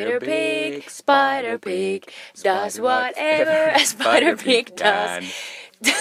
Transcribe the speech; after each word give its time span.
Spider 0.00 0.20
Pig, 0.20 0.88
Spider 0.88 1.58
Pig 1.64 2.02
does 2.44 2.80
whatever 2.80 3.70
a 3.76 3.78
Spider 3.78 4.36
Pig 4.44 4.68
does. 4.68 5.24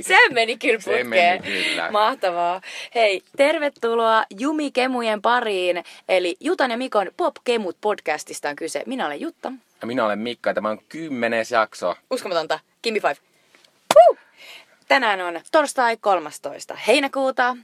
Se 0.00 0.16
meni 0.32 0.56
kyllä 0.58 0.78
putkeen. 0.84 1.06
meni 1.08 1.40
kyllä. 1.42 1.90
Mahtavaa. 1.90 2.60
Hei, 2.94 3.22
tervetuloa 3.36 4.24
Jumi 4.38 4.70
Kemujen 4.70 5.22
pariin. 5.22 5.84
Eli 6.08 6.36
Jutan 6.40 6.70
ja 6.70 6.76
Mikon 6.76 7.10
Pop 7.16 7.36
Kemut 7.44 7.76
podcastista 7.80 8.48
on 8.48 8.56
kyse. 8.56 8.82
Minä 8.86 9.06
olen 9.06 9.20
Jutta. 9.20 9.52
Ja 9.80 9.86
minä 9.86 10.04
olen 10.04 10.18
Mikka 10.18 10.50
ja 10.50 10.54
tämä 10.54 10.68
on 10.68 10.78
kymmenes 10.88 11.50
jakso. 11.50 11.94
Uskomatonta. 12.10 12.58
Gimme 12.82 13.00
five. 13.00 13.16
Woo! 13.96 14.16
Tänään 14.88 15.20
on 15.20 15.40
torstai 15.52 15.96
13. 15.96 16.74
heinäkuuta 16.86 17.56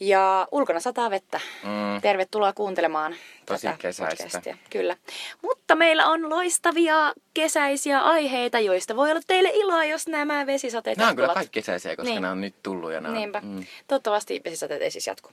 ja 0.00 0.48
ulkona 0.52 0.80
sataa 0.80 1.10
vettä. 1.10 1.40
Mm. 1.62 2.00
Tervetuloa 2.02 2.52
kuuntelemaan 2.52 3.14
Tosi 3.46 3.66
tätä 3.66 3.78
kesäistä. 3.78 4.24
podcastia. 4.24 4.56
Kyllä. 4.70 4.96
Mutta 5.42 5.74
meillä 5.74 6.06
on 6.06 6.30
loistavia 6.30 7.12
kesäisiä 7.34 8.00
aiheita, 8.00 8.58
joista 8.60 8.96
voi 8.96 9.10
olla 9.10 9.20
teille 9.26 9.50
iloa, 9.54 9.84
jos 9.84 10.06
nämä 10.08 10.46
vesisateet 10.46 10.98
Nämä 10.98 11.10
on 11.10 11.16
kyllä 11.16 11.34
kaikki 11.34 11.60
kesäisiä, 11.60 11.96
koska 11.96 12.10
Niin. 12.10 12.22
nämä 12.22 12.32
on 12.32 12.40
nyt 12.40 12.54
tullut 12.62 12.92
ja 12.92 13.00
nämä 13.00 13.12
on, 13.12 13.18
Niinpä. 13.18 13.40
mm. 13.40 13.64
Toivottavasti 13.88 14.40
vesisateet 14.44 14.82
ei 14.82 14.90
siis 14.90 15.06
jatku. 15.06 15.30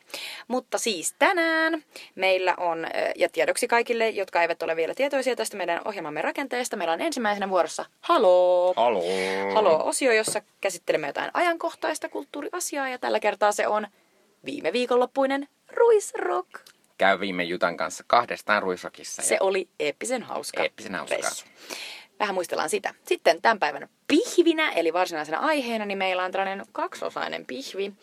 Mutta 0.47 0.77
siis 0.77 1.15
tänään 1.19 1.83
meillä 2.15 2.53
on, 2.57 2.87
ja 3.15 3.29
tiedoksi 3.29 3.67
kaikille, 3.67 4.09
jotka 4.09 4.41
eivät 4.41 4.63
ole 4.63 4.75
vielä 4.75 4.93
tietoisia 4.95 5.35
tästä 5.35 5.57
meidän 5.57 5.81
ohjelmamme 5.85 6.21
rakenteesta, 6.21 6.77
meillä 6.77 6.93
on 6.93 7.01
ensimmäisenä 7.01 7.49
vuorossa 7.49 7.85
Haloo! 8.01 8.73
Haloo. 8.77 9.53
Haloo-osio, 9.53 10.11
jossa 10.13 10.41
käsittelemme 10.61 11.07
jotain 11.07 11.31
ajankohtaista 11.33 12.09
kulttuuriasiaa, 12.09 12.89
ja 12.89 12.97
tällä 12.99 13.19
kertaa 13.19 13.51
se 13.51 13.67
on 13.67 13.87
viime 14.45 14.73
viikonloppuinen 14.73 15.47
Ruisrock. 15.71 16.49
Käy 16.97 17.19
viime 17.19 17.43
Jutan 17.43 17.77
kanssa 17.77 18.03
kahdestaan 18.07 18.63
Ruisrokissa. 18.63 19.21
Se 19.21 19.37
oli 19.39 19.69
eeppisen 19.79 20.23
hauska. 20.23 20.63
Eeppisen 20.63 20.99
reissu. 21.09 21.45
Vähän 22.19 22.35
muistellaan 22.35 22.69
sitä. 22.69 22.93
Sitten 23.03 23.41
tämän 23.41 23.59
päivän 23.59 23.89
pihvinä, 24.07 24.71
eli 24.71 24.93
varsinaisena 24.93 25.37
aiheena, 25.37 25.85
niin 25.85 25.97
meillä 25.97 26.23
on 26.23 26.31
tällainen 26.31 26.65
kaksosainen 26.71 27.45
pihvi. 27.45 27.93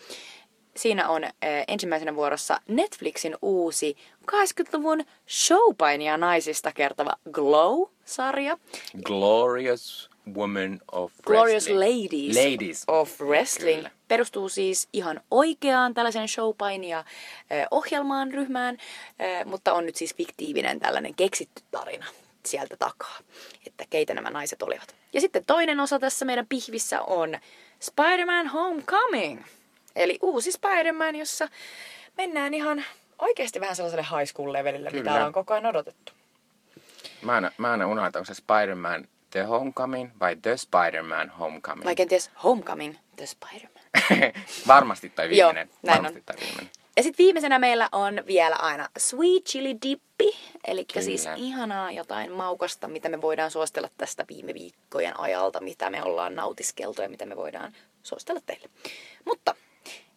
Siinä 0.77 1.09
on 1.09 1.25
äh, 1.25 1.31
ensimmäisenä 1.69 2.17
vuorossa 2.17 2.61
Netflixin 2.69 3.37
uusi 3.43 3.97
80-luvun 4.33 5.05
showpainia 5.29 6.17
naisista 6.17 6.73
kertova 6.73 7.13
Glow-sarja. 7.31 8.59
Glorious 9.05 10.10
Woman 10.35 10.81
of 10.93 11.13
Glorious 11.23 11.69
Wrestling. 11.69 12.05
Ladies, 12.05 12.37
Ladies. 12.37 12.85
of 12.87 13.21
Wrestling. 13.21 13.77
Kyllä. 13.77 13.91
Perustuu 14.09 14.49
siis 14.49 14.89
ihan 14.93 15.21
oikeaan 15.31 15.95
tällaisen 15.95 16.29
showpainia 16.29 17.05
ohjelmaan, 17.71 18.33
ryhmään, 18.33 18.79
mutta 19.45 19.73
on 19.73 19.87
nyt 19.87 19.97
siis 19.97 20.15
fiktiivinen 20.15 20.81
tällainen 20.81 21.15
keksitty 21.15 21.63
tarina 21.71 22.07
sieltä 22.47 22.77
takaa, 22.77 23.19
että 23.67 23.85
keitä 23.91 24.15
nämä 24.15 24.31
naiset 24.31 24.63
olivat. 24.63 24.95
Ja 25.13 25.21
sitten 25.21 25.45
toinen 25.47 25.81
osa 25.81 25.99
tässä 25.99 26.25
meidän 26.25 26.47
pihvissä 26.49 27.03
on 27.03 27.39
Spider-Man 27.81 28.47
Homecoming, 28.47 29.43
eli 29.97 30.19
uusi 30.23 30.53
Spider-Man, 30.53 31.17
jossa 31.17 31.49
mennään 32.17 32.55
ihan 32.55 32.85
oikeasti 33.19 33.61
vähän 33.61 33.77
sellaiselle 33.77 34.07
high 34.19 34.33
school 34.33 34.53
levelille, 34.53 34.91
mitä 34.91 35.15
ollaan 35.15 35.33
koko 35.33 35.55
ajan 35.55 35.67
odotettu. 35.67 36.13
Mä 37.23 37.33
aina, 37.33 37.53
mä 37.59 37.71
aina 37.71 37.87
unohdan, 37.87 38.13
onko 38.17 38.25
se 38.25 38.35
Spider-Man 38.35 39.09
The 39.31 39.43
Homecoming 39.43 40.11
vai 40.21 40.37
The 40.37 40.57
Spider-Man 40.57 41.31
Homecoming. 41.31 41.85
Vai 41.85 41.95
kenties 41.95 42.31
Homecoming, 42.45 42.97
The 43.17 43.27
Spider-Man. 43.27 43.85
Varmasti 44.67 45.11
toi 45.11 45.29
viimeinen. 45.29 45.69
Joo, 45.69 45.79
näin 45.83 45.97
Varmasti 45.97 46.19
on. 46.19 46.25
toi 46.27 46.37
viimeinen. 46.47 46.71
Ja 46.97 47.03
sitten 47.03 47.25
viimeisenä 47.25 47.59
meillä 47.59 47.89
on 47.93 48.23
vielä 48.27 48.57
aina 48.57 48.89
sweet 48.99 49.45
chili 49.45 49.77
dippi. 49.83 50.37
Eli 50.67 50.85
Kyllä. 50.85 51.05
siis 51.05 51.29
ihanaa 51.37 51.91
jotain 51.91 52.33
maukasta, 52.33 52.89
mitä 52.89 53.09
me 53.09 53.21
voidaan 53.21 53.51
suostella 53.51 53.89
tästä 53.97 54.25
viime 54.29 54.55
viikkojen 54.55 55.21
ajalta, 55.21 55.61
mitä 55.61 55.91
me 55.91 56.03
ollaan 56.03 56.35
nautiskeltu 56.35 57.03
ja 57.03 57.09
mitä 57.09 57.27
me 57.27 57.37
voidaan 57.37 57.73
suostella 58.03 58.41
teille. 58.47 58.69
Mutta 59.25 59.55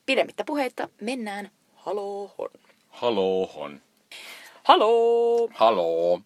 pidemmittä 0.06 0.44
puheitta 0.44 0.90
mennään 1.02 1.52
haloohon. 1.76 2.50
Halohon. 2.90 3.82
Haloo! 4.64 5.50
Haloo. 5.54 6.22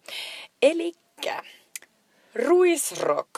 Elikkä 0.62 1.42
Ruisrock 2.34 3.30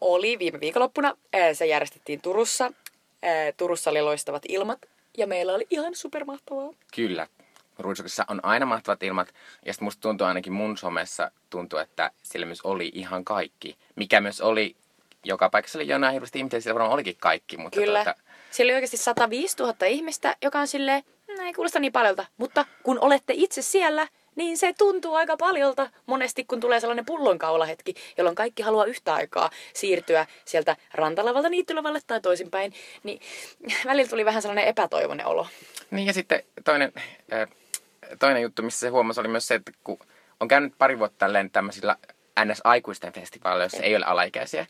oli 0.00 0.38
viime 0.38 0.60
viikonloppuna. 0.60 1.16
Se 1.52 1.66
järjestettiin 1.66 2.20
Turussa. 2.20 2.72
Turussa 3.56 3.90
oli 3.90 4.02
loistavat 4.02 4.42
ilmat 4.48 4.78
ja 5.18 5.26
meillä 5.26 5.54
oli 5.54 5.66
ihan 5.70 5.94
supermahtavaa. 5.94 6.70
Kyllä. 6.94 7.26
Ruisokissa 7.78 8.24
on 8.28 8.40
aina 8.44 8.66
mahtavat 8.66 9.02
ilmat. 9.02 9.34
Ja 9.66 9.72
sitten 9.72 9.86
musta 9.86 10.00
tuntuu 10.00 10.26
ainakin 10.26 10.52
mun 10.52 10.76
somessa 10.78 11.30
tuntuu, 11.50 11.78
että 11.78 12.10
sillä 12.22 12.46
myös 12.46 12.60
oli 12.64 12.90
ihan 12.94 13.24
kaikki. 13.24 13.76
Mikä 13.96 14.20
myös 14.20 14.40
oli, 14.40 14.76
joka 15.24 15.48
paikassa 15.50 15.78
oli 15.78 15.88
jonain 15.88 16.12
hirveästi 16.12 16.38
ihmisiä, 16.38 16.60
sillä 16.60 16.74
varmaan 16.74 16.92
olikin 16.92 17.16
kaikki. 17.20 17.56
Mutta 17.56 17.80
Kyllä. 17.80 18.04
Tuota, 18.04 18.20
Siellä 18.50 18.70
oli 18.70 18.74
oikeasti 18.74 18.96
105 18.96 19.56
000 19.58 19.86
ihmistä, 19.86 20.36
joka 20.42 20.58
on 20.60 20.66
silleen, 20.66 21.02
"Mm, 21.28 21.40
ei 21.46 21.52
kuulosta 21.52 21.78
niin 21.80 21.92
paljolta. 21.92 22.26
Mutta 22.36 22.64
kun 22.82 22.98
olette 23.00 23.32
itse 23.36 23.62
siellä, 23.62 24.08
niin 24.36 24.58
se 24.58 24.72
tuntuu 24.78 25.14
aika 25.14 25.36
paljolta 25.36 25.90
monesti, 26.06 26.44
kun 26.44 26.60
tulee 26.60 26.80
sellainen 26.80 27.06
pullonkaulahetki, 27.06 27.94
jolloin 28.18 28.36
kaikki 28.36 28.62
haluaa 28.62 28.84
yhtä 28.84 29.14
aikaa 29.14 29.50
siirtyä 29.74 30.26
sieltä 30.44 30.76
rantalavalta 30.94 31.48
niittylavalle 31.48 32.00
tai 32.06 32.20
toisinpäin. 32.20 32.72
Niin 33.02 33.20
välillä 33.86 34.10
tuli 34.10 34.24
vähän 34.24 34.42
sellainen 34.42 34.66
epätoivoinen 34.66 35.26
olo. 35.26 35.46
Niin 35.90 36.06
ja 36.06 36.12
sitten 36.12 36.42
toinen, 36.64 36.92
toinen 38.18 38.42
juttu, 38.42 38.62
missä 38.62 38.80
se 38.80 38.88
huomasi, 38.88 39.20
oli 39.20 39.28
myös 39.28 39.48
se, 39.48 39.54
että 39.54 39.72
kun 39.84 39.98
on 40.40 40.48
käynyt 40.48 40.72
pari 40.78 40.98
vuotta 40.98 41.18
tälleen 41.18 41.50
tämmöisillä 41.50 41.96
NS-aikuisten 42.40 43.12
festivaaleilla, 43.12 43.64
joissa 43.64 43.82
ei 43.82 43.96
ole 43.96 44.04
alaikäisiä, 44.04 44.66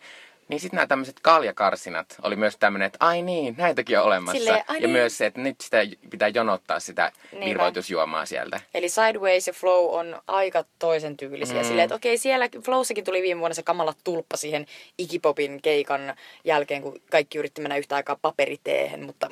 niin 0.48 0.60
sitten 0.60 0.76
nämä 0.76 0.86
tämmöiset 0.86 1.20
kaljakarsinat 1.22 2.16
oli 2.22 2.36
myös 2.36 2.56
tämmöinen, 2.56 2.86
että 2.86 2.96
ai 3.00 3.22
niin, 3.22 3.54
näitäkin 3.58 3.98
on 3.98 4.04
olemassa. 4.04 4.38
Silleen, 4.38 4.64
ja 4.68 4.74
niin. 4.74 4.90
myös 4.90 5.18
se, 5.18 5.26
että 5.26 5.40
nyt 5.40 5.60
sitä 5.60 5.78
pitää 6.10 6.28
jonottaa 6.28 6.80
sitä 6.80 7.12
Niinpä. 7.32 7.46
virvoitusjuomaa 7.46 8.26
sieltä. 8.26 8.60
Eli 8.74 8.88
Sideways 8.88 9.46
ja 9.46 9.52
Flow 9.52 9.94
on 9.94 10.22
aika 10.26 10.64
toisen 10.78 11.16
tyylisiä. 11.16 11.62
Mm. 11.62 11.64
Silleen, 11.64 11.84
että 11.84 11.94
okei, 11.94 12.18
siellä 12.18 12.48
Flowssakin 12.64 13.04
tuli 13.04 13.22
viime 13.22 13.38
vuonna 13.38 13.54
se 13.54 13.62
kamala 13.62 13.94
tulppa 14.04 14.36
siihen 14.36 14.66
Iggy-popin 15.02 15.60
keikan 15.62 16.14
jälkeen, 16.44 16.82
kun 16.82 17.00
kaikki 17.10 17.38
yritti 17.38 17.60
mennä 17.60 17.76
yhtä 17.76 17.96
aikaa 17.96 18.18
paperiteehen, 18.22 19.06
mutta 19.06 19.28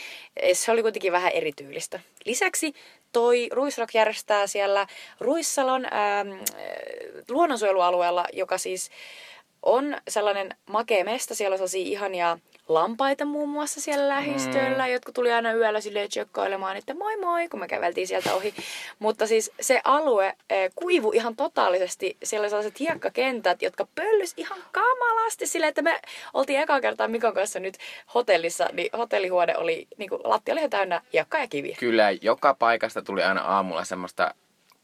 se 0.52 0.72
oli 0.72 0.82
kuitenkin 0.82 1.12
vähän 1.12 1.32
erityylistä. 1.32 2.00
Lisäksi 2.24 2.74
toi 3.12 3.48
Ruisrock 3.52 3.94
järjestää 3.94 4.46
siellä 4.46 4.86
Ruissalon 5.20 5.84
ähm, 5.84 6.42
luonnonsuojelualueella, 7.28 8.24
joka 8.32 8.58
siis 8.58 8.90
on 9.66 9.96
sellainen 10.08 10.54
makea 10.70 11.04
mesta. 11.04 11.34
Siellä 11.34 11.54
on 11.54 11.58
sellaisia 11.58 11.86
ihania 11.86 12.38
lampaita 12.68 13.24
muun 13.24 13.48
muassa 13.48 13.80
siellä 13.80 14.08
lähistöllä. 14.08 14.86
Mm. 14.86 14.92
Jotkut 14.92 15.14
tuli 15.14 15.32
aina 15.32 15.52
yöllä 15.52 15.80
silleen 15.80 16.10
tjökkoilemaan, 16.10 16.76
että 16.76 16.94
moi 16.94 17.16
moi, 17.16 17.48
kun 17.48 17.60
me 17.60 17.68
käveltiin 17.68 18.06
sieltä 18.06 18.34
ohi. 18.34 18.54
Mutta 18.98 19.26
siis 19.26 19.50
se 19.60 19.80
alue 19.84 20.34
eh, 20.50 20.70
kuivu 20.74 21.12
ihan 21.12 21.36
totaalisesti. 21.36 22.16
Siellä 22.22 22.44
oli 22.44 22.50
sellaiset 22.50 22.80
hiekkakentät, 22.80 23.62
jotka 23.62 23.86
pöllys 23.94 24.34
ihan 24.36 24.58
kamalasti 24.72 25.46
silleen, 25.46 25.68
että 25.68 25.82
me 25.82 26.00
oltiin 26.34 26.60
ekaa 26.60 26.80
kertaa 26.80 27.08
Mikon 27.08 27.34
kanssa 27.34 27.60
nyt 27.60 27.78
hotellissa, 28.14 28.68
niin 28.72 28.90
hotellihuone 28.98 29.56
oli, 29.56 29.86
niin 29.96 30.08
kuin, 30.08 30.20
lattia 30.24 30.54
oli 30.54 30.60
ihan 30.60 30.70
täynnä 30.70 31.02
hiekkaa 31.12 31.40
ja 31.40 31.48
kiviä. 31.48 31.76
Kyllä, 31.80 32.10
joka 32.10 32.54
paikasta 32.54 33.02
tuli 33.02 33.22
aina 33.22 33.40
aamulla 33.40 33.84
semmoista 33.84 34.34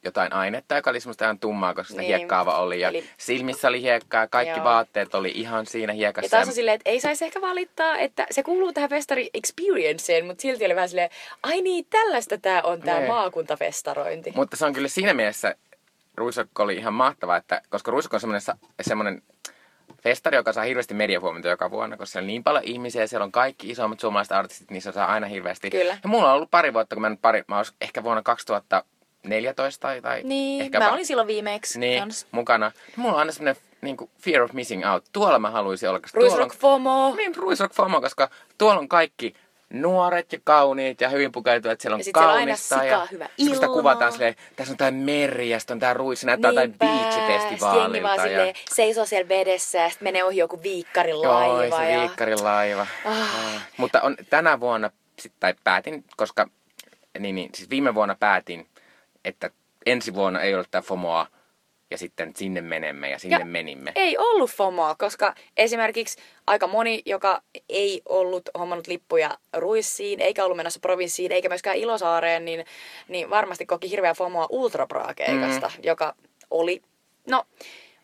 jotain 0.05 0.33
ainetta, 0.33 0.75
joka 0.77 0.91
oli 0.91 1.01
semmoista 1.01 1.25
ihan 1.25 1.39
tummaa, 1.39 1.75
koska 1.75 1.89
sitä 1.91 2.01
Niin. 2.03 2.17
hiekkaava 2.17 2.59
oli. 2.59 2.81
Ja 2.81 2.89
Eli- 2.89 3.05
silmissä 3.17 3.69
oli 3.69 3.83
hiekkaa, 3.83 4.27
kaikki 4.27 4.59
Joo. 4.59 4.65
vaatteet 4.65 5.15
oli 5.15 5.33
ihan 5.35 5.67
siinä 5.67 5.93
Ja 5.93 5.97
hiekassa. 5.97 6.31
taas 6.31 6.49
on 6.49 6.55
silleen, 6.55 6.75
että 6.75 6.91
ei 6.91 7.01
saisi 7.01 7.25
ehkä 7.25 7.41
valittaa, 7.41 7.99
että 7.99 8.27
se 8.31 8.43
kuuluu 8.43 8.73
tähän 8.73 8.91
festari 8.91 9.31
experienceen, 9.35 10.27
mutta 10.27 10.43
silti 10.43 10.65
oli 10.65 10.75
vähän 10.75 10.89
silleen, 10.89 11.11
ai 11.43 11.61
niin, 11.63 11.87
tällaista 11.91 12.39
tämä 12.39 12.61
on 12.65 12.81
tämä 12.83 12.99
Nee. 12.99 13.09
maakuntafestarointi. 13.09 14.33
Mutta 14.37 14.57
se 14.57 14.67
on 14.67 14.73
kyllä 14.73 14.89
siinä 14.89 15.15
mielessä 15.15 15.55
Ruisokko 16.17 16.63
oli 16.63 16.77
ihan 16.77 16.95
mahtava, 16.95 17.37
että 17.37 17.63
koska 17.71 17.91
Ruisokko 17.91 18.17
on 18.17 18.21
semmoinen, 18.21 18.43
semmoinen 18.81 19.23
festari, 20.03 20.37
joka 20.37 20.53
saa 20.53 20.65
hirveästi 20.65 20.95
mediahuomiota 20.95 21.49
joka 21.49 21.71
vuonna, 21.71 21.97
koska 21.97 22.13
siellä 22.13 22.25
on 22.25 22.27
niin 22.27 22.45
paljon 22.45 22.65
ihmisiä, 22.65 23.07
siellä 23.07 23.25
on 23.25 23.33
kaikki 23.33 23.71
isommat 23.71 24.01
suomalaiset 24.01 24.33
artistit, 24.33 24.71
niissä 24.71 24.93
saa 24.93 25.07
aina 25.13 25.27
hirveästi. 25.27 25.71
Kyllä. 25.71 25.99
Ja 26.03 26.09
mulla 26.09 26.29
on 26.29 26.35
ollut 26.37 26.51
pari 26.51 26.73
vuotta, 26.75 26.97
kun 26.97 27.01
mä 27.01 27.09
nyt 27.09 27.23
pari, 27.23 27.43
mä 27.49 27.57
olisin 27.57 27.75
ehkä 27.81 28.03
vuonna 28.03 28.23
2014 29.23 29.81
tai, 29.81 30.01
tai 30.03 30.23
Niin, 30.25 30.63
ehkä 30.63 30.79
mä 30.79 30.93
olin 30.93 31.07
silloin 31.07 31.29
viimeksi 31.29 31.79
niin, 31.81 32.01
kans. 32.01 32.27
mukana. 32.33 32.73
Mulla 32.97 33.13
on 33.15 33.19
aina 33.19 33.33
semmoinen 33.33 33.63
niin 33.81 33.97
kuin 33.97 34.11
fear 34.21 34.43
of 34.43 34.53
missing 34.53 34.91
out. 34.93 35.05
Tuolla 35.13 35.39
mä 35.39 35.51
haluaisin 35.51 35.89
olla. 35.89 36.01
koska 36.01 36.21
Ruisrock 36.21 36.53
on, 36.55 36.59
FOMO. 36.61 37.15
niin, 37.17 37.37
Ruisrock 37.37 37.75
FOMO, 37.75 38.01
koska 38.01 38.31
tuolla 38.59 38.81
on 38.81 38.89
kaikki 38.89 39.35
nuoret 39.73 40.33
ja 40.33 40.39
kauniit 40.45 41.01
ja 41.01 41.09
hyvin 41.09 41.33
pukeutuvat. 41.33 41.81
Siellä 41.81 41.95
on 41.95 42.01
Ja 42.01 42.05
sit 42.05 42.15
siellä 42.17 42.29
on 42.33 42.35
aina 42.39 42.47
kaunista 42.47 42.85
ja 42.85 43.07
hyvä 43.13 43.29
kun 43.37 43.55
sitä 43.55 43.67
ilma. 43.67 43.77
kuvataan 43.77 44.13
silleen, 44.13 44.35
tässä 44.57 44.73
on 44.73 44.77
tää 44.77 44.91
meri 44.91 45.51
ja 45.51 45.59
sitten 45.59 45.75
on 45.75 45.81
tää 45.81 45.95
ruis, 45.95 46.21
se 46.21 46.27
näyttää 46.27 46.51
jotain 46.51 46.75
jengi 46.81 47.61
vaan. 47.61 48.17
Ja... 48.17 48.23
silleen 48.23 48.55
seisoo 48.73 49.05
siellä 49.05 49.29
vedessä 49.29 49.79
ja 49.79 49.89
sitten 49.91 50.07
menee 50.07 50.25
ohi 50.25 50.37
joku 50.37 50.63
viikkarin 50.63 51.13
Joo, 51.23 51.23
laiva. 51.59 51.77
se 51.77 51.91
ja... 51.93 52.01
viikkarin 52.01 52.45
laiva. 52.45 52.87
Ah. 53.05 53.21
Ah. 53.55 53.63
Mutta 53.77 54.01
on 54.01 54.17
tänä 54.31 54.61
vuonna, 54.61 54.91
sit, 55.19 55.33
tai 55.41 55.55
päätin, 55.65 56.05
koska 56.17 56.49
niin, 57.19 57.35
niin, 57.35 57.51
siis 57.55 57.71
viime 57.71 57.95
vuonna 57.95 58.17
päätin, 58.21 58.67
että 59.25 59.51
ensi 59.87 60.15
vuonna 60.15 60.41
ei 60.41 60.55
ole 60.55 60.65
tää 60.71 60.83
FOMOa 60.83 61.27
ja 61.91 61.99
sitten 61.99 62.33
sinne 62.37 62.61
menemme 62.61 63.11
ja 63.11 63.19
sinne 63.19 63.39
Ja 63.39 63.45
menimme. 63.45 63.93
Ei 63.95 64.19
ollut 64.19 64.51
FOMOa, 64.51 64.95
koska 64.95 65.35
esimerkiksi 65.57 66.23
aika 66.47 66.67
moni, 66.67 67.03
joka 67.07 67.43
ei 67.69 68.03
ollut 68.09 68.51
hommannut 68.59 68.87
lippuja 68.87 69.39
Ruissiin, 69.57 70.21
eikä 70.21 70.45
ollut 70.45 70.57
menossa 70.57 70.81
provinssiin, 70.81 71.33
eikä 71.33 71.49
myöskään 71.49 71.77
Ilosaareen, 71.77 72.45
niin, 72.45 72.65
niin 73.09 73.31
varmasti 73.31 73.67
koki 73.67 73.91
hirveä 73.91 74.15
FOMOa 74.15 74.47
Ultrabra-keikasta, 74.51 75.69
mm. 75.69 75.83
joka 75.83 76.15
oli, 76.51 76.83
no, 77.29 77.45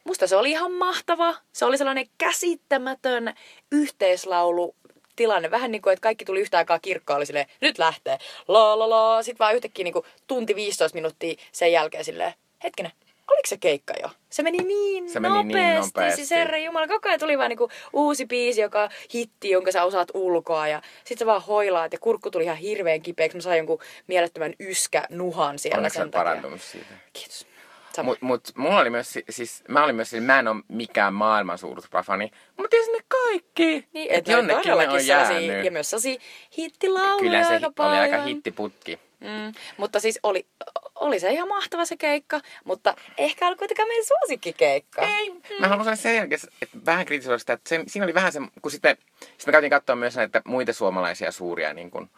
musta 0.04 0.26
se 0.26 0.36
oli 0.36 0.50
ihan 0.50 0.72
mahtava. 0.72 1.34
Se 1.52 1.64
oli 1.64 1.78
sellainen 1.78 2.06
käsittämätön 2.18 3.34
yhteislaulu 3.72 4.74
tilanne. 5.18 5.50
Vähän 5.50 5.70
niin 5.72 5.82
kuin, 5.82 5.92
että 5.92 6.02
kaikki 6.02 6.24
tuli 6.24 6.40
yhtä 6.40 6.58
aikaa 6.58 6.78
kirkkoon, 6.78 7.16
oli 7.16 7.26
silleen, 7.26 7.46
nyt 7.60 7.78
lähtee, 7.78 8.18
la 8.48 8.78
la 8.78 8.90
la. 8.90 9.22
Sitten 9.22 9.38
vaan 9.44 9.54
yhtäkkiä 9.54 9.84
niin 9.84 9.92
kuin 9.92 10.04
tunti 10.26 10.54
15 10.54 10.96
minuuttia 10.96 11.34
sen 11.52 11.72
jälkeen 11.72 12.04
silleen, 12.04 12.34
hetkinen, 12.64 12.92
oliko 13.30 13.46
se 13.46 13.56
keikka 13.56 13.94
jo? 14.02 14.10
Se 14.30 14.42
meni 14.42 14.58
niin 14.58 15.10
Se 15.10 15.20
meni 15.20 15.34
niin 15.34 15.48
nopeasti. 15.48 15.86
nopeasti. 15.88 16.16
Siis 16.16 16.30
herra 16.30 16.58
jumala, 16.58 16.88
koko 16.88 17.08
ajan 17.08 17.20
tuli 17.20 17.38
vaan 17.38 17.48
niinku 17.48 17.68
uusi 17.92 18.26
biisi, 18.26 18.60
joka 18.60 18.88
hitti, 19.14 19.50
jonka 19.50 19.72
sä 19.72 19.84
osaat 19.84 20.08
ulkoa. 20.14 20.68
Ja 20.68 20.82
sit 21.04 21.18
sä 21.18 21.26
vaan 21.26 21.42
hoilaat 21.42 21.92
ja 21.92 21.98
kurkku 21.98 22.30
tuli 22.30 22.44
ihan 22.44 22.56
hirveän 22.56 23.02
kipeäksi. 23.02 23.36
Mä 23.36 23.40
sain 23.42 23.56
jonkun 23.56 23.78
mielettömän 24.06 24.54
yskä 24.60 25.04
nuhan 25.10 25.58
siellä 25.58 25.76
Onneksi 25.76 25.98
sen 25.98 26.10
takia. 26.10 26.24
parantunut 26.24 26.60
siitä. 26.62 26.94
Kiitos. 27.12 27.46
Sama. 27.98 28.10
Mut, 28.10 28.22
mut 28.22 28.48
mulla 28.56 28.78
oli 28.80 28.90
myös, 28.90 29.12
si- 29.12 29.24
siis 29.30 29.64
mä 29.68 29.84
olin 29.84 29.96
myös, 29.96 30.12
mä 30.20 30.38
en 30.38 30.48
ole 30.48 30.62
mikään 30.68 31.14
maailman 31.14 31.58
suuruusfani, 31.58 32.30
mutta 32.56 32.70
tiesin 32.70 32.92
ne 32.92 32.98
kaikki. 33.08 33.88
niin, 33.92 34.10
et 34.12 34.28
on 34.28 34.34
jonnekin 34.34 34.78
ne 34.78 34.88
on 34.88 35.06
jäänyt. 35.06 35.64
ja 35.64 35.70
myös 35.70 35.90
sellaisia 35.90 36.20
hittilauluja 36.58 37.18
Kyllä 37.18 37.42
se 37.44 37.54
aika 37.54 37.66
oli 37.66 37.74
paljon. 37.76 38.02
aika 38.02 38.22
hittiputki. 38.22 38.98
Mm, 39.20 39.52
mutta 39.76 40.00
siis 40.00 40.20
oli, 40.22 40.46
oli 40.94 41.20
se 41.20 41.30
ihan 41.30 41.48
mahtava 41.48 41.84
se 41.84 41.96
keikka, 41.96 42.40
mutta 42.64 42.94
ehkä 43.18 43.46
oli 43.46 43.56
kuitenkaan 43.56 43.88
meidän 43.88 44.04
suosikkikeikka. 44.04 45.02
Ei. 45.02 45.32
Mä 45.60 45.68
haluan 45.68 45.84
sanoa 45.84 45.96
sen 45.96 46.16
jälkeen, 46.16 46.40
että 46.62 46.78
vähän 46.86 47.06
kritisoida 47.06 47.38
sitä, 47.38 47.52
että 47.52 47.68
se, 47.68 47.82
siinä 47.86 48.04
oli 48.04 48.14
vähän 48.14 48.32
se, 48.32 48.40
kun 48.62 48.70
sitten, 48.70 48.96
sitten 49.20 49.34
me 49.46 49.52
käytiin 49.52 49.70
katsoa 49.70 49.96
myös 49.96 50.16
näitä 50.16 50.42
muita 50.44 50.72
suomalaisia 50.72 51.32
suuria, 51.32 51.74
niin 51.74 51.90
kuin 51.90 52.10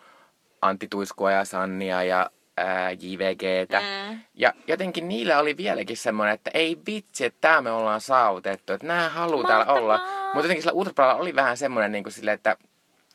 Antti 0.62 0.88
Tuiskua 0.91 1.33
ja 1.33 1.44
Sannia 1.44 2.03
ja 2.05 2.31
ää, 2.56 2.91
JVGtä. 2.91 3.81
Mm. 3.81 4.20
Ja 4.35 4.52
jotenkin 4.67 5.08
niillä 5.08 5.38
oli 5.38 5.56
vieläkin 5.56 5.97
semmoinen, 5.97 6.35
että 6.35 6.50
ei 6.55 6.79
vitsi, 6.87 7.25
että 7.25 7.38
tämä 7.41 7.61
me 7.62 7.70
ollaan 7.70 8.00
saavutettu, 8.00 8.73
että 8.73 8.87
nämä 8.87 9.08
haluaa 9.08 9.49
täällä 9.49 9.73
olla. 9.73 10.00
Mutta 10.25 10.38
jotenkin 10.38 10.62
sillä 10.62 10.73
Ultrapralla 10.73 11.14
oli 11.14 11.35
vähän 11.35 11.56
semmoinen 11.56 11.93
niin 11.93 12.05
kuin 12.05 12.12
silleen, 12.12 12.35
että 12.35 12.56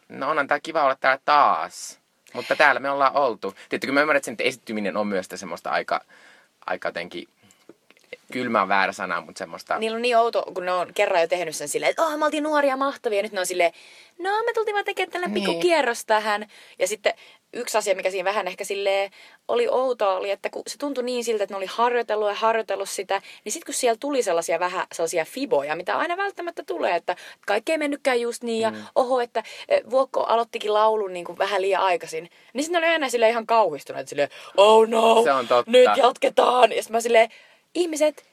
no 0.09 0.29
onhan 0.29 0.47
tää 0.47 0.59
kiva 0.59 0.83
olla 0.83 0.95
täällä 0.95 1.21
taas. 1.25 1.99
Mutta 2.33 2.55
täällä 2.55 2.79
me 2.79 2.89
ollaan 2.89 3.15
oltu. 3.15 3.53
Tietysti 3.69 3.91
mä 3.91 4.01
ymmärrän, 4.01 4.17
että 4.17 4.25
sen 4.25 4.35
esittyminen 4.39 4.97
on 4.97 5.07
myös 5.07 5.27
semmoista 5.35 5.69
aika, 5.69 6.01
aika 6.65 6.87
jotenkin 6.87 7.27
kylmä 8.31 8.61
on 8.61 8.67
väärä 8.67 8.91
sana, 8.91 9.21
mutta 9.21 9.39
semmoista... 9.39 9.79
Niillä 9.79 9.95
on 9.95 10.01
niin 10.01 10.17
outo, 10.17 10.43
kun 10.53 10.65
ne 10.65 10.71
on 10.71 10.93
kerran 10.93 11.21
jo 11.21 11.27
tehnyt 11.27 11.55
sen 11.55 11.67
silleen, 11.67 11.89
että 11.89 12.03
oh, 12.03 12.17
me 12.17 12.25
oltiin 12.25 12.43
nuoria 12.43 12.69
ja 12.69 12.77
mahtavia. 12.77 13.19
Ja 13.19 13.23
nyt 13.23 13.31
ne 13.31 13.39
on 13.39 13.45
silleen, 13.45 13.71
no 14.19 14.29
me 14.45 14.53
tultiin 14.53 14.73
vaan 14.73 14.85
tekemään 14.85 15.11
tällainen 15.11 15.33
Niin. 15.33 15.45
pikku 15.45 15.61
kierros 15.61 16.05
tähän. 16.05 16.47
Ja 16.79 16.87
sitten 16.87 17.13
yksi 17.53 17.77
asia, 17.77 17.95
mikä 17.95 18.11
siinä 18.11 18.25
vähän 18.29 18.47
ehkä 18.47 18.63
silleen 18.63 19.11
oli 19.47 19.67
outoa, 19.69 20.15
oli, 20.17 20.31
että 20.31 20.49
kun 20.49 20.63
se 20.67 20.77
tuntui 20.77 21.03
niin 21.03 21.23
siltä, 21.23 21.43
että 21.43 21.53
ne 21.53 21.57
oli 21.57 21.65
harjoitellut 21.65 22.27
ja 22.27 22.33
harjoitellut 22.35 22.89
sitä, 22.89 23.21
niin 23.43 23.51
sitten 23.51 23.65
kun 23.65 23.73
siellä 23.73 23.97
tuli 23.99 24.23
sellaisia 24.23 24.59
vähän 24.59 24.87
sellaisia 24.93 25.25
fiboja, 25.25 25.75
mitä 25.75 25.97
aina 25.97 26.17
välttämättä 26.17 26.63
tulee, 26.63 26.95
että 26.95 27.15
kaikki 27.47 27.71
ei 27.71 27.77
mennytkään 27.77 28.21
just 28.21 28.43
niin, 28.43 28.61
ja 28.61 28.71
Mm. 28.71 28.77
oho, 28.95 29.21
että 29.21 29.43
eh, 29.69 29.81
Vuokko 29.89 30.23
aloittikin 30.23 30.73
laulun 30.73 31.13
niin 31.13 31.25
kuin 31.25 31.37
vähän 31.37 31.61
liian 31.61 31.83
aikaisin. 31.83 32.29
Niin 32.53 32.63
sitten 32.63 32.81
ne 32.81 32.87
oli 32.87 32.93
aina 32.93 33.09
silleen 33.09 33.31
ihan 33.31 33.45
kauhistuneet, 33.47 34.07
silleen, 34.07 34.29
oh 34.57 34.87
no, 34.87 35.23
Se 35.23 35.31
on 35.33 35.47
totta. 35.47 35.71
nyt 35.71 35.89
jatketaan. 35.97 36.71
Ja 36.71 36.81
sitten 36.83 36.97
mä 36.97 37.01
silleen, 37.01 37.29
ihmiset, 37.75 38.23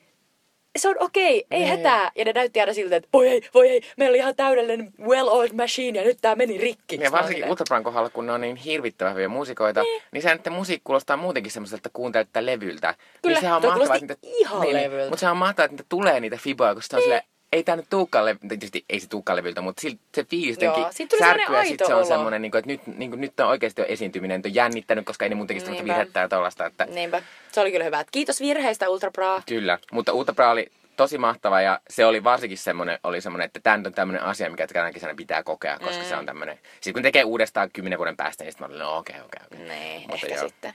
se 0.78 0.88
on 0.88 0.96
okei, 1.00 1.46
ei 1.50 1.58
Niin. 1.60 1.68
hätää. 1.70 2.10
Ja 2.16 2.24
ne 2.24 2.32
näytti 2.32 2.60
aina 2.60 2.72
siltä, 2.72 2.96
että 2.96 3.08
voi 3.12 3.28
ei, 3.28 3.42
voi 3.54 3.68
ei, 3.68 3.82
meillä 3.96 4.12
oli 4.12 4.18
ihan 4.18 4.36
täydellinen 4.36 4.92
well-oiled 5.00 5.52
machine 5.54 5.98
ja 5.98 6.04
nyt 6.04 6.18
tää 6.20 6.34
meni 6.34 6.58
rikki. 6.58 6.98
Ja 7.00 7.12
varsinkin 7.12 7.48
Ultrapran 7.48 7.84
kohdalla, 7.84 8.10
kun 8.10 8.26
ne 8.26 8.32
on 8.32 8.40
niin 8.40 8.56
hirvittävän 8.56 9.12
hyviä 9.14 9.28
muusikoita, 9.28 9.82
niin, 9.82 10.02
niin 10.12 10.22
se 10.22 10.30
että 10.32 10.50
musiikki 10.50 10.82
kuulostaa 10.84 11.16
muutenkin 11.16 11.52
semmoiselta, 11.52 11.78
että 11.78 11.90
kuuntelet 11.92 12.28
levyltä. 12.40 12.94
Kyllä, 13.22 13.34
niin 13.34 13.40
sehän 13.40 13.56
on 13.56 13.62
mahtavaa, 13.62 13.96
että 13.96 14.16
niitä, 14.22 14.38
ihan 14.38 14.72
levyltä. 14.72 15.04
Mutta 15.10 15.20
sehän 15.20 15.30
on 15.32 15.36
mahtavaa, 15.36 15.64
että 15.64 15.72
niitä 15.72 15.86
tulee 15.88 16.20
niitä 16.20 16.36
fiboja, 16.36 16.74
koska 16.74 16.90
se 16.90 16.96
on 16.96 17.02
silleen, 17.02 17.22
ei 17.52 17.62
tää 17.62 17.76
nyt 17.76 17.86
levyltä, 18.24 18.48
tietysti 18.48 18.84
ei 18.88 19.00
se 19.00 19.08
tuukaan 19.08 19.36
levyltä, 19.36 19.60
mutta 19.60 19.80
silti 19.80 20.00
se 20.14 20.24
fiilis 20.24 20.58
jotenkin 20.60 21.08
särkyy 21.18 21.56
ja 21.56 21.64
sitten 21.64 21.86
se 21.86 21.94
on 21.94 22.06
semmoinen, 22.06 22.42
niin 22.42 22.52
kuin, 22.52 22.58
että 22.58 22.70
nyt, 22.70 22.98
niin 22.98 23.10
kuin, 23.10 23.20
nyt 23.20 23.40
on 23.40 23.48
oikeasti 23.48 23.80
jo 23.80 23.86
esiintyminen, 23.86 24.38
nyt 24.38 24.46
on 24.46 24.54
jännittänyt, 24.54 25.04
koska 25.04 25.24
ei 25.24 25.28
ne 25.28 25.34
muutenkin 25.34 25.66
Niinpä. 25.66 25.84
virhettä 25.84 26.20
ja 26.20 26.28
tollaista, 26.28 26.66
että 26.66 26.84
Niinpä, 26.84 27.22
se 27.52 27.60
oli 27.60 27.72
kyllä 27.72 27.84
hyvä. 27.84 28.00
Et 28.00 28.10
Kiitos 28.12 28.40
virheistä 28.40 28.88
Ultra 28.88 29.10
Bra. 29.10 29.42
Kyllä, 29.46 29.78
mutta 29.92 30.12
Ultrapra 30.12 30.50
oli 30.50 30.66
tosi 30.96 31.18
mahtava 31.18 31.60
ja 31.60 31.80
se 31.90 32.06
oli 32.06 32.24
varsinkin 32.24 32.58
semmoinen, 32.58 32.98
oli 33.04 33.20
semmoinen, 33.20 33.46
että 33.46 33.60
tämä 33.60 33.80
on 33.86 33.94
tämmöinen 33.94 34.22
asia, 34.22 34.50
mikä 34.50 34.66
tänä 34.66 34.92
kesänä 34.92 35.14
pitää 35.14 35.42
kokea, 35.42 35.78
koska 35.78 36.02
mm. 36.02 36.08
se 36.08 36.16
on 36.16 36.26
tämmöinen. 36.26 36.58
Sitten 36.74 36.92
kun 36.92 37.02
tekee 37.02 37.24
uudestaan 37.24 37.70
kymmenen 37.72 37.98
vuoden 37.98 38.16
päästä, 38.16 38.44
niin 38.44 38.52
sitten 38.52 38.68
mä 38.68 38.74
olin, 38.74 38.78
no 38.78 38.96
okei, 38.96 39.20
okei, 39.20 39.46
okei. 39.46 39.68
Nee, 39.68 39.98
Mutta 39.98 40.26
ehkä 40.26 40.34
joo. 40.34 40.48
sitten. 40.48 40.74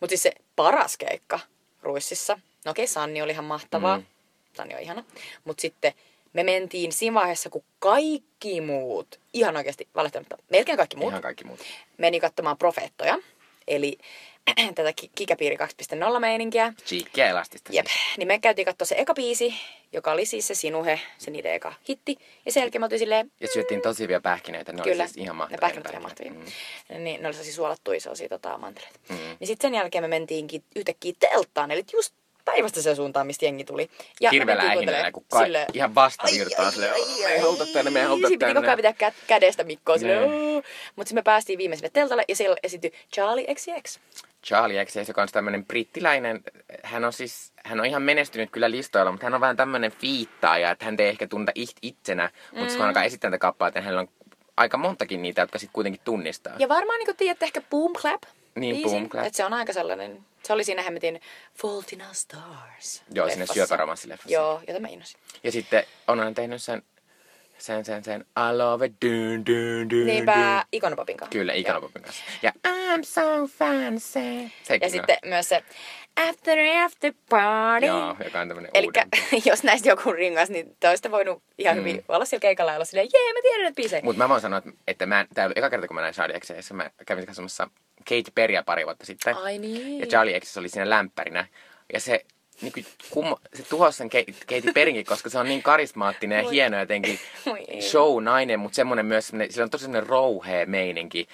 Mutta 0.00 0.10
siis 0.10 0.22
se 0.22 0.32
paras 0.56 0.96
keikka 0.96 1.40
Ruississa, 1.82 2.38
no 2.64 2.70
okei, 2.70 2.86
Sanni 2.86 3.22
oli 3.22 3.32
ihan 3.32 3.44
mahtavaa. 3.44 3.98
Mm. 3.98 4.04
Sanni 4.56 4.74
on 4.74 4.80
ihana. 4.80 5.04
Mutta 5.44 5.60
sitten 5.60 5.92
me 6.32 6.42
mentiin 6.42 6.92
siinä 6.92 7.14
vaiheessa, 7.14 7.50
kun 7.50 7.64
kaikki 7.78 8.60
muut, 8.60 9.20
ihan 9.32 9.56
oikeasti 9.56 9.88
valehtelematta, 9.94 10.36
melkein 10.50 10.78
kaikki 10.78 10.96
muut, 10.96 11.10
Ihan 11.10 11.22
kaikki 11.22 11.44
muut. 11.44 11.60
meni 11.98 12.20
katsomaan 12.20 12.58
profeettoja. 12.58 13.18
Eli 13.68 13.98
tätä 14.74 14.92
Ki- 14.92 15.10
Kikapiiri 15.14 15.56
2.0 16.14 16.18
meininkiä. 16.20 16.72
Cheekkiä 16.86 17.28
elastista. 17.28 17.70
Jep, 17.72 17.86
siis. 17.86 17.98
niin 18.18 18.28
me 18.28 18.38
käytiin 18.38 18.66
katsoa 18.66 18.86
se 18.86 18.94
eka 18.98 19.14
biisi, 19.14 19.54
joka 19.92 20.12
oli 20.12 20.26
siis 20.26 20.46
se 20.46 20.54
Sinuhe, 20.54 21.00
se 21.18 21.30
niiden 21.30 21.54
eka 21.54 21.72
hitti. 21.88 22.16
Ja 22.46 22.52
sen 22.52 22.60
jälkeen 22.60 22.80
mä 22.80 22.88
silleen, 22.98 23.32
Ja 23.40 23.48
syöttiin 23.48 23.80
tosi 23.82 24.02
hyviä 24.02 24.20
pähkinöitä, 24.20 24.72
ne 24.72 24.82
Kyllä, 24.82 25.02
oli 25.02 25.08
siis 25.08 25.16
ihan 25.16 25.36
ne 25.36 25.38
mahtavia. 25.38 25.58
pähkinät 25.60 25.86
oli 25.86 25.92
ihan 25.92 26.02
mahtavia. 26.02 26.32
Mm. 26.32 27.04
Niin, 27.04 27.22
ne 27.22 27.26
oli 27.28 27.34
sellaisia 27.34 27.54
suolattuja 27.54 28.00
sellaisia 28.00 28.28
tota, 28.28 28.58
manteleita. 28.58 28.98
Mm. 29.08 29.16
Niin 29.40 29.46
sitten 29.46 29.70
sen 29.70 29.74
jälkeen 29.78 30.04
me 30.04 30.08
mentiinkin 30.08 30.64
yhtäkkiä 30.76 31.12
telttaan, 31.18 31.70
eli 31.70 31.84
just 31.92 32.14
päivästä 32.52 32.82
se 32.82 32.94
suuntaan, 32.94 33.26
mistä 33.26 33.44
jengi 33.44 33.64
tuli. 33.64 33.90
Ja 34.20 34.30
Hirveellä 34.30 34.72
kuuntelemaan 34.72 35.12
kun 35.12 35.24
ka- 35.30 35.42
silleen- 35.42 35.66
ihan 35.74 35.94
vastavirtaa 35.94 36.70
silleen, 36.70 36.92
"Oh, 36.94 37.18
me 37.24 37.28
ei 37.32 37.38
haluta 37.40 37.66
tänne, 37.72 37.90
me 37.90 38.00
ei 38.00 38.06
haluta 38.06 38.28
Siinä 38.28 38.46
piti 38.46 38.54
tänne. 38.54 38.68
ajan 38.68 38.76
pitää 38.76 39.10
kä- 39.10 39.14
kädestä 39.26 39.64
Mikkoa 39.64 39.98
silleen, 39.98 40.30
Nee. 40.30 40.62
Mutta 40.96 41.08
sitten 41.08 41.14
me 41.14 41.22
päästiin 41.22 41.58
viimeiselle 41.58 41.90
teltalle 41.92 42.24
ja 42.28 42.36
siellä 42.36 42.56
esiintyi 42.62 42.92
Charlie 43.14 43.54
XCX. 43.54 43.98
Charlie 44.46 44.84
XCX, 44.84 45.08
joka 45.08 45.22
on 45.22 45.28
tämmöinen 45.32 45.64
brittiläinen, 45.66 46.40
hän 46.82 47.04
on 47.04 47.12
siis, 47.12 47.52
hän 47.64 47.80
on 47.80 47.86
ihan 47.86 48.02
menestynyt 48.02 48.50
kyllä 48.50 48.70
listoilla, 48.70 49.10
mutta 49.12 49.26
hän 49.26 49.34
on 49.34 49.40
vähän 49.40 49.56
tämmöinen 49.56 49.92
fiittaaja, 49.92 50.70
että 50.70 50.84
hän 50.84 50.96
ei 50.98 51.08
ehkä 51.08 51.26
tunta 51.26 51.52
it- 51.54 51.76
itsenä, 51.82 52.30
mutta 52.50 52.60
mm. 52.60 52.66
kun 52.68 52.78
hän 52.78 52.88
alkaa 52.88 53.04
esittää 53.04 53.30
näitä 53.30 53.40
kappaleita, 53.40 53.78
niin 53.78 53.84
hänellä 53.84 54.00
on 54.00 54.08
aika 54.56 54.76
montakin 54.76 55.22
niitä, 55.22 55.40
jotka 55.40 55.58
sitten 55.58 55.72
kuitenkin 55.72 56.00
tunnistaa. 56.04 56.52
Ja 56.58 56.68
varmaan 56.68 56.98
niin 56.98 57.16
tiedätte 57.16 57.44
ehkä 57.44 57.60
Boom 57.70 57.92
Clap. 57.92 58.22
Niin, 58.54 58.76
biisi, 58.76 58.90
Boom 58.90 59.08
Clap. 59.08 59.26
Että 59.26 59.36
se 59.36 59.44
on 59.44 59.52
aika 59.52 59.72
sellainen, 59.72 60.18
se 60.42 60.52
oli 60.52 60.64
siinä 60.64 60.82
Hemmetin 60.82 61.20
Fault 61.54 61.92
in 61.92 62.02
Our 62.02 62.14
Stars. 62.14 63.02
Joo, 63.14 63.28
sinne 63.28 63.42
leffassa. 63.42 63.54
syöpäromanssileffassa. 63.54 64.32
Joo, 64.34 64.60
jota 64.68 64.80
mä 64.80 64.88
innosin. 64.88 65.20
Ja 65.44 65.52
sitten 65.52 65.84
on 66.08 66.20
hän 66.20 66.34
tehnyt 66.34 66.62
sen, 66.62 66.82
sen, 67.58 67.84
sen, 67.84 68.04
sen, 68.04 68.20
I 68.20 68.56
love 68.56 68.86
it, 68.86 68.92
dun, 69.04 69.46
dun, 69.46 69.90
dun, 69.90 70.06
Niinpä 70.06 70.64
Ikonopopin 70.72 71.16
kanssa. 71.16 71.32
Kyllä. 71.38 71.52
Ikonopopin 71.52 72.02
kanssa. 72.02 72.24
Ja 72.42 72.52
I'm 72.68 73.02
so 73.04 73.46
fancy. 73.58 74.50
Sekin 74.62 74.80
Ja 74.80 74.86
on. 74.86 74.90
sitten 74.90 75.16
myös 75.24 75.48
se 75.48 75.62
After 76.28 76.58
After 76.84 77.12
Party. 77.30 77.86
Joo, 77.86 78.16
joka 78.24 78.40
on 78.40 78.48
tämmönen 78.48 78.70
Eli 78.74 78.86
uudempi. 78.86 79.18
jos 79.50 79.62
näistä 79.62 79.88
joku 79.88 80.12
ringas, 80.12 80.50
niin 80.50 80.76
te 80.80 80.88
olisitte 80.88 81.10
voinut 81.10 81.42
ihan 81.58 81.76
Mm. 81.76 81.80
hyvin 81.80 82.04
olla 82.08 82.24
siellä 82.24 82.40
keikalla 82.40 82.72
ja 82.72 82.76
olla 82.76 82.84
silleen, 82.84 83.08
jee, 83.12 83.32
mä 83.32 83.38
tiedän 83.42 83.60
näitä 83.62 83.74
biisejä. 83.76 84.02
Mutta 84.04 84.18
mä 84.18 84.28
voin 84.28 84.40
sanoa, 84.40 84.58
että, 84.58 84.70
että 84.86 85.06
mä, 85.06 85.26
tää 85.34 85.46
oli 85.46 85.54
eka 85.56 85.70
kerta, 85.70 85.86
kun 85.86 85.94
mä 85.94 86.00
näin 86.00 86.14
XCX, 86.40 86.72
mä 86.72 86.90
kävin 87.06 87.26
katsomassa 87.26 87.70
Katy 88.08 88.30
Perryä 88.34 88.62
pari 88.62 88.84
vuotta 88.84 89.06
sitten. 89.06 89.36
Ai 89.36 89.58
niin. 89.58 90.00
Ja 90.00 90.06
Charlie 90.06 90.40
XCX 90.40 90.56
oli 90.56 90.68
siinä 90.68 90.90
lämpärinä. 90.90 91.46
Ja 91.92 92.00
se, 92.00 92.24
niin 92.62 92.72
kuin, 92.72 92.86
kummo, 93.10 93.38
se 93.54 93.62
tuhosi 93.62 93.98
sen 93.98 94.10
Katy, 94.10 94.34
Katy 94.46 94.72
Perrinkin, 94.72 95.04
koska 95.06 95.30
se 95.30 95.38
on 95.38 95.48
niin 95.48 95.62
karismaattinen 95.62 96.38
ja 96.38 96.44
Voi. 96.44 96.52
hieno 96.52 96.78
jotenkin 96.78 97.18
show-nainen, 97.90 98.60
mutta 98.60 98.76
semmoinen 98.76 99.06
myös, 99.06 99.26
semmonen, 99.26 99.52
sillä 99.52 99.64
on 99.64 99.70
tosi 99.70 99.82
semmoinen 99.84 100.08
rouhea 100.08 100.66
meininki. 100.66 101.28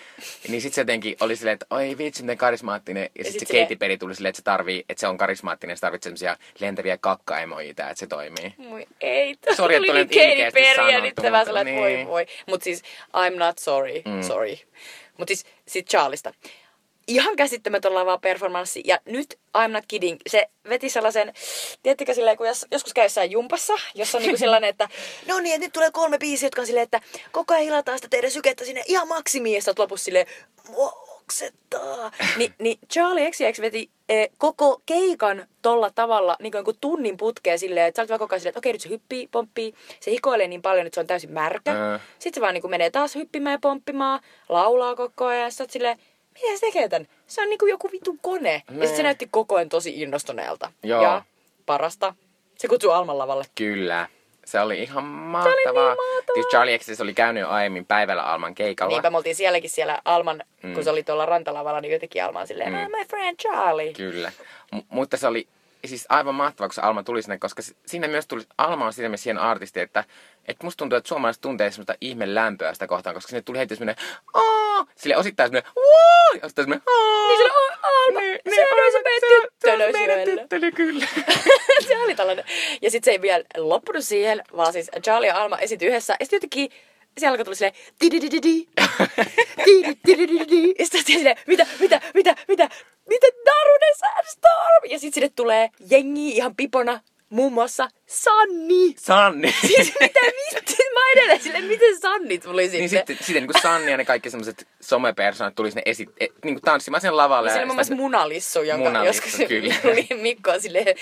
Niin 0.49 0.61
sitten 0.61 0.75
se 0.75 0.81
jotenkin 0.81 1.17
oli 1.21 1.37
silleen, 1.37 1.55
että 1.55 1.67
oi 1.71 1.99
vitsi, 1.99 2.23
miten 2.23 2.39
karismaattinen. 2.39 3.03
Ja, 3.03 3.09
sitten 3.25 3.33
sit 3.33 3.41
se 3.41 3.47
silleen- 3.47 3.67
Katy 3.67 3.77
Perry 3.77 3.99
tuli 3.99 4.15
silleen, 4.15 4.31
että 4.31 4.37
se 4.37 4.43
tarvii, 4.45 4.85
että 4.89 5.01
se 5.01 5.07
on 5.09 5.19
karismaattinen, 5.19 5.77
se 5.77 5.81
tarvitsee 5.81 6.11
semmoisia 6.17 6.37
lentäviä 6.59 6.99
kakkaemoita, 6.99 7.91
että 7.91 7.95
se 8.01 8.07
toimii. 8.07 8.55
Moi, 8.57 8.87
ei. 9.01 9.35
Tuli 9.57 9.77
olen 9.77 9.83
niin 9.83 10.09
Katy 10.09 10.53
Perry 10.55 10.91
ja 10.91 11.01
nyt 11.01 11.15
sä 11.23 11.23
vaan 11.23 11.33
mutta 11.33 11.45
sellainen, 11.45 11.77
voi 11.77 11.93
niin. 11.93 12.07
voi. 12.09 12.27
Mut 12.47 12.63
siis, 12.63 12.83
I'm 13.17 13.37
not 13.37 13.59
sorry, 13.59 14.03
mm. 14.05 14.23
sorry. 14.23 14.57
Mut 15.19 15.29
siis, 15.29 15.45
sit 15.69 15.89
Charlista. 15.89 16.35
Ihan 17.09 17.37
käsittämätön 17.37 17.95
lava 17.95 18.19
performanssi. 18.19 18.83
Ja 18.85 19.01
nyt, 19.05 19.39
I'm 19.59 19.69
not 19.69 19.85
kidding, 19.89 20.19
se 20.27 20.49
veti 20.69 20.89
sellaisen, 20.91 21.33
tiedättekö 21.83 22.15
silleen, 22.15 22.37
kun 22.37 22.47
jos, 22.47 22.67
joskus 22.71 22.95
käy 22.95 23.05
jossain 23.05 23.31
jumpassa, 23.31 23.75
jossa 23.95 24.19
on 24.19 24.23
niinku 24.23 24.39
sellainen, 24.39 24.71
että 24.71 24.89
no 25.29 25.41
niin, 25.41 25.55
että 25.55 25.67
nyt 25.67 25.73
tulee 25.73 25.91
kolme 25.91 26.19
biisiä, 26.19 26.47
jotka 26.47 26.61
on 26.61 26.67
silleen, 26.67 26.85
että 26.85 27.01
koko 27.33 27.55
ajan 27.55 27.65
hilataan 27.65 27.99
sitä 27.99 28.09
teidän 28.09 28.31
sykettä 28.31 28.65
sinne 28.65 28.83
ihan 28.87 29.09
maksimiin. 29.09 29.63
Ja 29.67 29.73
lopussa 29.79 30.05
silleen, 30.05 30.27
"Mo- 31.27 31.33
maksettaa. 31.33 32.11
Ni, 32.37 32.53
niin 32.59 32.79
Charlie 32.93 33.31
XCX 33.31 33.61
veti 33.61 33.91
eh, 34.09 34.29
koko 34.39 34.83
keikan 34.87 35.47
tolla 35.63 35.91
tavalla 35.91 36.37
niin 36.41 36.53
kuin 36.65 36.77
tunnin 36.81 37.17
putkeen 37.17 37.59
silleen, 37.59 37.87
että 37.87 37.97
sä 37.99 38.03
olet 38.03 38.09
vaan 38.11 38.19
koko 38.19 38.35
ajan 38.35 38.41
silleen, 38.41 38.51
että 38.51 38.59
okei 38.59 38.73
nyt 38.73 38.81
se 38.81 38.89
hyppii, 38.89 39.29
pomppii, 39.33 39.75
se 40.01 40.11
hikoilee 40.11 40.49
niin 40.49 40.63
paljon, 40.63 40.87
että 40.87 40.95
se 40.95 41.01
on 41.01 41.07
täysin 41.07 41.33
märkä. 41.33 41.73
Ää. 41.73 42.01
Sitten 42.19 42.35
se 42.35 42.41
vaan 42.41 42.55
niin 42.55 42.63
kuin 42.63 42.71
menee 42.71 42.91
taas 42.91 43.15
hyppimään 43.15 43.55
ja 43.55 43.59
pomppimaan, 43.59 44.21
laulaa 44.49 44.95
koko 44.97 45.25
ajan 45.27 45.43
ja 45.43 45.51
sä 45.51 45.65
oot 45.65 45.71
silleen, 45.71 45.99
mitä 46.35 46.55
se 46.55 46.61
tekee 46.67 46.89
tän? 46.89 47.09
Se 47.27 47.43
on 47.43 47.49
niinku 47.49 47.67
joku 47.67 47.91
vitu 47.93 48.17
kone. 48.23 48.53
Ja 48.53 48.61
Nee. 48.75 48.81
sitten 48.81 48.97
se 48.97 49.03
näytti 49.03 49.29
koko 49.31 49.57
ajan 49.57 49.69
tosi 49.69 50.03
innostuneelta. 50.03 50.73
Joo. 50.83 51.03
Ja 51.03 51.23
parasta, 51.67 52.15
se 52.59 52.69
kutsui 52.69 52.93
Alman 52.95 53.19
lavalle. 53.19 53.45
Kyllä. 53.55 54.09
Se 54.47 54.61
oli 54.61 54.83
ihan 54.83 55.05
mahtavaa. 55.05 55.55
niin 55.55 55.75
mahtavaa. 55.75 55.97
Tietysti 56.27 56.51
Charlie 56.51 56.79
XCX 56.79 57.01
oli 57.01 57.15
käynyt 57.15 57.41
jo 57.41 57.49
aiemmin 57.49 57.87
päivällä 57.87 58.23
Alman 58.23 58.55
keikalla. 58.55 58.91
Niinpä 58.91 59.11
me 59.11 59.17
oltiin 59.17 59.37
sielläkin 59.37 59.71
siellä 59.71 60.03
Alman, 60.05 60.43
mm. 60.63 60.75
kun 60.75 60.85
se 60.85 60.91
oli 60.91 61.03
tuolla 61.03 61.27
rantalavalla, 61.27 61.81
niin 61.81 61.93
jotenkin 61.93 62.25
Alman 62.25 62.47
silleen, 62.47 62.73
mm. 62.73 62.79
my 62.79 63.05
friend 63.09 63.37
Charlie. 63.37 63.93
Kyllä. 63.93 64.33
M- 64.75 64.79
mutta 64.89 65.17
se 65.17 65.27
oli 65.27 65.49
siis 65.87 66.07
aivan 66.09 66.35
mahtavaa, 66.35 66.69
kun 66.69 66.75
se 66.75 66.81
Alma 66.81 67.03
tuli 67.03 67.23
sinne, 67.23 67.39
koska 67.39 67.63
si- 67.63 67.77
siinä 67.87 68.09
myös 68.09 68.27
tuli, 68.27 68.43
Alma 68.59 68.87
on 68.87 68.93
siinä 68.93 69.09
mielessä 69.09 69.29
hieno 69.29 69.41
artisti, 69.41 69.81
että, 69.81 70.05
että 70.49 70.65
musta 70.67 70.79
tuntuu, 70.79 70.97
että 70.97 71.09
suomalaiset 71.09 71.41
tuntee 71.41 71.71
semmoista 71.71 71.95
ihme 72.01 72.35
lämpöä 72.35 72.73
sitä 72.75 72.87
kohtaan, 72.87 73.15
koska 73.15 73.29
sinne 73.29 73.43
tuli 73.43 73.59
heti 73.59 73.77
semmoinen, 73.77 74.05
aah, 74.35 74.87
sille 74.97 75.17
osittain 75.17 75.49
semmoinen, 75.51 75.73
wow, 75.77 76.41
ja 76.41 76.47
osittain 76.47 76.65
semmoinen, 76.65 76.83
aah. 76.87 77.29
Niin 77.29 77.39
sillä 77.39 77.53
on 77.55 77.79
Alma, 77.83 78.21
se 78.51 78.63
on 78.63 78.93
se 78.93 79.69
meidän 79.77 79.93
meidän 79.93 80.25
siellä. 80.25 80.43
tyttöni, 80.43 80.73
kyllä. 80.73 81.07
se 81.89 81.99
oli 81.99 82.15
tällainen. 82.15 82.45
Ja 82.83 82.91
sitten 82.91 83.05
se 83.05 83.11
ei 83.11 83.23
vielä 83.23 83.45
loppunut 83.57 84.05
siihen, 84.05 84.43
vaan 84.57 84.73
siis 84.73 84.91
Charlie 85.03 85.29
ja 85.29 85.43
Alma 85.43 85.59
esitti 85.59 85.87
yhdessä. 85.87 86.17
Ja 86.21 86.27
sitten 86.27 86.37
jotenkin 86.37 86.71
siellä 87.19 87.33
alkoi 87.33 87.45
tulla 87.45 87.57
silleen 87.57 87.75
tididididi, 87.99 88.67
tididididi. 90.07 90.75
Ja 90.79 90.85
sitten 90.87 91.05
silleen, 91.05 91.37
mitä, 91.47 91.67
mitä, 91.81 92.01
mitä, 92.15 92.37
mitä, 92.49 92.69
mitä 93.09 93.27
Narunen 93.47 93.95
Sandstorm. 93.97 94.91
Ja 94.91 94.99
sitten 94.99 95.13
sinne 95.15 95.33
tulee 95.37 95.69
jengi 95.91 96.29
ihan 96.29 96.57
pipona, 96.57 97.01
muun 97.31 97.53
muassa 97.53 97.89
Sanni. 98.07 98.95
Sanni. 98.99 99.55
Siis 99.67 99.95
mitä 100.01 100.21
vittu, 100.21 100.73
mä 100.95 101.01
edelleen 101.13 101.41
silleen, 101.43 101.65
miten 101.65 102.01
Sanni 102.01 102.39
tuli 102.39 102.65
sinne. 102.65 102.79
Niin 102.79 102.89
sitten, 102.89 103.17
sitten 103.17 103.35
niin 103.35 103.47
kuin 103.47 103.63
Sanni 103.63 103.91
ja 103.91 103.97
ne 103.97 104.05
kaikki 104.05 104.31
semmoiset 104.31 104.69
somepersonat 104.81 105.55
tuli 105.55 105.71
sinne 105.71 105.83
esi- 105.87 106.13
e, 106.21 106.27
niin 106.45 106.55
kuin 106.55 106.63
tanssimaan 106.63 107.01
sen 107.01 107.17
lavalle. 107.17 107.51
Ja 107.51 107.57
on 107.61 107.67
muun 107.67 107.75
muassa 107.77 107.95
Munalissu, 107.95 108.63
jonka 108.63 108.85
Munalissu, 108.89 109.23
joskus 109.27 109.49
kyllä. 109.49 109.75
Mikko 110.23 110.51
on 110.51 110.61
silleen 110.63 110.97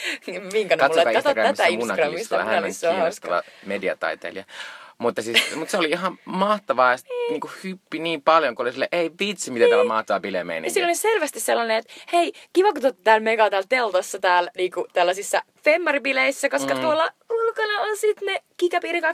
vinkannut 0.52 0.88
mulle, 0.88 1.12
kato 1.12 1.34
tätä 1.34 1.66
Instagramista 1.66 2.44
Munalissu 2.44 2.86
on 2.86 2.96
hauska. 2.96 3.28
kiinnostava 3.28 3.42
mediataiteilija. 3.66 4.44
Mutta, 5.04 5.22
siis, 5.22 5.56
mutta 5.56 5.70
se 5.70 5.76
oli 5.76 5.90
ihan 5.90 6.18
mahtavaa 6.24 6.90
ja 6.90 6.96
sit, 6.96 7.06
niin 7.28 7.40
kuin 7.40 7.50
hyppi 7.64 7.98
niin 7.98 8.22
paljon, 8.22 8.54
kun 8.54 8.64
oli 8.64 8.72
sille, 8.72 8.88
ei 8.92 9.10
vitsi, 9.20 9.50
mitä 9.50 9.66
täällä 9.68 9.84
mahtavaa 9.84 10.16
Ja 10.16 10.20
bilemeininki. 10.20 10.72
siinä 10.74 10.86
oli 10.86 10.94
selvästi 10.94 11.40
sellainen, 11.40 11.76
että 11.76 11.92
hei, 12.12 12.32
kiva 12.52 12.72
kun 12.72 12.80
te 12.80 12.86
olette 12.86 13.02
täällä 13.02 13.24
mega 13.24 13.50
täällä 13.50 13.66
teltassa 13.68 14.18
täällä 14.18 14.50
niinku, 14.56 14.86
tällaisissa 14.92 15.42
femmaribileissä, 15.64 16.48
koska 16.48 16.74
mm. 16.74 16.80
tuolla 16.80 17.10
ulkona 17.30 17.80
on 17.80 17.96
sitten 17.96 18.26
ne 18.26 18.42
Kikapiiri 18.56 19.00
2.0 19.00 19.06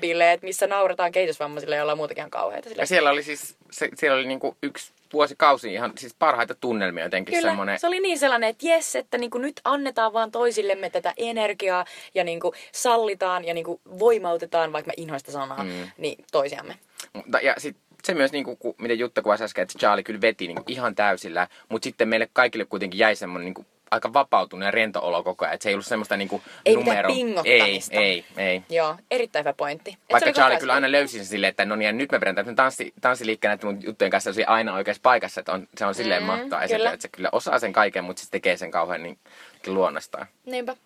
bileet, 0.00 0.42
missä 0.42 0.66
naurataan 0.66 1.12
kehitysvammaisille, 1.12 1.76
joilla 1.76 1.92
on 1.92 1.98
muutakin 1.98 2.20
ihan 2.20 2.30
kauheita. 2.30 2.68
Ja 2.68 2.70
Silleen, 2.70 2.86
siellä 2.86 3.10
oli 3.10 3.22
siis, 3.22 3.56
se, 3.70 3.88
siellä 3.94 4.18
oli 4.18 4.26
niinku 4.26 4.56
yksi 4.62 4.92
vuosikausi 5.16 5.72
ihan 5.72 5.92
siis 5.98 6.14
parhaita 6.18 6.54
tunnelmia 6.54 7.04
jotenkin 7.04 7.34
Kyllä, 7.34 7.48
semmoinen. 7.48 7.78
se 7.78 7.86
oli 7.86 8.00
niin 8.00 8.18
sellainen, 8.18 8.50
että 8.50 8.66
jes, 8.66 8.96
että 8.96 9.18
niinku 9.18 9.38
nyt 9.38 9.60
annetaan 9.64 10.12
vaan 10.12 10.30
toisillemme 10.30 10.90
tätä 10.90 11.14
energiaa 11.16 11.84
ja 12.14 12.24
niinku 12.24 12.54
sallitaan 12.72 13.44
ja 13.44 13.54
niinku 13.54 13.80
voimautetaan, 13.98 14.72
vaikka 14.72 14.88
mä 14.88 14.94
inhoin 14.96 15.20
sitä 15.20 15.32
sanaa, 15.32 15.64
mm. 15.64 15.90
niin 15.98 16.24
toisiamme. 16.32 16.78
Mutta, 17.12 17.38
ja 17.40 17.54
sit 17.58 17.76
se 18.04 18.14
myös, 18.14 18.32
niinku, 18.32 18.56
ku, 18.56 18.74
miten 18.78 18.98
Jutta 18.98 19.22
kuvasi 19.22 19.44
äsken, 19.44 19.62
että 19.62 19.78
Charlie 19.78 20.02
kyllä 20.02 20.20
veti 20.20 20.46
niinku, 20.46 20.62
ihan 20.66 20.94
täysillä, 20.94 21.48
mutta 21.68 21.84
sitten 21.84 22.08
meille 22.08 22.28
kaikille 22.32 22.64
kuitenkin 22.64 22.98
jäi 22.98 23.16
semmoinen 23.16 23.44
niinku, 23.44 23.66
aika 23.90 24.12
vapautunut 24.12 24.64
ja 24.64 24.70
rento 24.70 25.00
olo 25.02 25.22
koko 25.22 25.44
ajan. 25.44 25.54
Että 25.54 25.62
se 25.62 25.68
ei 25.68 25.74
ollut 25.74 25.86
semmoista 25.86 26.16
niinku, 26.16 26.42
Ei 26.64 26.74
numero... 26.74 27.08
Ei, 27.44 27.80
ei, 27.90 28.24
ei. 28.36 28.62
Joo, 28.68 28.96
erittäin 29.10 29.44
hyvä 29.44 29.52
pointti. 29.52 29.90
Et 29.90 30.12
Vaikka 30.12 30.28
oli 30.28 30.34
Charlie 30.34 30.58
kyllä 30.58 30.72
aina 30.72 30.92
löysi 30.92 31.16
sen 31.16 31.26
silleen, 31.26 31.50
että 31.50 31.64
no 31.64 31.76
niin, 31.76 31.98
nyt 31.98 32.12
me 32.12 32.20
vedän 32.20 32.34
tämmöisen 32.34 32.56
tanssi, 32.56 32.92
tanssiliikkeen 33.00 33.50
näiden 33.50 33.66
mun 33.66 33.82
juttujen 33.82 34.10
kanssa 34.10 34.32
se 34.32 34.44
aina 34.44 34.74
oikeassa 34.74 35.00
paikassa, 35.02 35.40
että 35.40 35.52
on, 35.52 35.68
se 35.78 35.86
on 35.86 35.94
silleen 35.94 36.22
Mm, 36.22 36.26
mahtavaa 36.26 36.68
kyllä. 36.68 36.90
että 36.92 37.02
se 37.02 37.08
kyllä 37.08 37.28
osaa 37.32 37.58
sen 37.58 37.72
kaiken, 37.72 38.04
mutta 38.04 38.22
se 38.22 38.30
tekee 38.30 38.56
sen 38.56 38.70
kauhean 38.70 39.02
niin, 39.02 39.18
luonnostaan. 39.66 40.26
Niinpä. 40.44 40.76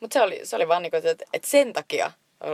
Mutta 0.00 0.14
se 0.14 0.22
oli, 0.22 0.40
se 0.44 0.56
oli 0.56 0.68
vaan 0.68 0.82
niinku, 0.82 0.96
että, 0.96 1.24
että 1.32 1.48
sen 1.48 1.72
takia 1.72 2.12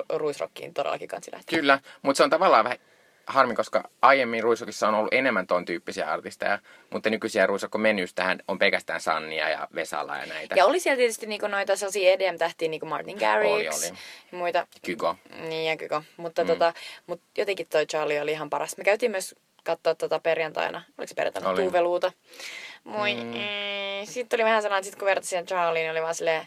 Ruisrockiin 0.08 0.74
todellakin 0.74 1.08
kansi 1.08 1.32
lähteä. 1.32 1.58
Kyllä, 1.58 1.78
mutta 2.02 2.16
se 2.16 2.24
on 2.24 2.30
tavallaan 2.30 2.64
vähän 2.64 2.78
harmi, 3.26 3.54
koska 3.54 3.90
aiemmin 4.02 4.42
Ruisokissa 4.42 4.88
on 4.88 4.94
ollut 4.94 5.14
enemmän 5.14 5.46
ton 5.46 5.64
tyyppisiä 5.64 6.10
artisteja, 6.12 6.58
mutta 6.90 7.10
nykyisiä 7.10 7.46
Ruisokko 7.46 7.78
menystähän 7.78 8.38
on 8.48 8.58
pelkästään 8.58 9.00
Sannia 9.00 9.48
ja 9.48 9.68
Vesala 9.74 10.16
ja 10.16 10.26
näitä. 10.26 10.54
Ja 10.54 10.66
oli 10.66 10.80
siellä 10.80 10.96
tietysti 10.96 11.26
niinku 11.26 11.46
noita 11.46 11.76
sellaisia 11.76 12.12
EDM-tähtiä, 12.12 12.68
niinku 12.68 12.86
Martin 12.86 13.16
Garrix 13.18 13.52
Oli, 13.52 13.68
oli. 13.68 13.86
ja 13.86 14.38
muita. 14.38 14.66
Kygo. 14.84 15.16
Niin, 15.48 15.70
ja 15.70 15.76
Kyko. 15.76 16.02
Mutta 16.16 16.42
mm. 16.42 16.48
tota, 16.48 16.72
mut 17.06 17.20
jotenkin 17.38 17.66
toi 17.70 17.86
Charlie 17.86 18.20
oli 18.20 18.32
ihan 18.32 18.50
paras. 18.50 18.76
Me 18.76 18.84
käytiin 18.84 19.10
myös 19.10 19.34
katsoa 19.64 19.94
tota 19.94 20.18
perjantaina, 20.20 20.82
oliko 20.98 21.08
se 21.08 21.14
perjantaina, 21.14 21.48
Oli. 21.50 21.62
Tuuveluuta. 21.62 22.12
Moi. 22.84 23.14
Mm. 23.14 23.32
Sitten 24.04 24.36
oli 24.36 24.44
vähän 24.44 24.62
sellainen, 24.62 24.80
että 24.80 24.90
sit 24.90 24.98
kun 24.98 25.06
vertasin 25.06 25.46
Charlieen, 25.46 25.84
niin 25.84 25.90
oli 25.90 26.02
vaan 26.02 26.14
silleen, 26.14 26.46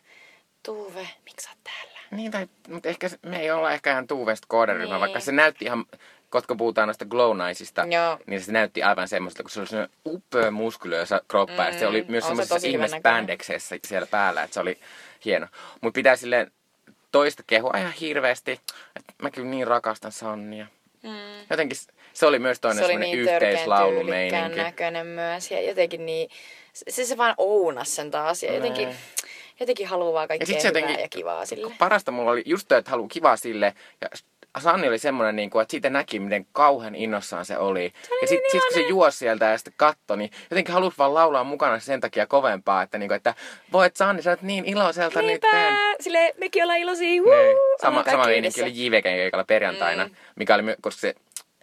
Tuuve, 0.64 1.08
miksi 1.26 1.44
sä 1.44 1.50
oot 1.50 1.60
täällä? 1.64 2.00
Niin, 2.12 2.32
tai, 2.32 2.48
mutta 2.68 2.90
ehkä 2.90 3.10
me 3.26 3.40
ei 3.40 3.52
olla 3.52 3.72
ehkä 3.72 3.92
ihan 3.92 4.08
Tuuvesta 4.08 4.46
kohderyhmä, 4.50 4.94
Niin. 4.94 5.00
vaikka 5.00 5.20
se 5.20 5.32
näytti 5.32 5.66
ihan, 5.66 5.86
koska 6.30 6.56
puhutaan 6.56 6.88
noista 6.88 7.06
glow-naisista, 7.06 7.86
Joo. 7.94 8.18
niin 8.26 8.42
se 8.42 8.52
näytti 8.52 8.84
aivan 8.84 9.08
semmoista, 9.08 9.44
kun 9.44 9.50
se 9.50 9.60
oli 9.60 9.68
sellainen 9.68 9.96
upea 10.06 10.52
muskulöösä 10.52 11.22
kroppa, 11.28 11.64
ja 11.64 11.80
se 11.80 11.88
oli 11.88 12.06
myös 12.08 12.28
semmoisessa 12.28 12.60
spandexissa 13.00 13.76
siellä 13.88 14.08
päällä, 14.08 14.44
että 14.44 14.54
se 14.54 14.60
oli 14.60 14.80
hieno. 15.26 15.48
Mutta 15.82 15.96
pitää 15.98 16.16
silleen 16.16 16.52
toista 17.12 17.44
kehua 17.48 17.74
ihan 17.78 17.92
hirveästi, 17.92 18.52
että 18.52 19.14
mä 19.22 19.32
kyllä 19.32 19.48
niin 19.50 19.68
rakastan 19.68 20.12
Sannia. 20.12 20.68
Mm. 21.04 21.10
Jotenkin 21.50 21.78
se 22.14 22.26
oli 22.26 22.40
myös 22.40 22.60
toinen 22.60 22.78
Se 22.78 22.84
oli 22.86 22.94
semmoinen 22.94 23.18
niin 23.26 23.34
yhteislaulumeininki. 23.34 24.58
näköinen 24.58 25.08
myös. 25.08 25.52
Ja 25.52 25.62
jotenkin 25.62 26.06
niin, 26.06 26.30
se, 26.90 27.06
se 27.06 27.18
vaan 27.18 27.34
ounas 27.38 27.96
sen 27.96 28.12
taas. 28.12 28.44
Ja 28.44 28.54
jotenkin, 28.54 28.88
Nee. 28.88 28.98
jotenkin 29.60 29.88
haluaa 29.88 30.24
Ja 30.24 30.28
kaikkea 30.28 30.46
sit 30.48 30.62
se 30.62 30.68
hyvää 30.68 30.80
jotenkin, 30.82 31.02
ja 31.04 31.10
kivaa 31.10 31.46
sille. 31.46 31.74
parasta 31.80 32.12
mulla 32.12 32.32
oli 32.32 32.44
just 32.46 32.68
toi, 32.68 32.78
että 32.78 32.92
haluaa 32.92 33.10
kivaa 33.12 33.38
sille. 33.38 33.74
Ja 34.02 34.08
Sanni 34.60 34.88
oli 34.88 35.00
semmoinen, 35.00 35.36
niin 35.36 35.50
kuin, 35.50 35.62
että 35.62 35.72
siitä 35.72 35.90
näki, 35.90 36.20
miten 36.20 36.46
kauhean 36.52 36.96
innossaan 36.96 37.46
se 37.46 37.58
oli. 37.58 37.94
ja 38.22 38.28
sitten 38.28 38.38
niin 38.38 38.52
sit, 38.52 38.62
kun 38.62 38.74
se 38.74 38.90
juosi 38.90 39.18
sieltä 39.18 39.46
ja 39.46 39.58
sitten 39.58 39.74
katsoi, 39.78 40.18
niin 40.18 40.32
jotenkin 40.52 40.74
halusi 40.74 40.98
vaan 40.98 41.14
laulaa 41.14 41.44
mukana 41.44 41.80
sen 41.80 42.02
takia 42.02 42.28
kovempaa, 42.28 42.82
että, 42.82 42.98
niin 42.98 43.10
kuin, 43.10 43.16
että 43.16 43.34
voit 43.72 43.96
Sanni, 43.96 44.22
sä 44.22 44.30
oot 44.30 44.42
niin 44.42 44.66
iloiselta 44.66 45.22
nyt. 45.22 45.42
Sille 46.00 46.34
mekin 46.38 46.64
ollaan 46.64 46.80
iloisia. 46.80 47.22
Woo! 47.22 47.36
Niin. 47.36 47.58
Sama, 47.82 48.04
sama 48.04 48.26
meininki 48.26 48.62
oli 48.62 48.86
JVGn 48.86 49.02
keikalla 49.04 49.44
perjantaina, 49.44 50.06
mm. 50.08 50.16
mikä 50.36 50.56
oli, 50.56 50.64
koska 50.82 51.00
se 51.02 51.16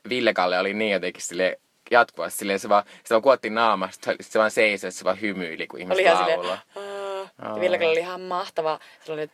Ville 0.09 0.35
Kalle 0.35 0.59
oli 0.59 0.75
niin 0.75 0.93
jotenkin 0.93 1.23
sille 1.23 1.61
jatkuvasti 1.91 2.39
silleen, 2.39 2.59
se 2.59 2.69
vaan, 2.69 2.85
se 3.05 3.15
vaan 3.15 3.23
kuotti 3.23 3.51
naamasta, 3.51 4.13
se 4.21 4.39
vaan 4.39 4.51
seisoi, 4.51 4.93
se 4.93 5.05
vaan 5.05 5.21
hymyili, 5.21 5.67
kun 5.67 5.77
Oli 5.77 5.83
ihmiset 5.83 6.05
ihan 6.05 6.17
silleen, 6.17 6.39
laulaa. 6.39 6.59
"Aa." 6.77 7.55
ja 7.55 7.61
Ville 7.61 7.87
oli 7.87 7.99
ihan 8.01 8.21
mahtava 8.21 8.79
sellainen 9.05 9.31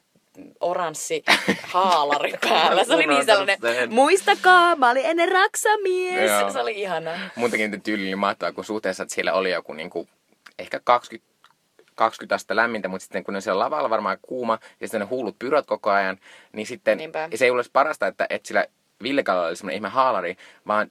oranssi 0.61 1.23
haalari 1.63 2.33
päällä. 2.49 2.85
Se 2.85 2.95
oli 2.95 3.07
niin 3.07 3.25
sellainen, 3.25 3.59
muistakaa, 3.91 4.77
mä 4.77 4.91
olin 4.91 5.05
ennen 5.07 5.33
raksamies. 5.33 6.31
Joo. 6.31 6.51
Se 6.51 6.61
oli 6.61 6.81
ihanaa. 6.81 7.19
Muutenkin 7.37 7.71
nyt 7.71 7.83
tyyli 7.83 8.07
oli 8.07 8.17
mahtavaa, 8.17 8.53
kun 8.53 8.65
suhteessa, 8.65 9.03
että 9.03 9.15
siellä 9.15 9.33
oli 9.33 9.51
joku 9.51 9.73
niinku, 9.73 10.09
ehkä 10.59 10.81
20, 10.85 11.33
20 11.95 12.35
astetta 12.35 12.57
lämmintä, 12.57 12.89
mutta 12.89 13.03
sitten 13.03 13.25
kun 13.25 13.35
ne 13.35 13.39
on 13.39 13.43
siellä 13.43 13.65
lavalla 13.65 13.91
varmaan 13.91 14.19
kuuma 14.23 14.59
ja 14.81 14.87
sitten 14.89 15.01
ne 15.01 15.07
hullut 15.07 15.39
pyrät 15.39 15.67
koko 15.67 15.91
ajan, 15.91 16.19
niin 16.53 16.67
sitten 16.67 16.99
Niinpä. 16.99 17.29
ja 17.31 17.39
se 17.39 17.45
ei 17.45 17.51
edes 17.55 17.71
parasta, 17.73 18.07
että, 18.07 18.27
että 18.31 18.49
sillä 18.49 18.67
Villekalla 19.03 19.47
oli 19.47 19.57
semmoinen 19.57 19.77
ihme 19.77 19.89
haalari, 19.89 20.37
vaan 20.67 20.91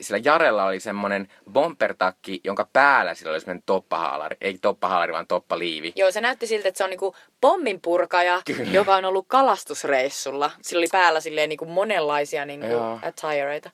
sillä 0.00 0.20
Jarella 0.24 0.64
oli 0.64 0.80
semmoinen 0.80 1.28
bompertakki, 1.52 2.40
jonka 2.44 2.68
päällä 2.72 3.14
sillä 3.14 3.32
oli 3.32 3.40
semmoinen 3.40 3.62
toppahaalari. 3.66 4.36
Ei 4.40 4.58
toppahaalari, 4.58 5.12
vaan 5.12 5.26
toppaliivi. 5.26 5.92
Joo, 5.96 6.10
se 6.10 6.20
näytti 6.20 6.46
siltä, 6.46 6.68
että 6.68 6.78
se 6.78 6.84
on 6.84 6.90
niinku 6.90 7.16
pomminpurkaja, 7.40 8.42
Kyllä. 8.44 8.70
joka 8.72 8.96
on 8.96 9.04
ollut 9.04 9.24
kalastusreissulla. 9.28 10.50
Sillä 10.62 10.80
oli 10.80 10.88
päällä 10.92 11.20
silleen 11.20 11.48
niinku 11.48 11.66
monenlaisia 11.66 12.44
niinku 12.44 12.66
Joo. 12.66 12.98
attireita. 13.02 13.70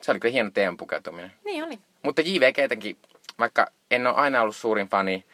Se 0.00 0.10
oli 0.10 0.20
kyllä 0.20 0.32
hieno 0.32 0.50
teeman 0.50 0.76
pukeutuminen. 0.76 1.32
Niin 1.44 1.64
oli. 1.64 1.78
Mutta 2.02 2.22
JVG 2.22 2.58
jotenkin, 2.58 2.96
vaikka 3.38 3.66
en 3.90 4.06
ole 4.06 4.14
aina 4.16 4.42
ollut 4.42 4.56
suurin 4.56 4.88
fani, 4.88 5.24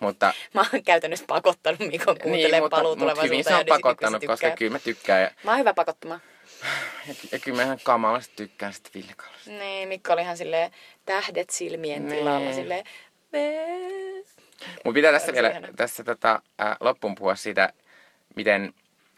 mutta 0.00 0.32
Mä 0.54 0.64
oon 0.72 0.82
käytännössä 0.84 1.24
pakottanut 1.28 1.80
Mikon 1.80 2.16
kuuntelemaan 2.22 2.50
niin, 2.52 2.62
mutta, 2.62 2.76
paluu 2.76 2.96
mutta 2.96 3.22
hyvin 3.22 3.44
se 3.44 3.54
on 3.54 3.58
niin 3.58 3.66
pakottanut, 3.68 4.20
se 4.20 4.26
koska 4.26 4.46
tykkää. 4.46 4.56
kyllä 4.56 4.72
mä 4.72 4.78
tykkään. 4.78 5.22
Ja, 5.22 5.30
Mä 5.44 5.50
oon 5.50 5.60
hyvä 5.60 5.74
pakottamaan. 5.74 6.20
Ja, 7.08 7.14
ja 7.32 7.38
kyllä 7.38 7.56
mä 7.56 7.62
ihan 7.62 7.78
kamalasti 7.84 8.32
tykkään 8.36 8.72
sitä 8.72 8.90
Ville 8.94 9.12
Kallasta. 9.16 9.50
Niin, 9.50 9.88
Mikko 9.88 10.12
oli 10.12 10.20
ihan 10.22 10.36
silleen 10.36 10.70
tähdet 11.06 11.50
silmien 11.50 12.08
Nee. 12.08 12.18
tilalla 12.18 12.52
silleen. 12.52 12.84
Mutta 14.84 14.94
pitää 14.94 15.12
tässä 15.12 15.32
vielä 15.32 15.60
tässä 15.76 16.04
tota, 16.04 16.42
äh, 16.60 16.76
loppuun 16.80 17.14
puhua 17.14 17.34
siitä, 17.34 17.72
miten 18.36 18.74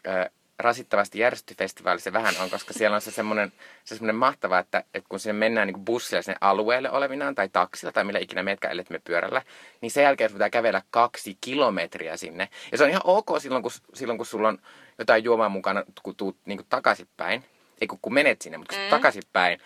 äh, 0.07 0.25
rasittavasti 0.59 1.19
järjestetty 1.19 1.55
festivaali 1.63 1.99
se 1.99 2.13
vähän 2.13 2.33
on, 2.39 2.49
koska 2.49 2.73
siellä 2.73 2.95
on 2.95 3.01
se 3.01 3.11
semmoinen, 3.11 3.51
se 3.83 3.95
semmoinen 3.95 4.15
mahtava, 4.15 4.59
että, 4.59 4.83
että 4.93 5.09
kun 5.09 5.19
sinne 5.19 5.33
mennään 5.33 5.67
niin 5.67 5.85
bussilla 5.85 6.21
sinne 6.21 6.37
alueelle 6.41 6.91
olevinaan 6.91 7.35
tai 7.35 7.49
taksilla 7.49 7.91
tai 7.91 8.03
millä 8.03 8.19
ikinä 8.19 8.43
metkään, 8.43 8.71
ellei 8.71 8.85
me 8.89 8.99
pyörällä, 8.99 9.41
niin 9.81 9.91
sen 9.91 10.03
jälkeen 10.03 10.31
pitää 10.31 10.49
kävellä 10.49 10.81
kaksi 10.91 11.37
kilometriä 11.41 12.17
sinne. 12.17 12.49
Ja 12.71 12.77
se 12.77 12.83
on 12.83 12.89
ihan 12.89 13.01
ok 13.03 13.27
silloin, 13.39 13.63
kun, 13.63 13.71
silloin, 13.93 14.17
kun 14.17 14.25
sulla 14.25 14.47
on 14.47 14.57
jotain 14.97 15.23
juomaa 15.23 15.49
mukana, 15.49 15.83
kun 16.03 16.15
tuut 16.15 16.37
niin 16.45 16.57
kuin 16.57 16.67
takaisinpäin. 16.69 17.43
Ei 17.81 17.87
kun, 17.87 17.99
kun 18.01 18.13
menet 18.13 18.41
sinne, 18.41 18.57
mutta 18.57 18.75
kun 18.75 18.83
mm. 18.83 18.89
takaisinpäin 18.89 19.59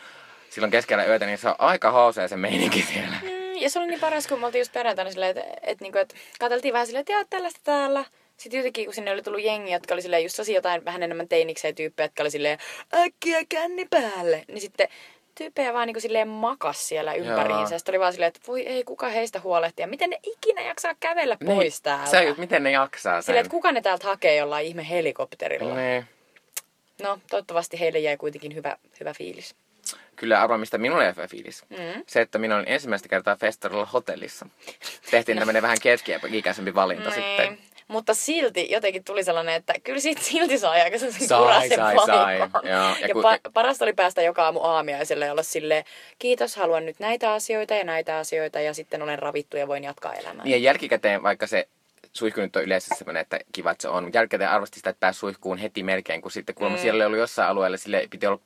silloin 0.50 0.72
keskellä 0.72 1.06
yötä, 1.06 1.26
niin 1.26 1.38
se 1.38 1.50
on 1.50 1.56
aika 1.58 1.92
hausea 1.92 2.28
se 2.28 2.38
meininki 2.38 2.82
siellä. 2.82 3.18
Mm, 3.22 3.62
ja 3.62 3.70
se 3.70 3.80
oli 3.80 3.88
niin 3.88 4.00
paras, 4.00 4.28
kun 4.28 4.40
me 4.40 4.46
oltiin 4.46 4.60
just 4.60 4.74
perjantaina 4.74 5.12
silleen, 5.12 5.30
että, 5.30 5.42
että, 5.42 5.60
että, 5.64 5.84
niinku, 5.84 5.98
että 5.98 6.16
katseltiin 6.40 6.74
vähän 6.74 6.88
silleen, 6.88 7.02
että 7.02 7.14
jaa, 7.14 7.26
tällaista 7.30 7.60
täällä. 7.64 8.06
Sitten 8.42 8.58
jotenkin, 8.58 8.86
kun 8.86 8.94
sinne 8.94 9.12
oli 9.12 9.22
tullut 9.22 9.44
jengi, 9.44 9.72
jotka 9.72 9.94
oli 9.94 10.02
silleen 10.02 10.24
just 10.24 10.38
tosi 10.38 10.54
jotain 10.54 10.86
vähän 10.86 11.04
enemmän 11.04 11.28
teinikseen 11.28 11.76
tyyppejä, 11.76 12.06
jotka 12.06 12.24
oli 12.24 12.32
silleen 12.32 12.60
äkkiä 12.94 13.40
känni 13.50 13.88
päälle. 13.90 14.46
Niin 14.48 14.62
sitten 14.62 14.88
tyyppejä 15.36 15.74
vaan 15.74 15.88
niin 15.88 16.02
silleen 16.02 16.28
makas 16.28 16.88
siellä 16.88 17.14
ympäriinsä. 17.14 17.78
Sitten 17.78 17.94
oli 17.94 18.00
vaan 18.00 18.14
silleen, 18.14 18.28
että 18.28 18.40
voi 18.48 18.68
ei, 18.68 18.84
kuka 18.84 19.10
heistä 19.10 19.40
huolehtia. 19.40 19.88
Miten 19.88 20.10
ne 20.10 20.20
ikinä 20.24 20.62
jaksaa 20.62 20.96
kävellä 21.00 21.38
niin, 21.40 21.56
pois 21.56 21.82
täältä? 21.82 22.10
Se, 22.12 22.36
miten 22.38 22.64
ne 22.64 22.72
jaksaa 22.72 23.22
sen. 23.22 23.24
Silleen, 23.24 23.46
että 23.46 23.52
kuka 23.52 23.72
ne 23.72 23.82
täältä 23.82 24.08
hakee 24.08 24.36
jollain 24.36 24.68
ihme 24.68 24.90
helikopterilla. 24.90 25.76
Niin. 25.76 26.06
No, 27.02 27.20
toivottavasti 27.30 27.80
heille 27.80 28.00
jäi 28.00 28.18
kuitenkin 28.18 28.56
hyvä, 28.56 28.78
hyvä 29.00 29.14
fiilis. 29.14 29.56
Kyllä 30.16 30.42
arvaa, 30.42 30.58
mistä 30.58 30.78
minulle 30.78 31.04
jäi 31.04 31.14
hyvä 31.16 31.28
fiilis. 31.28 31.64
Mm. 31.70 32.04
Se, 32.08 32.22
että 32.22 32.38
minä 32.38 32.56
olin 32.56 32.68
ensimmäistä 32.68 33.10
kertaa 33.10 33.36
festarilla 33.36 33.86
hotellissa. 33.86 34.46
Tehtiin 35.12 35.36
no. 35.36 35.40
tämmöinen 35.40 35.64
vähän 35.64 35.78
keski-ikäisempi 35.82 36.76
valinta 36.76 37.10
niin. 37.10 37.14
sitten. 37.14 37.71
Mutta 37.92 38.14
silti 38.14 38.68
jotenkin 38.72 39.04
tuli 39.04 39.24
sellainen, 39.24 39.56
että 39.56 39.74
kyllä 39.84 40.00
siitä 40.00 40.22
silti 40.22 40.58
sai 40.58 40.82
aika 40.82 40.98
sellaisen 40.98 41.28
sai, 41.28 41.40
kurasen 41.40 41.76
sai, 41.78 41.96
sai. 42.06 42.38
Joo, 42.38 42.50
ja, 42.64 42.96
ja 43.08 43.14
kun... 43.14 43.24
pa- 43.24 43.52
parasta 43.54 43.86
oli 43.86 43.94
päästä 43.94 44.22
joka 44.22 44.46
aamu 44.46 44.60
aamiaiselle 44.60 45.26
ja 45.26 45.32
olla 45.32 45.44
silleen, 45.44 45.84
kiitos, 46.20 46.56
haluan 46.56 46.86
nyt 46.86 47.00
näitä 47.00 47.34
asioita 47.34 47.74
ja 47.74 47.84
näitä 47.84 48.18
asioita 48.18 48.60
ja 48.60 48.74
sitten 48.74 49.02
olen 49.02 49.20
ravittu 49.20 49.58
ja 49.58 49.68
voin 49.68 49.84
jatkaa 49.84 50.14
elämää. 50.14 50.46
Niin 50.46 50.52
ja 50.52 50.58
jälkikäteen, 50.58 51.24
vaikka 51.24 51.48
se 51.48 51.68
suihku 52.14 52.42
nyt 52.42 52.56
on 52.56 52.64
yleensä 52.64 52.96
sellainen, 52.96 53.22
että 53.22 53.40
kiva, 53.52 53.72
että 53.72 53.82
se 53.82 53.90
on. 53.90 54.12
Jälkikäteen 54.14 54.50
arvosti 54.50 54.80
sitä, 54.80 54.90
että 54.90 55.00
pääsi 55.00 55.20
suihkuun 55.20 55.58
heti 55.58 55.84
melkein, 55.84 56.22
kun 56.22 56.32
sitten 56.32 56.56
kuulemma 56.56 56.78
mm. 56.78 56.82
siellä 56.82 57.08
oli 57.08 57.18
jossain 57.18 57.50
alueella, 57.50 57.78
sille 57.78 58.08
piti 58.10 58.28
olla 58.28 58.40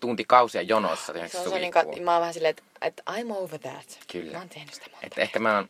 tuntikausia 0.00 0.62
jonossa. 0.62 1.12
Se 1.26 1.38
on 1.38 1.50
se 1.50 1.58
niin 1.58 1.72
kuin, 1.72 2.04
mä 2.04 2.12
oon 2.12 2.20
vähän 2.20 2.34
silleen, 2.34 2.50
että, 2.50 2.62
että 2.82 3.02
I'm 3.10 3.36
over 3.36 3.58
that. 3.58 3.98
Kyllä. 4.12 4.32
Mä 4.32 4.38
oon 4.38 4.48
tehnyt 4.48 4.74
sitä 4.74 4.86
monta 4.90 5.06
että 5.06 5.20
ehkä 5.20 5.38
mä, 5.38 5.56
oon, 5.56 5.68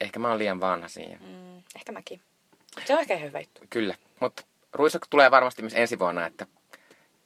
ehkä 0.00 0.18
mä 0.18 0.28
oon 0.28 0.38
liian 0.38 0.60
vanha 0.60 0.88
siihen. 0.88 1.18
Mm, 1.20 1.62
ehkä 1.76 1.92
mäkin. 1.92 2.20
Se 2.84 2.94
on 2.94 3.00
ehkä 3.00 3.16
hyvä 3.16 3.40
juttu. 3.40 3.60
Kyllä, 3.70 3.94
mutta 4.20 4.42
Ruisok 4.72 5.06
tulee 5.10 5.30
varmasti 5.30 5.62
myös 5.62 5.74
ensi 5.74 5.98
vuonna, 5.98 6.26
että 6.26 6.46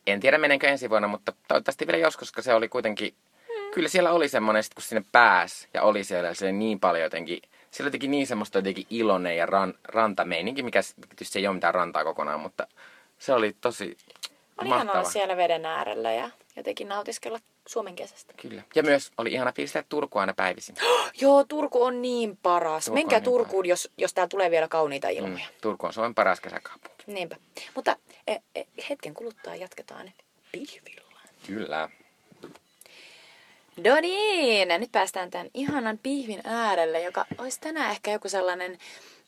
en 0.06 0.20
tiedä 0.20 0.38
menenkö 0.38 0.68
ensi 0.68 0.90
vuonna, 0.90 1.08
mutta 1.08 1.32
toivottavasti 1.48 1.86
vielä 1.86 1.98
joskus, 1.98 2.28
koska 2.28 2.42
se 2.42 2.54
oli 2.54 2.68
kuitenkin, 2.68 3.14
mm. 3.48 3.70
kyllä 3.74 3.88
siellä 3.88 4.12
oli 4.12 4.28
semmoinen, 4.28 4.62
sit 4.62 4.74
kun 4.74 4.82
sinne 4.82 5.04
pääs 5.12 5.68
ja 5.74 5.82
oli 5.82 6.04
siellä, 6.04 6.34
siellä 6.34 6.52
niin 6.52 6.80
paljon 6.80 7.04
jotenkin, 7.04 7.42
siellä 7.70 7.86
jotenkin 7.86 8.10
niin 8.10 8.26
semmoista 8.26 8.58
jotenkin 8.58 8.86
iloinen 8.90 9.36
ja 9.36 9.46
ran, 9.46 9.74
rantameininki, 9.84 10.62
mikä 10.62 10.80
tietysti 11.08 11.38
ei 11.38 11.46
ole 11.46 11.54
mitään 11.54 11.74
rantaa 11.74 12.04
kokonaan, 12.04 12.40
mutta 12.40 12.66
se 13.18 13.32
oli 13.32 13.56
tosi 13.60 13.96
oli 14.58 14.68
mahtava. 14.68 15.04
siellä 15.04 15.36
veden 15.36 15.66
äärellä 15.66 16.12
ja 16.12 16.30
jotenkin 16.56 16.88
nautiskella 16.88 17.38
Suomen 17.66 17.96
kesästä. 17.96 18.34
Kyllä. 18.36 18.62
Ja 18.74 18.82
myös 18.82 19.10
oli 19.18 19.32
ihana 19.32 19.52
fiilistää 19.52 19.84
Turkua 19.88 20.20
aina 20.20 20.34
päivisin. 20.34 20.74
Joo, 21.20 21.44
Turku 21.44 21.82
on 21.82 22.02
niin 22.02 22.38
paras. 22.42 22.84
Turku 22.84 22.94
Menkää 22.94 23.18
niin 23.18 23.24
Turkuun, 23.24 23.64
paras. 23.64 23.68
jos, 23.68 23.90
jos 23.98 24.14
täällä 24.14 24.28
tulee 24.28 24.50
vielä 24.50 24.68
kauniita 24.68 25.08
ilmoja. 25.08 25.44
Mm, 25.44 25.60
Turku 25.60 25.86
on 25.86 25.92
Suomen 25.92 26.14
paras 26.14 26.40
kesäkaupunki. 26.40 27.04
Niinpä. 27.06 27.36
Mutta 27.74 27.96
e, 28.26 28.36
e, 28.54 28.64
hetken 28.90 29.14
kuluttaa 29.14 29.54
jatketaan 29.54 30.12
pihvillä. 30.52 31.06
Kyllä. 31.46 31.88
No 33.84 34.00
niin, 34.00 34.68
nyt 34.68 34.92
päästään 34.92 35.30
tämän 35.30 35.50
ihanan 35.54 35.98
pihvin 35.98 36.40
äärelle, 36.44 37.02
joka 37.02 37.26
olisi 37.38 37.60
tänään 37.60 37.90
ehkä 37.90 38.10
joku 38.10 38.28
sellainen 38.28 38.78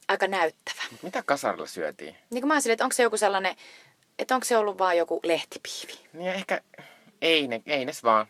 aika 0.08 0.26
näyttävä. 0.26 0.82
Mitä 1.02 1.22
kasarilla 1.22 1.66
syötiin? 1.66 2.16
Niin 2.30 2.42
kuin 2.42 2.48
mä 2.48 2.54
olisin, 2.54 2.72
että 2.72 2.84
onko 2.84 2.94
se 2.94 3.02
joku 3.02 3.16
sellainen, 3.16 3.56
että 4.18 4.34
onko 4.34 4.44
se 4.44 4.56
ollut 4.56 4.78
vaan 4.78 4.96
joku 4.96 5.20
lehtipiivi? 5.22 5.98
Niin 6.12 6.30
ehkä 6.30 6.60
ei 7.22 7.48
ne, 7.48 7.62
ei 7.66 7.84
ne 7.84 7.92
vaan. 8.02 8.26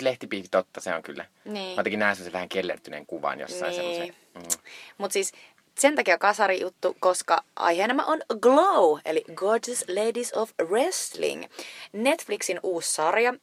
Lehtipiivi 0.00 0.48
totta, 0.50 0.80
se 0.80 0.94
on 0.94 1.02
kyllä. 1.02 1.24
Niin. 1.44 1.68
Mä 1.68 1.80
jotenkin 1.80 1.98
näen 1.98 2.16
sen 2.16 2.32
vähän 2.32 2.48
kellertyneen 2.48 3.06
kuvan 3.06 3.40
jossain 3.40 3.70
niin. 3.70 3.74
semmoisen. 3.74 4.16
Mm. 4.34 4.62
Mut 4.98 5.12
siis 5.12 5.32
sen 5.78 5.96
takia 5.96 6.18
kasari 6.18 6.60
juttu, 6.60 6.96
koska 7.00 7.44
aiheena 7.56 8.04
on 8.04 8.20
Glow, 8.40 8.98
eli 9.04 9.24
Gorgeous 9.34 9.84
Ladies 9.88 10.32
of 10.32 10.50
Wrestling. 10.62 11.44
Netflixin 11.92 12.60
uusi 12.62 12.92
sarja 12.92 13.34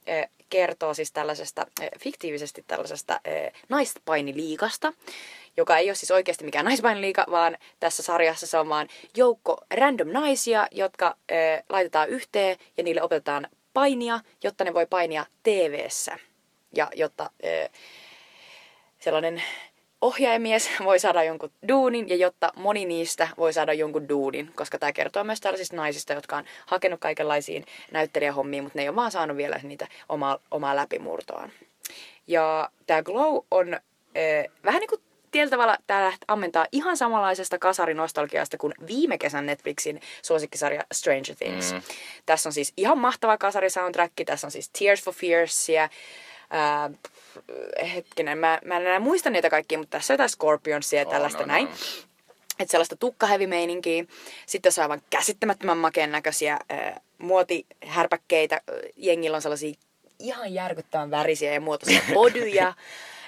kertoo 0.50 0.94
siis 0.94 1.12
tällaisesta, 1.12 1.66
fiktiivisesti 2.00 2.64
tällaisesta 2.68 3.20
naispainiliigasta, 3.70 4.94
joka 5.58 5.78
ei 5.78 5.90
ole 5.90 5.96
siis 5.96 6.12
oikeasti 6.12 6.46
mikään 6.46 6.66
naispainiliiga, 6.66 7.26
vaan 7.32 7.58
tässä 7.80 8.04
sarjassa 8.04 8.48
se 8.48 8.58
on 8.58 8.70
vaan 8.70 8.88
joukko 9.16 9.58
random 9.74 10.08
naisia, 10.12 10.68
jotka 10.72 11.18
laitetaan 11.70 12.10
yhteen 12.10 12.58
ja 12.78 12.84
niille 12.84 13.02
opetetaan 13.02 13.48
painia, 13.78 14.20
jotta 14.44 14.64
ne 14.64 14.74
voi 14.74 14.86
painia 14.86 15.26
TV-ssä. 15.44 16.18
Ja 16.76 16.88
jotta 16.96 17.30
ö, 17.46 17.70
sellainen 19.00 19.44
ohjaajamies 20.02 20.70
voi 20.84 21.00
saada 21.00 21.24
jonkun 21.24 21.52
duunin 21.68 22.10
ja 22.10 22.16
jotta 22.16 22.54
moni 22.56 22.86
niistä 22.86 23.28
voi 23.38 23.54
saada 23.54 23.74
jonkun 23.74 24.10
duunin, 24.10 24.52
koska 24.56 24.80
tämä 24.80 24.92
kertoo 24.92 25.24
myös 25.24 25.42
tällaisista 25.42 25.76
naisista, 25.76 26.14
jotka 26.14 26.38
on 26.38 26.44
hakenut 26.66 27.00
kaikenlaisiin 27.00 27.66
näyttelijähommiin, 27.92 28.64
mutta 28.64 28.80
ne 28.80 28.84
ei 28.84 28.90
ole 28.90 28.96
vaan 28.96 29.12
saanut 29.12 29.38
vielä 29.38 29.60
niitä 29.64 29.88
omaa, 30.10 30.40
omaa 30.52 30.76
läpimurtoaan. 30.76 31.52
Ja 32.28 32.70
tämä 32.88 33.04
Glow 33.04 33.38
on 33.52 33.74
ö, 33.74 33.80
vähän 34.66 34.80
niin 34.80 34.90
kuin 34.90 35.02
tietyllä 35.32 35.52
tavalla 35.52 35.78
tämä 35.88 36.14
ammentaa 36.28 36.68
ihan 36.72 36.98
samanlaisesta 36.98 37.60
kasarinostalgiasta 37.60 38.58
kuin 38.58 38.74
viime 38.88 39.18
kesän 39.18 39.46
Netflixin 39.46 40.02
suosikkisarja 40.22 40.84
Stranger 40.94 41.36
Things. 41.38 41.74
Mm. 41.74 41.82
Tässä 42.26 42.50
on 42.50 42.54
siis 42.54 42.74
ihan 42.78 42.98
mahtava 42.98 43.38
kasarisoundtrack, 43.38 44.14
tässä 44.26 44.48
on 44.48 44.52
siis 44.52 44.70
Tears 44.70 45.04
for 45.04 45.14
Fearsia, 45.14 45.90
Ää, 46.50 46.90
hetkinen, 47.94 48.38
mä, 48.38 48.60
mä 48.66 48.78
en 48.78 48.82
enää 48.82 49.00
muista 49.00 49.30
niitä 49.30 49.50
kaikkia, 49.50 49.78
mutta 49.78 49.98
tässä 49.98 50.14
on 50.14 50.16
jotain 50.16 50.30
Scorpionsia 50.30 51.00
ja 51.00 51.06
tällaista 51.06 51.40
oh, 51.40 51.48
no, 51.48 51.54
näin. 51.54 51.66
No. 51.66 51.72
Että 52.60 52.72
sellaista 52.72 52.96
tukkaheavy-meininkiä. 52.96 54.06
Sitten 54.46 54.72
on 54.78 54.82
aivan 54.82 55.02
käsittämättömän 55.10 55.78
makeen 55.78 56.12
näköisiä 56.12 56.60
ää, 56.70 57.02
muotihärpäkkeitä. 57.18 58.62
Jengillä 58.96 59.36
on 59.36 59.42
sellaisia 59.42 59.74
ihan 60.20 60.54
järkyttävän 60.54 61.12
värisiä 61.12 61.54
ja 61.54 61.62
muotoisia 61.62 62.02
podyja. 62.14 62.74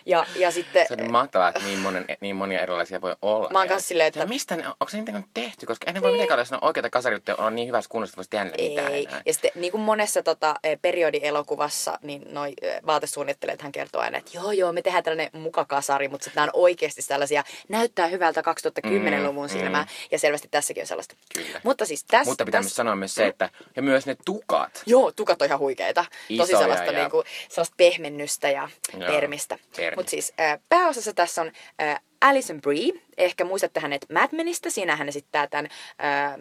Ja, 0.06 0.26
ja 0.36 0.52
sitten... 0.52 0.86
Se 0.88 0.96
on 1.02 1.12
mahtavaa, 1.12 1.50
että 1.50 1.62
niin, 1.64 1.80
monen, 1.80 2.06
niin 2.22 2.36
monia 2.36 2.62
erilaisia 2.62 3.02
voi 3.02 3.16
olla. 3.22 3.50
Mä 3.50 3.60
oon 3.60 3.68
kanssa 3.68 3.88
silleen, 3.88 4.08
että... 4.08 4.20
Ja 4.20 4.26
mistä 4.26 4.56
ne, 4.56 4.68
onko 4.68 4.90
se 4.90 4.98
niitä 4.98 5.24
tehty? 5.34 5.66
Koska 5.66 5.86
ei 5.88 5.94
ne 5.94 6.02
voi 6.02 6.12
niin. 6.12 6.22
mitenkään 6.22 6.46
olla 6.52 6.68
oikeita 6.68 6.90
kasariutteja 6.90 7.36
olla 7.36 7.50
niin 7.50 7.68
hyvässä 7.68 7.90
kunnossa, 7.90 8.12
että 8.12 8.18
voisi 8.18 8.30
tehdä 8.30 8.50
ei. 8.58 8.70
mitään 8.70 8.96
enää. 8.96 9.22
Ja 9.26 9.34
sitten 9.34 9.52
niin 9.56 9.72
kuin 9.72 9.82
monessa 9.82 10.24
tota, 10.24 10.56
eh, 10.64 10.80
periodielokuvassa, 10.82 12.00
niin 12.02 12.24
noi 12.30 12.54
eh, 12.62 12.80
vaatesuunnittelijat 12.86 13.62
hän 13.62 13.72
kertoo 13.72 14.02
aina, 14.02 14.18
että 14.18 14.32
joo 14.34 14.52
joo, 14.52 14.72
me 14.72 14.82
tehdään 14.82 15.04
tällainen 15.04 15.42
mukakasari, 15.42 16.08
mutta 16.08 16.24
sitten 16.24 16.42
nämä 16.42 16.52
on 16.54 16.62
oikeasti 16.62 17.02
tällaisia, 17.08 17.44
näyttää 17.70 18.08
hyvältä 18.08 18.42
2010-luvun 18.42 19.46
mm, 19.46 19.50
silmää. 19.50 19.82
Mm. 19.84 19.90
Ja 20.12 20.20
selvästi 20.20 20.48
tässäkin 20.52 20.84
on 20.84 20.88
sellaista. 20.88 21.16
Kyllä. 21.34 21.62
Mutta 21.64 21.86
siis 21.86 22.04
tässä... 22.04 22.32
Mutta 22.32 22.46
pitää 22.46 22.62
täs... 22.62 22.76
sanoa 22.76 22.96
myös 22.96 23.16
se, 23.16 23.28
että 23.28 23.50
ja 23.76 23.82
myös 23.82 24.06
ne 24.06 24.16
tukat. 24.26 24.84
Joo, 24.86 25.12
tukat 25.12 25.42
on 25.42 25.46
ihan 25.46 25.60
huikeita. 25.60 26.06
Isoja 26.30 26.48
Tosi 26.48 26.58
sellaista, 26.58 26.92
ja... 26.92 27.00
niin 27.00 27.12
kuin, 27.12 27.26
sellaista 27.50 27.76
pehmennystä 27.78 28.50
ja 28.50 28.70
joo, 28.98 29.12
termistä. 29.12 29.58
Mutta 29.96 30.10
siis 30.10 30.34
äh, 30.40 30.60
pääosassa 30.70 31.14
tässä 31.14 31.42
on 31.42 31.52
äh, 31.82 32.02
Alison 32.22 32.62
Brie. 32.62 32.94
Ehkä 33.18 33.44
muistatte 33.44 33.80
hänet 33.80 34.06
Mad 34.14 34.30
Menistä. 34.32 34.70
Siinä 34.70 34.96
hän 34.96 35.08
esittää 35.10 35.48
tämän 35.48 35.68
äh, 36.04 36.34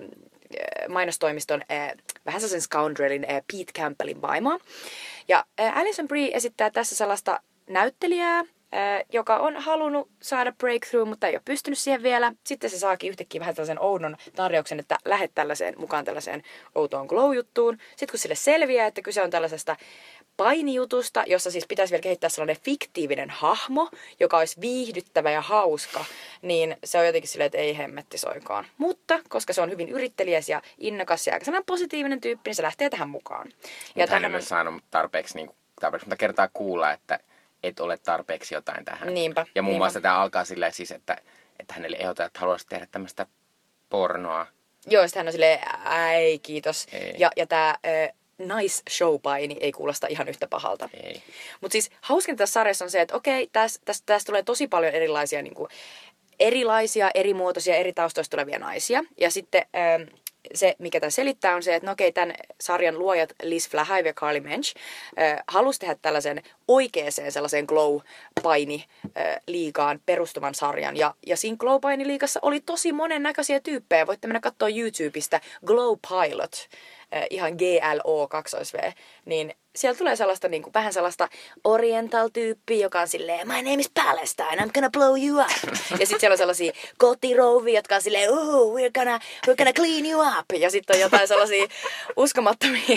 mainostoimiston 0.89 1.63
äh, 1.73 1.93
vähän 2.27 2.41
sellaisen 2.41 2.61
scoundrelin 2.61 3.27
äh, 3.31 3.43
Pete 3.53 3.73
Campbellin 3.83 4.23
vaimoa. 4.23 4.59
Ja 5.29 5.45
äh, 5.61 5.79
Alison 5.79 6.09
Brie 6.09 6.31
esittää 6.37 6.71
tässä 6.71 6.97
sellaista 6.97 7.41
näyttelijää, 7.67 8.39
äh, 8.39 8.47
joka 9.13 9.37
on 9.37 9.57
halunnut 9.57 10.11
saada 10.23 10.53
breakthrough, 10.53 11.09
mutta 11.09 11.27
ei 11.27 11.35
ole 11.35 11.43
pystynyt 11.45 11.79
siihen 11.79 12.03
vielä. 12.03 12.33
Sitten 12.47 12.71
se 12.71 12.79
saakin 12.79 13.11
yhtäkkiä 13.11 13.41
vähän 13.41 13.55
tällaisen 13.55 13.81
oudon 13.81 14.17
tarjouksen, 14.37 14.81
että 14.81 14.97
lähdet 15.05 15.31
tällaiseen, 15.35 15.75
mukaan 15.79 16.05
tällaiseen 16.05 16.43
outoon 16.75 17.07
glow-juttuun. 17.07 17.79
Sitten 17.91 18.11
kun 18.11 18.19
sille 18.19 18.35
selviää, 18.35 18.87
että 18.87 19.03
kyse 19.03 19.23
on 19.23 19.31
tällaisesta 19.31 19.77
painijutusta, 20.39 21.25
jossa 21.27 21.51
siis 21.51 21.67
pitäisi 21.67 21.91
vielä 21.91 22.03
kehittää 22.03 22.31
sellainen 22.31 22.63
fiktiivinen 22.63 23.31
hahmo, 23.31 23.91
joka 24.21 24.39
olisi 24.39 24.61
viihdyttävä 24.61 25.31
ja 25.31 25.41
hauska, 25.41 26.05
niin 26.43 26.77
se 26.85 26.99
on 26.99 27.07
jotenkin 27.07 27.29
silleen, 27.29 27.47
että 27.47 27.59
ei 27.59 27.79
hemmetti 27.79 28.19
soikaan. 28.19 28.67
Mutta 28.79 29.21
koska 29.29 29.53
se 29.53 29.61
on 29.61 29.71
hyvin 29.71 29.89
yrittelijäs 29.89 30.49
ja 30.49 30.63
innokas 30.79 31.27
ja 31.27 31.35
aika 31.35 31.63
positiivinen 31.67 32.21
tyyppi, 32.21 32.49
niin 32.49 32.55
se 32.55 32.63
lähtee 32.63 32.91
tähän 32.91 33.11
mukaan. 33.11 33.53
Ja 33.97 34.07
hän 34.11 34.25
on 34.25 34.31
myös 34.31 34.49
saanut 34.49 34.85
tarpeeksi, 34.91 35.35
niin 35.35 35.51
tarpeeksi 35.81 36.07
monta 36.07 36.17
kertaa 36.17 36.49
kuulla, 36.53 36.93
että 36.93 37.21
et 37.63 37.81
ole 37.81 37.99
tarpeeksi 37.99 38.55
jotain 38.55 38.85
tähän. 38.85 39.15
Niinpä. 39.15 39.47
Ja 39.55 39.63
muun 39.63 39.73
niinpä. 39.73 39.79
muassa 39.79 40.01
tämä 40.01 40.21
alkaa 40.21 40.45
silleen 40.45 40.73
siis, 40.73 40.91
että, 40.91 41.17
että 41.61 41.75
hänelle 41.75 41.97
ehdotetaan, 41.97 42.27
että 42.27 42.41
haluaisi 42.41 42.67
tehdä 42.67 42.87
tämmöistä 42.91 43.27
pornoa 43.91 44.47
Joo, 44.91 45.03
sitten 45.07 45.21
hän 45.21 45.27
on 45.27 45.33
silleen, 45.33 45.61
ei 46.13 46.39
kiitos. 46.39 46.87
Ei. 46.93 47.15
Ja, 47.19 47.31
ja 47.37 47.47
tää 47.47 47.79
äh, 48.41 48.57
nice 48.57 48.83
showpaini 48.91 49.57
ei 49.61 49.73
kuulosta 49.73 50.07
ihan 50.07 50.29
yhtä 50.29 50.47
pahalta. 50.47 50.89
Mutta 51.61 51.73
siis 51.73 51.91
hauskinta 52.01 52.39
tässä 52.39 52.53
sarjassa 52.53 52.85
on 52.85 52.91
se, 52.91 53.01
että 53.01 53.17
okei, 53.17 53.49
tässä 53.53 53.81
täs, 53.85 54.03
täs 54.03 54.25
tulee 54.25 54.43
tosi 54.43 54.69
paljon 54.69 54.95
erilaisia, 54.95 55.43
niinku, 55.43 55.69
erilaisia, 56.41 57.11
eri 57.15 57.35
muotoisia, 57.35 57.77
eri 57.77 57.93
taustoista 57.93 58.31
tulevia 58.31 58.59
naisia. 58.59 59.05
Ja 59.21 59.31
sitten 59.31 59.63
ähm, 59.77 60.03
se, 60.55 60.77
mikä 60.79 61.01
tämä 61.01 61.11
selittää, 61.11 61.55
on 61.55 61.63
se, 61.63 61.75
että 61.75 61.87
no 61.87 61.93
okei, 61.93 62.13
tämän 62.13 62.35
sarjan 62.61 62.99
luojat 62.99 63.31
Liz 63.43 63.69
Flahive 63.69 64.09
ja 64.09 64.15
Carly 64.15 64.41
Mensch 64.41 64.77
äh, 65.19 65.39
halusi 65.49 65.79
tehdä 65.81 65.97
tällaisen 66.03 66.43
oikeeseen 66.69 67.33
sellaiseen 67.33 67.65
glow-paini 67.69 68.85
äh, 69.05 69.37
liigaan 69.47 70.01
perustuvan 70.07 70.55
sarjan. 70.55 70.97
Ja, 70.97 71.15
ja 71.27 71.37
siinä 71.37 71.57
glow-paini-liigassa 71.57 72.41
oli 72.43 72.61
tosi 72.61 72.93
monennäköisiä 72.93 73.61
tyyppejä. 73.61 74.07
Voitte 74.07 74.29
mennä 74.29 74.41
katsoa 74.41 74.69
YouTubesta 74.69 75.41
Glow 75.67 75.99
Pilot, 76.09 76.69
ihan 77.31 77.53
GLO 77.53 78.29
2 78.29 78.57
V, 78.75 78.93
niin 79.25 79.55
siellä 79.81 79.99
tulee 79.99 80.17
sellaista 80.17 80.49
niin 80.49 80.63
kuin, 80.63 80.75
vähän 80.75 80.93
sellaista 80.93 81.29
oriental-tyyppiä, 81.65 82.77
joka 82.77 83.01
on 83.01 83.09
silleen, 83.09 83.49
my 83.49 83.55
name 83.55 83.75
is 83.75 83.91
Palestine, 83.91 84.57
I'm 84.57 84.71
gonna 84.75 84.91
blow 84.91 85.25
you 85.27 85.41
up. 85.41 85.51
ja 85.91 86.07
sitten 86.07 86.21
siellä 86.21 86.35
on 86.35 86.39
sellaisia 86.39 86.73
kotirouvia, 86.99 87.75
jotka 87.75 87.95
on 87.95 88.03
silleen, 88.03 88.31
oh, 88.31 88.75
we're 88.75 88.93
gonna, 88.95 89.19
we're 89.47 89.57
gonna 89.57 89.73
clean 89.73 90.07
you 90.07 90.21
up. 90.21 90.47
Ja 90.59 90.71
sitten 90.71 90.97
on 90.97 91.01
jotain 91.01 91.29
sellaisia 91.29 91.67
uskomattomia, 92.17 92.97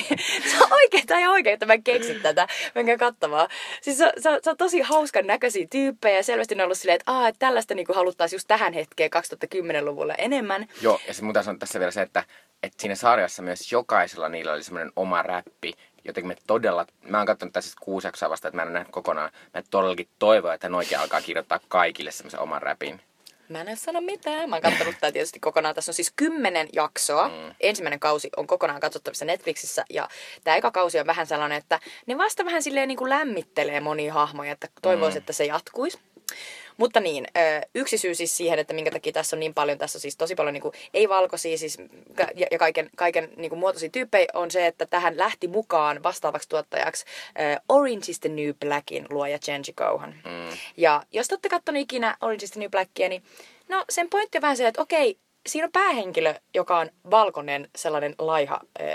se 0.52 0.64
on 0.64 0.74
oikein, 0.74 1.08
tai 1.08 1.28
oikein, 1.28 1.54
että 1.54 1.66
mä 1.66 1.74
en 1.74 1.84
keksi 1.84 2.14
tätä, 2.14 2.48
menkää 2.76 2.98
katsomaan. 2.98 3.48
Siis 3.82 3.98
se, 3.98 4.14
se, 4.18 4.40
se, 4.44 4.50
on 4.50 4.58
tosi 4.58 4.82
hauskan 4.82 5.28
näköisiä 5.28 5.68
tyyppejä 5.70 6.16
ja 6.18 6.24
selvästi 6.24 6.56
ne 6.56 6.64
on 6.64 6.66
ollut 6.66 6.78
silleen, 6.78 6.96
että, 6.96 7.12
Aa, 7.12 7.28
että 7.28 7.40
tällaista 7.40 7.76
niin 7.76 7.88
haluttaisiin 7.96 8.38
just 8.38 8.48
tähän 8.48 8.74
hetkeen 8.74 9.12
2010-luvulla 9.16 10.16
enemmän. 10.16 10.68
Joo, 10.82 11.02
ja 11.08 11.14
se 11.14 11.24
muuta 11.24 11.44
on 11.48 11.60
tässä 11.60 11.80
vielä 11.80 11.92
se, 11.92 12.02
että, 12.02 12.24
että 12.64 12.82
siinä 12.82 12.96
sarjassa 12.96 13.42
myös 13.42 13.72
jokaisella 13.72 14.30
niillä 14.30 14.54
oli 14.54 14.64
semmoinen 14.64 14.92
oma 14.96 15.24
räppi, 15.24 15.74
jotenkin 16.06 16.28
me 16.28 16.36
todella, 16.48 16.86
mä 17.04 17.18
oon 17.18 17.28
katsonut 17.28 17.54
tässä 17.54 17.78
kuusi 17.82 18.08
jaksoa 18.08 18.30
vasta, 18.30 18.48
että 18.48 18.56
mä 18.56 18.64
en 18.64 18.74
nähnyt 18.74 18.92
kokonaan. 18.92 19.32
Mä 19.54 19.62
todellakin 19.70 20.08
toivon, 20.20 20.54
että 20.54 20.66
hän 20.66 20.76
oikein 20.76 21.02
alkaa 21.02 21.22
kirjoittaa 21.22 21.60
kaikille 21.68 22.12
semmoisen 22.12 22.40
oman 22.40 22.62
räpin. 22.62 23.02
Mä 23.50 23.62
en 23.62 23.78
sano 23.78 24.02
mitään. 24.02 24.50
Mä 24.50 24.56
oon 24.56 24.62
katsonut 24.62 24.96
tää 25.02 25.12
tietysti 25.12 25.40
kokonaan. 25.40 25.76
Tässä 25.76 25.90
on 25.90 25.94
siis 25.94 26.14
kymmenen 26.16 26.70
jaksoa. 26.74 27.28
Mm. 27.28 27.56
Ensimmäinen 27.60 28.00
kausi 28.00 28.30
on 28.38 28.48
kokonaan 28.48 28.80
katsottavissa 28.80 29.26
Netflixissä. 29.26 29.86
Ja 29.90 30.10
tämä 30.44 30.58
eka 30.58 30.72
kausi 30.72 31.00
on 31.00 31.08
vähän 31.08 31.28
sellainen, 31.28 31.58
että 31.58 31.80
ne 32.06 32.18
vasta 32.18 32.46
vähän 32.46 32.64
silleen 32.64 32.88
niin 32.88 32.98
kuin 32.98 33.10
lämmittelee 33.10 33.80
monia 33.80 34.14
hahmoja. 34.14 34.52
Että 34.52 34.68
toivoisin, 34.82 35.18
mm. 35.18 35.22
että 35.22 35.34
se 35.34 35.46
jatkuisi. 35.46 36.00
Mutta 36.82 37.00
niin, 37.00 37.28
yksi 37.76 37.98
syy 37.98 38.16
siis 38.16 38.38
siihen, 38.38 38.60
että 38.60 38.74
minkä 38.74 38.92
takia 38.92 39.14
tässä 39.14 39.36
on 39.36 39.40
niin 39.40 39.54
paljon, 39.54 39.78
tässä 39.78 39.98
on 39.98 40.02
siis 40.02 40.18
tosi 40.18 40.36
paljon 40.36 40.54
niin 40.54 40.62
kuin, 40.62 40.74
ei-valkoisia 40.94 41.58
siis, 41.58 41.78
ja 42.52 42.58
kaiken, 42.60 42.90
kaiken 42.96 43.30
niin 43.38 43.50
kuin, 43.50 43.60
muotoisia 43.60 43.90
tyyppejä, 43.90 44.28
on 44.34 44.52
se, 44.52 44.68
että 44.68 44.86
tähän 44.86 45.18
lähti 45.18 45.48
mukaan 45.48 46.04
vastaavaksi 46.04 46.50
tuottajaksi 46.50 47.06
Orange 47.70 48.06
is 48.08 48.20
the 48.20 48.30
New 48.30 48.50
Blackin 48.60 49.06
luoja 49.10 49.40
Jenji 49.48 49.74
Kohan. 49.76 50.16
Mm. 50.26 50.58
Ja 50.78 51.04
jos 51.12 51.28
te 51.28 51.34
olette 51.34 51.50
katsoneet 51.50 51.84
ikinä 51.84 52.18
Orange 52.22 52.44
is 52.44 52.52
the 52.52 52.60
New 52.60 52.70
Blackia, 52.70 53.10
niin 53.10 53.24
no 53.70 53.86
sen 53.90 54.10
pointti 54.10 54.38
on 54.38 54.42
vähän 54.42 54.58
se, 54.58 54.68
että 54.68 54.82
okei, 54.82 55.18
siinä 55.48 55.66
on 55.66 55.72
päähenkilö, 55.72 56.34
joka 56.54 56.78
on 56.80 56.90
valkoinen, 57.12 57.70
sellainen 57.76 58.16
laiha, 58.20 58.60
äh, 58.82 58.88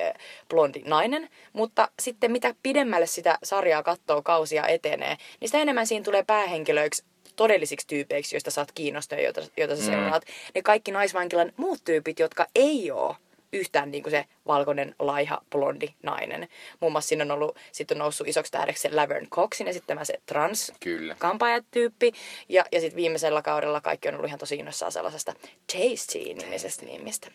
blondi 0.49 0.83
nainen, 0.85 1.29
mutta 1.53 1.88
sitten 2.03 2.33
mitä 2.33 2.55
pidemmälle 2.62 3.07
sitä 3.07 3.38
sarjaa 3.42 3.83
katsoo 3.83 4.22
kausia 4.22 4.66
etenee, 4.66 5.16
niin 5.40 5.49
sitä 5.49 5.59
enemmän 5.59 5.87
siinä 5.87 6.05
tulee 6.05 6.22
päähenkilöiksi 6.22 7.05
todellisiksi 7.37 7.87
tyypeiksi, 7.87 8.37
joista 8.37 8.51
saat 8.51 8.72
kiinnostua, 8.72 9.18
joita, 9.18 9.40
joita 9.57 9.77
sä 9.77 9.83
mm. 9.83 9.87
seuraat. 9.87 10.25
Ne 10.55 10.62
kaikki 10.62 10.92
naisvankilan 10.92 11.53
muut 11.57 11.81
tyypit, 11.85 12.18
jotka 12.18 12.46
ei 12.55 12.90
ole 12.90 13.16
yhtään 13.53 13.90
niin 13.90 14.03
kuin 14.03 14.11
se 14.11 14.25
valkoinen, 14.46 14.94
laiha, 14.99 15.42
blondi 15.51 15.88
nainen. 16.03 16.49
Muun 16.81 16.92
muassa 16.92 17.09
siinä 17.09 17.25
on 17.25 17.31
ollut, 17.31 17.57
sitten 17.72 17.96
on 17.96 17.99
noussut 17.99 18.29
isoksi 18.29 18.53
tähdeksi 18.53 18.83
se 18.83 18.96
Laverne 18.96 19.29
Coxin 19.29 19.68
esittämä 19.68 20.05
se 20.05 20.20
trans 20.27 20.72
kampaajatyyppi. 21.18 22.12
Ja, 22.49 22.64
ja 22.72 22.81
sitten 22.81 22.96
viimeisellä 22.96 23.42
kaudella 23.42 23.81
kaikki 23.81 24.09
on 24.09 24.14
ollut 24.14 24.29
ihan 24.29 24.38
tosi 24.38 24.57
innoissaan 24.57 24.92
sellaisesta 24.92 25.35
Tasty-nimisestä 25.72 26.87
nimistä. 26.87 27.31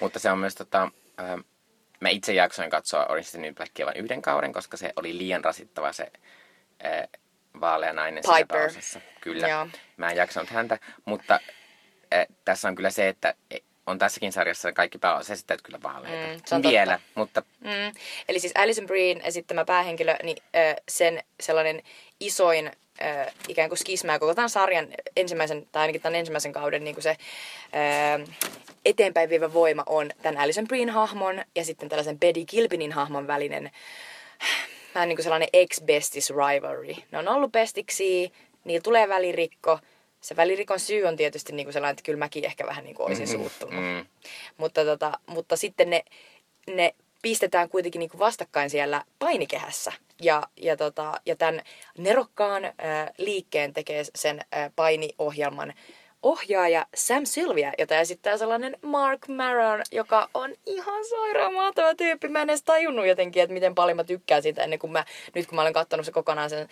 Mutta 0.00 0.18
se 0.18 0.30
on 0.30 0.38
myös 0.38 0.54
tota, 0.54 0.90
äh, 1.20 1.44
mä 2.00 2.08
itse 2.08 2.34
jaksoin 2.34 2.70
katsoa 2.70 3.06
Orange 3.06 3.20
is 3.20 3.30
the 3.30 3.40
New 3.40 3.54
Blackia 3.54 3.86
vain 3.86 3.96
yhden 3.96 4.22
kauden, 4.22 4.52
koska 4.52 4.76
se 4.76 4.92
oli 4.96 5.18
liian 5.18 5.44
rasittava 5.44 5.92
se 5.92 6.12
äh, 6.84 7.08
vaalea 7.60 7.92
nainen 7.92 8.22
Piper. 8.38 8.70
siinä 8.70 9.06
Kyllä, 9.20 9.48
Joo. 9.48 9.68
mä 9.96 10.10
en 10.10 10.16
jaksanut 10.16 10.50
häntä, 10.50 10.78
mutta 11.04 11.40
äh, 12.14 12.26
tässä 12.44 12.68
on 12.68 12.74
kyllä 12.74 12.90
se, 12.90 13.08
että 13.08 13.34
e, 13.50 13.58
on 13.86 13.98
tässäkin 13.98 14.32
sarjassa 14.32 14.72
kaikki 14.72 14.98
pääosasittäjät 14.98 15.62
kyllä 15.62 15.78
vaaleita. 15.82 16.56
Mm, 16.56 16.62
Vielä, 16.62 16.92
totta. 16.92 17.10
mutta... 17.14 17.42
Mm. 17.60 18.00
Eli 18.28 18.40
siis 18.40 18.52
Alison 18.54 18.86
Breen 18.86 19.20
esittämä 19.20 19.64
päähenkilö, 19.64 20.16
niin 20.22 20.36
äh, 20.42 20.76
sen 20.88 21.22
sellainen 21.40 21.82
isoin 22.20 22.70
äh, 23.02 23.34
ikään 23.48 23.68
kuin 23.68 23.78
skisma 23.78 24.18
koko 24.18 24.34
tämän 24.34 24.50
sarjan 24.50 24.88
ensimmäisen, 25.16 25.66
tai 25.72 25.82
ainakin 25.82 26.00
tämän 26.00 26.18
ensimmäisen 26.18 26.52
kauden 26.52 26.84
niin 26.84 26.94
kuin 26.94 27.02
se 27.02 27.10
äh, 27.10 28.36
eteenpäin 28.84 29.30
viivä 29.30 29.52
voima 29.52 29.82
on 29.86 30.10
tämän 30.22 30.40
Alison 30.40 30.68
Breen 30.68 30.90
hahmon 30.90 31.44
ja 31.54 31.64
sitten 31.64 31.88
tällaisen 31.88 32.18
Betty 32.18 32.44
Gilpinin 32.44 32.92
hahmon 32.92 33.26
välinen 33.26 33.70
vähän 34.96 35.08
niin 35.08 35.16
kuin 35.16 35.24
sellainen 35.24 35.48
ex-bestis 35.52 36.30
rivalry. 36.30 36.94
Ne 37.10 37.18
on 37.18 37.28
ollut 37.28 37.52
bestiksi, 37.52 38.32
niillä 38.64 38.82
tulee 38.82 39.08
välirikko. 39.08 39.78
Se 40.20 40.36
välirikon 40.36 40.80
syy 40.80 41.04
on 41.04 41.16
tietysti 41.16 41.52
niin 41.52 41.66
kuin 41.66 41.72
sellainen, 41.72 41.92
että 41.92 42.02
kyllä 42.02 42.18
mäkin 42.18 42.44
ehkä 42.44 42.66
vähän 42.66 42.84
niin 42.84 42.96
kuin 42.96 43.06
olisin 43.06 43.28
mm-hmm. 43.28 43.40
suuttunut. 43.40 43.84
Mm. 43.84 44.06
Mutta, 44.56 44.84
tota, 44.84 45.12
mutta 45.26 45.56
sitten 45.56 45.90
ne, 45.90 46.04
ne 46.66 46.94
pistetään 47.22 47.68
kuitenkin 47.68 47.98
niin 47.98 48.10
kuin 48.10 48.18
vastakkain 48.18 48.70
siellä 48.70 49.04
painikehässä. 49.18 49.92
Ja, 50.22 50.42
ja, 50.56 50.76
tota, 50.76 51.20
ja 51.26 51.36
tämän 51.36 51.62
nerokkaan 51.98 52.64
äh, 52.64 52.72
liikkeen 53.18 53.72
tekee 53.72 54.02
sen 54.14 54.40
äh, 54.40 54.70
painiohjelman 54.76 55.74
ohjaaja 56.22 56.86
Sam 56.94 57.26
Sylvia, 57.26 57.72
jota 57.78 57.98
esittää 57.98 58.36
sellainen 58.36 58.76
Mark 58.82 59.28
Maron, 59.28 59.82
joka 59.92 60.28
on 60.34 60.54
ihan 60.66 61.04
sairaan 61.04 61.54
mahtava 61.54 61.94
tyyppi. 61.94 62.28
Mä 62.28 62.42
en 62.42 62.50
edes 62.50 62.62
tajunnut 62.62 63.06
jotenkin, 63.06 63.42
että 63.42 63.54
miten 63.54 63.74
paljon 63.74 63.96
mä 63.96 64.04
tykkään 64.04 64.42
siitä 64.42 64.62
ennen 64.62 64.78
kuin 64.78 64.92
mä, 64.92 65.04
nyt 65.34 65.46
kun 65.46 65.56
mä 65.56 65.62
olen 65.62 65.72
katsonut 65.72 66.06
se 66.06 66.12
kokonaan 66.12 66.50
sen, 66.50 66.68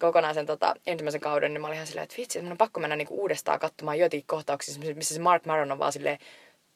kokonaan 0.00 0.34
sen 0.34 0.46
tota, 0.46 0.74
ensimmäisen 0.86 1.20
kauden, 1.20 1.54
niin 1.54 1.60
mä 1.60 1.66
olin 1.66 1.74
ihan 1.74 1.86
silleen, 1.86 2.04
että 2.04 2.16
vitsi, 2.18 2.38
että 2.38 2.44
mun 2.44 2.52
on 2.52 2.58
pakko 2.58 2.80
mennä 2.80 2.96
niinku 2.96 3.20
uudestaan 3.20 3.58
katsomaan 3.58 3.98
joitakin 3.98 4.26
kohtauksia, 4.26 4.94
missä 4.94 5.14
se 5.14 5.20
Mark 5.20 5.44
Maron 5.44 5.72
on 5.72 5.78
vaan 5.78 5.92
silleen 5.92 6.18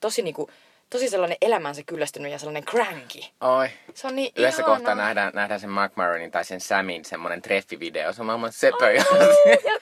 tosi 0.00 0.22
niinku 0.22 0.50
tosi 0.90 1.08
sellainen 1.08 1.38
elämänsä 1.42 1.82
kyllästynyt 1.86 2.32
ja 2.32 2.38
sellainen 2.38 2.64
cranky. 2.64 3.18
Oi. 3.40 3.68
Se 3.94 4.06
on 4.06 4.16
niin 4.16 4.32
Yhdessä 4.36 4.62
ihana. 4.62 4.76
kohtaa 4.76 4.94
nähdään, 4.94 5.32
nähdään 5.34 5.60
sen 5.60 5.70
Mark 5.70 5.92
Maronin 5.96 6.30
tai 6.30 6.44
sen 6.44 6.60
Samin 6.60 7.04
semmoinen 7.04 7.42
treffivideo. 7.42 8.12
Se 8.12 8.22
on 8.22 8.26
maailman 8.26 8.52
sepö. 8.52 8.86
Oh, 8.86 8.90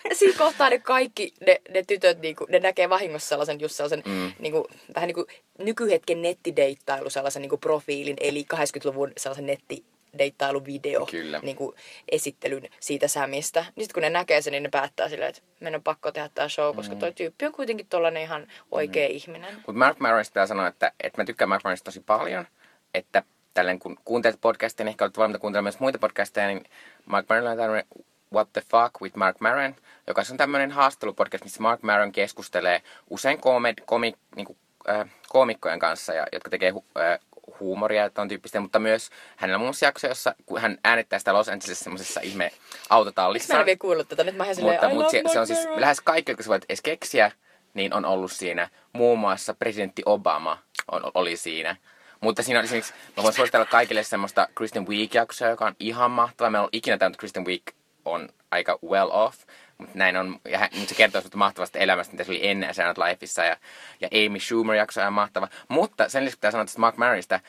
ja 0.09 0.15
siinä 0.15 0.39
kohtaa 0.39 0.71
ne 0.71 0.79
kaikki, 0.79 1.35
ne, 1.47 1.61
ne 1.71 1.83
tytöt, 1.87 2.21
niinku, 2.21 2.47
ne 2.49 2.59
näkee 2.59 2.89
vahingossa 2.89 3.29
sellaisen 3.29 3.61
just 3.61 3.75
sellaisen 3.75 4.03
mm. 4.07 4.33
niinku, 4.39 4.69
vähän 4.95 5.07
niin 5.07 5.15
kuin 5.15 5.27
nykyhetken 5.59 6.23
nettideittailu 6.23 7.11
sellaisen 7.11 7.43
niinku 7.43 7.57
profiilin, 7.57 8.17
eli 8.21 8.47
80-luvun 8.55 9.13
sellaisen 9.17 9.47
netti 9.47 9.85
deittailuvideo 10.19 11.07
niin 11.43 11.57
kuin 11.57 11.77
esittelyn 12.13 12.69
siitä 12.81 13.09
Sämistä. 13.09 13.61
Niin 13.61 13.85
sitten 13.85 13.95
kun 13.95 14.03
ne 14.03 14.11
näkee 14.11 14.43
sen, 14.43 14.51
niin 14.51 14.63
ne 14.63 14.69
päättää 14.69 15.09
silleen, 15.09 15.29
että 15.29 15.43
meidän 15.61 15.79
on 15.79 15.83
pakko 15.83 16.13
tehdä 16.13 16.31
tämä 16.35 16.49
show, 16.49 16.77
koska 16.77 16.95
mm. 16.95 17.01
toi 17.01 17.13
tyyppi 17.13 17.47
on 17.47 17.53
kuitenkin 17.53 17.87
tollanen 17.87 18.23
ihan 18.23 18.47
oikea 18.71 19.09
mm. 19.09 19.15
ihminen. 19.15 19.55
Mutta 19.55 19.73
Mark 19.73 19.99
Maronista 19.99 20.33
pitää 20.33 20.47
sanoa, 20.47 20.67
että, 20.67 20.93
että 21.03 21.21
mä 21.21 21.25
tykkään 21.25 21.49
Mark 21.49 21.65
Maronista 21.65 21.85
tosi 21.85 22.01
paljon, 22.01 22.47
että 22.95 23.23
tälleen 23.55 23.79
kun 23.79 23.97
kuuntelet 24.05 24.41
podcastia, 24.41 24.85
niin 24.85 24.91
ehkä 24.91 25.05
olet 25.05 25.19
valmiita 25.19 25.39
kuuntelemaan 25.41 25.65
myös 25.65 25.81
muita 25.81 25.99
podcasteja, 25.99 26.47
niin 26.47 26.65
Mark 27.07 27.27
Maron 27.29 27.47
on 27.47 27.57
tämmöinen 27.57 27.85
What 28.33 28.53
the 28.53 28.63
Fuck 28.71 29.03
with 29.03 29.17
Mark 29.17 29.41
Maron, 29.41 29.75
joka 30.07 30.23
on 30.31 30.37
tämmöinen 30.37 30.71
haastelupodcast, 30.71 31.45
missä 31.45 31.63
Mark 31.63 31.83
Maron 31.83 32.13
keskustelee 32.13 32.83
usein 33.11 33.41
komed, 33.41 33.75
komi, 33.87 34.13
niin 34.37 34.47
kuin, 34.47 34.59
äh, 34.89 35.11
koomikkojen 35.29 35.79
kanssa, 35.79 36.15
ja, 36.15 36.27
jotka 36.33 36.51
tekee 36.51 36.73
äh, 36.97 37.19
huumoria 37.61 38.03
ja 38.03 38.11
ton 38.11 38.29
tyyppistä, 38.29 38.61
mutta 38.61 38.79
myös 38.79 39.11
hänellä 39.37 39.57
on 39.57 39.61
muun 39.61 39.69
muassa 39.69 39.87
jakso, 39.87 40.07
jossa 40.07 40.35
kun 40.47 40.61
hän 40.61 40.79
äänittää 40.85 41.19
sitä 41.19 41.35
Los 41.35 41.49
Angelesissa 41.49 41.85
semmoisessa 41.85 42.21
ihme 42.21 42.51
autotallissa. 42.91 43.55
Mä 43.55 43.61
en 43.61 43.67
vielä 43.67 43.79
kuullut 43.79 44.09
tätä, 44.09 44.25
nyt 44.25 44.37
mä 44.37 44.45
Mutta, 44.45 44.89
mutta 44.89 45.11
se, 45.11 45.23
se, 45.33 45.41
on 45.41 45.47
siis 45.47 45.67
lähes 45.77 46.01
kaikki, 46.01 46.33
jotka 46.33 46.43
sä 46.43 46.49
voit 46.49 46.65
edes 46.69 46.83
keksiä, 46.83 47.33
niin 47.75 47.95
on 47.95 48.05
ollut 48.05 48.33
siinä. 48.33 48.69
Muun 48.93 49.19
muassa 49.19 49.55
presidentti 49.55 50.03
Obama 50.07 50.59
on, 50.93 51.11
oli 51.15 51.37
siinä. 51.37 51.77
Mutta 52.21 52.43
siinä 52.43 52.59
on 52.59 52.65
esimerkiksi, 52.65 52.95
mä 53.17 53.23
voin 53.23 53.35
suositella 53.35 53.67
kaikille 53.67 54.03
semmoista 54.03 54.49
Kristen 54.55 54.89
Wiig-jaksoa, 54.89 55.49
joka 55.49 55.67
on 55.67 55.77
ihan 55.81 56.11
mahtava. 56.11 56.51
Meillä 56.51 56.65
on 56.65 56.69
ikinä 56.73 56.99
tämä, 56.99 57.07
että 57.07 57.19
Kristen 57.19 57.47
Wiig 57.47 57.63
on 58.05 58.29
aika 58.51 58.79
well 58.89 59.11
off. 59.13 59.39
Mutta 59.79 59.99
näin 59.99 60.17
on, 60.17 60.41
ja 60.49 60.59
hän, 60.59 60.71
se 60.87 60.95
kertoo 60.95 61.23
mahtavasta 61.35 61.79
elämästä, 61.79 62.13
mitä 62.13 62.25
se 62.25 62.31
oli 62.31 62.49
ennen 62.49 62.75
Saturday 62.75 63.11
Lifeissa, 63.11 63.45
ja, 63.45 63.57
ja 64.01 64.09
Amy 64.13 64.41
Schumer 64.41 64.77
jakso 64.77 65.03
on 65.03 65.13
mahtava. 65.13 65.49
Mutta 65.69 66.09
sen 66.09 66.25
lisäksi 66.25 66.39
pitää 66.39 66.51
sanoa 66.51 66.65
tästä 66.65 66.81
Mark 66.81 66.97
Maronista, 66.97 67.41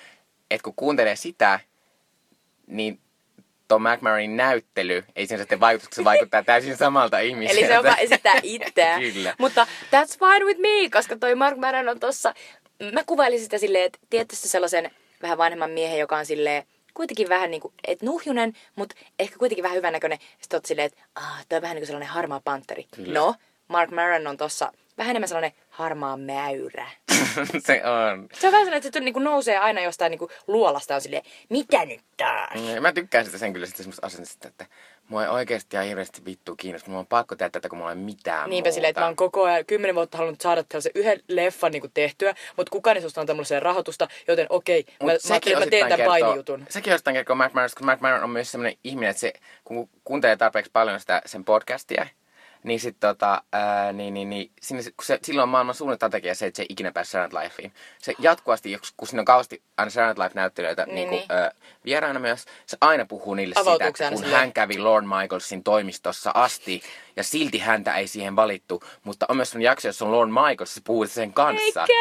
että 0.52 0.64
kun 0.64 0.74
kuuntelee 0.76 1.16
sitä, 1.16 1.60
niin 2.68 3.00
tuo 3.68 3.80
McMaronin 3.80 4.38
näyttely 4.38 5.06
ei 5.16 5.28
sen 5.28 5.40
sitten 5.40 5.60
vaikuta, 5.60 5.86
koska 5.86 5.96
se 5.96 6.04
vaikuttaa 6.04 6.44
täysin 6.44 6.78
samalta 6.78 7.20
ihmiseltä. 7.20 7.60
Eli 7.60 7.68
se 7.68 7.78
on 7.78 7.84
vaan 7.84 8.00
esittää 8.00 8.40
itseään. 8.44 9.02
Mutta 9.40 9.68
that's 9.86 10.20
fine 10.20 10.46
with 10.46 10.60
me, 10.60 10.90
koska 10.92 11.18
toi 11.18 11.36
Mark 11.36 11.58
Maron 11.58 11.90
on 11.90 12.00
tossa 12.00 12.34
mä 12.92 13.04
kuvailisin 13.06 13.46
sitä 13.46 13.58
silleen, 13.58 13.86
että 13.86 14.00
tietysti 14.10 14.48
sellaisen 14.48 14.92
vähän 15.22 15.38
vanhemman 15.38 15.72
miehen, 15.72 16.00
joka 16.00 16.18
on 16.18 16.26
silleen, 16.26 16.64
kuitenkin 16.94 17.30
vähän 17.30 17.52
niinku, 17.52 17.74
et 17.88 18.02
nuhjunen, 18.02 18.54
mutta 18.76 18.96
ehkä 19.20 19.38
kuitenkin 19.38 19.64
vähän 19.64 19.78
hyvännäköinen. 19.78 20.20
Sitten 20.42 20.58
oot 20.58 20.66
silleen, 20.66 20.86
että 20.86 21.02
ah, 21.16 21.46
toi 21.50 21.56
on 21.56 21.62
vähän 21.62 21.76
niinku 21.76 21.86
sellainen 21.86 22.10
harmaa 22.10 22.42
panteri. 22.44 22.88
Kyllä. 22.96 23.20
No, 23.20 23.36
Mark 23.68 23.92
Maron 23.92 24.28
on 24.28 24.38
tossa 24.38 24.72
vähän 25.00 25.10
enemmän 25.12 25.28
sellainen 25.28 25.52
harmaa 25.70 26.18
mäyrä. 26.18 26.88
se 27.68 27.82
on. 27.86 28.28
Se 28.34 28.48
on 28.48 28.52
vähän 28.54 28.66
sellainen, 28.66 28.74
että 28.74 28.90
se 28.94 29.00
niinku 29.00 29.20
nousee 29.20 29.58
aina 29.58 29.82
jostain 29.82 30.10
niinku 30.10 30.30
luolasta 30.48 30.94
ja 30.94 30.96
on 30.96 31.02
silleen, 31.02 31.24
mitä 31.50 31.86
nyt 31.86 32.02
taas? 32.18 32.50
Mm, 32.76 32.82
Mä 32.82 32.92
tykkään 32.92 33.26
sitä 33.26 33.38
sen 33.38 33.54
kyllä 33.54 33.66
sitten 33.66 33.84
semmoista 33.84 34.06
asennesta, 34.08 34.48
että 34.48 34.66
mua 35.08 35.24
ei 35.24 35.30
oikeasti 35.30 35.76
ihan 35.76 35.86
hirveästi 35.88 36.26
vittu 36.26 36.56
kiinnosta. 36.56 36.90
Mulla 36.90 37.00
on 37.00 37.08
pakko 37.08 37.36
tehdä 37.36 37.50
tätä, 37.50 37.70
kun 37.70 37.78
mulla 37.78 37.92
ei 37.92 37.98
ole 37.98 38.04
mitään 38.06 38.50
Niinpä 38.50 38.68
muuta. 38.68 38.74
silleen, 38.76 38.90
että 38.90 39.02
mä 39.02 39.06
oon 39.06 39.16
koko 39.16 39.44
ajan 39.44 39.66
kymmenen 39.66 39.96
vuotta 39.96 40.18
halunnut 40.18 40.42
saada 40.42 40.64
tällaisen 40.64 40.92
yhden 40.96 41.20
leffan 41.28 41.72
niinku 41.72 41.88
tehtyä, 41.94 42.34
mutta 42.58 42.70
kukaan 42.72 42.96
ei 42.98 43.02
susta 43.02 43.22
antaa 43.22 43.36
mulle 43.36 43.46
sen 43.46 43.62
rahoitusta, 43.62 44.08
joten 44.28 44.48
okei, 44.50 44.86
mä, 45.04 45.06
mä, 45.06 45.12
ajattelin, 45.30 45.54
että 45.58 45.66
mä 45.66 45.70
teen 45.70 45.90
tämän 45.90 46.06
painijutun. 46.06 46.66
Sekin 46.70 46.94
osittain 46.94 47.16
kertoo 47.16 47.36
Mark 47.36 47.54
Maron, 47.54 47.66
koska 47.70 47.86
Mark 47.86 48.02
Maron 48.02 48.24
on 48.24 48.30
myös 48.30 48.52
semmoinen 48.52 48.78
ihminen, 48.84 49.10
että 49.10 49.20
se, 49.20 49.34
kun 49.64 49.90
kuuntelee 50.04 50.36
tarpeeksi 50.38 50.72
paljon 50.74 51.00
sitä 51.00 51.22
sen 51.26 51.46
podcastia, 51.46 52.06
niin 52.64 52.80
sit 52.80 53.00
tota, 53.00 53.44
ää, 53.54 53.94
niin, 53.94 54.14
niin, 54.14 54.30
niin, 54.30 54.52
sinne, 54.62 54.84
kun 54.84 55.06
se, 55.06 55.20
silloin 55.24 55.44
on 55.44 55.50
maailman 55.50 55.76
suurin 55.76 55.96
strategia 55.96 56.36
se, 56.36 56.46
että 56.46 56.58
se 56.58 56.64
ei 56.64 56.68
ikinä 56.70 56.92
pääse 56.92 57.12
Saturday 57.12 57.44
Lifeen. 57.44 57.72
Se 58.00 58.14
jatkuvasti, 58.20 58.80
kun 58.98 59.08
siinä 59.08 59.22
on 59.22 59.26
kauheasti 59.26 59.62
aina 59.78 59.90
Saturday 59.90 60.24
Life-näyttelijöitä 60.26 60.86
Niin, 60.86 60.96
niin, 60.96 61.10
niin. 61.10 61.20
niin. 61.30 61.32
Ää, 61.40 61.52
vieraana 61.86 62.20
myös, 62.20 62.46
se 62.66 62.78
aina 62.82 63.06
puhuu 63.06 63.34
niille 63.34 63.56
siitä, 63.56 63.70
Avautuuko 63.70 63.88
että 63.90 64.10
kun 64.10 64.18
silleen? 64.18 64.40
hän 64.40 64.54
kävi 64.54 64.78
Lorne 64.78 65.22
Michaelsin 65.22 65.64
toimistossa 65.64 66.32
asti, 66.34 66.82
ja 67.16 67.24
silti 67.24 67.60
häntä 67.60 67.96
ei 67.96 68.08
siihen 68.08 68.36
valittu, 68.36 68.84
mutta 69.04 69.26
on 69.30 69.36
myös 69.36 69.56
jakso, 69.60 69.88
jossa 69.88 70.06
on 70.06 70.12
Lorne 70.12 70.42
Michaels, 70.42 70.74
se 70.76 70.82
puhuu 70.84 71.08
sen 71.08 71.34
kanssa. 71.34 71.82
Eikä! 71.82 71.94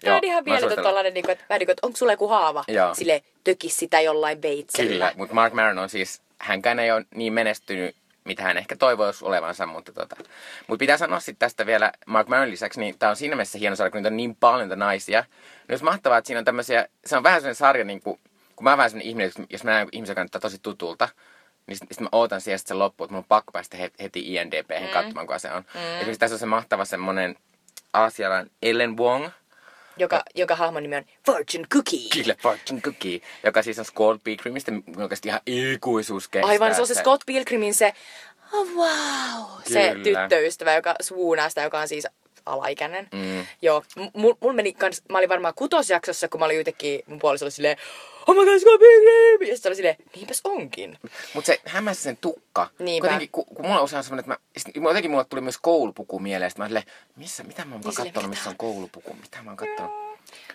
Tämä 0.00 0.10
Joo, 0.12 0.16
on 0.16 0.24
ihan 0.24 0.44
mieletön 0.44 0.60
suosittelen. 0.60 0.84
tollanen, 0.88 1.14
niin 1.14 1.24
kuin, 1.24 1.32
että, 1.32 1.44
vähän 1.48 1.58
niin 1.58 1.66
kuin, 1.66 1.72
että 1.72 1.86
onko 1.86 1.96
sulla 1.96 2.12
joku 2.12 2.28
haava? 2.28 2.64
Joo. 2.68 2.94
Sille 2.94 3.22
tökis 3.44 3.76
sitä 3.76 4.00
jollain 4.00 4.42
veitsellä. 4.42 4.90
Kyllä, 4.90 5.12
mutta 5.16 5.34
Mark 5.34 5.52
Maron 5.54 5.78
on 5.78 5.88
siis, 5.88 6.22
hänkään 6.38 6.78
ei 6.78 6.90
ole 6.92 7.04
niin 7.14 7.32
menestynyt, 7.32 7.96
mitä 8.26 8.42
hän 8.42 8.56
ehkä 8.58 8.76
toivoisi 8.76 9.24
olevansa, 9.24 9.66
mutta 9.66 9.92
tota. 9.92 10.16
Mut 10.66 10.78
pitää 10.78 10.96
sanoa 10.96 11.20
sitten 11.20 11.38
tästä 11.46 11.66
vielä 11.66 11.92
Mark 12.06 12.28
Maron 12.28 12.50
lisäksi, 12.50 12.80
niin 12.80 12.98
tää 12.98 13.10
on 13.10 13.16
siinä 13.16 13.36
mielessä 13.36 13.58
hieno 13.58 13.76
sarja, 13.76 13.90
kun 13.90 13.98
niitä 13.98 14.08
on 14.08 14.16
niin 14.16 14.36
paljon 14.36 14.60
niitä 14.60 14.76
naisia. 14.76 15.20
Niin 15.20 15.72
olisi 15.72 15.84
mahtavaa, 15.84 16.18
että 16.18 16.26
siinä 16.26 16.38
on 16.38 16.44
tämmöisiä, 16.44 16.88
se 17.06 17.16
on 17.16 17.22
vähän 17.22 17.40
sellainen 17.40 17.54
sarja, 17.54 17.84
niin 17.84 18.00
kuin, 18.02 18.20
kun 18.56 18.64
mä 18.64 18.70
oon 18.70 18.78
vähän 18.78 18.90
sellainen 18.90 19.08
ihminen, 19.08 19.32
jos- 19.50 19.64
mä 19.64 19.70
näen 19.70 19.88
ihmisen, 19.92 20.12
joka 20.12 20.20
näyttää 20.20 20.40
tosi 20.40 20.58
tutulta, 20.62 21.08
niin 21.66 21.76
sitten 21.76 21.94
sit 21.94 22.00
mä 22.00 22.08
ootan 22.12 22.40
siihen 22.40 22.58
sit 22.58 22.68
sen 22.68 22.78
loppuun, 22.78 23.06
että 23.06 23.12
mun 23.12 23.18
on 23.18 23.24
pakko 23.28 23.52
päästä 23.52 23.76
he- 23.76 23.90
heti 24.02 24.34
INDP 24.34 24.70
mm. 24.80 24.88
katsomaan, 24.92 25.26
kuka 25.26 25.38
se 25.38 25.52
on. 25.52 25.64
Mm. 25.74 25.80
Esimerkiksi 25.80 26.20
tässä 26.20 26.34
on 26.34 26.38
se 26.40 26.46
mahtava 26.46 26.84
semmonen 26.84 27.36
aasialainen 27.92 28.50
Ellen 28.62 28.96
Wong, 28.96 29.28
Joka, 29.96 30.22
joka 30.34 30.56
hahmon 30.56 30.82
nimi 30.82 30.96
on 30.96 31.04
Fortune 31.26 31.64
Cookie. 31.72 32.08
Kille 32.12 32.36
Fortune 32.42 32.80
Cookie, 32.80 33.20
joka 33.44 33.62
siis 33.62 33.78
on 33.78 33.84
Scott 33.84 34.24
Pilgrimistä, 34.24 34.72
oikeasti 34.96 35.28
ihan 35.28 35.40
ikuisuus 35.46 36.28
kestää. 36.28 36.48
Aivan, 36.48 36.74
se 36.74 36.80
on 36.80 36.86
se 36.86 36.94
Scott 36.94 37.22
Pilgrimin 37.26 37.74
se, 37.74 37.92
oh 38.52 38.68
wow, 38.74 39.44
se 39.72 39.90
Kyllä. 39.92 40.02
tyttöystävä, 40.04 40.74
joka 40.74 40.94
swoonaa 41.02 41.48
sitä, 41.48 41.62
joka 41.62 41.80
on 41.80 41.88
siis 41.88 42.06
alaikäinen. 42.46 43.08
Mm. 43.12 43.46
Joo, 43.62 43.82
m- 43.96 44.20
mul, 44.20 44.34
mul 44.40 44.52
meni 44.52 44.72
kans, 44.72 45.02
mä 45.12 45.18
olin 45.18 45.28
varmaan 45.28 45.54
kutosjaksossa, 45.56 46.28
kun 46.28 46.40
mä 46.40 46.44
olin 46.44 46.58
yhtäkkiä, 46.58 46.98
mun 47.06 47.18
puoliso 47.18 47.44
oli 47.44 47.50
silleen, 47.50 47.76
oh 48.26 48.36
my 48.36 48.44
god, 48.44 48.58
Scott 48.58 48.78
Pilgrim! 48.78 49.48
Ja 49.48 49.56
sitten 49.56 49.70
oli 49.70 49.76
silleen, 49.76 49.96
niinpäs 50.16 50.40
onkin. 50.44 50.98
Mutta 51.34 51.46
se 51.46 51.60
hämäsi 51.64 52.02
sen 52.02 52.16
tukka. 52.16 52.68
Niinpä. 52.78 53.08
Kuitenkin, 53.08 53.28
kun, 53.32 53.44
kun 53.44 53.66
mulla 53.66 53.78
on 53.78 53.84
usein 53.84 54.04
semmoinen, 54.04 54.20
että 54.20 54.30
mä, 54.30 54.38
sit, 54.56 54.76
jotenkin 54.76 55.10
mulle 55.10 55.24
tuli 55.24 55.40
myös 55.40 55.58
koulupuku 55.58 56.18
mieleen. 56.18 56.50
Sitten 56.50 56.62
mä 56.62 56.64
olin 56.64 56.82
silleen, 56.82 56.98
missä, 57.16 57.42
mitä 57.42 57.64
mä 57.64 57.74
oon 57.74 57.80
Niin 57.98 58.14
mitä 58.14 58.28
missä 58.28 58.50
on 58.50 58.56
koulupuku, 58.56 59.14
mitä 59.14 59.42
mä 59.42 59.50
oon 59.50 59.56
kattonut. 59.56 60.06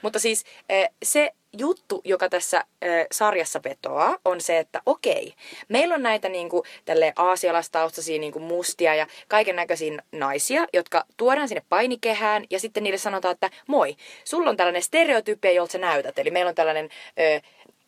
Mutta 0.02 0.20
siis 0.20 0.44
eh, 0.70 0.90
se 1.04 1.32
juttu, 1.58 2.02
joka 2.04 2.30
tässä 2.30 2.66
eh, 2.82 3.08
sarjassa 3.12 3.60
vetoaa, 3.64 4.18
on 4.26 4.42
se, 4.42 4.60
että 4.60 4.82
okei, 4.86 5.34
meillä 5.68 5.96
on 5.96 6.04
näitä 6.04 6.30
niinku, 6.30 6.64
tälle 6.86 7.14
aasialaistaustaisia 7.16 8.20
niinku 8.20 8.40
mustia 8.40 8.96
ja 8.96 9.08
kaiken 9.28 9.56
näköisiä 9.56 9.98
naisia, 10.12 10.68
jotka 10.74 11.06
tuodaan 11.18 11.48
sinne 11.48 11.64
painikehään 11.70 12.46
ja 12.50 12.60
sitten 12.60 12.84
niille 12.84 12.98
sanotaan, 12.98 13.32
että 13.32 13.50
moi, 13.68 13.96
sulla 14.24 14.50
on 14.50 14.58
tällainen 14.58 14.82
stereotypia, 14.82 15.52
jolta 15.52 15.72
sä 15.72 15.78
näytät. 15.78 16.20
Eli 16.20 16.32
meillä 16.32 16.50
on 16.50 16.56
tällainen 16.56 16.90
eh, 17.18 17.42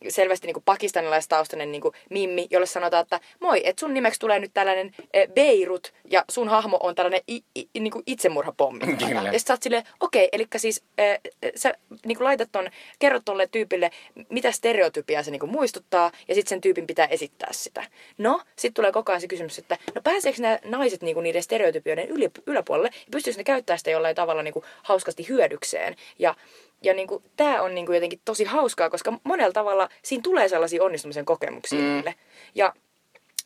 selvästi 0.10 0.48
niin 0.48 0.64
pakistanilaistaustainen 0.66 1.72
niin 1.72 1.84
mimmi, 2.10 2.48
jolle 2.50 2.66
sanotaan, 2.66 3.02
että 3.02 3.20
moi, 3.40 3.62
että 3.64 3.80
sun 3.80 3.94
nimeksi 3.94 4.20
tulee 4.20 4.40
nyt 4.40 4.52
tällainen 4.54 4.92
eh, 5.14 5.28
Beirut 5.30 5.94
ja 6.10 6.26
sun 6.30 6.50
hahmo 6.50 6.80
on 6.84 6.96
tällainen 6.96 7.22
i, 7.32 7.42
i, 7.56 7.80
niin 7.80 7.92
kuin 7.92 8.04
itsemurhapommi. 8.08 8.86
Kyllä. 9.08 9.30
Ja 9.32 9.40
sit 9.40 9.48
sä 9.48 9.54
oot 9.54 9.64
silleen, 9.64 9.84
okei, 10.00 10.30
eli 10.32 10.48
siis 10.58 10.84
äh, 11.00 11.20
sä 11.56 11.74
niin 12.06 12.18
kuin 12.18 12.26
laitat 12.26 12.50
ton, 12.52 12.70
kerrot 13.00 13.26
tolle 13.26 13.48
tyypille, 13.48 13.92
mitä 14.30 14.52
stereotypiaa 14.52 15.24
se 15.24 15.32
niin 15.32 15.40
kuin 15.40 15.52
muistuttaa, 15.52 16.12
ja 16.28 16.36
sitten 16.36 16.50
sen 16.50 16.62
tyypin 16.62 16.88
pitää 16.88 17.06
esittää 17.06 17.50
sitä. 17.52 17.84
No, 18.18 18.42
sitten 18.56 18.74
tulee 18.74 18.92
koko 18.92 19.12
ajan 19.12 19.22
se 19.22 19.28
kysymys, 19.28 19.58
että 19.58 19.78
no 19.96 20.02
pääseekö 20.02 20.42
nämä 20.42 20.60
naiset 20.66 21.02
niin 21.02 21.14
kuin 21.14 21.24
niiden 21.24 21.44
stereotypioiden 21.44 22.08
yli, 22.08 22.30
yläpuolelle, 22.48 22.90
ja 22.94 23.12
pystyykö 23.12 23.40
ne 23.40 23.44
käyttämään 23.44 23.80
sitä 23.80 23.92
jollain 23.92 24.16
tavalla 24.16 24.44
niin 24.44 24.54
kuin 24.54 24.66
hauskasti 24.84 25.28
hyödykseen. 25.30 25.96
Ja 26.20 26.36
ja 26.84 26.94
niin 26.94 27.08
kuin, 27.08 27.24
tämä 27.38 27.62
on 27.62 27.76
niin 27.76 27.86
kuin 27.86 27.96
jotenkin 27.96 28.22
tosi 28.26 28.44
hauskaa, 28.44 28.90
koska 28.90 29.20
monella 29.24 29.54
tavalla 29.54 29.90
siinä 30.02 30.22
tulee 30.22 30.48
sellaisia 30.48 30.84
onnistumisen 30.84 31.26
kokemuksia 31.26 31.80
mm. 31.80 31.86
niille. 31.86 32.16
Ja 32.56 32.74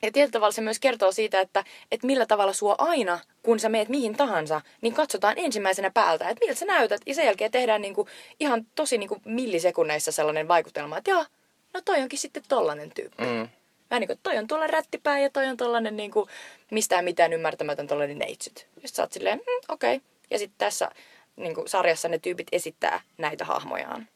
ja 0.02 0.12
tietyllä 0.12 0.32
tavalla 0.32 0.52
se 0.52 0.62
myös 0.62 0.80
kertoo 0.80 1.12
siitä, 1.12 1.40
että, 1.40 1.64
että 1.92 2.08
millä 2.08 2.26
tavalla 2.26 2.54
sua 2.54 2.76
aina, 2.78 3.20
kun 3.44 3.60
sä 3.60 3.70
meet 3.70 3.90
mihin 3.90 4.16
tahansa, 4.16 4.62
niin 4.82 4.94
katsotaan 4.94 5.34
ensimmäisenä 5.38 5.92
päältä, 5.92 6.30
että 6.30 6.46
miltä 6.46 6.60
sä 6.60 6.66
näytät. 6.66 7.02
Ja 7.06 7.16
sen 7.16 7.26
jälkeen 7.26 7.52
tehdään 7.52 7.82
niinku 7.82 8.08
ihan 8.40 8.66
tosi 8.76 8.98
niinku 8.98 9.18
millisekunneissa 9.26 10.12
sellainen 10.12 10.48
vaikutelma, 10.48 10.98
että 10.98 11.12
joo, 11.12 11.26
no 11.74 11.82
toi 11.86 12.02
onkin 12.02 12.20
sitten 12.20 12.44
tollanen 12.48 12.92
tyyppi. 12.96 13.24
Mm. 13.24 13.50
Vähän 13.90 14.00
niin 14.02 14.08
kuin, 14.08 14.20
toi 14.24 14.38
on 14.38 14.48
tuolla 14.48 14.68
rättipää 14.68 15.20
ja 15.20 15.30
toi 15.30 15.46
on 15.46 15.58
tollanen 15.58 15.98
niinku 15.98 16.28
mistään 16.72 17.06
mitään 17.06 17.34
ymmärtämätön 17.34 17.88
tollanen 17.88 18.20
neitsyt. 18.20 18.68
Ja 18.82 18.88
sit 18.88 18.96
sä 18.96 19.04
oot 19.04 19.14
silleen, 19.14 19.38
mm, 19.38 19.74
okei. 19.74 19.96
Okay. 19.96 20.08
Ja 20.30 20.38
sitten 20.38 20.58
tässä 20.58 20.90
niinku, 21.38 21.64
sarjassa 21.68 22.10
ne 22.10 22.20
tyypit 22.20 22.48
esittää 22.52 23.02
näitä 23.18 23.46
hahmojaan. 23.46 24.08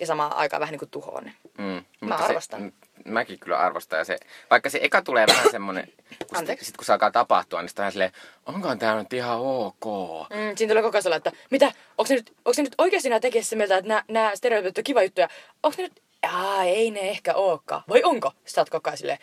Ja 0.00 0.06
samaan 0.06 0.32
aikaan 0.32 0.60
vähän 0.60 0.72
niin 0.72 0.78
kuin 0.78 0.90
tuhoaa 0.90 1.20
ne. 1.20 1.34
Mm. 1.58 1.84
Mä 2.08 2.14
arvostan. 2.14 2.60
Se, 2.60 3.10
mäkin 3.10 3.38
kyllä 3.38 3.58
arvostan. 3.58 3.98
Ja 3.98 4.04
se, 4.04 4.18
vaikka 4.50 4.70
se 4.70 4.78
eka 4.82 5.02
tulee 5.02 5.26
vähän 5.26 5.50
semmonen, 5.50 5.92
kun 6.28 6.46
sit, 6.46 6.60
sit 6.60 6.76
kun 6.76 6.84
se 6.84 6.92
alkaa 6.92 7.10
tapahtua, 7.10 7.62
niin 7.62 7.68
sitten 7.68 7.84
on 7.86 7.92
silleen, 7.92 8.12
onkohan 8.46 8.78
tää 8.78 8.98
nyt 8.98 9.12
ihan 9.12 9.38
ok? 9.40 9.84
Mm, 10.30 10.56
siinä 10.56 10.70
tulee 10.70 10.82
koko 10.82 10.98
ajan 10.98 11.16
että 11.16 11.32
mitä, 11.50 11.66
onko 11.98 12.06
ne 12.08 12.14
nyt, 12.14 12.32
onko 12.44 12.52
ne 12.56 12.62
nyt 12.62 12.74
oikeasti 12.78 13.08
nämä 13.08 13.20
tekee 13.20 13.42
mieltä, 13.54 13.76
että 13.76 14.02
nämä, 14.08 14.36
stereotypit 14.36 14.78
on 14.78 14.84
kiva 14.84 15.02
juttu 15.02 15.20
ja 15.20 15.28
onko 15.62 15.74
ne 15.78 15.82
nyt, 15.82 16.02
Aa, 16.22 16.64
ei 16.64 16.90
ne 16.90 17.00
ehkä 17.00 17.34
olekaan. 17.34 17.82
Vai 17.88 18.02
onko? 18.04 18.32
Sä 18.44 18.60
oot 18.60 18.70
koko 18.70 18.90
ajan 18.90 18.98
silleen, 18.98 19.18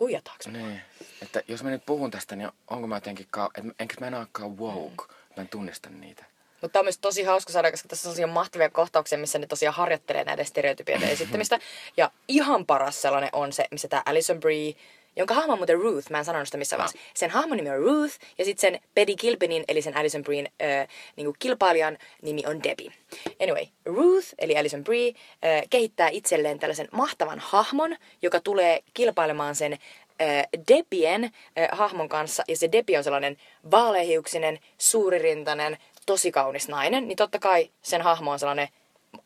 huijataanko? 0.00 0.44
Niin. 0.52 0.80
Että 1.22 1.42
jos 1.48 1.62
mä 1.64 1.70
nyt 1.70 1.86
puhun 1.86 2.10
tästä, 2.10 2.36
niin 2.36 2.50
onko 2.70 2.86
mä 2.86 2.96
jotenkin, 2.96 3.26
ka- 3.30 3.50
et, 3.54 3.64
enkä 3.80 3.94
mä 4.00 4.06
enää 4.06 4.20
olekaan 4.20 4.58
woke. 4.58 5.04
Mä 5.36 5.40
en 5.40 5.48
tunnista 5.48 5.90
niitä. 5.90 6.24
Mutta 6.66 6.72
tämä 6.72 6.80
on 6.80 6.86
myös 6.86 6.98
tosi 6.98 7.22
hauska 7.22 7.52
saada, 7.52 7.70
koska 7.70 7.88
tässä 7.88 8.08
on 8.08 8.14
sellaisia 8.14 8.34
mahtavia 8.34 8.70
kohtauksia, 8.70 9.18
missä 9.18 9.38
ne 9.38 9.46
tosiaan 9.46 9.74
harjoittelee 9.74 10.24
näiden 10.24 10.46
stereotypioiden 10.46 11.08
esittämistä. 11.08 11.58
Ja 11.96 12.10
ihan 12.28 12.66
paras 12.66 13.02
sellainen 13.02 13.30
on 13.32 13.52
se, 13.52 13.64
missä 13.70 13.88
tämä 13.88 14.02
Alison 14.06 14.40
Brie, 14.40 14.74
jonka 15.16 15.34
hahmo 15.34 15.52
on 15.52 15.58
muuten 15.58 15.78
Ruth, 15.78 16.10
mä 16.10 16.18
en 16.18 16.24
sanonut 16.24 16.48
sitä 16.48 16.58
missään 16.58 16.78
vaiheessa. 16.78 16.98
Sen 17.14 17.30
hahmon 17.30 17.56
nimi 17.56 17.70
on 17.70 17.78
Ruth, 17.78 18.14
ja 18.38 18.44
sitten 18.44 18.60
sen 18.60 18.80
Betty 18.94 19.14
Kilpinin, 19.16 19.64
eli 19.68 19.82
sen 19.82 19.96
Alison 19.96 20.22
Breen 20.22 20.48
äh, 20.62 20.88
niinku 21.16 21.36
kilpailijan 21.38 21.98
nimi 22.22 22.42
on 22.46 22.62
Debbie. 22.62 22.92
Anyway, 23.42 23.64
Ruth, 23.84 24.28
eli 24.38 24.56
Alison 24.56 24.84
Brie, 24.84 25.08
äh, 25.08 25.62
kehittää 25.70 26.08
itselleen 26.08 26.58
tällaisen 26.58 26.88
mahtavan 26.92 27.38
hahmon, 27.38 27.96
joka 28.22 28.40
tulee 28.40 28.80
kilpailemaan 28.94 29.54
sen 29.54 29.72
äh, 29.72 29.78
Debbien 30.68 31.24
äh, 31.24 31.68
hahmon 31.72 32.08
kanssa, 32.08 32.42
ja 32.48 32.56
se 32.56 32.72
Debbie 32.72 32.98
on 32.98 33.04
sellainen 33.04 33.36
vaaleahiuksinen, 33.70 34.58
suuririntainen, 34.78 35.78
tosi 36.06 36.32
kaunis 36.32 36.68
nainen, 36.68 37.08
niin 37.08 37.16
totta 37.16 37.38
kai 37.38 37.70
sen 37.82 38.02
hahmo 38.02 38.30
on 38.32 38.38
sellainen 38.38 38.68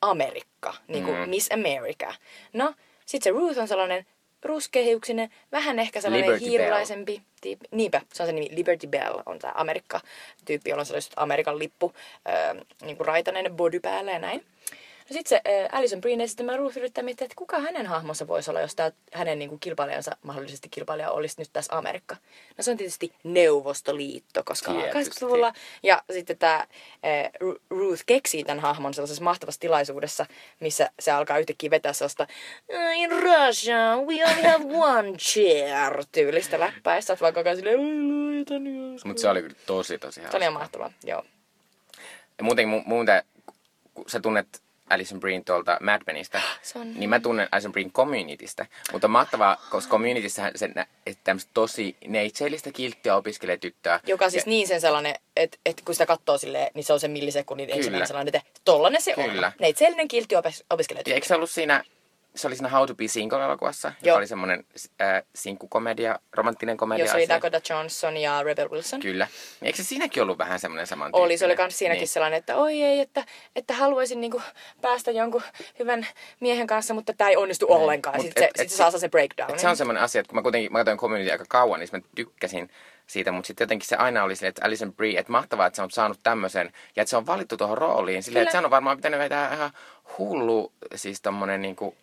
Amerikka, 0.00 0.74
niin 0.88 1.04
kuin 1.04 1.16
Mm. 1.18 1.28
Miss 1.28 1.50
America. 1.52 2.14
No, 2.52 2.74
sit 3.06 3.22
se 3.22 3.30
Ruth 3.30 3.58
on 3.58 3.68
sellainen 3.68 4.06
ruskeahiuksinen, 4.44 5.30
vähän 5.52 5.78
ehkä 5.78 6.00
sellainen 6.00 6.26
Liberty 6.30 6.44
Bell. 6.44 6.50
hiirulaisempi 6.58 7.22
tyyppi. 7.42 7.68
Niinpä, 7.70 8.00
se 8.12 8.22
on 8.22 8.26
se 8.26 8.32
nimi. 8.32 8.48
Liberty 8.56 8.86
Bell 8.86 9.14
on 9.26 9.38
tämä 9.38 9.52
Amerikka-tyyppi, 9.56 10.70
jolla 10.70 10.80
on 10.80 10.86
sellaiset 10.86 11.12
Amerikan 11.16 11.58
lippu, 11.58 11.92
äh, 12.28 12.56
niin 12.82 12.96
kuin 12.96 13.06
raitainen 13.06 13.54
body 13.56 13.80
päällä 13.80 14.10
ja 14.12 14.18
näin. 14.18 14.44
No 15.11 15.14
sit 15.14 15.27
se 15.27 15.37
äh, 15.37 15.79
Alison 15.79 16.01
Breen 16.01 16.20
esittämä 16.20 16.57
Ruth 16.57 16.77
yrittää 16.79 17.05
miettiä, 17.05 17.25
että 17.25 17.35
kuka 17.37 17.61
hänen 17.61 17.87
hahmonsa 17.87 18.27
voisi 18.27 18.51
olla, 18.51 18.61
jos 18.61 18.75
tää 18.75 18.92
hänen 19.12 19.38
niin 19.38 19.49
kuin 19.49 19.61
kilpailijansa, 19.61 20.16
mahdollisesti 20.23 20.68
kilpailija, 20.68 21.11
olisi 21.11 21.35
nyt 21.38 21.51
tässä 21.53 21.79
Amerikka. 21.79 22.16
No 22.59 22.64
se 22.64 22.70
on 22.70 22.77
tietysti 22.77 23.12
Neuvostoliitto, 23.25 24.42
koska 24.44 24.70
on 24.70 24.83
Tietysti. 24.83 25.25
80-luvulla. 25.25 25.53
Ja 25.83 26.03
sitten 26.12 26.38
tämä 26.38 26.66
Ruth 27.70 28.03
keksii 28.07 28.44
tämän 28.44 28.61
hahmon 28.61 28.94
sellaisessa 28.94 29.25
mahtavassa 29.25 29.61
tilaisuudessa, 29.61 30.27
missä 30.61 30.90
se 31.01 31.11
alkaa 31.11 31.38
yhtäkkiä 31.38 31.70
vetää 31.70 31.92
sellaista 31.92 32.27
In 32.96 33.11
Russia 33.11 33.77
we 33.96 34.25
only 34.25 34.42
have 34.42 34.64
one 34.75 35.12
chair 35.12 36.05
tyylistä 36.12 36.61
läppää. 36.61 36.96
Ja 36.96 37.03
sä 37.03 37.12
oot 37.12 37.20
vaan 37.20 37.35
koko 37.35 37.49
ajan 37.49 37.57
silleen, 37.57 37.81
Mutta 39.05 39.20
se 39.23 39.29
oli 39.29 39.42
kyllä 39.42 39.57
tosi, 39.66 39.99
tosi 39.99 40.20
Se 40.31 40.37
oli 40.37 40.51
mahtavaa, 40.51 40.92
joo. 41.05 41.25
Ja 42.38 42.44
muutenkin, 42.44 42.81
mu- 42.81 42.83
muuten, 42.87 43.23
kun 43.94 44.05
sä 44.09 44.20
tunnet 44.20 44.62
Alison 44.90 45.20
Breen 45.20 45.44
tuolta 45.44 45.79
Mad 45.81 46.03
Menistä, 46.07 46.42
Se 46.62 46.79
on- 46.79 46.94
niin 46.94 47.11
mä 47.11 47.20
tunnen 47.20 47.48
Alison 47.53 47.72
Breen 47.72 47.92
Communitystä. 47.92 48.66
Mutta 48.92 49.07
on 49.07 49.11
mahtavaa, 49.11 49.57
koska 49.70 49.90
Communityssä 49.90 50.53
se 50.55 50.70
että 51.07 51.24
tämmöistä 51.24 51.50
tosi 51.55 51.96
neitseellistä 52.07 52.72
kilttiä 52.72 53.16
opiskelee 53.16 53.57
tyttöä. 53.57 54.00
Joka 54.07 54.31
siis 54.31 54.46
ja, 54.46 54.50
niin 54.50 54.68
sen 54.68 54.81
sellainen, 54.81 55.14
että, 55.37 55.59
että 55.66 55.83
kun 55.85 55.94
sitä 55.94 56.07
katsoo 56.07 56.38
silleen, 56.38 56.70
niin 56.74 56.85
se 56.85 56.92
on 56.92 57.00
se 57.00 57.09
millisekunnin 57.09 57.70
ensimmäinen 57.70 58.07
sellainen, 58.07 58.37
että 58.37 58.50
tollanen 58.64 59.03
se 59.03 59.14
Kyllä. 59.14 59.46
on. 59.46 59.53
Neitsellinen 59.61 60.09
kiltti 60.09 60.35
opiskelee 60.70 61.03
ja 61.07 61.14
eikö 61.14 61.26
se 61.26 61.35
ollut 61.35 61.50
siinä, 61.50 61.85
se 62.34 62.46
oli 62.46 62.56
siinä 62.56 62.68
How 62.68 62.86
to 62.86 62.94
be 62.94 63.04
Single-elokuvassa, 63.08 63.88
joka 63.88 64.08
Joo. 64.08 64.16
oli 64.16 64.26
semmoinen 64.26 64.64
äh, 65.02 65.22
sinkkukomedia, 65.34 66.18
romanttinen 66.32 66.76
komedia. 66.76 67.04
Jos 67.04 67.14
oli 67.14 67.22
asia. 67.22 67.34
Dakota 67.34 67.60
Johnson 67.70 68.16
ja 68.16 68.42
Rebel 68.42 68.70
Wilson. 68.70 69.00
Kyllä. 69.00 69.28
Eikö 69.62 69.76
se 69.76 69.84
siinäkin 69.84 70.22
ollut 70.22 70.38
vähän 70.38 70.60
semmoinen 70.60 70.86
saman 70.86 71.10
Oli, 71.12 71.38
se 71.38 71.44
oli 71.46 71.56
kans 71.56 71.78
siinäkin 71.78 72.00
niin. 72.00 72.08
sellainen, 72.08 72.38
että 72.38 72.56
oi 72.56 72.82
ei, 72.82 73.00
että, 73.00 73.24
että 73.56 73.74
haluaisin 73.74 74.20
niinku 74.20 74.42
päästä 74.80 75.10
jonkun 75.10 75.42
hyvän 75.78 76.06
miehen 76.40 76.66
kanssa, 76.66 76.94
mutta 76.94 77.12
tämä 77.12 77.30
ei 77.30 77.36
onnistu 77.36 77.66
ollenkaan. 77.68 78.16
Mut 78.16 78.24
Sitten 78.26 78.42
se, 78.42 78.46
et- 78.46 78.56
sit 78.56 78.64
et 78.64 78.68
se 78.68 78.72
se- 78.76 78.90
saa 78.90 78.90
se 78.90 79.08
breakdown. 79.08 79.50
Et 79.50 79.58
se 79.58 79.68
on 79.68 79.76
semmoinen 79.76 80.02
asia, 80.02 80.20
että 80.20 80.28
kun 80.28 80.36
mä 80.38 80.42
kuitenkin 80.42 80.72
mä 80.72 80.78
katsoin 80.78 80.98
Community 80.98 81.30
aika 81.30 81.44
kauan, 81.48 81.80
niin 81.80 81.88
mä 81.92 82.00
tykkäsin 82.14 82.70
siitä, 83.06 83.32
mutta 83.32 83.46
sitten 83.46 83.64
jotenkin 83.64 83.88
se 83.88 83.96
aina 83.96 84.24
oli 84.24 84.36
silleen, 84.36 84.48
että 84.48 84.66
Alison 84.66 84.92
Brie, 84.92 85.18
että 85.20 85.32
mahtavaa, 85.32 85.66
että 85.66 85.76
se 85.76 85.82
on 85.82 85.90
saanut 85.90 86.20
tämmöisen, 86.22 86.72
ja 86.96 87.02
että 87.02 87.10
se 87.10 87.16
on 87.16 87.26
valittu 87.26 87.56
tuohon 87.56 87.78
rooliin, 87.78 88.22
silleen, 88.22 88.42
että 88.42 88.60
se 88.60 88.64
on 88.64 88.70
varmaan 88.70 88.96
pitänyt 88.96 89.20
vetää 89.20 89.54
ihan 89.54 89.70
hullu, 90.18 90.72
siis 90.94 91.20
tommonen 91.20 91.62
niinku, 91.62 91.94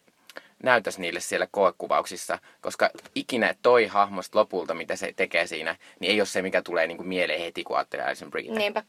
näytös 0.64 1.00
niille 1.00 1.20
siellä 1.20 1.48
koekuvauksissa, 1.52 2.40
koska 2.62 2.90
ikinä 3.16 3.56
toi 3.62 3.86
hahmosta 3.86 4.40
lopulta, 4.40 4.74
mitä 4.74 4.96
se 4.96 5.14
tekee 5.16 5.48
siinä, 5.48 5.76
niin 6.00 6.12
ei 6.12 6.22
ole 6.22 6.26
se, 6.26 6.42
mikä 6.42 6.62
tulee 6.62 6.88
niinku 6.88 7.04
mieleen 7.04 7.40
heti, 7.40 7.64
kun 7.64 7.78
ajattelee 7.78 8.06
Alison 8.06 8.32
Brie. 8.32 8.52
Niinpä. 8.52 8.84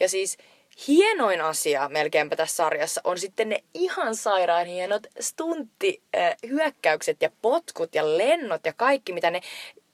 Ja 0.00 0.08
siis 0.08 0.38
hienoin 0.88 1.40
asia 1.40 1.88
melkeinpä 1.88 2.36
tässä 2.36 2.56
sarjassa 2.56 3.00
on 3.04 3.18
sitten 3.18 3.48
ne 3.48 3.64
ihan 3.74 4.16
sairaan 4.16 4.66
hienot 4.66 5.06
stunttihyökkäykset 5.20 7.22
ja 7.22 7.30
potkut 7.42 7.94
ja 7.94 8.18
lennot 8.18 8.66
ja 8.66 8.72
kaikki, 8.72 9.12
mitä 9.12 9.30
ne 9.30 9.40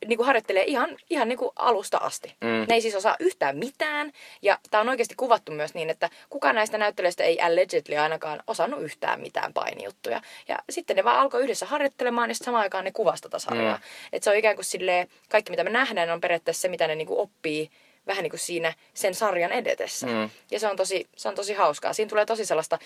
niin 0.07 0.17
kuin 0.17 0.27
harjoittelee 0.27 0.65
ihan, 0.65 0.97
ihan 1.11 1.29
niin 1.29 1.39
kuin 1.39 1.51
alusta 1.57 1.99
asti. 1.99 2.37
Mm. 2.41 2.67
Ne 2.69 2.75
ei 2.75 2.81
siis 2.81 2.95
osaa 2.95 3.17
yhtään 3.21 3.59
mitään. 3.59 4.13
Ja 4.43 4.59
tämä 4.71 4.81
on 4.81 4.89
oikeasti 4.89 5.15
kuvattu 5.15 5.53
myös 5.53 5.75
niin, 5.75 5.91
että 5.91 6.11
kukaan 6.31 6.55
näistä 6.55 6.79
näyttelijöistä 6.79 7.25
ei 7.25 7.41
allegedly 7.41 7.97
ainakaan 7.97 8.43
osannut 8.47 8.83
yhtään 8.83 9.21
mitään 9.21 9.53
painijuttuja. 9.53 10.21
Ja 10.49 10.59
sitten 10.71 10.97
ne 10.97 11.05
vaan 11.05 11.21
alkoi 11.21 11.43
yhdessä 11.43 11.67
harjoittelemaan 11.67 12.31
ja 12.31 12.35
sitten 12.35 12.45
samaan 12.45 12.63
aikaan 12.63 12.85
ne 12.85 12.93
tota 13.23 13.39
sarjaa. 13.39 13.77
Mm. 13.77 13.83
Et 14.13 14.23
se 14.23 14.31
on 14.31 14.37
ikään 14.37 14.57
kuin 14.57 14.65
silleen, 14.65 15.09
kaikki 15.29 15.51
mitä 15.51 15.65
me 15.65 15.71
nähdään 15.71 16.11
on 16.11 16.21
periaatteessa 16.21 16.61
se, 16.61 16.69
mitä 16.69 16.87
ne 16.87 16.95
niin 16.95 17.09
kuin 17.09 17.21
oppii 17.21 17.71
vähän 18.07 18.23
niin 18.23 18.31
kuin 18.31 18.41
siinä 18.41 18.75
sen 18.95 19.15
sarjan 19.15 19.53
edetessä. 19.53 20.07
Mm. 20.07 20.31
Ja 20.51 20.61
se 20.61 20.69
on, 20.69 20.77
tosi, 20.77 21.09
se 21.17 21.29
on 21.29 21.35
tosi 21.35 21.55
hauskaa. 21.55 21.93
Siinä 21.93 22.09
tulee 22.09 22.27
tosi 22.27 22.45
sellaista, 22.45 22.79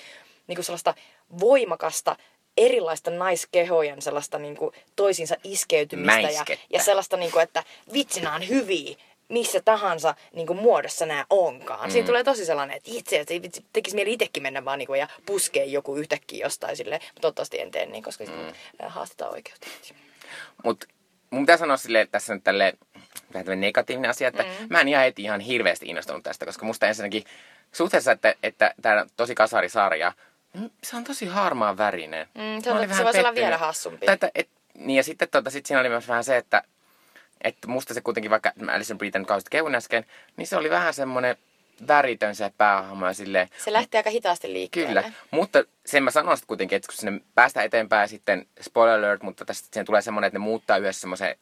niin 0.46 0.56
kuin 0.56 0.64
sellaista 0.64 0.94
voimakasta, 1.40 2.16
erilaista 2.58 3.10
naiskehojen 3.10 4.02
sellaista 4.02 4.38
niin 4.38 4.56
kuin 4.56 4.74
toisiinsa 4.96 5.36
iskeytymistä. 5.44 6.20
Ja, 6.20 6.22
Mäiskettä. 6.22 6.66
ja 6.70 6.82
sellaista, 6.82 7.16
niin 7.16 7.32
kuin, 7.32 7.42
että 7.42 7.64
vitsi, 7.92 8.20
nämä 8.20 8.34
on 8.34 8.48
hyviä 8.48 8.96
missä 9.28 9.60
tahansa 9.60 10.14
niin 10.32 10.46
kuin 10.46 10.58
muodossa 10.58 11.06
nämä 11.06 11.26
onkaan. 11.30 11.88
Mm. 11.88 11.92
Siinä 11.92 12.06
tulee 12.06 12.24
tosi 12.24 12.44
sellainen, 12.44 12.76
että 12.76 12.90
itse, 12.92 13.20
että 13.20 13.34
vitsi, 13.42 13.64
tekisi 13.72 13.96
mieli 13.96 14.12
itsekin 14.12 14.42
mennä 14.42 14.64
vaan 14.64 14.78
niin 14.78 14.86
kuin, 14.86 15.00
ja 15.00 15.08
puskee 15.26 15.64
joku 15.64 15.96
yhtäkkiä 15.96 16.46
jostain 16.46 16.76
silleen. 16.76 17.00
Mutta 17.02 17.20
toivottavasti 17.20 17.60
en 17.60 17.70
tee 17.70 17.86
niin, 17.86 18.02
koska 18.02 18.24
mm. 18.24 18.32
haastetaan 18.86 19.32
oikeutta. 19.32 19.66
Mutta 20.64 20.86
mun 21.30 21.42
pitää 21.42 21.56
sanoa 21.56 21.76
silleen, 21.76 22.02
että 22.02 22.12
tässä 22.12 22.32
on 22.32 22.42
tälleen, 22.42 22.78
vähän 23.34 23.60
negatiivinen 23.60 24.10
asia, 24.10 24.28
että 24.28 24.42
mm. 24.42 24.66
mä 24.70 24.80
en 24.80 24.88
ihan 24.88 25.04
heti 25.04 25.22
ihan 25.22 25.40
hirveästi 25.40 25.86
innostunut 25.86 26.22
tästä, 26.22 26.46
koska 26.46 26.66
musta 26.66 26.86
ensinnäkin 26.86 27.24
suhteessa, 27.72 28.12
että, 28.12 28.34
että 28.42 28.74
tämä 28.82 29.00
on 29.00 29.08
tosi 29.16 29.34
kasarisarja, 29.34 30.12
se 30.84 30.96
on 30.96 31.04
tosi 31.04 31.26
harmaan 31.26 31.78
värinen. 31.78 32.26
Mm, 32.34 32.62
se 32.62 32.72
on- 32.72 32.80
se 32.80 32.88
vähän 32.88 33.04
voisi 33.04 33.18
olla 33.20 33.34
vielä 33.34 33.58
hassumpi. 33.58 34.06
Tai, 34.06 34.12
että, 34.14 34.30
et, 34.34 34.48
niin 34.74 34.96
ja 34.96 35.02
sitten 35.02 35.28
tota, 35.30 35.50
sit 35.50 35.66
siinä 35.66 35.80
oli 35.80 35.88
myös 35.88 36.08
vähän 36.08 36.24
se, 36.24 36.36
että, 36.36 36.62
että 37.44 37.68
musta 37.68 37.94
se 37.94 38.00
kuitenkin, 38.00 38.30
vaikka 38.30 38.52
mä 38.60 38.72
Alison 38.72 38.98
Britton 38.98 39.26
kausit 39.26 39.48
kehun 39.48 39.74
äsken, 39.74 40.04
niin 40.36 40.46
se 40.46 40.56
oli 40.56 40.70
vähän 40.70 40.94
semmoinen 40.94 41.36
väritön 41.88 42.34
se 42.34 42.52
päähahmo 42.58 43.06
ja 43.06 43.14
silleen, 43.14 43.48
Se 43.64 43.72
lähtee 43.72 43.98
aika 43.98 44.10
hitaasti 44.10 44.52
liikkeelle. 44.52 45.02
Kyllä, 45.02 45.14
mutta 45.30 45.64
sen 45.86 46.02
mä 46.02 46.10
sanon 46.10 46.36
sitten 46.36 46.46
kuitenkin, 46.48 46.76
että 46.76 46.86
kun 46.86 46.96
sinne 46.96 47.20
päästään 47.34 47.66
eteenpäin 47.66 48.08
sitten, 48.08 48.46
spoiler 48.60 48.98
alert, 48.98 49.22
mutta 49.22 49.44
tästä 49.44 49.68
siihen 49.72 49.86
tulee 49.86 50.02
semmoinen, 50.02 50.26
että 50.28 50.38
ne 50.38 50.44
muuttaa 50.44 50.76
yhdessä 50.76 51.00
semmoiseen 51.00 51.36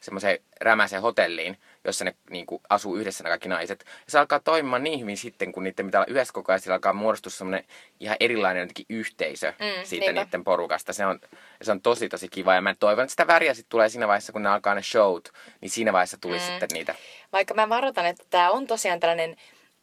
semmoiseen 0.00 0.38
rämäiseen 0.60 1.02
hotelliin, 1.02 1.58
jossa 1.88 2.04
ne 2.04 2.14
niin 2.30 2.46
kuin, 2.46 2.62
asuu 2.68 2.96
yhdessä 2.96 3.24
ne 3.24 3.30
kaikki 3.30 3.48
naiset. 3.48 3.84
Ja 3.86 4.10
se 4.10 4.18
alkaa 4.18 4.40
toimimaan 4.40 4.82
niin 4.84 5.00
hyvin 5.00 5.16
sitten, 5.16 5.52
kun 5.52 5.64
niiden 5.64 5.86
pitää 5.86 5.98
olla 6.00 6.10
yhdessä 6.10 6.32
koko 6.32 6.52
ajan, 6.52 6.60
sillä 6.60 6.74
alkaa 6.74 6.92
muodostua 6.92 7.30
semmoinen 7.30 7.64
ihan 8.00 8.16
erilainen 8.20 8.60
jotenkin 8.60 8.86
yhteisö 8.88 9.52
Mm, 9.58 9.84
siitä 9.84 10.06
niinpä. 10.06 10.24
niiden 10.24 10.44
porukasta. 10.44 10.92
Se 10.92 11.06
on, 11.06 11.20
se 11.62 11.70
on 11.72 11.80
tosi 11.80 12.08
tosi 12.08 12.28
kiva 12.28 12.54
ja 12.54 12.60
mä 12.60 12.74
toivon, 12.74 13.02
että 13.04 13.10
sitä 13.10 13.26
väriä 13.26 13.54
sitten 13.54 13.70
tulee 13.70 13.88
siinä 13.88 14.08
vaiheessa, 14.08 14.32
kun 14.32 14.42
ne 14.42 14.48
alkaa 14.48 14.74
ne 14.74 14.82
showt, 14.82 15.28
niin 15.60 15.70
siinä 15.70 15.92
vaiheessa 15.92 16.18
tulisi 16.20 16.44
mm. 16.44 16.50
sitten 16.50 16.68
niitä. 16.72 16.94
Vaikka 17.32 17.54
mä 17.54 17.68
varoitan, 17.68 18.06
että 18.06 18.24
tämä 18.30 18.50
on 18.50 18.66
tosiaan 18.66 19.00
tällainen 19.00 19.36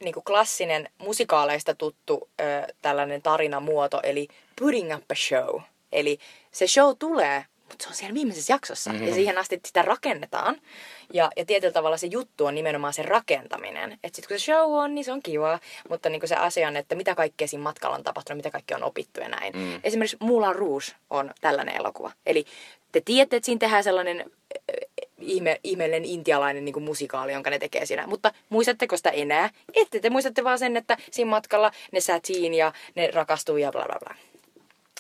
niin 0.04 0.14
kuin 0.14 0.24
klassinen 0.24 0.90
musikaaleista 0.98 1.76
tuttu 1.76 2.30
ö, 2.42 2.44
tällainen 2.82 3.22
tarinamuoto, 3.22 4.00
eli 4.04 4.28
putting 4.60 4.96
up 4.96 5.12
a 5.12 5.16
show. 5.16 5.62
Eli 5.92 6.20
se 6.52 6.68
show 6.68 6.96
tulee, 7.00 7.46
mutta 7.70 7.84
se 7.84 7.90
on 7.90 7.96
siellä 7.96 8.14
viimeisessä 8.14 8.54
jaksossa. 8.54 8.92
Mm-hmm. 8.92 9.08
Ja 9.08 9.14
siihen 9.14 9.38
asti 9.38 9.60
sitä 9.66 9.82
rakennetaan. 9.82 10.62
Ja, 11.14 11.32
ja 11.38 11.46
tietyllä 11.46 11.74
tavalla 11.74 11.98
se 11.98 12.08
juttu 12.08 12.46
on 12.46 12.56
nimenomaan 12.56 12.94
se 12.94 13.04
rakentaminen. 13.04 13.92
Että 13.92 14.16
sitten 14.16 14.28
kun 14.28 14.40
se 14.40 14.46
show 14.46 14.74
on, 14.74 14.96
niin 14.96 15.06
se 15.06 15.12
on 15.12 15.22
kiva. 15.22 15.60
Mutta 15.90 16.10
niin 16.10 16.28
se 16.28 16.36
asia 16.36 16.68
on, 16.68 16.78
että 16.78 16.96
mitä 16.96 17.16
kaikkea 17.16 17.48
siinä 17.48 17.64
matkalla 17.64 17.96
on 17.96 18.04
tapahtunut, 18.04 18.38
mitä 18.38 18.52
kaikkea 18.52 18.78
on 18.78 18.84
opittu 18.84 19.20
ja 19.20 19.30
näin. 19.30 19.54
Mm. 19.56 19.80
Esimerkiksi 19.84 20.18
Moulin 20.20 20.56
Rouge 20.56 20.86
on 21.10 21.32
tällainen 21.42 21.76
elokuva. 21.76 22.12
Eli 22.26 22.46
te 22.92 23.02
tiedätte, 23.06 23.36
että 23.36 23.46
siinä 23.46 23.60
tehdään 23.60 23.84
sellainen 23.84 24.32
ö, 24.56 25.04
ihme, 25.20 25.60
ihmeellinen 25.64 26.06
intialainen 26.06 26.66
niin 26.66 26.74
kuin 26.74 26.84
musikaali, 26.84 27.34
jonka 27.34 27.50
ne 27.50 27.60
tekee 27.60 27.86
siinä. 27.86 28.08
Mutta 28.08 28.32
muistatteko 28.50 28.98
sitä 28.98 29.10
enää? 29.10 29.50
Ette 29.74 30.00
te 30.00 30.10
muistatte 30.10 30.44
vaan 30.44 30.60
sen, 30.60 30.78
että 30.78 30.98
siinä 31.12 31.30
matkalla 31.30 31.72
ne 31.92 32.00
sätiin 32.00 32.54
ja 32.54 32.74
ne 32.96 33.12
rakastuu 33.12 33.58
ja 33.58 33.72
bla 33.72 33.86
bla 33.86 34.00
bla. 34.00 34.16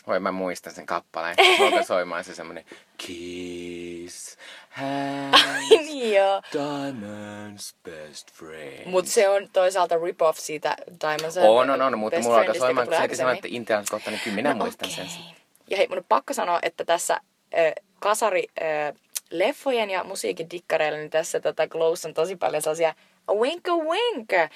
Voi 0.08 0.20
mä 0.20 0.32
muistan 0.32 0.74
sen 0.74 0.86
kappaleen. 0.86 1.36
Alkaa 1.62 1.84
soimaan 1.94 2.24
se 2.24 2.36
semmoinen 2.36 2.65
Kiss, 2.98 4.38
hands, 4.70 5.46
niin 5.70 6.15
joo. 6.15 6.41
diamonds, 6.54 7.76
best 7.84 8.32
friend. 8.32 8.86
Mutta 8.86 9.12
se 9.12 9.30
on 9.30 9.50
toisaalta 9.54 9.96
rip-off 9.96 10.39
siitä 10.39 10.76
Diamonds 11.02 11.38
On, 11.38 11.70
on, 11.70 11.82
on, 11.82 12.00
mutta 12.00 12.20
mulla 12.20 12.38
alkaa 12.38 12.54
soimaan, 12.54 12.88
kun 12.88 12.98
tuli 12.98 13.10
sä 13.10 13.15
sanoit, 13.15 13.38
että 13.38 13.48
Intialais 13.52 13.89
kohtainen, 13.89 14.22
kyllä 14.24 14.36
minä 14.36 14.54
No 14.54 14.63
muistan 14.63 14.89
sen. 14.89 15.06
okei. 15.06 15.36
Ja 15.70 15.78
hei, 15.78 15.88
mun 15.88 15.98
on 15.98 16.06
pakko 16.10 16.34
sanoa, 16.34 16.60
että 16.62 16.86
tässä 16.86 17.13
äh, 17.13 17.74
kasari 18.00 18.44
äh, 18.62 18.94
leffojen 19.32 19.89
ja 19.89 20.04
musiikin 20.04 20.50
dikkareilla, 20.52 20.98
niin 20.98 21.10
tässä 21.10 21.39
tota, 21.39 21.68
Glows 21.68 22.06
on 22.06 22.13
tosi 22.13 22.36
paljon 22.36 22.62
sellaisia 22.62 22.94
winka 23.34 23.72
winka 23.76 24.42
äh, 24.42 24.50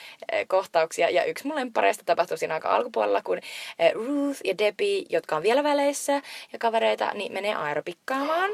kohtauksia. 0.47 1.09
Ja 1.09 1.23
yksi 1.23 1.47
mun 1.47 1.55
lemppareista 1.55 2.03
tapahtui 2.05 2.37
siinä 2.37 2.53
aika 2.53 2.69
alkupuolella, 2.69 3.21
kun 3.21 3.37
äh, 3.37 3.91
Ruth 3.93 4.41
ja 4.43 4.57
Debbie, 4.57 5.05
jotka 5.09 5.35
on 5.35 5.43
vielä 5.43 5.63
väleissä 5.63 6.13
ja 6.53 6.59
kavereita, 6.59 7.11
niin 7.13 7.33
menee 7.33 7.55
aeropikkaamaan. 7.55 8.51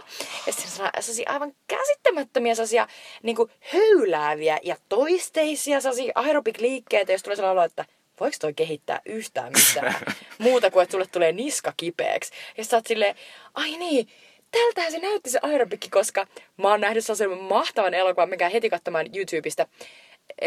Ja 0.48 0.54
sitten 0.54 0.72
se 0.72 0.84
on 0.84 0.90
sellaisia 1.00 1.32
aivan 1.32 1.54
käsittämättömiä 1.68 2.56
sellaisia 2.56 2.88
niin 3.24 3.36
kuin 3.36 3.52
höylääviä 3.74 4.60
ja 4.64 4.76
toisteisia 4.90 5.82
sellaisia 5.82 6.12
aerobik-liikkeitä, 6.16 7.12
jos 7.12 7.24
tulee 7.24 7.36
sellainen 7.36 7.60
olo, 7.60 7.66
että 7.66 7.86
voiko 8.20 8.38
toi 8.42 8.54
kehittää 8.54 9.02
yhtään 9.06 9.54
mitään 9.54 9.96
muuta 10.40 10.72
kuin, 10.72 10.84
että 10.84 10.92
sulle 10.92 11.08
tulee 11.12 11.32
niska 11.32 11.74
kipeäksi. 11.78 12.32
Ja 12.58 12.66
sä 12.66 12.78
oot 12.78 12.88
silleen, 12.88 13.16
ai 13.54 13.78
niin, 13.78 14.08
tältähän 14.52 14.92
se 14.92 15.00
näytti 15.00 15.30
se 15.30 15.40
aerobikki, 15.42 15.90
koska 15.90 16.28
mä 16.58 16.70
oon 16.70 16.82
nähnyt 16.82 17.06
sellaisen 17.06 17.42
mahtavan 17.44 17.94
elokuvan, 17.94 18.30
mikä 18.30 18.50
heti 18.50 18.70
katsomaan 18.70 19.06
YouTubesta. 19.16 19.68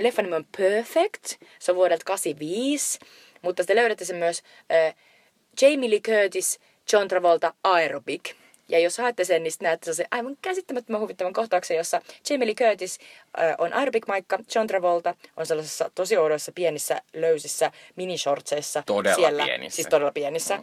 Leffan 0.01 0.25
nimi 0.25 0.37
on 0.37 0.47
Perfect, 0.57 1.43
se 1.59 1.73
on 1.73 1.77
vuodelta 1.77 2.05
85, 2.05 2.99
mutta 3.43 3.65
te 3.65 3.77
löydätte 3.77 4.05
sen 4.05 4.17
myös 4.17 4.43
äh, 4.73 4.95
Jamie 5.63 5.91
Lee 5.91 6.01
Curtis, 6.01 6.61
John 6.93 7.09
Travolta, 7.09 7.55
Aerobic. 7.65 8.35
Ja 8.69 8.79
jos 8.79 8.99
haette 8.99 9.25
sen, 9.25 9.43
niin 9.43 9.53
näette 9.61 9.95
se 9.95 10.07
aivan 10.11 10.37
käsittämättömän 10.43 11.01
huvittavan 11.01 11.33
kohtauksen, 11.33 11.77
jossa 11.77 12.03
Jamie 12.31 12.47
Lee 12.47 12.55
Curtis 12.55 12.99
äh, 13.41 13.55
on 13.59 13.73
aerobic-maikka, 13.73 14.39
John 14.55 14.67
Travolta 14.67 15.15
on 15.37 15.47
sellaisissa 15.47 15.91
tosi 15.95 16.17
oudoissa 16.17 16.53
pienissä 16.53 17.03
löysissä 17.15 17.73
minishortseissa. 17.97 18.83
Todella 18.87 19.17
siellä, 19.17 19.45
pienissä. 19.45 19.77
Siis 19.77 19.89
todella 19.89 20.13
pienissä. 20.13 20.57
Mm. 20.57 20.63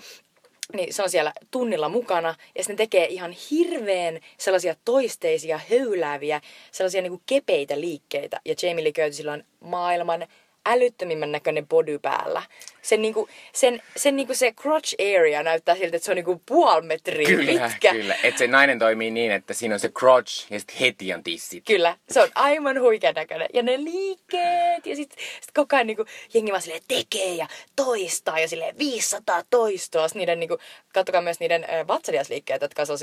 Niin 0.73 0.93
se 0.93 1.03
on 1.03 1.09
siellä 1.09 1.33
tunnilla 1.51 1.89
mukana 1.89 2.35
ja 2.55 2.63
sitten 2.63 2.77
tekee 2.77 3.05
ihan 3.05 3.31
hirveän 3.51 4.19
sellaisia 4.37 4.75
toisteisia, 4.85 5.59
höylääviä, 5.69 6.41
sellaisia 6.71 7.01
niinku 7.01 7.21
kepeitä 7.25 7.79
liikkeitä. 7.79 8.41
Ja 8.45 8.55
Jamie 8.63 8.83
Lee 8.83 8.91
Curtisillä 8.91 9.33
on 9.33 9.43
maailman 9.59 10.27
älyttömimmän 10.65 11.31
näköinen 11.31 11.67
body 11.67 11.99
päällä. 11.99 12.43
Sen, 12.81 13.01
niinku, 13.01 13.29
sen, 13.53 13.81
sen 13.95 14.15
niinku 14.15 14.33
se 14.33 14.51
crotch 14.51 14.95
area 15.17 15.43
näyttää 15.43 15.75
siltä, 15.75 15.97
että 15.97 16.05
se 16.05 16.11
on 16.11 16.15
niinku 16.15 16.41
puoli 16.45 16.81
metriä 16.81 17.27
Kyllä, 17.27 17.69
pitkä. 17.69 17.91
kyllä. 17.91 18.15
Että 18.23 18.37
se 18.37 18.47
nainen 18.47 18.79
toimii 18.79 19.11
niin, 19.11 19.31
että 19.31 19.53
siinä 19.53 19.75
on 19.75 19.79
se 19.79 19.89
crotch 19.89 20.51
ja 20.51 20.59
sitten 20.59 20.77
heti 20.77 21.13
on 21.13 21.23
tissit. 21.23 21.63
Kyllä, 21.67 21.97
se 22.09 22.21
on 22.21 22.29
aivan 22.35 22.81
huikean 22.81 23.15
näköinen. 23.15 23.47
Ja 23.53 23.63
ne 23.63 23.83
liikkeet, 23.83 24.85
ja 24.85 24.95
sitten 24.95 25.25
sit 25.41 25.51
koko 25.53 25.75
ajan 25.75 25.87
niinku, 25.87 26.05
jengi 26.33 26.51
vaan 26.51 26.61
silleen 26.61 26.83
tekee 26.87 27.33
ja 27.33 27.47
toistaa, 27.75 28.39
ja 28.39 28.47
silleen 28.47 28.77
500 28.77 29.43
toistoa. 29.49 30.07
Sitten 30.07 30.19
niiden, 30.19 30.39
niinku, 30.39 30.57
katsokaa 30.93 31.21
myös 31.21 31.39
niiden 31.39 31.63
äh, 31.63 31.87
vatsaliasliikkeet, 31.87 32.61
jotka 32.61 32.81
on 32.81 32.97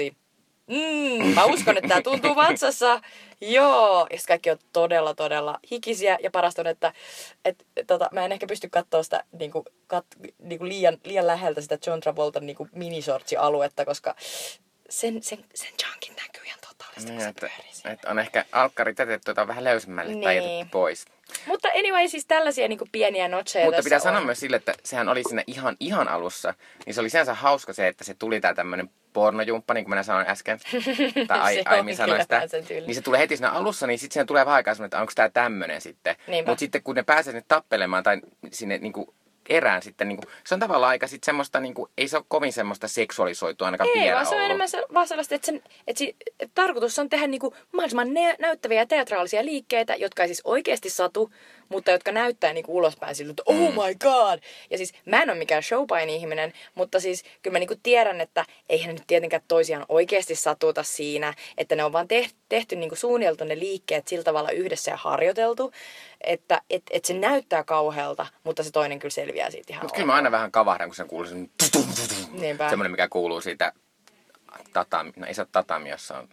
Mm, 0.66 1.26
mä 1.34 1.44
uskon, 1.44 1.76
että 1.76 1.88
tämä 1.88 2.02
tuntuu 2.02 2.36
vatsassa. 2.36 3.00
Joo. 3.40 4.06
Ja 4.10 4.18
kaikki 4.28 4.50
on 4.50 4.58
todella, 4.72 5.14
todella 5.14 5.58
hikisiä. 5.70 6.18
Ja 6.22 6.30
parasta 6.30 6.62
on, 6.62 6.66
että 6.66 6.92
et, 7.44 7.66
tota, 7.86 8.08
mä 8.12 8.24
en 8.24 8.32
ehkä 8.32 8.46
pysty 8.46 8.68
katsoa 8.68 9.02
sitä 9.02 9.24
niinku, 9.38 9.64
kat, 9.86 10.06
niinku 10.38 10.64
liian, 10.64 10.98
liian 11.04 11.26
läheltä 11.26 11.60
sitä 11.60 11.78
John 11.86 12.00
Travoltan 12.00 12.46
niinku 12.46 12.68
minisortsi-aluetta, 12.72 13.84
koska 13.84 14.16
sen, 14.90 15.22
sen, 15.22 15.44
sen 15.54 15.72
junkin 15.86 16.16
näkyy 16.16 16.42
ihan 16.46 16.58
Niin, 17.04 17.20
se 17.20 17.28
että, 17.28 17.50
että 17.84 18.10
on 18.10 18.18
ehkä 18.18 18.44
alkkarit 18.52 18.98
jätetty 18.98 19.30
jotain 19.30 19.48
vähän 19.48 19.64
löysemmälle 19.64 20.12
tai 20.22 20.34
Niin. 20.34 20.50
jätetty 20.50 20.70
pois. 20.72 21.04
Mutta 21.46 21.68
anyway, 21.78 22.08
siis 22.08 22.26
tällaisia 22.26 22.68
niinku 22.68 22.88
pieniä 22.92 23.28
notcheja 23.28 23.66
Mutta 23.66 23.82
pitää 23.82 23.96
on. 23.96 24.00
sanoa 24.02 24.20
myös 24.20 24.40
sille, 24.40 24.56
että 24.56 24.74
sehän 24.84 25.08
oli 25.08 25.22
siinä 25.28 25.44
ihan, 25.46 25.76
ihan 25.80 26.08
alussa. 26.08 26.54
Niin 26.86 26.94
se 26.94 27.00
oli 27.00 27.10
sinänsä 27.10 27.34
hauska 27.34 27.72
se, 27.72 27.88
että 27.88 28.04
se 28.04 28.14
tuli 28.14 28.40
tää 28.40 28.54
tämmönen 28.54 28.90
pornojumppa, 29.12 29.74
niin 29.74 29.84
kuin 29.84 29.90
minä 29.90 30.02
sanoin 30.02 30.28
äsken. 30.28 30.58
tai 31.28 31.40
ai, 31.40 31.62
aiemmin 31.64 31.96
sanoin 31.96 32.22
sitä. 32.22 32.42
Niin 32.86 32.94
se 32.94 33.00
tulee 33.00 33.20
heti 33.20 33.36
siinä 33.36 33.50
alussa, 33.50 33.86
niin 33.86 33.98
sitten 33.98 34.26
tulee 34.26 34.46
vähän 34.46 34.56
aikaa 34.56 34.74
että 34.84 35.00
onko 35.00 35.12
tää 35.14 35.28
tämmönen 35.28 35.80
sitten. 35.80 36.16
Mutta 36.46 36.60
sitten 36.60 36.82
kun 36.82 36.94
ne 36.94 37.02
pääsee 37.02 37.32
sinne 37.32 37.44
tappelemaan 37.48 38.02
tai 38.02 38.20
sinne 38.50 38.78
niinku 38.78 39.14
erään 39.48 39.82
sitten, 39.82 40.08
niinku, 40.08 40.24
se 40.44 40.54
on 40.54 40.60
tavallaan 40.60 40.90
aika 40.90 41.06
sitten 41.06 41.26
semmoista, 41.26 41.60
niinku, 41.60 41.88
ei 41.98 42.08
se 42.08 42.16
ole 42.16 42.24
kovin 42.28 42.52
semmoista 42.52 42.88
seksuaalisoitua 42.88 43.66
ainakaan 43.66 43.90
Ei, 43.94 44.02
vielä 44.02 44.14
vaan 44.14 44.26
se 44.26 44.30
on 44.30 44.34
ollut. 44.34 44.44
enemmän 44.44 44.68
se, 44.68 44.82
vaan 44.94 45.08
sellaista, 45.08 45.34
että, 45.34 45.46
sen, 45.46 45.62
että, 45.86 45.98
si, 45.98 46.16
että 46.40 46.52
tarkoitus 46.54 46.98
on 46.98 47.08
tehdä 47.08 47.26
niinku 47.26 47.54
mahdollisimman 47.72 48.14
ne, 48.14 48.36
näyttäviä 48.38 48.80
ja 48.80 48.86
teatraalisia 48.86 49.44
liikkeitä, 49.44 49.94
jotka 49.94 50.22
ei 50.22 50.28
siis 50.28 50.40
oikeasti 50.44 50.90
satu, 50.90 51.30
mutta 51.68 51.90
jotka 51.90 52.12
näyttää 52.12 52.52
niinku 52.52 52.76
ulospäin 52.76 53.14
siltä, 53.14 53.30
että 53.30 53.42
oh 53.46 53.86
my 53.86 53.94
god! 54.00 54.40
Ja 54.70 54.78
siis 54.78 54.92
mä 55.04 55.22
en 55.22 55.30
ole 55.30 55.38
mikään 55.38 55.62
showpaini-ihminen, 55.62 56.52
mutta 56.74 57.00
siis 57.00 57.24
kyllä 57.42 57.54
mä 57.54 57.58
niinku 57.58 57.76
tiedän, 57.82 58.20
että 58.20 58.44
eihän 58.68 58.88
ne 58.88 58.92
nyt 58.92 59.06
tietenkään 59.06 59.42
toisiaan 59.48 59.86
oikeasti 59.88 60.34
satuta 60.34 60.82
siinä, 60.82 61.34
että 61.58 61.76
ne 61.76 61.84
on 61.84 61.92
vaan 61.92 62.08
tehty, 62.08 62.34
tehty 62.48 62.76
niinku 62.76 62.96
suunniteltu 62.96 63.44
ne 63.44 63.58
liikkeet 63.58 64.08
sillä 64.08 64.24
tavalla 64.24 64.50
yhdessä 64.50 64.90
ja 64.90 64.96
harjoiteltu, 64.96 65.72
että 66.24 66.60
et, 66.70 66.82
et 66.90 67.04
se 67.04 67.14
näyttää 67.14 67.64
kauhealta, 67.64 68.26
mutta 68.44 68.62
se 68.62 68.70
toinen 68.70 68.98
kyllä 68.98 69.12
selviää 69.12 69.50
siitä 69.50 69.72
ihan 69.72 69.84
Mutta 69.84 69.94
kyllä 69.94 70.06
mä 70.06 70.14
aina 70.14 70.30
vähän 70.30 70.52
kavahdan, 70.52 70.88
kun 70.88 70.94
sen 70.96 71.08
kuuluu 71.08 71.28
sen 71.28 71.50
Niinpä. 72.32 72.68
semmoinen, 72.70 72.90
mikä 72.90 73.08
kuuluu 73.08 73.40
siitä 73.40 73.72
tatami, 74.72 75.12
no 75.16 75.26
ei 75.26 75.34
se 75.34 75.40
ole 75.40 75.48
tatami, 75.52 75.88
jossa 75.90 76.18
on 76.18 76.28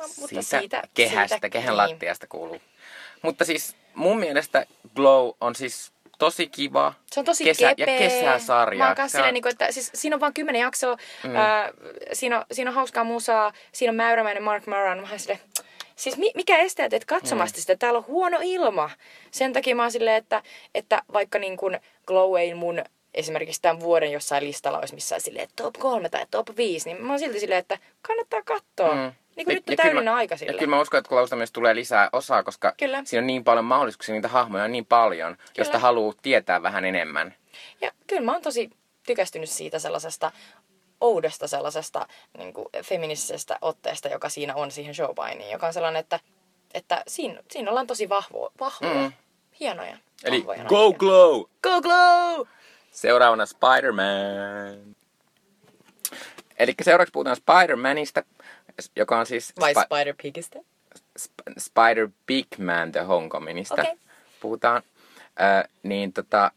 No, 0.00 0.04
mutta 0.20 0.42
siitä, 0.42 0.58
siitä- 0.60 0.82
kehästä, 0.94 1.34
siitä- 1.34 1.50
kehän 1.50 1.68
niin. 1.68 1.76
lattiasta 1.76 2.26
kuuluu. 2.26 2.60
Mutta 3.22 3.44
siis 3.44 3.76
mun 3.94 4.18
mielestä 4.18 4.66
Glow 4.96 5.30
on 5.40 5.54
siis 5.54 5.92
tosi 6.18 6.46
kiva. 6.46 6.94
Se 7.12 7.20
on 7.20 7.26
tosi 7.26 7.44
kesä, 7.44 7.74
kepeä. 7.74 7.94
ja 7.94 7.98
kesäsarja. 8.08 8.78
Mä 8.78 8.94
oon 8.98 9.10
Se 9.10 9.22
on- 9.22 9.34
niin 9.34 9.42
kuin, 9.42 9.52
että 9.52 9.72
siis, 9.72 9.90
siinä 9.94 10.16
on 10.16 10.20
vain 10.20 10.34
kymmenen 10.34 10.60
jaksoa. 10.60 10.96
Mm. 11.24 11.36
Ää, 11.36 11.70
siinä, 12.12 12.38
on, 12.38 12.44
siinä 12.52 12.70
on 12.70 12.74
hauskaa 12.74 13.04
musaa. 13.04 13.52
Siinä 13.72 13.90
on 13.90 13.96
mäyrämäinen 13.96 14.42
Mark 14.42 14.66
Maron. 14.66 15.00
Mä 15.00 15.18
silleen, 15.18 15.40
siis 15.96 16.16
mi, 16.16 16.30
mikä 16.34 16.56
estää 16.58 16.88
teet 16.88 17.04
katsomasta 17.04 17.60
sitä? 17.60 17.76
Täällä 17.76 17.98
on 17.98 18.06
huono 18.06 18.38
ilma. 18.42 18.90
Sen 19.30 19.52
takia 19.52 19.76
mä 19.76 19.82
oon 19.82 19.92
silleen, 19.92 20.16
että, 20.16 20.42
että 20.74 21.02
vaikka 21.12 21.38
niin 21.38 21.56
kuin 21.56 21.80
Glow 22.06 22.38
ei 22.38 22.54
mun 22.54 22.82
esimerkiksi 23.14 23.62
tämän 23.62 23.80
vuoden 23.80 24.12
jossain 24.12 24.44
listalla 24.44 24.78
olisi 24.78 24.94
missään 24.94 25.20
silleen 25.20 25.48
top 25.56 25.74
kolme 25.78 26.08
tai 26.08 26.26
top 26.30 26.48
5, 26.56 26.88
niin 26.88 27.02
mä 27.04 27.12
oon 27.12 27.18
silti 27.18 27.40
silleen, 27.40 27.58
että 27.58 27.78
kannattaa 28.02 28.42
katsoa. 28.42 28.94
Mm. 28.94 29.12
Niin 29.36 29.44
kuin 29.46 29.52
Ja- 29.52 29.54
nyt 29.54 29.68
on 29.68 29.72
ja 29.72 29.76
kyllä 29.76 29.76
täydellinen 29.76 30.12
mä- 30.12 30.16
aika 30.16 30.34
Ja 30.34 30.38
sille. 30.38 30.52
kyllä 30.58 30.70
mä 30.76 30.80
uskon, 30.80 30.98
että 30.98 31.08
Glowsta 31.08 31.36
myös 31.36 31.52
tulee 31.52 31.74
lisää 31.74 32.08
osaa, 32.12 32.42
koska 32.42 32.74
Kyllä. 32.78 33.02
siinä 33.04 33.20
on 33.22 33.26
niin 33.26 33.44
paljon 33.44 33.64
mahdollisuuksia, 33.64 34.14
niitä 34.14 34.28
hahmoja 34.28 34.64
on 34.64 34.72
niin 34.72 34.86
paljon, 34.86 35.36
josta 35.58 35.78
haluaa 35.78 36.14
tietää 36.22 36.62
vähän 36.62 36.84
enemmän. 36.84 37.34
Ja 37.80 37.90
kyllä 38.06 38.22
mä 38.22 38.32
oon 38.32 38.42
tosi 38.42 38.70
tykästynyt 39.06 39.50
siitä 39.50 39.78
sellaisesta 39.78 40.32
oudosta 41.00 41.48
sellaisesta 41.48 42.06
niin 42.38 42.52
kuin 42.52 42.66
feministisestä 42.82 43.58
otteesta, 43.62 44.08
joka 44.08 44.28
siinä 44.28 44.54
on 44.54 44.70
siihen 44.70 44.94
showpainiin, 44.94 45.50
joka 45.50 45.66
on 45.66 45.72
sellainen, 45.72 46.00
että, 46.00 46.20
että 46.74 47.02
siinä, 47.08 47.42
siinä 47.50 47.70
ollaan 47.70 47.86
tosi 47.86 48.08
vahvo, 48.08 48.52
vahvoja, 48.60 48.94
Mm. 48.94 49.12
hienoja, 49.60 49.96
Eli 50.24 50.38
vahvoja 50.38 50.64
Go 50.64 50.82
naisia. 50.82 50.98
Glow! 50.98 51.42
Go 51.62 51.80
Glow! 51.82 52.46
Seuraavana 52.90 53.46
Spider-Man. 53.46 54.96
Eli 56.58 56.74
seuraavaksi 56.82 57.12
puhutaan 57.12 57.36
Spider-Manista, 57.36 58.22
joka 58.96 59.18
on 59.18 59.26
siis 59.26 59.52
Vai 59.60 59.72
Spi- 59.74 59.82
Spider 59.84 60.14
Pigistä? 60.22 60.58
Sp- 61.18 61.52
Spider 61.58 62.08
Big 62.26 62.46
Man 62.58 62.92
The 62.92 63.00
Homecomingista. 63.00 63.82
Okei. 63.82 63.94
Puhutaan. 64.40 64.82
Ö, 65.64 65.68
niin 65.82 66.12
tota, 66.12 66.50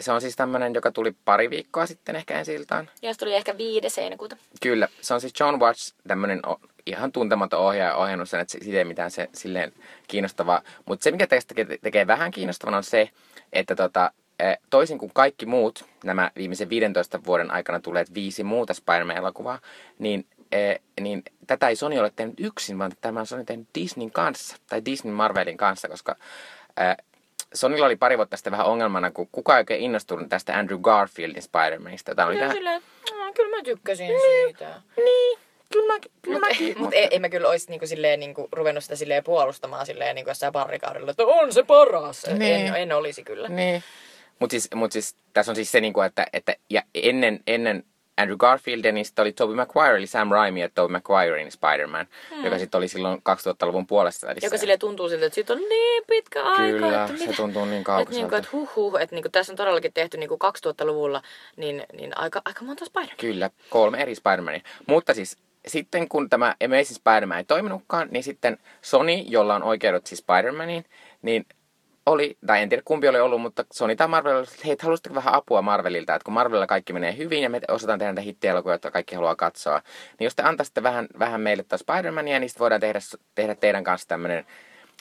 se 0.00 0.12
on 0.12 0.20
siis 0.20 0.36
tämmönen, 0.36 0.74
joka 0.74 0.92
tuli 0.92 1.14
pari 1.24 1.50
viikkoa 1.50 1.86
sitten 1.86 2.16
ehkä 2.16 2.38
ensi 2.38 2.54
iltaan. 2.54 2.90
Ja 3.02 3.12
se 3.12 3.18
tuli 3.18 3.34
ehkä 3.34 3.58
5. 3.58 4.00
heinäkuuta. 4.00 4.36
Kyllä, 4.62 4.88
se 5.00 5.14
on 5.14 5.20
siis 5.20 5.32
John 5.40 5.60
Watts, 5.60 5.94
tämmönen 6.08 6.46
o- 6.48 6.60
ihan 6.86 7.12
tuntematon 7.12 7.60
ohjaaja 7.60 7.96
ohjannut 7.96 8.28
sen, 8.28 8.40
että 8.40 8.52
se- 8.52 8.58
siitä 8.64 8.78
ei 8.78 8.84
mitään 8.84 9.10
se, 9.10 9.28
silleen 9.34 9.72
kiinnostavaa. 10.08 10.62
Mutta 10.84 11.04
se, 11.04 11.10
mikä 11.10 11.26
teistä 11.26 11.54
tekee, 11.54 11.78
tekee 11.82 12.06
vähän 12.06 12.30
kiinnostavan, 12.30 12.74
on 12.74 12.84
se, 12.84 13.10
että 13.52 13.76
tota, 13.76 14.10
eh, 14.38 14.58
toisin 14.70 14.98
kuin 14.98 15.10
kaikki 15.14 15.46
muut, 15.46 15.84
nämä 16.04 16.30
viimeisen 16.36 16.68
15 16.68 17.24
vuoden 17.24 17.50
aikana 17.50 17.80
tulleet 17.80 18.14
viisi 18.14 18.44
muuta 18.44 18.74
Spider-Man-elokuvaa, 18.74 19.58
niin, 19.98 20.26
eh, 20.52 20.80
niin 21.00 21.22
tätä 21.46 21.68
ei 21.68 21.76
Sony 21.76 21.98
ole 21.98 22.12
tehnyt 22.16 22.40
yksin, 22.40 22.78
vaan 22.78 22.92
tämä 23.00 23.20
on 23.20 23.26
Sony 23.26 23.44
tehnyt 23.44 23.68
Disneyn 23.74 24.10
kanssa, 24.10 24.56
tai 24.68 24.84
Disney 24.84 25.14
Marvelin 25.14 25.56
kanssa, 25.56 25.88
koska 25.88 26.16
eh, 26.76 26.96
Sonylla 27.54 27.86
oli 27.86 27.96
pari 27.96 28.16
vuotta 28.16 28.36
sitten 28.36 28.50
vähän 28.50 28.66
ongelmana, 28.66 29.10
kun 29.10 29.28
kukaan 29.32 29.56
ei 29.56 29.60
oikein 29.60 29.80
innostunut 29.80 30.28
tästä 30.28 30.58
Andrew 30.58 30.80
Garfieldin 30.80 31.42
Spider-Manista. 31.42 32.14
Tämä 32.14 32.26
oli 32.28 32.34
Kyllä, 32.34 32.40
vähän... 32.40 32.56
silleen, 32.56 32.82
"Aa, 33.20 33.32
kyllä 33.32 33.56
mä 33.56 33.62
tykkäsin 33.62 34.10
siitä. 34.20 34.80
Niin, 34.96 35.38
kyllä, 35.72 35.92
mä, 35.92 35.98
kyllä 36.22 36.38
Mutta 36.40 36.48
mäkin. 36.48 36.78
mut 36.78 36.94
ei, 36.94 37.08
ei 37.10 37.18
mä 37.18 37.28
kyllä 37.28 37.48
olisi 37.48 37.70
niinku 37.70 37.86
silleen, 37.86 38.20
niinku, 38.20 38.48
ruvennut 38.52 38.84
sitä 38.84 38.96
silleen 38.96 39.24
puolustamaan 39.24 39.86
silleen, 39.86 40.14
niinku 40.14 40.30
jossain 40.30 40.52
barrikaudella, 40.52 41.10
että 41.10 41.24
on 41.26 41.52
se 41.52 41.62
paras. 41.62 42.26
Niin. 42.38 42.66
En, 42.66 42.74
en 42.76 42.92
olisi 42.92 43.24
kyllä. 43.24 43.48
Niin. 43.48 43.82
Mutta 44.38 44.52
siis, 44.54 44.68
mut 44.74 44.92
siis, 44.92 45.16
tässä 45.32 45.52
on 45.52 45.56
siis 45.56 45.72
se, 45.72 45.80
niinku, 45.80 46.00
että, 46.00 46.26
että 46.32 46.56
ja 46.70 46.82
ennen, 46.94 47.40
ennen 47.46 47.84
Andrew 48.16 48.36
Garfieldin, 48.36 48.94
niin 48.94 49.04
sitten 49.04 49.22
oli 49.22 49.32
Tobey 49.32 49.56
Maguire, 49.56 49.96
eli 49.96 50.06
Sam 50.06 50.30
Raimi 50.30 50.60
ja 50.60 50.68
Tobey 50.68 50.92
Maguirein 50.92 51.52
Spider-Man, 51.52 52.06
hmm. 52.30 52.44
joka 52.44 52.58
sitten 52.58 52.78
oli 52.78 52.88
silloin 52.88 53.18
2000-luvun 53.18 53.86
puolessa 53.86 54.26
välissä. 54.26 54.46
Joka 54.46 54.58
sille 54.58 54.78
tuntuu 54.78 55.08
siltä, 55.08 55.26
että 55.26 55.34
siitä 55.34 55.52
on 55.52 55.58
niin 55.58 56.04
pitkä 56.06 56.42
aika. 56.44 56.62
Kyllä, 56.62 57.04
että 57.04 57.18
se 57.18 57.26
mitä? 57.26 57.36
tuntuu 57.36 57.64
niin 57.64 57.74
Että 57.80 57.84
kaukaiselta. 57.84 58.20
niinku, 58.20 58.34
et 58.34 58.52
huh 58.52 58.76
huh, 58.76 58.96
että 58.96 59.16
niinku, 59.16 59.28
tässä 59.28 59.52
on 59.52 59.56
todellakin 59.56 59.92
tehty 59.92 60.16
niinku 60.16 60.38
2000-luvulla 60.44 61.22
niin, 61.56 61.82
niin 61.92 62.18
aika, 62.18 62.42
aika 62.44 62.64
monta 62.64 62.84
spider 62.84 63.16
Kyllä, 63.16 63.50
kolme 63.70 64.02
eri 64.02 64.14
Spider-Mania. 64.14 64.62
Mutta 64.86 65.14
siis 65.14 65.38
sitten 65.66 66.08
kun 66.08 66.30
tämä 66.30 66.54
Amazing 66.64 66.96
Spider-Man 66.96 67.38
ei 67.38 67.44
toiminutkaan, 67.44 68.08
niin 68.10 68.24
sitten 68.24 68.58
Sony, 68.82 69.12
jolla 69.12 69.54
on 69.54 69.62
oikeudet 69.62 70.06
siis 70.06 70.20
Spider-Maniin, 70.20 70.84
niin 71.22 71.46
oli, 72.06 72.38
tai 72.46 72.62
en 72.62 72.68
tiedä 72.68 72.82
kumpi 72.84 73.08
oli 73.08 73.20
ollut, 73.20 73.40
mutta 73.40 73.64
Sony 73.72 73.96
tai 73.96 74.08
Marvel, 74.08 74.42
että 74.42 74.56
hei, 74.64 74.76
haluaisitteko 74.82 75.14
vähän 75.14 75.34
apua 75.34 75.62
Marvelilta, 75.62 76.14
että 76.14 76.24
kun 76.24 76.34
Marvelilla 76.34 76.66
kaikki 76.66 76.92
menee 76.92 77.16
hyvin 77.16 77.42
ja 77.42 77.50
me 77.50 77.60
osataan 77.68 77.98
tehdä 77.98 78.12
näitä 78.12 78.20
hittielokuvia, 78.20 78.72
joita 78.72 78.90
kaikki 78.90 79.14
haluaa 79.14 79.36
katsoa, 79.36 79.82
niin 80.18 80.24
jos 80.24 80.36
te 80.36 80.42
antaisitte 80.42 80.82
vähän, 80.82 81.06
vähän 81.18 81.40
meille 81.40 81.62
taas 81.62 81.80
Spider-Mania, 81.80 82.38
niin 82.40 82.48
sitten 82.48 82.60
voidaan 82.60 82.80
tehdä, 82.80 82.98
tehdä 83.34 83.54
teidän 83.54 83.84
kanssa 83.84 84.08
tämmöinen 84.08 84.46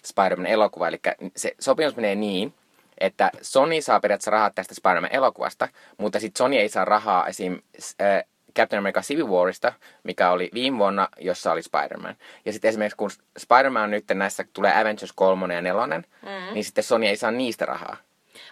Spider-Man-elokuva. 0.05 0.87
Eli 0.87 0.99
se 1.35 1.55
sopimus 1.59 1.95
menee 1.95 2.15
niin, 2.15 2.53
että 2.97 3.31
Sony 3.41 3.81
saa 3.81 3.99
periaatteessa 3.99 4.31
rahat 4.31 4.55
tästä 4.55 4.75
Spider-Man-elokuvasta, 4.75 5.67
mutta 5.97 6.19
sitten 6.19 6.37
Sony 6.37 6.55
ei 6.55 6.69
saa 6.69 6.85
rahaa 6.85 7.27
esim. 7.27 7.61
Äh, 8.01 8.23
Captain 8.55 8.77
America 8.79 9.01
Civil 9.01 9.27
Warista, 9.27 9.73
mikä 10.03 10.31
oli 10.31 10.49
viime 10.53 10.77
vuonna, 10.77 11.07
jossa 11.19 11.51
oli 11.51 11.63
Spider-Man. 11.63 12.15
Ja 12.45 12.53
sitten 12.53 12.69
esimerkiksi 12.69 12.97
kun 12.97 13.09
Spider-Man 13.39 13.91
nyt 13.91 14.05
näissä 14.13 14.45
tulee 14.53 14.81
Avengers 14.81 15.13
3 15.15 15.53
ja 15.53 15.61
4, 15.61 15.87
mm-hmm. 15.97 16.53
niin 16.53 16.63
sitten 16.63 16.83
Sony 16.83 17.05
ei 17.05 17.15
saa 17.15 17.31
niistä 17.31 17.65
rahaa. 17.65 17.97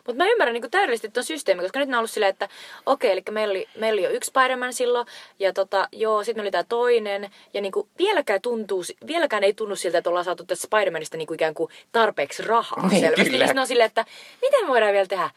Mutta 0.08 0.24
mä 0.24 0.30
ymmärrän 0.30 0.54
niinku 0.54 0.70
täydellisesti 0.70 1.10
tuon 1.10 1.24
systeemin, 1.24 1.64
koska 1.66 1.80
nyt 1.80 1.90
on 1.90 1.96
ollut 1.96 2.12
silleen, 2.12 2.30
että 2.30 2.50
okei, 2.86 3.12
eli 3.12 3.24
meillä 3.32 3.52
oli, 3.52 3.68
meillä 3.80 3.96
oli 4.00 4.04
jo 4.04 4.10
yksi 4.10 4.28
Spider-Man 4.32 4.74
silloin, 4.74 5.08
ja 5.40 5.54
tota, 5.54 5.88
joo, 5.92 6.24
sitten 6.24 6.42
oli 6.42 6.52
tämä 6.52 6.64
toinen, 6.64 7.30
ja 7.54 7.62
niinku 7.62 7.90
vieläkään, 7.98 8.42
tuntuu, 8.42 8.84
vieläkään 9.08 9.44
ei 9.44 9.54
tunnu 9.54 9.76
siltä, 9.76 9.98
että 9.98 10.10
ollaan 10.10 10.26
saatu 10.26 10.46
tästä 10.46 10.68
Spider-Manista 10.68 11.18
niinku 11.18 11.34
ikään 11.34 11.54
kuin 11.54 11.70
tarpeeksi 11.92 12.44
rahaa 12.44 12.88
Niin, 12.88 13.02
selvästi. 13.02 13.24
kyllä. 13.26 13.38
Ja 13.44 13.48
sitten 13.48 13.62
on 13.62 13.68
silleen, 13.68 13.88
että 13.88 14.06
miten 14.42 14.64
me 14.64 14.68
voidaan 14.68 14.94
vielä 14.94 15.08
tehdä? 15.08 15.30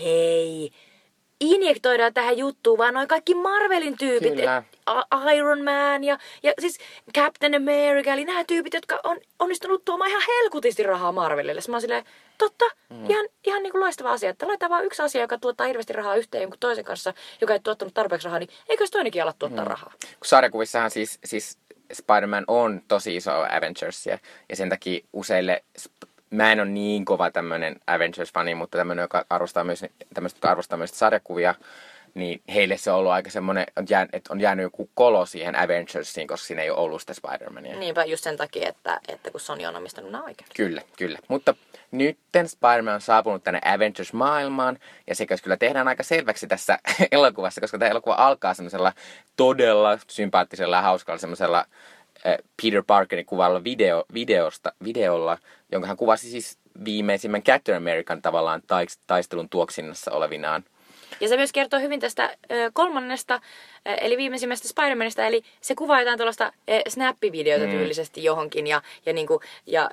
Hei, 0.00 0.70
injektoidaan 1.42 2.14
tähän 2.14 2.38
juttuun 2.38 2.78
vaan 2.78 2.94
noin 2.94 3.08
kaikki 3.08 3.34
Marvelin 3.34 3.98
tyypit. 3.98 4.34
Kyllä. 4.34 4.56
Et 4.56 5.36
Iron 5.36 5.64
Man 5.64 6.04
ja, 6.04 6.18
ja 6.42 6.52
siis 6.58 6.78
Captain 7.14 7.54
America, 7.54 8.12
eli 8.12 8.24
nämä 8.24 8.44
tyypit, 8.44 8.74
jotka 8.74 9.00
on 9.04 9.18
onnistunut 9.38 9.84
tuomaan 9.84 10.10
ihan 10.10 10.22
helkutisti 10.28 10.82
rahaa 10.82 11.12
Marvelille. 11.12 11.60
Sitten 11.60 11.72
mä 11.72 11.76
oon 11.76 11.80
silleen, 11.80 12.04
totta, 12.38 12.64
mm. 12.90 13.10
ihan, 13.10 13.28
ihan 13.44 13.62
niin 13.62 13.72
kuin 13.72 13.80
loistava 13.80 14.10
asia, 14.12 14.30
että 14.30 14.46
laitetaan 14.46 14.70
vaan 14.70 14.84
yksi 14.84 15.02
asia, 15.02 15.20
joka 15.20 15.38
tuottaa 15.38 15.66
hirveästi 15.66 15.92
rahaa 15.92 16.16
yhteen 16.16 16.42
jonkun 16.42 16.60
toisen 16.60 16.84
kanssa, 16.84 17.14
joka 17.40 17.52
ei 17.52 17.60
tuottanut 17.60 17.94
tarpeeksi 17.94 18.24
rahaa, 18.24 18.38
niin 18.38 18.50
eikö 18.68 18.86
se 18.86 18.92
toinenkin 18.92 19.22
ala 19.22 19.34
tuottaa 19.38 19.64
mm. 19.64 19.70
rahaa? 19.70 19.92
Kun 20.00 20.24
sarjakuvissahan 20.24 20.90
siis, 20.90 21.18
siis 21.24 21.58
Spider-Man 21.92 22.44
on 22.48 22.82
tosi 22.88 23.16
iso 23.16 23.32
Avengersia 23.32 24.18
ja 24.48 24.56
sen 24.56 24.68
takia 24.68 25.00
useille 25.12 25.64
mä 26.32 26.52
en 26.52 26.60
ole 26.60 26.68
niin 26.68 27.04
kova 27.04 27.30
tämmöinen 27.30 27.76
Avengers-fani, 27.86 28.54
mutta 28.54 28.78
tämmöinen, 28.78 29.02
joka 29.02 29.24
arvostaa 29.30 29.64
myös, 29.64 29.84
tämmöistä, 30.14 30.38
joka 30.38 30.50
arvostaa 30.50 30.78
myös 30.78 30.98
sarjakuvia, 30.98 31.54
niin 32.14 32.42
heille 32.54 32.76
se 32.76 32.90
on 32.90 32.98
ollut 32.98 33.12
aika 33.12 33.30
semmoinen, 33.30 33.66
että 34.12 34.32
on 34.32 34.40
jäänyt 34.40 34.62
joku 34.62 34.90
kolo 34.94 35.26
siihen 35.26 35.56
Avengersiin, 35.56 36.26
koska 36.26 36.46
siinä 36.46 36.62
ei 36.62 36.70
ole 36.70 36.78
ollut 36.78 37.00
sitä 37.00 37.14
Spider-Mania. 37.14 37.76
Niinpä 37.76 38.04
just 38.04 38.24
sen 38.24 38.36
takia, 38.36 38.68
että, 38.68 39.00
että 39.08 39.30
kun 39.30 39.40
Sony 39.40 39.66
on 39.66 39.76
omistanut 39.76 40.10
nämä 40.10 40.24
oikein. 40.24 40.48
Kyllä, 40.56 40.82
kyllä. 40.98 41.18
Mutta 41.28 41.54
nyt 41.90 42.18
Spider-Man 42.46 42.94
on 42.94 43.00
saapunut 43.00 43.44
tänne 43.44 43.60
Avengers-maailmaan, 43.64 44.78
ja 45.06 45.14
se 45.14 45.26
kyllä 45.42 45.56
tehdään 45.56 45.88
aika 45.88 46.02
selväksi 46.02 46.46
tässä 46.46 46.78
elokuvassa, 47.12 47.60
koska 47.60 47.78
tämä 47.78 47.90
elokuva 47.90 48.14
alkaa 48.14 48.54
semmoisella 48.54 48.92
todella 49.36 49.98
sympaattisella 50.08 50.76
ja 50.76 50.82
hauskalla 50.82 51.18
semmoisella 51.18 51.64
Peter 52.62 52.82
Parkerin 52.86 53.26
kuvalla 53.26 53.64
video, 53.64 54.04
videosta, 54.14 54.72
videolla, 54.84 55.38
jonka 55.72 55.88
hän 55.88 55.96
kuvasi 55.96 56.30
siis 56.30 56.58
viimeisimmän 56.84 57.42
Captain 57.42 57.76
American 57.76 58.22
tavallaan 58.22 58.62
taistelun 59.06 59.48
tuoksinnassa 59.48 60.10
olevinaan. 60.10 60.64
Ja 61.20 61.28
se 61.28 61.36
myös 61.36 61.52
kertoo 61.52 61.80
hyvin 61.80 62.00
tästä 62.00 62.36
kolmannesta 62.72 63.40
eli 63.86 64.16
viimeisimmästä 64.16 64.68
Spider-Manista, 64.68 65.26
eli 65.26 65.42
se 65.60 65.74
kuvaa 65.74 66.00
jotain 66.00 66.18
tuollaista 66.18 66.52
snappivideota 66.88 67.64
mm. 67.64 67.70
tyylisesti 67.70 68.24
johonkin 68.24 68.66
ja, 68.66 68.82
ja, 69.06 69.12
niinku, 69.12 69.40
ja 69.66 69.90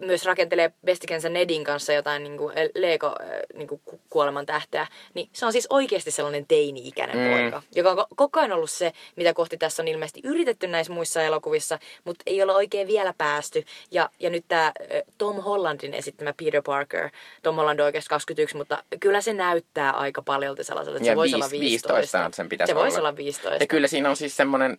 myös 0.00 0.24
rakentelee 0.24 0.72
bestikensä 0.84 1.28
Nedin 1.28 1.64
kanssa 1.64 1.92
jotain 1.92 2.22
niinku 2.22 2.52
Lego 2.74 3.14
niinku 3.54 3.80
kuoleman 4.10 4.46
tähteä, 4.46 4.86
niin 5.14 5.28
se 5.32 5.46
on 5.46 5.52
siis 5.52 5.66
oikeasti 5.70 6.10
sellainen 6.10 6.46
teini-ikäinen 6.46 7.16
mm. 7.16 7.30
poika, 7.30 7.62
joka 7.74 7.90
on 7.90 8.06
koko 8.16 8.40
ajan 8.40 8.52
ollut 8.52 8.70
se, 8.70 8.92
mitä 9.16 9.34
kohti 9.34 9.56
tässä 9.56 9.82
on 9.82 9.88
ilmeisesti 9.88 10.20
yritetty 10.24 10.66
näissä 10.66 10.92
muissa 10.92 11.22
elokuvissa, 11.22 11.78
mutta 12.04 12.22
ei 12.26 12.42
ole 12.42 12.54
oikein 12.54 12.88
vielä 12.88 13.14
päästy. 13.18 13.64
Ja, 13.90 14.10
ja 14.20 14.30
nyt 14.30 14.44
tämä 14.48 14.72
Tom 15.18 15.36
Hollandin 15.36 15.94
esittämä 15.94 16.34
Peter 16.42 16.62
Parker, 16.62 17.10
Tom 17.42 17.56
Holland 17.56 17.80
on 17.80 17.86
oikeasti 17.86 18.08
21, 18.08 18.56
mutta 18.56 18.84
kyllä 19.00 19.20
se 19.20 19.32
näyttää 19.32 19.90
aika 19.90 20.22
paljolta 20.22 20.64
sellaiselta, 20.64 20.96
että 20.96 21.08
ja 21.08 21.12
se 21.12 21.16
voisi 21.16 21.34
olla 21.34 21.50
15. 21.50 21.94
15 21.94 22.30
sen 22.36 22.48
pitäisi 22.48 22.70
se 22.70 22.74
olla. 22.74 22.84
voisi 22.84 22.98
olla 22.98 23.16
15. 23.16 23.27
Ja 23.60 23.66
kyllä 23.66 23.88
siinä 23.88 24.10
on 24.10 24.16
siis 24.16 24.36
semmoinen 24.36 24.78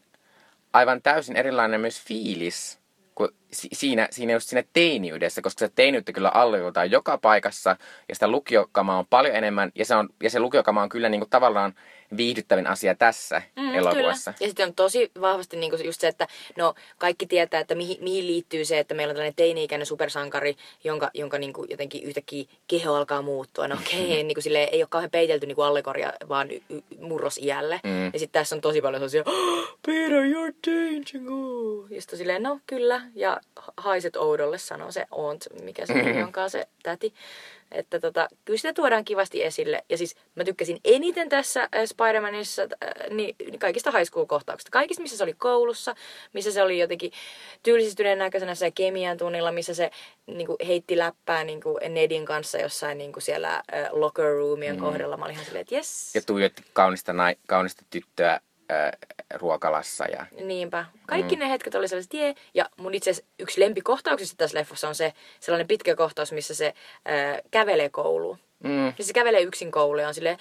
aivan 0.74 1.02
täysin 1.02 1.36
erilainen 1.36 1.82
myös 1.82 2.02
fiilis 2.02 2.80
kuin 3.16 3.30
siinä, 3.54 4.08
siinä 4.12 4.34
just 4.34 4.50
siinä 4.50 4.64
teiniydessä, 4.74 5.42
koska 5.42 5.60
se 5.60 5.72
teiniyttä 5.76 6.12
kyllä 6.12 6.30
alleviivataan 6.30 6.92
joka 6.92 7.18
paikassa 7.18 7.78
ja 8.10 8.16
sitä 8.16 8.28
lukiokamaa 8.28 9.00
on 9.00 9.08
paljon 9.10 9.36
enemmän 9.36 9.72
ja 9.76 9.86
se, 9.86 9.96
on, 9.96 10.10
ja 10.24 10.30
se 10.30 10.40
lukiokama 10.40 10.84
on 10.84 10.90
kyllä 10.90 11.10
niin 11.10 11.22
kuin 11.22 11.30
tavallaan 11.30 11.74
viihdyttävin 12.18 12.68
asia 12.68 12.96
tässä 12.96 13.42
mm, 13.56 13.76
elokuvassa. 13.76 14.34
Kyllä. 14.34 14.46
Ja 14.46 14.48
sitten 14.48 14.68
on 14.68 14.74
tosi 14.74 15.12
vahvasti 15.22 15.58
niin 15.58 15.72
kuin 15.72 15.86
just 15.86 16.02
se, 16.02 16.08
että 16.08 16.28
no, 16.58 16.74
kaikki 16.98 17.26
tietää, 17.26 17.60
että 17.60 17.76
mihin, 17.76 17.98
mihin 18.02 18.28
liittyy 18.28 18.66
se, 18.66 18.80
että 18.80 18.94
meillä 18.94 19.12
on 19.12 19.16
tällainen 19.16 19.36
teini-ikäinen 19.36 19.86
supersankari, 19.86 20.56
jonka, 20.84 21.12
jonka 21.14 21.38
niin 21.38 21.54
kuin 21.54 21.70
jotenkin 21.70 22.04
yhtäkkiä 22.04 22.46
keho 22.68 22.94
alkaa 22.94 23.22
muuttua. 23.22 23.68
No 23.68 23.76
okei, 23.76 24.06
okay, 24.06 24.24
niin 24.24 24.36
kuin 24.36 24.44
silleen, 24.44 24.70
ei 24.72 24.82
ole 24.82 24.88
kauhean 24.90 25.12
peitelty 25.12 25.48
niin 25.48 25.56
kuin 25.56 25.66
allegoria, 25.66 26.14
vaan 26.30 26.52
y- 26.52 26.62
y- 26.70 26.82
murrosiälle. 27.00 27.80
Mm. 27.84 28.06
Ja 28.06 28.20
sitten 28.20 28.40
tässä 28.40 28.56
on 28.56 28.62
tosi 28.62 28.82
paljon 28.82 29.10
sellaisia, 29.10 29.24
oh, 29.26 29.80
Peter, 29.86 30.24
you're 30.24 30.56
changing. 30.66 31.30
Ja 31.90 32.02
sitten 32.02 32.18
silleen, 32.20 32.44
no 32.44 32.60
kyllä, 32.68 33.02
ja 33.16 33.42
haiset 33.78 34.16
oudolle, 34.16 34.58
sanoo 34.58 34.92
se 34.92 35.06
Ont, 35.12 35.48
mikä 35.64 35.86
se 35.86 35.94
mm-hmm. 35.94 36.24
onkaan 36.24 36.50
se 36.50 36.68
täti. 36.84 37.14
Että 37.72 38.00
tota, 38.00 38.28
kyllä 38.46 38.58
sitä 38.58 38.74
tuodaan 38.74 39.06
kivasti 39.06 39.44
esille. 39.44 39.84
Ja 39.90 39.98
siis 39.98 40.16
mä 40.36 40.44
tykkäsin 40.44 40.80
eniten 40.86 41.30
tässä 41.30 41.62
äh, 41.62 41.70
Spider-Manissa 41.72 42.62
äh, 42.84 43.10
niin, 43.10 43.36
niin 43.40 43.60
kaikista 43.60 43.92
high 43.92 44.10
school-kohtauksista. 44.10 44.72
Kaikista, 44.72 45.02
missä 45.02 45.18
se 45.18 45.24
oli 45.24 45.34
koulussa, 45.34 45.96
missä 46.34 46.52
se 46.52 46.62
oli 46.62 46.80
jotenkin 46.80 47.12
tyylisistyneen 47.64 48.18
näköisenä 48.18 48.56
se 48.56 48.72
kemian 48.72 49.18
tunnilla, 49.18 49.52
missä 49.52 49.74
se 49.74 49.92
niin 50.28 50.48
kuin, 50.48 50.58
heitti 50.68 50.98
läppää 50.98 51.44
niin 51.44 51.62
kuin 51.62 51.94
Nedin 51.94 52.26
kanssa 52.26 52.58
jossain 52.58 52.98
niin 52.98 53.14
kuin 53.14 53.24
siellä 53.24 53.56
äh, 53.56 53.64
locker 53.92 54.26
roomien 54.26 54.76
mm. 54.76 54.82
kohdalla. 54.82 55.18
Mä 55.18 55.26
olin 55.26 55.34
ihan 55.34 55.46
silleen, 55.46 55.62
että 55.62 55.76
yes. 55.76 56.16
Ja 56.16 56.22
tuijotti 56.22 56.64
kaunista, 56.74 57.14
nai, 57.14 57.36
kaunista 57.48 57.86
tyttöä 57.90 58.40
ruokalassa. 59.34 60.06
Ja... 60.06 60.26
Niinpä. 60.42 60.86
Kaikki 61.08 61.36
mm. 61.36 61.40
ne 61.40 61.50
hetket 61.50 61.76
oli 61.76 61.88
sellaiset, 61.88 62.14
jee. 62.14 62.36
Ja 62.54 62.70
mun 62.78 62.94
itse 62.94 63.12
yksi 63.40 63.62
lempikohtauksista 63.62 64.38
tässä 64.38 64.58
leffassa 64.58 64.88
on 64.88 64.96
se 64.96 65.14
sellainen 65.40 65.68
pitkä 65.68 65.96
kohtaus, 65.96 66.32
missä 66.32 66.56
se 66.56 66.74
ää, 67.06 67.40
kävelee 67.52 67.90
kouluun. 67.90 68.38
Mm. 68.64 68.86
Ja 68.86 69.04
se 69.04 69.14
kävelee 69.14 69.42
yksin 69.42 69.72
kouluun 69.72 70.02
ja 70.02 70.08
on 70.08 70.14
silleen, 70.14 70.38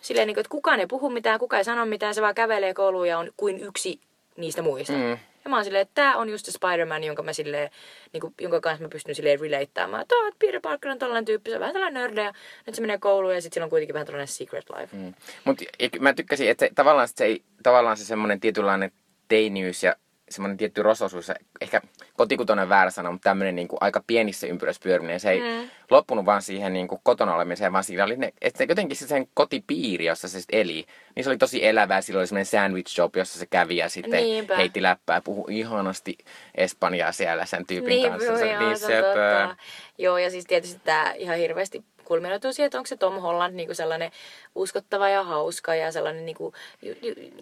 silleen 0.00 0.26
niin 0.26 0.34
kuin, 0.34 0.40
että 0.40 0.50
kukaan 0.50 0.80
ei 0.80 0.86
puhu 0.86 1.10
mitään, 1.10 1.38
kukaan 1.38 1.58
ei 1.58 1.64
sano 1.64 1.86
mitään, 1.86 2.14
se 2.14 2.22
vaan 2.22 2.34
kävelee 2.34 2.74
kouluun 2.74 3.08
ja 3.08 3.18
on 3.18 3.32
kuin 3.36 3.60
yksi 3.60 4.00
niistä 4.36 4.62
muista. 4.62 4.92
Mm. 4.92 5.18
Ja 5.46 5.50
mä 5.50 5.56
oon 5.56 5.64
silleen, 5.64 5.82
että 5.82 5.94
tää 5.94 6.16
on 6.16 6.28
just 6.28 6.46
se 6.46 6.52
Spider-Man, 6.52 7.04
jonka, 7.04 7.22
mä 7.22 7.32
silleen, 7.32 7.70
niin 8.12 8.20
kuin, 8.20 8.34
jonka 8.40 8.60
kanssa 8.60 8.82
mä 8.82 8.88
pystyn 8.88 9.14
silleen 9.14 9.40
relataamaan. 9.40 10.02
Että 10.02 10.14
oh, 10.14 10.32
Peter 10.38 10.60
Parker 10.60 10.90
on 10.90 10.98
tällainen 10.98 11.24
tyyppi, 11.24 11.50
se 11.50 11.56
on 11.56 11.60
vähän 11.60 11.72
tällainen 11.72 12.02
nörde 12.02 12.22
ja 12.22 12.32
nyt 12.66 12.74
se 12.74 12.80
menee 12.80 12.98
kouluun 12.98 13.34
ja 13.34 13.40
sitten 13.40 13.54
sillä 13.54 13.64
on 13.64 13.70
kuitenkin 13.70 13.94
vähän 13.94 14.06
tällainen 14.06 14.28
secret 14.28 14.64
life. 14.70 14.96
Mm. 14.96 15.14
Mutta 15.44 15.64
mä 16.00 16.12
tykkäsin, 16.12 16.50
että 16.50 16.66
se, 16.66 16.72
tavallaan 16.74 17.08
se, 17.08 17.38
tavallaan 17.62 17.96
se 17.96 18.04
semmoinen 18.04 18.40
tietynlainen 18.40 18.92
teiniys 19.28 19.82
ja 19.82 19.96
semmoinen 20.30 20.56
tietty 20.56 20.82
rososuus, 20.82 21.32
ehkä 21.60 21.80
kotikutoinen 22.14 22.68
väärä 22.68 22.90
sana, 22.90 23.10
mutta 23.10 23.30
tämmöinen 23.30 23.54
niin 23.54 23.68
kuin 23.68 23.78
aika 23.80 24.02
pienissä 24.06 24.46
ympyröissä 24.46 24.82
pyöriminen. 24.82 25.20
Se 25.20 25.30
ei 25.30 25.40
mm. 25.40 25.70
loppunut 25.90 26.26
vaan 26.26 26.42
siihen 26.42 26.72
niin 26.72 26.88
kuin 26.88 27.00
kotona 27.04 27.34
olemiseen, 27.34 27.72
vaan 27.72 27.84
siinä 27.84 28.04
oli 28.04 28.16
ne, 28.16 28.32
että 28.42 28.64
jotenkin 28.64 28.96
se 28.96 29.06
sen 29.06 29.28
kotipiiri, 29.34 30.04
jossa 30.04 30.28
se 30.28 30.40
sitten 30.40 30.60
eli, 30.60 30.86
niin 31.14 31.24
se 31.24 31.30
oli 31.30 31.38
tosi 31.38 31.66
elävää. 31.66 32.00
Sillä 32.00 32.18
oli 32.18 32.26
semmoinen 32.26 32.46
sandwich 32.46 32.90
shop, 32.90 33.16
jossa 33.16 33.38
se 33.38 33.46
kävi 33.46 33.76
ja 33.76 33.88
sitten 33.88 34.22
Niinpä. 34.22 34.56
heitti 34.56 34.82
läppää, 34.82 35.20
puhui 35.20 35.58
ihanasti 35.58 36.18
Espanjaa 36.54 37.12
siellä 37.12 37.46
sen 37.46 37.66
tyypin 37.66 37.88
niin, 37.88 38.10
kanssa. 38.10 38.38
Se 38.38 38.52
joo, 38.52 38.60
niin 38.60 38.78
söpö. 38.78 39.54
Joo, 39.98 40.18
ja 40.18 40.30
siis 40.30 40.44
tietysti 40.44 40.80
tämä 40.84 41.12
ihan 41.12 41.38
hirveästi 41.38 41.84
kulminoituu 42.04 42.52
siihen, 42.52 42.66
että 42.66 42.78
onko 42.78 42.86
se 42.86 42.96
Tom 42.96 43.14
Holland 43.14 43.54
niin 43.54 43.68
kuin 43.68 43.76
sellainen 43.76 44.10
uskottava 44.54 45.08
ja 45.08 45.22
hauska 45.22 45.74
ja 45.74 45.92
sellainen, 45.92 46.26
niin 46.26 46.36
kuin, 46.36 46.54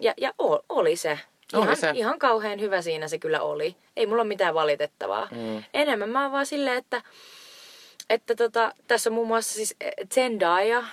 ja, 0.01 0.13
ja 0.17 0.33
oli 0.69 0.95
se. 0.95 1.19
Ihan, 1.63 1.77
se. 1.77 1.91
ihan 1.93 2.19
kauhean 2.19 2.59
hyvä 2.59 2.81
siinä 2.81 3.07
se 3.07 3.19
kyllä 3.19 3.41
oli. 3.41 3.75
Ei 3.95 4.05
mulla 4.05 4.21
ole 4.21 4.27
mitään 4.27 4.53
valitettavaa. 4.53 5.27
Mm. 5.31 5.63
Enemmän 5.73 6.09
mä 6.09 6.23
oon 6.23 6.31
vaan 6.31 6.45
silleen, 6.45 6.77
että, 6.77 7.01
että 8.09 8.35
tota, 8.35 8.73
tässä 8.87 9.09
on 9.09 9.13
muun 9.13 9.27
muassa 9.27 9.53
siis 9.53 9.75
eh, 9.81 9.93
Zendaya, 10.13 10.83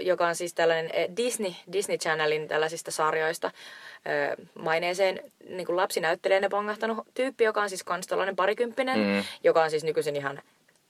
joka 0.00 0.26
on 0.26 0.34
siis 0.34 0.54
tällainen 0.54 0.90
eh, 0.92 1.08
Disney, 1.16 1.52
Disney 1.72 1.98
Channelin 1.98 2.48
tällaisista 2.48 2.90
sarjoista 2.90 3.46
eh, 4.06 4.46
maineeseen 4.58 5.20
niin 5.48 5.66
kuin 5.66 5.76
lapsinäyttelijänä 5.76 6.48
pongahtanut 6.48 7.06
tyyppi, 7.14 7.44
joka 7.44 7.62
on 7.62 7.68
siis 7.68 7.84
kans 7.84 8.06
tällainen 8.06 8.36
parikymppinen, 8.36 8.98
mm. 8.98 9.24
joka 9.44 9.62
on 9.62 9.70
siis 9.70 9.84
nykyisin 9.84 10.16
ihan 10.16 10.42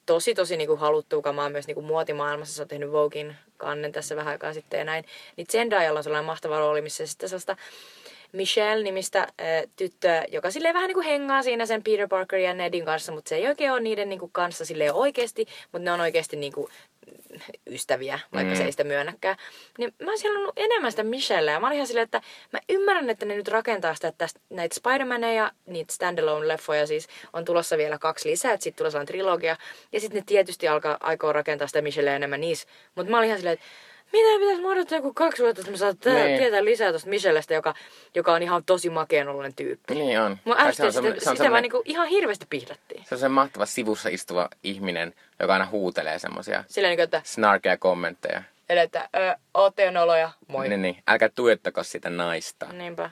tosi 0.07 0.35
tosi 0.35 0.57
niin 0.57 0.69
kuin 0.69 0.81
haluttu 0.81 1.23
kamaa 1.23 1.51
myös 1.51 1.67
niin 1.67 1.75
kuin 1.75 1.87
muotimaailmassa. 1.87 2.55
Se 2.55 2.63
on 2.63 2.69
tehnyt 2.69 2.93
Voguein 2.93 3.37
kannen 3.57 3.93
tässä 3.93 4.17
vähän 4.17 4.33
aikaa 4.33 4.53
sitten 4.53 4.79
ja 4.79 4.85
näin. 4.85 5.05
Niin 5.37 5.47
Zendayalla 5.47 6.01
on 6.01 6.05
sellainen 6.05 6.27
mahtava 6.27 6.59
rooli, 6.59 6.81
missä 6.81 7.07
sitten 7.07 7.29
sellaista 7.29 7.57
Michelle-nimistä 8.33 9.21
äh, 9.21 9.29
tyttöä, 9.77 10.25
joka 10.29 10.51
silleen 10.51 10.75
vähän 10.75 10.89
niin 10.89 10.95
kuin 10.95 11.07
hengaa 11.07 11.43
siinä 11.43 11.67
sen 11.67 11.83
Peter 11.83 12.09
Parker 12.09 12.39
ja 12.39 12.55
Nedin 12.55 12.85
kanssa, 12.85 13.13
mutta 13.13 13.29
se 13.29 13.37
ei 13.37 13.49
oikein 13.49 13.73
ole 13.73 13.81
niiden 13.81 14.09
niin 14.09 14.19
kuin 14.19 14.33
kanssa 14.33 14.65
silleen 14.65 14.95
oikeasti, 14.95 15.47
mutta 15.73 15.85
ne 15.85 15.93
on 15.93 16.01
oikeasti 16.01 16.37
niin 16.37 16.53
kuin 16.53 16.69
ystäviä, 17.71 18.19
vaikka 18.33 18.53
mm. 18.53 18.57
se 18.57 18.65
ei 18.65 18.73
sitä 18.73 18.85
myönnäkään. 18.85 19.37
Niin 19.79 19.95
mä 20.03 20.11
olisin 20.11 20.31
halunnut 20.31 20.53
enemmän 20.57 20.93
sitä 20.93 21.03
Michellea. 21.03 21.61
Mä 21.61 21.67
olin 21.67 21.77
ihan 21.77 21.87
silleen, 21.87 22.05
että 22.05 22.23
mä 22.53 22.59
ymmärrän, 22.69 23.11
että 23.11 23.27
ne 23.27 23.37
nyt 23.37 23.49
rakentaa 23.49 23.95
sitä, 23.95 24.09
että 24.09 24.27
näitä 24.51 24.77
Spider-Maneja, 24.81 25.51
niitä 25.67 25.95
standalone-leffoja 25.95 26.87
siis 26.87 27.09
on 27.33 27.45
tulossa 27.45 27.79
vielä 27.79 27.99
kaksi 27.99 28.31
lisää, 28.31 28.53
että 28.53 28.65
sitten 28.65 28.79
tulee 28.79 28.91
sellainen 28.91 29.07
trilogia. 29.07 29.57
Ja 29.93 30.01
sitten 30.01 30.19
ne 30.19 30.25
tietysti 30.27 30.69
alkaa, 30.69 30.97
aikoo 31.01 31.33
rakentaa 31.33 31.67
sitä 31.67 31.83
Michellea 31.83 32.17
enemmän 32.17 32.41
niissä. 32.41 32.69
Mutta 32.95 33.11
mä 33.11 33.19
olin 33.19 33.27
ihan 33.27 33.39
silleen, 33.39 33.55
että 33.55 33.67
mitä 34.13 34.39
pitäisi 34.39 34.65
odottaa 34.65 34.99
joku 34.99 35.13
kaksi 35.15 35.43
vuotta, 35.43 35.61
että 35.61 35.71
me 35.71 35.77
saat 35.77 36.05
niin. 36.05 36.39
tietää 36.39 36.65
lisää 36.65 36.91
tuosta 36.91 37.11
Michellestä, 37.11 37.55
joka, 37.55 37.75
joka 38.15 38.33
on 38.33 38.43
ihan 38.43 38.65
tosi 38.65 38.91
makeen 38.91 39.27
tyyppi. 39.57 39.95
Niin 39.95 40.21
on. 40.21 40.39
Mä 40.45 40.55
ärsytin 40.59 40.93
sitä, 40.93 41.19
sitä, 41.19 41.35
sitä 41.35 41.51
vaan 41.51 41.63
niinku 41.63 41.83
ihan 41.85 42.09
hirveästi 42.09 42.47
pihdattiin. 42.51 43.05
Se 43.09 43.15
on 43.15 43.19
se 43.19 43.29
mahtava 43.29 43.67
sivussa 43.67 44.09
istuva 44.09 44.49
ihminen, 44.63 45.15
joka 45.41 45.53
aina 45.53 45.67
huutelee 45.67 46.19
semmosia 46.19 46.65
Sillä 46.69 46.89
niinku, 46.89 47.03
että... 47.03 47.23
snarkeja 47.25 47.77
kommentteja. 47.77 48.43
Eli 48.69 48.81
että, 48.81 49.09
ö, 49.17 49.37
ootte 49.55 49.85
jo 49.85 49.91
noloja, 49.91 50.31
moi. 50.49 50.69
Niin, 50.69 50.83
niin. 50.83 51.03
Älkää 51.09 51.29
tuettako 51.29 51.83
sitä 51.83 52.11
naista. 52.11 52.67
Niinpä. 52.73 53.11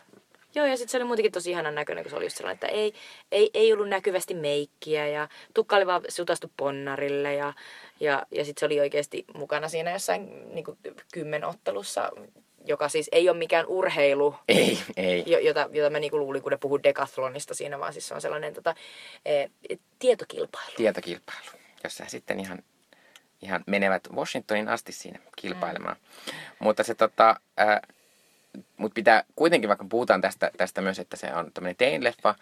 Joo, 0.55 0.67
ja 0.67 0.77
sitten 0.77 0.91
se 0.91 0.97
oli 0.97 1.05
muutenkin 1.05 1.33
tosi 1.33 1.51
ihanan 1.51 1.75
näköinen, 1.75 2.05
kun 2.05 2.11
se 2.11 2.17
oli 2.17 2.25
just 2.25 2.37
sellainen, 2.37 2.55
että 2.55 2.67
ei, 2.67 2.95
ei, 3.33 3.51
ei 3.55 3.73
ollut 3.73 3.89
näkyvästi 3.89 4.35
meikkiä 4.35 5.07
ja 5.07 5.29
tukka 5.55 5.77
oli 5.77 5.87
vaan 5.87 6.03
sutastu 6.09 6.53
ponnarille 6.57 7.35
ja, 7.35 7.53
ja, 8.01 8.27
ja 8.31 8.45
sitten 8.45 8.61
se 8.61 8.67
oli 8.67 8.81
oikeasti 8.81 9.25
mukana 9.35 9.69
siinä 9.69 9.93
jossain 9.93 10.55
niin 10.55 10.65
kuin, 10.65 10.79
kymmenottelussa 11.13 12.11
joka 12.65 12.89
siis 12.89 13.09
ei 13.13 13.29
ole 13.29 13.39
mikään 13.39 13.67
urheilu, 13.67 14.35
Ei, 14.49 14.79
ei. 14.97 15.25
jo- 15.27 15.39
jota, 15.39 15.69
jota 15.73 15.91
mä 15.91 15.99
niinku 15.99 16.19
luulin, 16.19 16.43
kun 16.43 16.53
ne 16.53 16.59
puhuu 16.59 16.83
decathlonista 16.83 17.55
siinä, 17.55 17.79
vaan 17.79 17.93
siis 17.93 18.09
se 18.09 18.15
on 18.15 18.21
sellainen 18.21 18.55
tota, 18.55 18.75
e, 19.25 19.47
tietokilpailu. 19.99 20.73
tietokilpailu, 20.77 21.51
jossa 21.85 22.05
sitten 22.09 22.41
ihan, 22.41 22.63
ihan 23.43 23.65
menevät 23.67 24.09
Washingtonin 24.13 24.69
asti 24.69 24.93
siinä 24.93 25.19
kilpailemaan. 25.37 25.97
Mm. 26.27 26.33
Mutta 26.59 26.85
se 26.85 26.95
tota, 26.95 27.41
ää, 27.57 27.81
mut 28.77 28.95
pitää 28.95 29.25
kuitenkin, 29.37 29.69
vaikka 29.69 29.87
puhutaan 29.91 30.21
tästä, 30.21 30.51
tästä 30.57 30.81
myös, 30.81 30.99
että 30.99 31.17
se 31.17 31.35
on 31.35 31.53
tämmöinen 31.53 31.77
teen-leffa, 31.77 32.35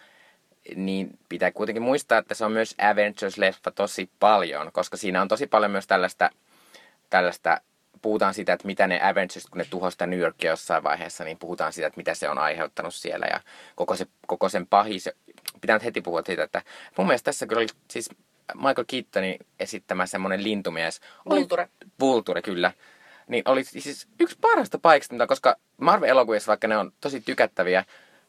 niin 0.75 1.19
pitää 1.29 1.51
kuitenkin 1.51 1.83
muistaa, 1.83 2.17
että 2.17 2.33
se 2.33 2.45
on 2.45 2.51
myös 2.51 2.75
Avengers-leffa 2.77 3.71
tosi 3.75 4.09
paljon, 4.19 4.71
koska 4.71 4.97
siinä 4.97 5.21
on 5.21 5.27
tosi 5.27 5.47
paljon 5.47 5.71
myös 5.71 5.87
tällaista, 5.87 6.29
tällaista 7.09 7.61
puhutaan 8.01 8.33
siitä, 8.33 8.53
että 8.53 8.67
mitä 8.67 8.87
ne 8.87 8.99
Avengers, 9.03 9.45
kun 9.49 9.57
ne 9.57 9.65
tuhosi 9.69 9.93
sitä 9.93 10.07
New 10.07 10.19
Yorkia 10.19 10.51
jossain 10.51 10.83
vaiheessa, 10.83 11.23
niin 11.23 11.37
puhutaan 11.37 11.73
siitä, 11.73 11.87
että 11.87 11.97
mitä 11.97 12.13
se 12.13 12.29
on 12.29 12.37
aiheuttanut 12.37 12.95
siellä 12.95 13.27
ja 13.31 13.39
koko, 13.75 13.95
se, 13.95 14.05
koko 14.27 14.49
sen 14.49 14.67
pahis. 14.67 15.09
Pitää 15.61 15.75
nyt 15.75 15.83
heti 15.83 16.01
puhua 16.01 16.21
siitä, 16.25 16.43
että 16.43 16.61
mun 16.97 17.07
mielestä 17.07 17.25
tässä 17.25 17.47
kyllä 17.47 17.59
oli 17.59 17.67
siis 17.91 18.09
Michael 18.55 18.85
Keatonin 18.87 19.37
esittämä 19.59 20.05
semmoinen 20.05 20.43
lintumies. 20.43 21.01
Vulture. 21.29 21.69
Vulture, 21.99 22.41
kyllä. 22.41 22.71
Niin 23.29 23.43
oli 23.45 23.63
siis 23.63 24.07
yksi 24.19 24.37
parhaista 24.41 24.79
paikasta, 24.79 25.13
mitä- 25.13 25.27
koska 25.27 25.55
Marvel-elokuvissa, 25.77 26.47
vaikka 26.47 26.67
ne 26.67 26.77
on 26.77 26.91
tosi 27.01 27.21
tykättäviä, 27.21 27.85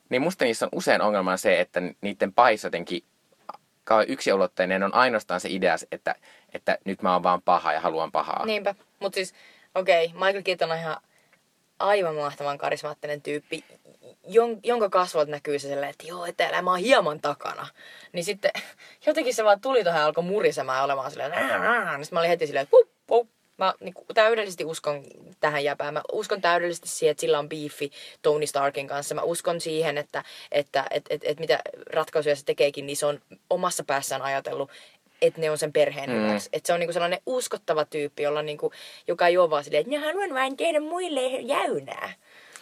niin 0.08 0.22
musta 0.22 0.44
niissä 0.44 0.66
on 0.66 0.70
usein 0.72 1.02
ongelma 1.02 1.36
se, 1.36 1.60
että 1.60 1.80
niiden 2.00 2.32
pahis 2.32 2.64
jotenkin 2.64 3.02
yksiulotteinen 4.08 4.82
on 4.82 4.94
ainoastaan 4.94 5.40
se 5.40 5.48
idea, 5.50 5.76
että, 5.92 6.14
että 6.54 6.78
nyt 6.84 7.02
mä 7.02 7.12
oon 7.12 7.22
vaan 7.22 7.42
paha 7.42 7.72
ja 7.72 7.80
haluan 7.80 8.12
pahaa. 8.12 8.46
Niinpä. 8.46 8.74
Mutta 9.00 9.14
siis, 9.14 9.34
okei, 9.74 10.06
okay, 10.06 10.18
Michael 10.18 10.42
Keaton 10.42 10.70
on 10.70 10.78
ihan 10.78 10.96
aivan 11.78 12.14
mahtavan 12.14 12.58
karismaattinen 12.58 13.22
tyyppi, 13.22 13.64
jon, 14.26 14.60
jonka 14.64 14.88
kasvot 14.88 15.28
näkyy 15.28 15.58
se 15.58 15.68
silleen, 15.68 15.90
että 15.90 16.06
joo, 16.06 16.24
että 16.24 16.48
elämä 16.48 16.72
on 16.72 16.78
hieman 16.78 17.20
takana. 17.20 17.66
Niin 18.12 18.24
sitten 18.24 18.50
jotenkin 19.06 19.34
se 19.34 19.44
vaan 19.44 19.60
tuli 19.60 19.84
tuohon 19.84 20.00
ja 20.00 20.06
alkoi 20.06 20.24
murisemaan 20.24 20.78
ja 20.78 20.84
olemaan 20.84 21.10
silleen, 21.10 21.30
niin 21.30 22.04
sitten 22.04 22.16
mä 22.16 22.20
olin 22.20 22.30
heti 22.30 22.46
silleen, 22.46 22.66
pup, 22.70 22.88
pup. 23.06 23.28
Mä 23.60 23.74
niin 23.80 23.94
täydellisesti 24.14 24.64
uskon 24.64 25.04
tähän 25.40 25.64
jäpään. 25.64 25.94
Mä 25.94 26.02
uskon 26.12 26.40
täydellisesti 26.40 26.88
siihen, 26.88 27.10
että 27.10 27.20
sillä 27.20 27.38
on 27.38 27.48
biifi 27.48 27.90
Tony 28.22 28.46
Starkin 28.46 28.86
kanssa. 28.86 29.14
Mä 29.14 29.22
uskon 29.22 29.60
siihen, 29.60 29.98
että, 29.98 30.24
että 30.52 30.84
et, 30.90 31.04
et, 31.10 31.20
et 31.24 31.40
mitä 31.40 31.58
ratkaisuja 31.92 32.36
se 32.36 32.44
tekeekin, 32.44 32.86
niin 32.86 32.96
se 32.96 33.06
on 33.06 33.20
omassa 33.50 33.84
päässään 33.84 34.22
ajatellut, 34.22 34.70
että 35.22 35.40
ne 35.40 35.50
on 35.50 35.58
sen 35.58 35.72
perheen 35.72 36.10
mm. 36.10 36.16
hyväksi. 36.16 36.48
Että 36.52 36.66
se 36.66 36.72
on 36.72 36.80
niinku 36.80 36.92
sellainen 36.92 37.20
uskottava 37.26 37.84
tyyppi, 37.84 38.22
jolla 38.22 38.42
niinku, 38.42 38.72
joka 39.08 39.26
ei 39.26 39.38
ole 39.38 39.50
vaan 39.50 39.64
silleen, 39.64 39.80
että 39.80 39.98
"Mä 39.98 40.06
haluan 40.06 40.34
vain 40.34 40.56
tehdä 40.56 40.80
muille 40.80 41.20
jäynää. 41.40 42.12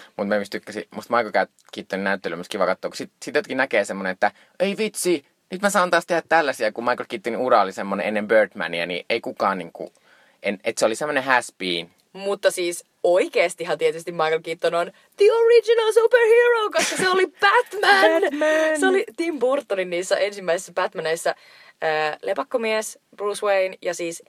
Mutta 0.07 0.29
mä 0.29 0.35
myös 0.35 0.51
tykkäsin, 0.51 0.85
musta 0.95 1.17
Michael 1.17 1.47
Keatonin 1.73 2.05
näyttely 2.05 2.33
on 2.33 2.39
myös 2.39 2.49
kiva 2.49 2.67
katsoa, 2.67 2.91
kun 2.91 2.97
sit, 2.97 3.11
sit 3.25 3.35
jotenkin 3.35 3.57
näkee 3.57 3.85
semmonen, 3.85 4.13
että 4.13 4.33
ei 4.61 4.77
vitsi, 4.77 5.25
nyt 5.51 5.63
mä 5.63 5.71
saan 5.71 5.91
taas 5.91 6.07
tehdä 6.07 6.23
tällaisia, 6.29 6.73
kun 6.73 6.85
Michael 6.85 7.07
Keatonin 7.09 7.41
ura 7.41 7.63
oli 7.63 7.73
semmonen 7.73 8.07
ennen 8.07 8.29
Birdmania, 8.29 8.87
niin 8.87 9.05
ei 9.11 9.21
kukaan 9.21 9.59
niinku, 9.59 9.93
en, 10.43 10.61
et 10.65 10.79
se 10.79 10.87
oli 10.87 10.95
semmonen 10.95 11.25
has 11.25 11.53
been. 11.59 11.91
Mutta 12.13 12.51
siis 12.51 12.85
oikeestihan 13.03 13.79
tietysti 13.79 14.13
Michael 14.13 14.41
Keaton 14.41 14.75
on 14.75 14.93
the 15.17 15.33
original 15.33 15.93
superhero, 15.93 16.71
koska 16.73 16.97
se 16.97 17.09
oli 17.09 17.27
Batman. 17.41 18.23
Batman. 18.23 18.81
Se 18.81 18.87
oli 18.87 19.05
Tim 19.17 19.39
Burtonin 19.39 19.91
niissä 19.91 20.17
ensimmäisissä 20.17 20.73
Batmaneissa 20.73 21.31
äh, 21.85 22.19
lepakkomies, 22.23 22.99
Bruce 23.17 23.47
Wayne 23.47 23.79
ja 23.83 23.95
siis 23.95 24.23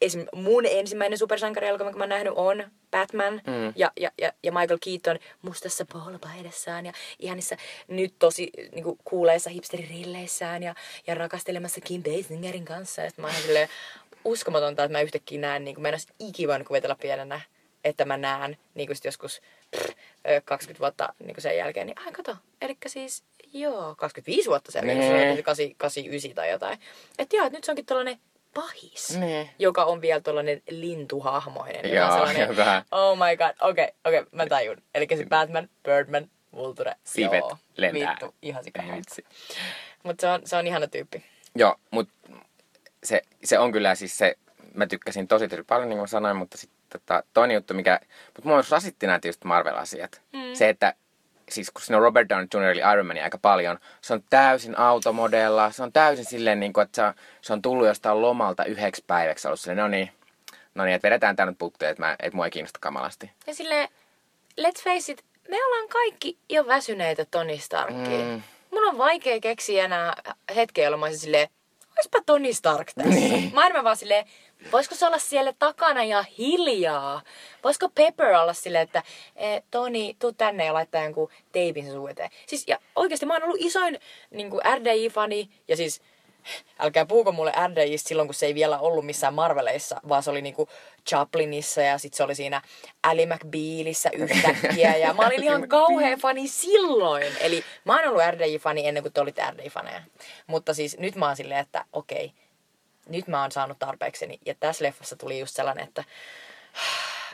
esim. 0.00 0.26
mun 0.34 0.66
ensimmäinen 0.66 1.18
supersankarielokuva, 1.18 1.84
minkä 1.84 1.98
mä 1.98 2.02
oon 2.02 2.08
nähnyt, 2.08 2.32
on 2.36 2.64
Batman 2.90 3.34
mm. 3.34 3.72
ja, 3.76 3.92
ja, 4.00 4.10
ja, 4.18 4.32
ja 4.42 4.52
Michael 4.52 4.78
Keaton 4.84 5.18
mustassa 5.42 5.84
poolopaidassaan 5.92 6.86
ja 6.86 6.92
ihanissa 7.18 7.56
nyt 7.88 8.14
tosi 8.18 8.50
niinku, 8.72 8.98
kuuleissa 9.04 9.50
hipsteririlleissään 9.50 10.62
ja, 10.62 10.74
ja 11.06 11.14
rakastelemassa 11.14 11.80
Kim 11.80 12.02
Basingerin 12.02 12.64
kanssa. 12.64 13.02
Ja 13.02 13.10
mä 13.16 13.26
oon 13.26 13.36
silleen, 13.36 13.68
uskomatonta, 14.28 14.84
että 14.84 14.98
mä 14.98 15.00
yhtäkkiä 15.00 15.40
näen, 15.40 15.64
niin 15.64 15.74
kuin 15.74 15.82
mä 15.82 15.88
en 15.88 15.94
olisi 15.94 16.08
ikinä 16.18 16.64
kuvitella 16.64 16.94
pienenä, 17.00 17.40
että 17.84 18.04
mä 18.04 18.16
näen 18.16 18.56
niin 18.74 18.86
kuin 18.86 18.96
sit 18.96 19.04
joskus 19.04 19.40
pff, 19.76 19.88
ö, 20.28 20.40
20 20.44 20.80
vuotta 20.80 21.14
niin 21.18 21.34
kuin 21.34 21.42
sen 21.42 21.56
jälkeen, 21.56 21.86
niin 21.86 21.98
ai 22.06 22.12
kato, 22.12 22.36
eli 22.62 22.76
siis 22.86 23.24
joo, 23.52 23.94
25 23.96 24.48
vuotta 24.48 24.72
sen 24.72 24.88
jälkeen, 24.88 25.12
Nee. 25.12 25.26
se 25.26 25.32
oli 25.32 25.42
8, 25.42 25.74
89 25.76 26.34
tai 26.34 26.50
jotain. 26.50 26.78
Että 27.18 27.36
joo, 27.36 27.46
että 27.46 27.56
nyt 27.58 27.64
se 27.64 27.72
onkin 27.72 27.86
tällainen 27.86 28.18
pahis, 28.54 29.16
Nee. 29.18 29.50
joka 29.58 29.84
on 29.84 30.00
vielä 30.00 30.20
tuollainen 30.20 30.62
lintuhahmoinen. 30.70 31.94
Joo, 31.94 32.10
sellainen, 32.10 32.48
Oh 32.92 33.16
my 33.18 33.36
god, 33.36 33.54
okei, 33.60 33.84
okay, 33.84 33.94
okei, 34.04 34.20
okay, 34.20 34.30
mä 34.32 34.46
tajun. 34.46 34.82
Eli 34.94 35.06
se 35.16 35.26
Batman, 35.28 35.68
Birdman, 35.84 36.30
Vulture. 36.52 36.94
Siivet 37.04 37.38
joo, 37.38 37.56
lentää. 37.76 38.10
Vittu, 38.10 38.34
ihan 38.42 38.64
vitsi. 38.96 39.24
Mutta 40.02 40.20
se 40.20 40.28
on, 40.28 40.40
se 40.44 40.56
on 40.56 40.66
ihana 40.66 40.86
tyyppi. 40.86 41.24
Joo, 41.54 41.76
mutta 41.90 42.12
se, 43.04 43.22
se 43.44 43.58
on 43.58 43.72
kyllä 43.72 43.94
siis 43.94 44.18
se, 44.18 44.36
mä 44.74 44.86
tykkäsin 44.86 45.28
tosi 45.28 45.48
tosi 45.48 45.62
paljon, 45.62 45.88
niin 45.88 45.98
kuin 45.98 46.08
sanoin, 46.08 46.36
mutta 46.36 46.58
sitten 46.58 46.78
tota, 46.88 47.22
toinen 47.34 47.54
juttu, 47.54 47.74
mikä, 47.74 48.00
mutta 48.26 48.48
mua 48.48 48.62
rasitti 48.70 49.06
nämä 49.06 49.18
tietysti 49.18 49.46
Marvel-asiat. 49.46 50.22
Mm. 50.32 50.54
Se, 50.54 50.68
että 50.68 50.94
siis 51.48 51.70
kun 51.70 51.82
siinä 51.82 51.96
on 51.96 52.02
Robert 52.02 52.28
Downey 52.28 52.48
Jr. 52.54 52.62
eli 52.62 52.92
Iron 52.92 53.06
Mania 53.06 53.24
aika 53.24 53.38
paljon, 53.38 53.78
se 54.00 54.14
on 54.14 54.22
täysin 54.30 54.78
automodella, 54.78 55.70
se 55.70 55.82
on 55.82 55.92
täysin 55.92 56.24
silleen, 56.24 56.60
niin 56.60 56.72
kuin, 56.72 56.82
että 56.82 56.96
se 56.96 57.02
on, 57.02 57.14
se 57.40 57.52
on 57.52 57.62
tullut 57.62 57.86
jostain 57.86 58.22
lomalta 58.22 58.64
yhdeksi 58.64 59.04
päiväksi, 59.06 59.48
ollut 59.48 59.60
silleen, 59.60 59.78
no 59.78 59.88
niin, 59.88 60.10
no 60.74 60.84
niin, 60.84 60.94
että 60.94 61.06
vedetään 61.06 61.36
tää 61.36 61.46
nyt 61.46 61.58
putteen, 61.58 61.90
että, 61.90 62.02
mä, 62.02 62.16
että 62.18 62.36
mua 62.36 62.44
ei 62.44 62.50
kiinnosta 62.50 62.78
kamalasti. 62.82 63.30
Ja 63.46 63.54
silleen, 63.54 63.88
let's 64.60 64.84
face 64.84 65.12
it, 65.12 65.24
me 65.48 65.64
ollaan 65.64 65.88
kaikki 65.88 66.38
jo 66.48 66.66
väsyneitä 66.66 67.24
Tony 67.30 67.58
Starkiin. 67.58 68.26
Mm. 68.26 68.42
Mun 68.70 68.88
on 68.88 68.98
vaikea 68.98 69.40
keksiä 69.40 69.84
enää 69.84 70.14
hetkeä, 70.54 70.84
jolloin 70.84 71.00
mä 71.00 71.06
olisin 71.06 71.20
silleen, 71.20 71.48
oispa 71.98 72.18
Tony 72.26 72.52
Stark 72.52 72.92
tässä. 72.94 73.10
Niin. 73.10 73.54
Mä 73.54 73.60
aina 73.60 73.84
vaan 73.84 73.96
silleen, 73.96 74.26
voisiko 74.72 74.94
se 74.94 75.06
olla 75.06 75.18
siellä 75.18 75.52
takana 75.58 76.04
ja 76.04 76.24
hiljaa? 76.38 77.22
Voisiko 77.64 77.88
Pepper 77.88 78.34
olla 78.34 78.52
silleen, 78.52 78.82
että 78.82 79.02
e, 79.36 79.60
Tony, 79.70 80.14
tuu 80.18 80.32
tänne 80.32 80.64
ja 80.64 80.74
laittaa 80.74 81.02
jonkun 81.02 81.30
teipin 81.52 81.90
sun 81.90 82.10
eteen. 82.10 82.30
Siis 82.46 82.64
ja 82.66 82.78
oikeasti 82.96 83.26
mä 83.26 83.32
oon 83.32 83.42
ollut 83.42 83.60
isoin 83.60 83.98
niin 84.30 84.52
RDI-fani 84.52 85.48
ja 85.68 85.76
siis 85.76 86.02
älkää 86.78 87.06
puhuko 87.06 87.32
mulle 87.32 87.52
RDIstä 87.68 88.08
silloin, 88.08 88.28
kun 88.28 88.34
se 88.34 88.46
ei 88.46 88.54
vielä 88.54 88.78
ollut 88.78 89.06
missään 89.06 89.34
Marveleissa, 89.34 90.00
vaan 90.08 90.22
se 90.22 90.30
oli 90.30 90.42
niinku 90.42 90.68
Chaplinissa 91.08 91.82
ja 91.82 91.98
sitten 91.98 92.16
se 92.16 92.22
oli 92.22 92.34
siinä 92.34 92.62
Ally 93.02 93.26
McBealissä 93.26 94.10
yhtäkkiä. 94.12 94.96
Ja 94.96 95.14
mä 95.14 95.26
olin 95.26 95.44
ihan 95.44 95.68
kauhean 95.68 96.18
fani 96.18 96.48
silloin. 96.48 97.26
Eli 97.40 97.64
mä 97.84 97.96
oon 97.96 98.08
ollut 98.08 98.22
RDI-fani 98.30 98.86
ennen 98.86 99.02
kuin 99.02 99.12
te 99.12 99.20
olitte 99.20 99.42
RDI-faneja. 99.42 100.00
Mutta 100.46 100.74
siis 100.74 100.98
nyt 100.98 101.16
mä 101.16 101.26
oon 101.26 101.36
silleen, 101.36 101.60
että 101.60 101.84
okei, 101.92 102.32
nyt 103.08 103.28
mä 103.28 103.42
oon 103.42 103.52
saanut 103.52 103.78
tarpeekseni. 103.78 104.38
Ja 104.46 104.54
tässä 104.60 104.84
leffassa 104.84 105.16
tuli 105.16 105.40
just 105.40 105.56
sellainen, 105.56 105.84
että 105.84 106.04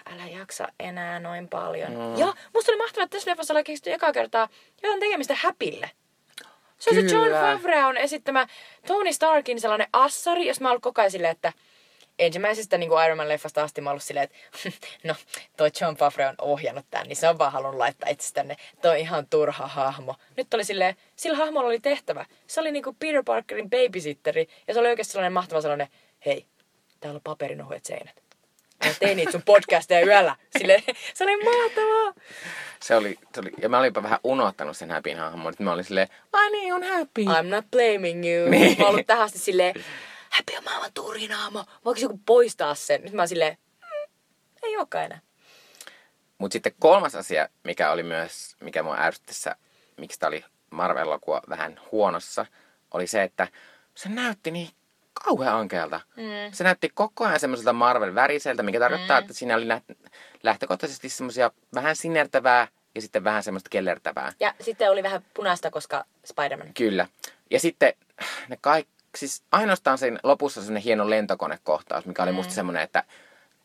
älä 0.14 0.26
jaksa 0.26 0.68
enää 0.80 1.20
noin 1.20 1.48
paljon. 1.48 1.92
Mm. 1.92 2.18
Ja 2.18 2.34
musta 2.54 2.72
oli 2.72 2.78
mahtavaa, 2.78 3.04
että 3.04 3.16
tässä 3.16 3.30
leffassa 3.30 3.54
oli 3.54 3.64
keksitty 3.64 3.92
ekaa 3.92 4.12
kertaa 4.12 4.48
jotain 4.82 5.00
tekemistä 5.00 5.36
häpille. 5.38 5.90
Se 6.84 6.90
on 6.90 6.96
se 6.96 7.14
John 7.14 7.24
Kyllä. 7.24 7.40
Favreon 7.40 7.96
esittämä 7.96 8.46
Tony 8.86 9.12
Starkin 9.12 9.60
sellainen 9.60 9.88
assari, 9.92 10.46
jos 10.46 10.60
mä 10.60 10.70
oon 10.70 10.80
koko 10.80 11.00
ajan 11.00 11.10
silleen, 11.10 11.30
että 11.32 11.52
ensimmäisestä 12.18 12.78
niin 12.78 12.88
kuin 12.88 13.04
Iron 13.04 13.18
Man-leffasta 13.18 13.62
asti 13.62 13.80
mä 13.80 13.90
oon 13.90 13.92
ollut 13.92 14.02
silleen, 14.02 14.24
että 14.24 14.36
no 15.08 15.14
toi 15.56 15.70
John 15.80 15.96
Favreau 15.96 16.28
on 16.28 16.34
ohjannut 16.40 16.86
tän, 16.90 17.06
niin 17.06 17.16
se 17.16 17.28
on 17.28 17.38
vaan 17.38 17.52
halunnut 17.52 17.78
laittaa 17.78 18.08
itse 18.08 18.34
tänne. 18.34 18.56
Toi 18.82 18.90
on 18.90 18.96
ihan 18.96 19.26
turha 19.26 19.66
hahmo. 19.66 20.14
Nyt 20.36 20.54
oli 20.54 20.64
silleen, 20.64 20.96
sillä 21.16 21.36
hahmolla 21.36 21.68
oli 21.68 21.80
tehtävä. 21.80 22.26
Se 22.46 22.60
oli 22.60 22.72
niinku 22.72 22.96
Peter 22.98 23.22
Parkerin 23.24 23.70
babysitteri 23.70 24.48
ja 24.68 24.74
se 24.74 24.80
oli 24.80 24.88
oikeasti 24.88 25.12
sellainen 25.12 25.32
mahtava 25.32 25.60
sellainen, 25.60 25.88
hei, 26.26 26.46
täällä 27.00 27.16
on 27.16 27.22
paperinohuet 27.24 27.84
seinät. 27.84 28.23
Mä 28.84 28.94
tein 29.00 29.16
niitä 29.16 29.32
sun 29.32 29.42
podcasteja 29.42 30.06
yöllä. 30.06 30.36
Silleen, 30.58 30.82
se 31.14 31.24
oli 31.24 31.36
mahtavaa. 31.36 32.24
Se 32.82 32.96
oli, 32.96 33.18
se 33.34 33.40
oli, 33.40 33.50
ja 33.62 33.68
mä 33.68 33.78
olin 33.78 33.88
jopa 33.88 34.02
vähän 34.02 34.18
unohtanut 34.24 34.76
sen 34.76 34.90
häpin 34.90 35.18
hahmon, 35.18 35.52
että 35.52 35.62
mä 35.62 35.72
olin 35.72 35.84
silleen, 35.84 36.08
ai 36.32 36.50
niin, 36.50 36.74
on 36.74 36.82
happy. 36.82 37.22
I'm 37.22 37.46
not 37.46 37.64
blaming 37.70 38.24
you. 38.26 38.50
Niin. 38.50 38.78
Mä 38.78 38.84
oon 38.84 38.94
ollut 38.94 39.06
tähän 39.06 39.24
asti 39.24 39.38
silleen, 39.38 39.74
happy 40.30 40.56
on 40.58 40.64
maailman 40.64 40.90
turinaamo. 40.94 41.64
Voiko 41.84 42.00
joku 42.00 42.20
poistaa 42.26 42.74
sen? 42.74 43.02
Nyt 43.02 43.12
mä 43.12 43.22
oon 43.22 43.28
silleen, 43.28 43.56
mm, 43.80 44.12
ei 44.62 44.76
olekaan 44.76 45.04
enää. 45.04 45.20
Mutta 46.38 46.52
sitten 46.52 46.72
kolmas 46.78 47.14
asia, 47.14 47.48
mikä 47.64 47.90
oli 47.90 48.02
myös, 48.02 48.56
mikä 48.60 48.82
mua 48.82 48.96
ärsytti 48.98 49.26
tässä, 49.26 49.56
miksi 49.96 50.18
tämä 50.18 50.28
oli 50.28 50.44
Marvel-elokuva 50.70 51.42
vähän 51.48 51.80
huonossa, 51.92 52.46
oli 52.90 53.06
se, 53.06 53.22
että 53.22 53.48
se 53.94 54.08
näytti 54.08 54.50
niin 54.50 54.68
kauhean 55.24 55.54
ankealta. 55.54 56.00
Mm. 56.16 56.52
Se 56.52 56.64
näytti 56.64 56.90
koko 56.94 57.24
ajan 57.24 57.40
semmoiselta 57.40 57.72
Marvel-väriseltä, 57.72 58.62
mikä 58.62 58.78
tarkoittaa, 58.78 59.20
mm. 59.20 59.22
että 59.22 59.34
siinä 59.34 59.56
oli 59.56 59.68
lä- 59.68 59.80
lähtökohtaisesti 60.42 61.08
semmoisia 61.08 61.50
vähän 61.74 61.96
sinertävää 61.96 62.68
ja 62.94 63.00
sitten 63.00 63.24
vähän 63.24 63.42
semmoista 63.42 63.70
kellertävää. 63.70 64.32
Ja 64.40 64.54
sitten 64.60 64.90
oli 64.90 65.02
vähän 65.02 65.24
punaista, 65.34 65.70
koska 65.70 66.04
Spider-Man. 66.24 66.74
Kyllä. 66.74 67.06
Ja 67.50 67.60
sitten 67.60 67.92
ne 68.48 68.58
kaikki, 68.60 68.92
siis 69.16 69.42
ainoastaan 69.52 69.98
sen 69.98 70.20
lopussa 70.22 70.60
semmoinen 70.60 70.82
hieno 70.82 71.10
lentokonekohtaus, 71.10 72.06
mikä 72.06 72.22
oli 72.22 72.32
musta 72.32 72.52
semmoinen, 72.52 72.82
että 72.82 73.04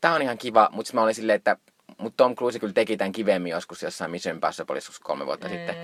tämä 0.00 0.14
on 0.14 0.22
ihan 0.22 0.38
kiva, 0.38 0.68
mutta 0.72 0.94
mä 0.94 1.02
olin 1.02 1.14
silleen, 1.14 1.36
että 1.36 1.56
mutta 1.98 2.16
Tom 2.16 2.36
Cruise 2.36 2.58
kyllä 2.58 2.72
teki 2.72 2.96
tämän 2.96 3.12
kivemmin 3.12 3.50
joskus 3.50 3.82
jossain 3.82 4.10
Mission 4.10 4.34
Impossible 4.34 4.78
kolme 5.02 5.26
vuotta 5.26 5.48
mm. 5.48 5.52
sitten. 5.52 5.74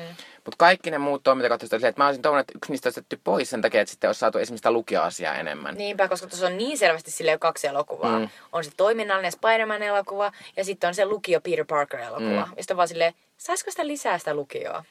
Mutta 0.45 0.57
kaikki 0.59 0.91
ne 0.91 0.99
muut 0.99 1.23
toimintakohtaiset 1.23 1.73
oli 1.73 1.89
että 1.89 2.03
mä 2.03 2.07
olisin 2.07 2.23
toivonut, 2.23 2.41
että 2.41 2.53
yksi 2.57 2.73
niistä 2.73 2.87
olisi 2.87 3.01
otettu 3.01 3.17
pois 3.25 3.51
sen 3.51 3.63
takia, 3.63 3.81
että 3.81 3.91
sitten 3.91 4.09
olisi 4.09 4.19
saatu 4.19 4.39
esimerkiksi 4.39 4.61
sitä 4.61 4.71
lukioasiaa 4.71 5.35
enemmän. 5.35 5.75
Niinpä, 5.75 6.09
koska 6.09 6.27
tuossa 6.27 6.47
on 6.47 6.59
niin 6.59 6.79
selvästi 6.79 7.11
sille 7.11 7.31
jo 7.31 7.39
kaksi 7.39 7.67
elokuvaa. 7.67 8.19
Mm. 8.19 8.29
On 8.53 8.65
se 8.65 8.71
toiminnallinen 8.77 9.33
Spider-Man-elokuva 9.33 10.33
ja 10.57 10.65
sitten 10.65 10.89
on 10.89 10.95
se 10.95 11.05
lukio 11.05 11.41
Peter 11.41 11.65
Parker-elokuva. 11.65 12.47
Mm. 12.47 12.55
Ja 12.71 12.77
vaan 12.77 12.89
silleen, 12.89 13.15
saisiko 13.37 13.71
sitä 13.71 13.87
lisää 13.87 14.19
sitä 14.19 14.35
lukioa? 14.35 14.85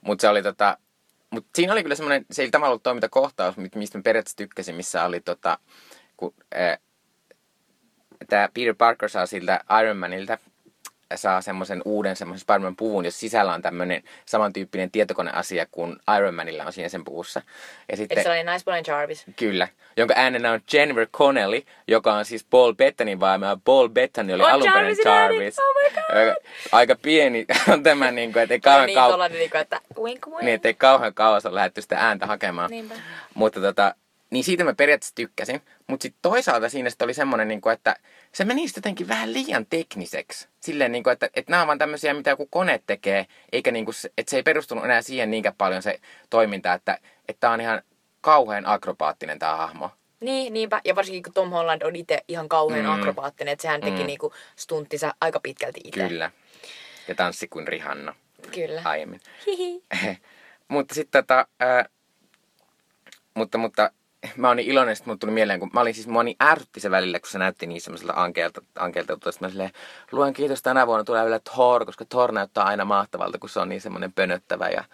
Mutta 0.00 0.22
se 0.22 0.28
oli 0.28 0.42
tota, 0.42 0.78
mut 1.30 1.46
siinä 1.54 1.72
oli 1.72 1.82
kyllä 1.82 1.94
semmoinen, 1.94 2.26
se 2.30 2.42
ei 2.42 2.50
tavallaan 2.50 2.70
ollut 2.70 2.82
toimintakohtaus, 2.82 3.54
mistä 3.74 3.98
mä 3.98 4.02
periaatteessa 4.02 4.36
tykkäsin, 4.36 4.74
missä 4.74 5.04
oli 5.04 5.20
tota, 5.20 5.58
kun 6.16 6.34
äh, 6.54 6.78
tämä 8.30 8.48
Peter 8.54 8.74
Parker 8.78 9.08
saa 9.08 9.26
siltä 9.26 9.60
Iron 9.80 9.96
Manilta 9.96 10.38
saa 11.14 11.40
semmoisen 11.40 11.82
uuden 11.84 12.16
semmoisen 12.16 12.40
Spider-Man 12.40 12.76
puvun, 12.76 13.04
jos 13.04 13.20
sisällä 13.20 13.52
on 13.52 13.62
tämmöinen 13.62 14.02
samantyyppinen 14.26 14.90
tietokoneasia 14.90 15.66
kuin 15.70 15.96
Iron 16.16 16.34
Manilla 16.34 16.64
on 16.64 16.72
siinä 16.72 16.88
sen 16.88 17.04
puvussa. 17.04 17.42
Ja 17.88 17.96
sitten, 17.96 18.18
Eli 18.18 18.22
sellainen 18.22 18.46
naispuolinen 18.46 18.84
Jarvis. 18.86 19.24
Kyllä, 19.36 19.68
jonka 19.96 20.14
äänenä 20.16 20.52
on 20.52 20.60
Jennifer 20.72 21.06
Connelly, 21.06 21.62
joka 21.88 22.12
on 22.12 22.24
siis 22.24 22.44
Paul 22.44 22.72
Bettanin 22.72 23.20
vaimo, 23.20 23.46
Paul 23.64 23.88
Bettany 23.88 24.32
oli 24.32 24.42
alunperäinen 24.42 24.96
Jarvis. 25.04 25.58
Oh 25.58 25.64
my 25.82 25.94
God. 25.94 26.34
Aika 26.72 26.96
pieni 27.02 27.46
on 27.72 27.82
tämä, 27.82 28.10
niin 28.10 28.32
kuin, 28.32 28.42
että 28.42 28.54
ei 28.54 28.60
kauhean 28.60 28.86
niin, 28.86 28.94
kau... 28.94 29.28
niin, 29.28 29.50
kuin, 29.50 29.60
että 29.60 29.80
wink, 29.98 30.26
wink. 30.26 30.42
Niin, 30.42 30.54
että 30.54 30.68
ei 30.68 30.74
kauhean 30.74 31.14
kauas 31.14 31.46
ole 31.46 31.54
lähdetty 31.54 31.82
sitä 31.82 31.96
ääntä 31.98 32.26
hakemaan. 32.26 32.70
Niinpä. 32.70 32.94
Mutta 33.34 33.60
tota, 33.60 33.94
niin 34.30 34.44
siitä 34.44 34.64
mä 34.64 34.74
periaatteessa 34.74 35.14
tykkäsin. 35.14 35.62
Mutta 35.86 36.02
sitten 36.02 36.18
toisaalta 36.22 36.68
siinä 36.68 36.90
sit 36.90 37.02
oli 37.02 37.14
semmoinen, 37.14 37.48
niin 37.48 37.60
että 37.72 37.96
se 38.32 38.44
meni 38.44 38.66
jotenkin 38.76 39.08
vähän 39.08 39.32
liian 39.32 39.66
tekniseksi. 39.66 40.48
Silleen, 40.60 40.92
niin 40.92 41.02
kuin, 41.02 41.12
että, 41.12 41.30
että 41.34 41.50
nämä 41.50 41.60
on 41.60 41.66
vaan 41.66 41.78
tämmöisiä, 41.78 42.14
mitä 42.14 42.30
joku 42.30 42.46
kone 42.46 42.82
tekee, 42.86 43.26
eikä 43.52 43.70
niin 43.70 43.84
kuin, 43.84 43.94
että 44.18 44.30
se 44.30 44.36
ei 44.36 44.42
perustunut 44.42 44.84
enää 44.84 45.02
siihen 45.02 45.30
niinkään 45.30 45.54
paljon 45.58 45.82
se 45.82 46.00
toiminta, 46.30 46.74
että 46.74 46.98
tämä 47.40 47.52
on 47.52 47.60
ihan 47.60 47.82
kauhean 48.20 48.66
akrobaattinen 48.66 49.38
tämä 49.38 49.56
hahmo. 49.56 49.90
Niin, 50.20 50.52
niinpä. 50.52 50.80
Ja 50.84 50.94
varsinkin 50.94 51.22
kun 51.22 51.32
Tom 51.32 51.50
Holland 51.50 51.82
on 51.82 51.96
itse 51.96 52.18
ihan 52.28 52.48
kauhean 52.48 52.84
mm. 52.84 52.92
akrobaattinen, 52.92 53.52
että 53.52 53.62
sehän 53.62 53.80
teki 53.80 54.00
mm. 54.00 54.06
niinku 54.06 54.32
stunttinsa 54.56 55.14
aika 55.20 55.40
pitkälti 55.40 55.80
itse. 55.84 56.08
Kyllä. 56.08 56.30
Ja 57.08 57.14
tanssi 57.14 57.48
kuin 57.48 57.68
Rihanna. 57.68 58.14
Kyllä. 58.54 58.82
Aiemmin. 58.84 59.20
mutta 60.68 60.94
sitten 60.94 61.24
tota, 61.24 61.46
äh, 61.62 61.84
mutta, 63.34 63.58
mutta 63.58 63.90
mä 64.36 64.50
olin 64.50 64.66
iloinen, 64.66 64.92
että 64.92 65.16
tuli 65.20 65.32
mieleen, 65.32 65.60
kun 65.60 65.70
mä 65.72 65.80
olin 65.80 65.94
siis, 65.94 66.06
mua 66.06 66.22
niin 66.22 66.36
ärsytti 66.42 66.80
se 66.80 66.90
välillä, 66.90 67.20
kun 67.20 67.30
se 67.30 67.38
näytti 67.38 67.66
niin 67.66 67.80
semmoiselta 67.80 68.12
ankeelta, 68.16 68.62
ankeelta 68.78 69.12
että 69.12 69.30
mä 69.40 69.48
silleen, 69.48 69.70
luen 70.12 70.32
kiitos 70.32 70.62
tänä 70.62 70.86
vuonna 70.86 71.04
tulee 71.04 71.24
vielä 71.24 71.40
Thor, 71.54 71.86
koska 71.86 72.04
Thor 72.04 72.32
näyttää 72.32 72.64
aina 72.64 72.84
mahtavalta, 72.84 73.38
kun 73.38 73.50
se 73.50 73.60
on 73.60 73.68
niin 73.68 73.80
semmoinen 73.80 74.12
pönöttävä 74.12 74.68
ja 74.68 74.84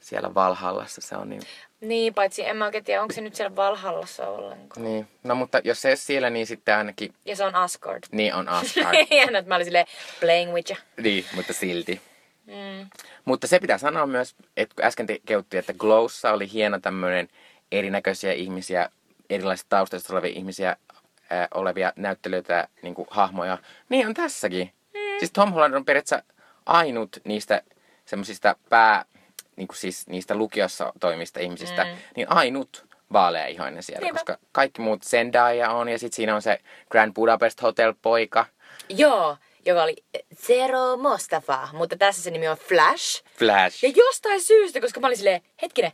siellä 0.00 0.34
Valhallassa 0.34 1.00
se 1.00 1.16
on 1.16 1.28
niin... 1.28 1.42
Niin, 1.80 2.14
paitsi 2.14 2.46
en 2.46 2.56
mä 2.56 2.64
oikein 2.64 2.84
tiedä, 2.84 3.02
onko 3.02 3.14
se 3.14 3.20
nyt 3.20 3.34
siellä 3.34 3.56
Valhallassa 3.56 4.28
ollenkaan. 4.28 4.84
Niin, 4.84 5.08
no 5.24 5.34
mutta 5.34 5.60
jos 5.64 5.82
se 5.82 5.88
ei 5.88 5.96
siellä, 5.96 6.30
niin 6.30 6.46
sitten 6.46 6.76
ainakin... 6.76 7.14
Ja 7.24 7.36
se 7.36 7.44
on 7.44 7.54
Asgard. 7.54 8.04
Niin, 8.12 8.34
on 8.34 8.48
Asgard. 8.58 9.06
Hienoa, 9.10 9.38
että 9.38 9.48
mä 9.48 9.54
olin 9.54 9.64
silleen 9.64 9.86
playing 10.20 10.52
with 10.52 10.70
you. 10.70 10.78
Niin, 11.02 11.24
mutta 11.34 11.52
silti. 11.52 12.00
Mm. 12.46 12.88
Mutta 13.24 13.46
se 13.46 13.58
pitää 13.58 13.78
sanoa 13.78 14.06
myös, 14.06 14.34
että 14.56 14.74
kun 14.74 14.84
äsken 14.84 15.06
te 15.06 15.20
keuttiin, 15.26 15.58
että 15.58 15.72
Glowssa 15.72 16.32
oli 16.32 16.52
hieno 16.52 16.80
tämmöinen 16.80 17.28
erinäköisiä 17.72 18.32
ihmisiä, 18.32 18.90
erilaisista 19.30 19.68
taustoista 19.68 20.12
olevia 20.12 20.32
ihmisiä, 20.36 20.76
ää, 21.30 21.48
olevia 21.54 21.92
näyttelijöitä, 21.96 22.68
niin 22.82 22.94
kuin 22.94 23.08
hahmoja. 23.10 23.58
Niin 23.88 24.06
on 24.06 24.14
tässäkin. 24.14 24.72
Mm. 24.94 25.18
Siis 25.18 25.32
Tom 25.32 25.52
Holland 25.52 25.74
on 25.74 25.84
periaatteessa 25.84 26.22
ainut 26.66 27.16
niistä 27.24 27.62
semmoisista 28.04 28.56
pää, 28.68 29.04
niin 29.56 29.68
kuin 29.68 29.76
siis 29.76 30.06
niistä 30.06 30.34
lukiossa 30.34 30.92
toimista 31.00 31.40
ihmisistä, 31.40 31.84
mm. 31.84 31.90
niin 32.16 32.32
ainut 32.32 32.86
vaaleaihoinen 33.12 33.82
siellä, 33.82 34.04
Niinpä. 34.04 34.18
koska 34.18 34.38
kaikki 34.52 34.80
muut 34.80 35.02
Zendaya 35.02 35.70
on 35.70 35.88
ja 35.88 35.98
sitten 35.98 36.16
siinä 36.16 36.34
on 36.34 36.42
se 36.42 36.58
Grand 36.90 37.12
Budapest 37.14 37.62
Hotel 37.62 37.94
poika. 38.02 38.46
Joo, 38.88 39.36
joka 39.66 39.82
oli 39.82 39.96
Zero 40.34 40.96
Mostafa, 40.96 41.68
mutta 41.72 41.96
tässä 41.96 42.22
se 42.22 42.30
nimi 42.30 42.48
on 42.48 42.56
Flash. 42.56 43.24
Flash. 43.38 43.84
Ja 43.84 43.92
jostain 43.96 44.42
syystä, 44.42 44.80
koska 44.80 45.00
mä 45.00 45.06
olin 45.06 45.16
silleen, 45.16 45.40
hetkinen, 45.62 45.92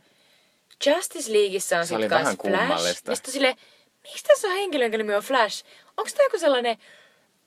Justice 0.85 1.33
Leagueissa 1.33 1.79
on 1.79 1.87
sitten 1.87 2.09
kans 2.09 2.37
Flash. 2.41 3.07
Ja 3.07 3.15
sitten 3.15 3.33
sille, 3.33 3.55
miksi 4.03 4.23
tässä 4.23 4.47
on 4.47 4.53
henkilö, 4.53 4.83
jonka 4.83 4.97
nimi 4.97 5.15
on 5.15 5.23
Flash? 5.23 5.65
Onko 5.97 6.11
tämä 6.11 6.25
joku 6.25 6.39
sellainen, 6.39 6.77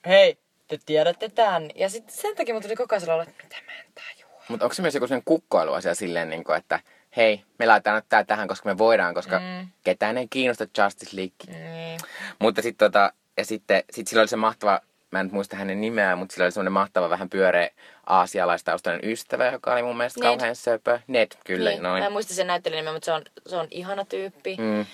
hei, 0.07 0.39
te 0.69 0.79
tiedätte 0.87 1.29
tämän. 1.29 1.71
Ja 1.75 1.89
sitten 1.89 2.17
sen 2.17 2.37
takia 2.37 2.55
mun 2.55 2.63
tuli 2.63 2.77
koko 2.77 2.95
ajan 2.95 3.01
sellainen, 3.01 3.29
että 3.29 3.45
mitä 3.45 3.57
mä 3.67 3.81
en 3.81 3.87
tajua. 3.95 4.43
Mutta 4.49 4.65
onko 4.65 4.75
se 4.75 4.83
myös 4.83 4.95
joku 4.95 5.07
sellainen 5.07 5.25
kukkoiluasia 5.25 5.95
silleen, 5.95 6.31
niin 6.31 6.45
kuin, 6.45 6.59
että 6.59 6.81
hei, 7.17 7.43
me 7.59 7.67
laitetaan 7.67 7.97
nyt 7.97 8.09
tää 8.09 8.25
tähän, 8.25 8.49
koska 8.49 8.69
me 8.69 8.79
voidaan, 8.79 9.15
koska 9.15 9.39
mm. 9.39 9.69
ketään 9.85 10.19
ei 10.19 10.27
kiinnosta 10.31 10.67
Justice 10.79 11.17
League. 11.17 11.47
Mm. 11.47 12.07
Mutta 12.39 12.63
sitten 12.63 12.93
tota, 12.93 13.13
ja 13.37 13.45
sitten 13.45 13.85
sit 13.91 14.09
sillä 14.09 14.21
oli 14.21 14.29
se 14.29 14.37
mahtava 14.37 14.81
mä 15.17 15.21
en 15.21 15.29
muista 15.33 15.57
hänen 15.57 15.81
nimeään, 15.81 16.19
mutta 16.19 16.33
sillä 16.33 16.45
oli 16.45 16.53
semmoinen 16.53 16.73
mahtava 16.73 17.11
vähän 17.11 17.31
pyöreä 17.31 17.71
aasialaistaustainen 18.07 19.11
ystävä, 19.11 19.47
joka 19.51 19.73
oli 19.73 19.83
mun 19.83 19.97
mielestä 19.97 20.21
Ned. 20.21 20.29
kauhean 20.29 20.57
söpö. 20.57 21.01
Ned, 21.07 21.29
kyllä, 21.47 21.71
niin. 21.71 21.83
noin. 21.83 22.03
Mä 22.03 22.07
en 22.07 22.13
muista 22.13 22.35
sen 22.35 22.47
näyttelijän 22.47 22.85
nimeä, 22.85 22.93
mutta 22.93 23.05
se 23.05 23.13
on, 23.13 23.23
se 23.47 23.57
on 23.57 23.69
ihana 23.71 24.05
tyyppi. 24.05 24.57
Mm. 24.61 24.87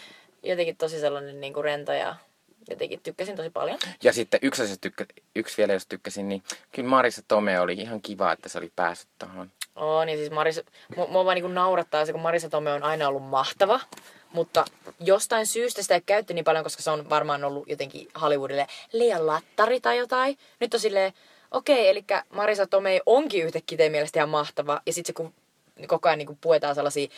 Jotenkin 0.43 0.77
tosi 0.77 1.01
sellainen 1.01 1.41
niin 1.41 1.53
kuin 1.53 1.65
rento 1.65 1.93
ja 1.93 2.17
jotenkin 2.71 3.01
tykkäsin 3.03 3.37
tosi 3.37 3.51
paljon. 3.51 3.79
Ja 4.03 4.13
sitten 4.13 4.41
yksi 4.43 4.63
asia, 4.63 4.77
tykkä, 4.81 5.07
yksi 5.37 5.57
vielä, 5.57 5.73
jos 5.73 5.87
tykkäsin, 5.87 6.29
niin 6.29 6.43
kyllä 6.73 6.89
Marissa 6.89 7.23
Tome 7.29 7.61
oli 7.61 7.73
ihan 7.73 8.03
kiva, 8.03 8.33
että 8.33 8.49
se 8.49 8.59
oli 8.59 8.73
päässyt 8.77 9.09
tuohon. 9.19 9.51
Oo, 9.77 10.05
niin 10.05 10.19
siis 10.19 10.31
Marissa, 10.31 10.63
mua 11.09 11.25
vaan 11.25 11.35
niin 11.35 11.55
naurattaa 11.55 12.07
se, 12.07 12.13
kun 12.13 12.21
Marissa 12.21 12.49
Tome 12.49 12.73
on 12.73 12.83
aina 12.83 13.09
ollut 13.09 13.23
mahtava. 13.23 13.81
Mutta 14.33 14.65
jostain 15.01 15.47
syystä 15.47 15.83
sitä 15.83 15.95
ei 15.95 16.01
käytetty 16.01 16.35
niin 16.35 16.45
paljon, 16.45 16.65
koska 16.65 16.83
se 16.83 16.91
on 16.91 17.11
varmaan 17.11 17.45
ollut 17.45 17.69
jotenkin 17.69 18.09
Hollywoodille 18.21 18.67
liian 18.93 19.27
lattari 19.27 19.81
tai 19.81 19.99
jotain. 19.99 20.39
Nyt 20.61 20.75
on 20.75 20.81
silleen, 20.81 21.13
okei, 21.51 21.75
okay, 21.75 21.87
eli 21.91 22.05
Marisa 22.31 22.67
Tomei 22.67 23.01
onkin 23.07 23.45
yhtäkkiä 23.45 23.79
teidän 23.79 23.93
mielestä 23.93 24.19
ihan 24.19 24.29
mahtava. 24.29 24.81
Ja 24.87 24.93
sitten 24.93 25.09
se 25.09 25.13
kun 25.13 25.35
koko 25.87 26.09
ajan 26.09 26.19
niin 26.19 26.39
puetaan 26.41 26.75
sellaisia 26.75 27.09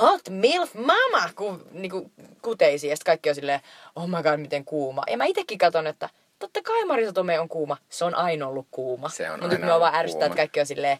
hot 0.00 0.20
milf 0.28 0.74
mama 0.74 1.30
ku, 1.36 1.60
niin 1.72 1.90
kuin 1.90 2.12
kuteisia. 2.42 2.90
Ja 2.90 2.96
sitten 2.96 3.12
kaikki 3.12 3.28
on 3.28 3.34
silleen, 3.34 3.60
oh 3.96 4.08
my 4.08 4.22
god, 4.22 4.36
miten 4.36 4.64
kuuma. 4.64 5.02
Ja 5.10 5.16
mä 5.16 5.24
itekin 5.24 5.58
katson, 5.58 5.86
että 5.86 6.08
totta 6.38 6.62
kai 6.62 6.84
Marisa 6.84 7.12
Tomei 7.12 7.38
on 7.38 7.48
kuuma. 7.48 7.76
Se 7.88 8.04
on 8.04 8.14
aina 8.14 8.48
ollut 8.48 8.66
kuuma. 8.70 9.10
Mutta 9.30 9.48
nyt 9.48 9.66
mä 9.66 9.80
vaan 9.80 9.94
ärsyttää, 9.94 10.26
että 10.26 10.36
kaikki 10.36 10.60
on 10.60 10.66
silleen, 10.66 10.98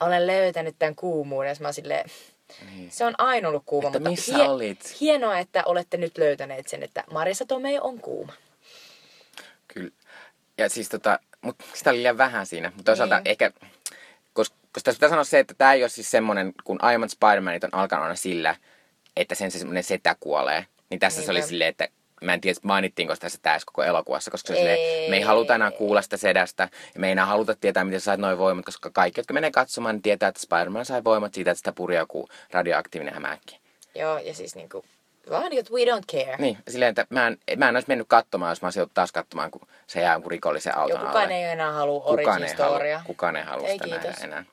olen 0.00 0.26
löytänyt 0.26 0.76
tämän 0.78 0.94
kuumuuden. 0.94 1.48
Ja 1.48 1.54
mä 1.60 1.72
silleen, 1.72 2.10
niin. 2.70 2.90
Se 2.90 3.04
on 3.04 3.14
aina 3.18 3.48
ollut 3.48 3.62
kuuma, 3.66 3.88
että 3.88 3.98
mutta 3.98 4.10
missä 4.10 4.36
hie- 4.36 4.48
olit? 4.48 5.00
hienoa, 5.00 5.38
että 5.38 5.62
olette 5.66 5.96
nyt 5.96 6.18
löytäneet 6.18 6.68
sen, 6.68 6.82
että 6.82 7.04
Marissa 7.12 7.44
Tomei 7.46 7.78
on 7.80 8.00
kuuma. 8.00 8.32
Kyllä. 9.68 9.90
Ja 10.58 10.68
siis 10.68 10.88
tota, 10.88 11.18
mutta 11.40 11.64
sitä 11.74 11.90
oli 11.90 11.98
liian 11.98 12.18
vähän 12.18 12.46
siinä. 12.46 12.68
Mutta 12.68 12.84
toisaalta 12.84 13.16
niin. 13.16 13.28
ehkä, 13.28 13.50
koska, 14.32 14.56
koska 14.72 14.84
tässä 14.84 14.98
pitää 14.98 15.08
sanoa 15.08 15.24
se, 15.24 15.38
että 15.38 15.54
tämä 15.54 15.72
ei 15.72 15.82
ole 15.82 15.88
siis 15.88 16.10
semmoinen, 16.10 16.52
kun 16.64 16.78
aiemmat 16.82 17.10
Spider-Manit 17.10 17.64
on 17.64 17.74
alkanut 17.74 18.02
aina 18.02 18.16
sillä, 18.16 18.56
että 19.16 19.34
sen 19.34 19.50
se 19.50 19.58
semmoinen 19.58 19.84
setä 19.84 20.16
kuolee. 20.20 20.66
Niin 20.90 21.00
tässä 21.00 21.20
niin, 21.20 21.26
se 21.26 21.30
oli 21.30 21.42
silleen, 21.42 21.70
että 21.70 21.88
mä 22.22 22.34
en 22.34 22.40
tiedä, 22.40 22.60
mainittiinko 22.62 23.16
tässä 23.16 23.38
tässä 23.42 23.66
koko 23.66 23.82
elokuvassa, 23.82 24.30
koska 24.30 24.52
ei. 24.52 24.58
Silleen, 24.58 25.10
me 25.10 25.16
ei 25.16 25.22
haluta 25.22 25.54
enää 25.54 25.70
kuulla 25.70 26.02
sitä 26.02 26.16
sedästä, 26.16 26.68
ja 26.94 27.00
me 27.00 27.06
ei 27.06 27.12
enää 27.12 27.26
haluta 27.26 27.54
tietää, 27.54 27.84
miten 27.84 28.00
sä 28.00 28.04
sait 28.04 28.20
noin 28.20 28.38
voimat, 28.38 28.64
koska 28.64 28.90
kaikki, 28.90 29.20
jotka 29.20 29.34
menee 29.34 29.50
katsomaan, 29.50 29.94
niin 29.94 30.02
tietää, 30.02 30.28
että 30.28 30.40
Spider-Man 30.40 30.84
sai 30.84 31.04
voimat 31.04 31.34
siitä, 31.34 31.50
että 31.50 31.58
sitä 31.58 31.72
puri 31.72 31.96
joku 31.96 32.28
radioaktiivinen 32.50 33.14
hämähäkki. 33.14 33.58
Joo, 33.94 34.18
ja 34.18 34.34
siis 34.34 34.54
niinku, 34.54 34.84
vaan 35.30 35.50
niin 35.50 35.64
we 35.72 35.84
don't 35.84 36.04
care. 36.12 36.36
Niin, 36.38 36.58
silleen, 36.68 36.88
että 36.88 37.06
mä 37.10 37.26
en, 37.26 37.38
mä 37.56 37.68
en 37.68 37.76
olisi 37.76 37.88
mennyt 37.88 38.08
katsomaan, 38.08 38.50
jos 38.50 38.62
mä 38.62 38.66
olisin 38.66 38.90
taas 38.94 39.12
katsomaan, 39.12 39.50
kun 39.50 39.68
se 39.86 40.00
jää 40.00 40.12
jonkun 40.12 40.30
rikollisen 40.30 40.76
auton 40.76 40.90
Joo, 40.90 41.06
kukaan 41.06 41.24
alle. 41.24 41.34
ei 41.34 41.44
enää 41.44 41.72
halua 41.72 42.02
origin 42.04 42.48
storia. 42.48 43.02
Kukaan 43.06 43.36
ei 43.36 43.44
halua 43.44 43.68
sitä 43.68 43.86
nähdä 43.86 44.14
enää. 44.24 44.44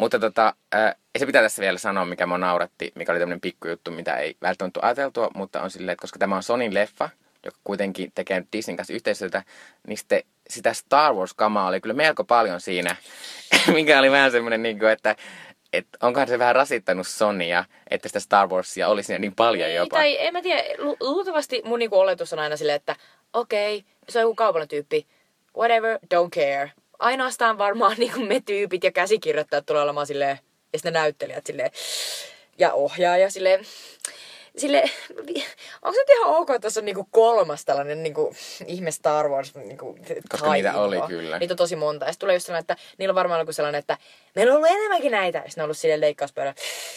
Mutta 0.00 0.18
tota, 0.18 0.54
äh, 0.74 0.94
se 1.18 1.26
pitää 1.26 1.42
tässä 1.42 1.60
vielä 1.60 1.78
sanoa, 1.78 2.04
mikä 2.04 2.26
mua 2.26 2.38
nauratti, 2.38 2.92
mikä 2.94 3.12
oli 3.12 3.18
tämmöinen 3.18 3.40
pikkujuttu, 3.40 3.90
mitä 3.90 4.16
ei 4.16 4.36
välttämättä 4.42 4.80
ajateltua, 4.82 5.30
mutta 5.34 5.62
on 5.62 5.70
silleen, 5.70 5.92
että 5.92 6.00
koska 6.00 6.18
tämä 6.18 6.36
on 6.36 6.42
Sonin 6.42 6.74
leffa, 6.74 7.08
joka 7.44 7.58
kuitenkin 7.64 8.12
tekee 8.14 8.44
Disneyn 8.52 8.76
kanssa 8.76 8.92
yhteistyötä, 8.92 9.42
niin 9.86 9.98
sitten 9.98 10.22
sitä 10.48 10.72
Star 10.72 11.14
Wars-kamaa 11.14 11.68
oli 11.68 11.80
kyllä 11.80 11.94
melko 11.94 12.24
paljon 12.24 12.60
siinä, 12.60 12.96
mikä 13.74 13.98
oli 13.98 14.10
vähän 14.10 14.30
semmoinen, 14.30 14.62
niin 14.62 14.78
kuin, 14.78 14.90
että 14.90 15.16
että 15.72 15.98
onkohan 16.02 16.28
se 16.28 16.38
vähän 16.38 16.54
rasittanut 16.54 17.06
Sonia, 17.06 17.64
että 17.90 18.08
sitä 18.08 18.20
Star 18.20 18.48
Warsia 18.48 18.88
olisi 18.88 19.06
siinä 19.06 19.18
niin 19.18 19.34
paljon 19.34 19.68
niin, 19.68 19.76
jopa. 19.76 19.96
Tai 19.96 20.16
en 20.20 20.32
mä 20.32 20.42
tiedä, 20.42 20.62
lu- 20.78 20.96
luultavasti 21.00 21.62
mun 21.64 21.78
niinku 21.78 21.98
oletus 21.98 22.32
on 22.32 22.38
aina 22.38 22.56
silleen, 22.56 22.76
että 22.76 22.96
okei, 23.32 23.76
okay, 23.76 23.90
se 24.08 24.18
on 24.18 24.22
joku 24.22 24.34
kaupallinen 24.34 24.68
tyyppi, 24.68 25.06
whatever, 25.56 25.98
don't 26.14 26.30
care 26.34 26.70
ainoastaan 27.00 27.58
varmaan 27.58 27.96
niin 27.98 28.12
kuin 28.12 28.26
me 28.28 28.40
tyypit 28.46 28.84
ja 28.84 28.92
käsikirjoittajat 28.92 29.66
tulee 29.66 29.82
olemaan 29.82 30.06
silleen, 30.06 30.38
ja 30.72 30.78
sitten 30.78 30.92
näyttelijät 30.92 31.46
silleen, 31.46 31.70
ja 32.58 32.72
ohjaaja 32.72 33.30
silleen, 33.30 33.64
sille, 34.56 34.82
onko 35.82 35.94
se 35.94 36.00
nyt 36.00 36.08
ihan 36.10 36.34
ok, 36.36 36.50
että 36.50 36.58
tässä 36.60 36.80
on 36.80 36.84
niinku 36.84 37.08
kolmas 37.10 37.64
tällainen 37.64 38.02
niinku, 38.02 38.34
ihme 38.66 38.90
Star 38.90 39.28
Wars 39.28 39.54
niinku, 39.54 39.98
Koska 40.28 40.52
niitä 40.52 40.78
oli 40.80 40.96
kyllä. 41.08 41.38
Niitä 41.38 41.52
on 41.54 41.58
tosi 41.58 41.76
monta. 41.76 42.06
Ja 42.06 42.12
tulee 42.18 42.34
just 42.36 42.46
sellainen, 42.46 42.62
että 42.62 42.76
niillä 42.98 43.12
on 43.12 43.16
varmaan 43.16 43.40
joku 43.40 43.52
sellainen, 43.52 43.78
että 43.78 43.98
meillä 44.34 44.52
on 44.52 44.56
ollut 44.56 44.70
enemmänkin 44.70 45.12
näitä. 45.12 45.38
Ja 45.38 45.44
sitten 45.44 45.62
on 45.62 45.64
ollut 45.64 45.76
silleen 45.78 46.00
leikkauspöydä. 46.00 46.54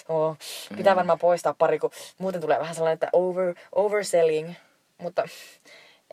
Oh, 0.09 0.37
pitää 0.77 0.93
Mm. 0.93 0.97
varmaan 0.97 1.19
poistaa 1.19 1.55
pari, 1.57 1.79
kun 1.79 1.91
muuten 2.17 2.41
tulee 2.41 2.59
vähän 2.59 2.75
sellainen, 2.75 2.93
että 2.93 3.09
over, 3.13 3.55
overselling. 3.71 4.53
Mutta 4.97 5.27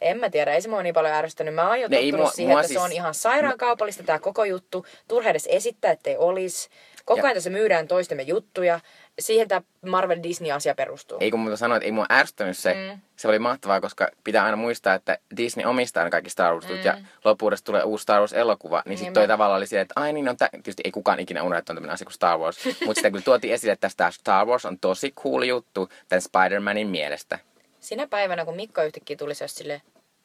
en 0.01 0.18
mä 0.20 0.30
tiedä, 0.30 0.55
ei 0.55 0.62
se 0.62 0.68
mua 0.68 0.82
niin 0.82 0.94
paljon 0.94 1.14
ärsyttänyt. 1.14 1.55
Mä 1.55 1.68
oon 1.68 1.80
jo 1.80 1.88
ei 1.92 2.03
tottunut 2.05 2.20
mua- 2.20 2.30
siihen, 2.30 2.51
mua 2.53 2.61
että 2.61 2.68
se 2.68 2.72
siis- 2.72 2.84
on 2.84 2.92
ihan 2.92 3.14
sairaan 3.14 3.59
kaupallista 3.59 4.03
tää 4.03 4.18
koko 4.18 4.44
juttu. 4.44 4.86
Turha 5.09 5.30
edes 5.30 5.48
esittää, 5.51 5.90
ettei 5.90 6.16
olisi. 6.16 6.68
Koko 7.05 7.18
Ja- 7.20 7.24
ajan 7.24 7.34
tässä 7.34 7.51
myydään 7.51 7.88
toistemme 7.88 8.22
juttuja. 8.22 8.80
Siihen 9.18 9.48
tämä 9.48 9.62
Marvel 9.86 10.18
Disney-asia 10.22 10.74
perustuu. 10.74 11.18
Ei 11.20 11.30
kun 11.30 11.40
mä 11.40 11.57
sanoin, 11.57 11.76
että 11.76 11.84
ei 11.84 11.92
mua 11.92 12.07
ärsyttänyt 12.12 12.59
se. 12.59 12.74
Mm. 12.74 13.01
Se 13.16 13.28
oli 13.28 13.38
mahtavaa, 13.38 13.80
koska 13.80 14.09
pitää 14.24 14.44
aina 14.44 14.57
muistaa, 14.57 14.94
että 14.94 15.18
Disney 15.36 15.66
omistaa 15.66 16.05
ne 16.05 16.11
kaikki 16.11 16.30
Star 16.30 16.53
wars 16.53 16.68
mm. 16.68 16.84
ja 16.84 16.98
loppuudesta 17.24 17.64
tulee 17.66 17.82
uusi 17.82 18.03
Star 18.03 18.20
Wars-elokuva. 18.20 18.82
Niin 18.86 18.98
sitten 18.98 19.14
toi 19.14 19.28
tavallaan 19.28 19.57
oli 19.59 19.66
silleen, 19.66 19.82
että 19.82 20.01
ai 20.01 20.12
niin 20.12 20.28
on 20.28 20.36
tä... 20.36 20.48
Tietysti 20.53 20.82
ei 20.84 20.90
kukaan 20.90 21.20
ikinä 21.20 21.42
unohda, 21.42 21.59
että 21.59 21.72
on 21.72 21.76
tämmöinen 21.76 21.94
asia 21.94 22.05
kuin 22.05 22.14
Star 22.14 22.38
Wars. 22.38 22.64
Mutta 22.86 22.94
sitten 22.94 23.12
kyllä 23.12 23.24
tuotiin 23.24 23.55
esille, 23.55 23.72
että 23.72 23.90
tämä 23.96 24.11
Star 24.11 24.46
Wars 24.46 24.64
on 24.64 24.78
tosi 24.78 25.11
cool 25.12 25.42
juttu 25.42 25.88
tämän 26.09 26.22
Spider-Manin 26.22 26.86
mielestä. 26.86 27.38
Sinä 27.81 28.07
päivänä, 28.07 28.45
kun 28.45 28.57
Mikko 28.57 28.83
yhtäkkiä 28.83 29.16
tuli 29.16 29.35
se 29.35 29.49
silleen, 29.49 29.83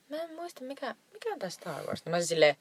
mä 0.10 0.18
en 0.18 0.34
muista 0.36 0.64
mikä, 0.64 0.96
mikä 1.14 1.30
on 1.34 1.40
tää 1.40 1.50
Star 1.50 1.84
Wars. 1.88 2.06
Niin 2.06 2.12
mä 2.16 2.22
silleen, 2.22 2.56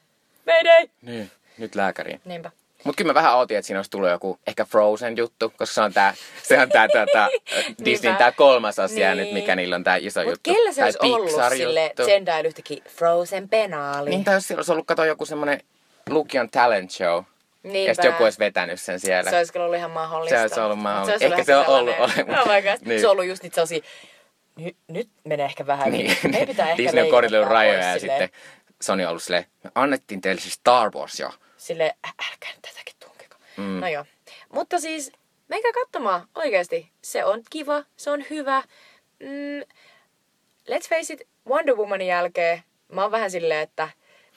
Mayday! 0.46 0.86
Niin. 1.02 1.30
Nyt 1.58 1.74
lääkäriin. 1.74 2.20
Niinpä. 2.24 2.50
Mutta 2.84 2.98
kyllä 2.98 3.10
mä 3.10 3.14
vähän 3.14 3.34
ootin, 3.36 3.56
että 3.56 3.66
siinä 3.66 3.78
olisi 3.78 3.90
tullut 3.90 4.10
joku 4.10 4.38
ehkä 4.46 4.64
Frozen 4.64 5.16
juttu, 5.16 5.48
koska 5.56 5.74
se 5.74 5.80
on 5.80 5.92
tää, 5.92 6.14
se 6.42 6.58
on 6.58 6.68
tää, 6.68 6.88
tää, 7.12 7.28
Disneyn 7.84 8.16
tää 8.16 8.32
kolmas 8.32 8.78
asia 8.78 9.14
Niin. 9.14 9.24
nyt, 9.24 9.32
mikä 9.32 9.56
niillä 9.56 9.76
on 9.76 9.84
tää 9.84 9.96
iso 9.96 10.20
Mut 10.20 10.30
juttu. 10.30 10.52
kellä 10.54 10.72
se 10.72 10.80
Tai 10.80 10.86
olisi 10.86 10.98
ollut 11.02 11.26
Pixar-juttu. 11.26 11.56
sille 11.56 11.92
Zendaya 12.06 12.40
yhtäkkiä 12.46 12.82
Frozen 12.88 13.48
penaali? 13.48 14.10
Niin, 14.10 14.24
tai 14.24 14.34
jos 14.34 14.48
siellä 14.48 14.58
olisi 14.58 14.72
ollut, 14.72 14.86
kato 14.86 15.04
joku 15.04 15.26
semmonen 15.26 15.60
Lukion 16.08 16.50
talent 16.50 16.90
show. 16.90 17.24
Niinpä. 17.62 17.90
Ja 17.90 17.94
sitten 17.94 18.08
joku 18.10 18.24
olisi 18.24 18.38
vetänyt 18.38 18.80
sen 18.80 19.00
siellä. 19.00 19.30
Se 19.30 19.36
olisi 19.38 19.52
kyllä 19.52 19.64
ollut 19.66 19.78
ihan 19.78 19.90
mahdollista. 19.90 20.36
Se 20.36 20.42
olisi 20.42 20.60
ollut 20.60 20.78
mahdollista. 20.78 21.18
Se 21.18 21.24
olisi 21.26 21.34
Ehkä 21.40 21.44
se 21.44 21.56
on 21.56 21.66
ollut 21.66 21.94
olemassa. 21.98 22.22
Oh 22.42 22.54
my 22.54 22.62
God. 22.62 22.88
Niin. 22.88 23.00
Se 23.00 23.06
on 23.06 23.12
ollut 23.12 23.24
just 23.26 23.42
niitä 23.42 23.54
sellaisia, 23.54 23.80
nyt, 24.56 24.76
nyt 24.88 25.08
menee 25.24 25.46
ehkä 25.46 25.66
vähän 25.66 25.92
Niin, 25.92 26.06
niin. 26.06 26.30
Meidän 26.30 26.48
pitää 26.48 26.70
ehkä 26.70 26.82
Disney 26.82 27.04
on 27.04 27.10
koritellut 27.10 27.48
rajoja 27.48 27.90
ja 27.90 27.98
sitten 27.98 28.28
Sony 28.82 29.02
on 29.04 29.08
ollut 29.10 29.22
silleen, 29.22 29.46
me 29.64 29.70
annettiin 29.74 30.20
teille 30.20 30.40
se 30.40 30.50
Star 30.50 30.90
Wars 30.94 31.20
jo. 31.20 31.30
Sille 31.56 31.84
äh, 32.06 32.14
älkää 32.30 32.50
nyt 32.50 32.62
tätäkin 32.62 32.94
tunkeko. 33.00 33.36
Mm. 33.56 33.80
No 33.80 33.88
joo. 33.88 34.04
Mutta 34.52 34.80
siis, 34.80 35.12
menkää 35.48 35.72
katsomaan 35.72 36.28
oikeasti. 36.34 36.90
Se 37.02 37.24
on 37.24 37.42
kiva, 37.50 37.84
se 37.96 38.10
on 38.10 38.24
hyvä. 38.30 38.62
Mm, 39.20 39.60
let's 40.70 40.88
face 40.88 41.12
it, 41.12 41.28
Wonder 41.48 41.74
Womanin 41.74 42.06
jälkeen 42.06 42.62
mä 42.92 43.02
oon 43.02 43.10
vähän 43.10 43.30
silleen, 43.30 43.60
että 43.60 43.82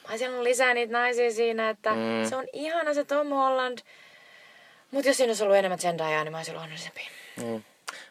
mä 0.03 0.09
olisin 0.09 0.29
ollut 0.29 0.43
lisää 0.43 0.73
niitä 0.73 0.93
naisia 0.93 1.31
siinä, 1.31 1.69
että 1.69 1.89
mm. 1.93 2.29
se 2.29 2.35
on 2.35 2.45
ihana 2.53 2.93
se 2.93 3.03
Tom 3.03 3.29
Holland. 3.29 3.79
Mutta 4.91 5.09
jos 5.09 5.17
siinä 5.17 5.29
olisi 5.29 5.43
ollut 5.43 5.57
enemmän 5.57 5.79
Zendayaa, 5.79 6.23
niin 6.23 6.31
mä 6.31 6.37
olisin 6.37 6.51
ollut 6.51 6.63
onnellisempi. 6.63 7.01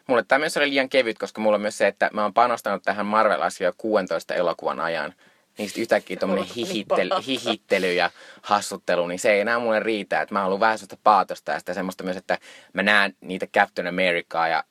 Mulle 0.07 0.23
tämä 0.27 0.39
myös 0.39 0.57
oli 0.57 0.69
liian 0.69 0.89
kevyt, 0.89 1.17
koska 1.17 1.41
mulla 1.41 1.55
on 1.55 1.61
myös 1.61 1.77
se, 1.77 1.87
että 1.87 2.09
mä 2.13 2.23
oon 2.23 2.33
panostanut 2.33 2.83
tähän 2.83 3.05
Marvel-asiaan 3.05 3.73
16 3.77 4.33
elokuvan 4.33 4.79
ajan. 4.79 5.13
Niin 5.57 5.69
sit 5.69 5.77
yhtäkkiä 5.77 6.17
niin 6.25 6.45
hihittely, 6.55 7.09
hihittely 7.27 7.93
ja 7.93 8.11
hassuttelu, 8.41 9.07
niin 9.07 9.19
se 9.19 9.31
ei 9.31 9.39
enää 9.39 9.59
mulle 9.59 9.79
riitä. 9.79 10.21
Että 10.21 10.35
mä 10.35 10.41
haluan 10.41 10.59
vähän 10.59 10.77
sellaista 10.77 10.97
paatosta 11.03 11.51
ja 11.51 11.59
sitä 11.59 11.73
semmoista 11.73 12.03
myös, 12.03 12.17
että 12.17 12.37
mä 12.73 12.83
näen 12.83 13.15
niitä 13.21 13.47
Captain 13.47 13.87
Americaa 13.87 14.47
ja 14.47 14.63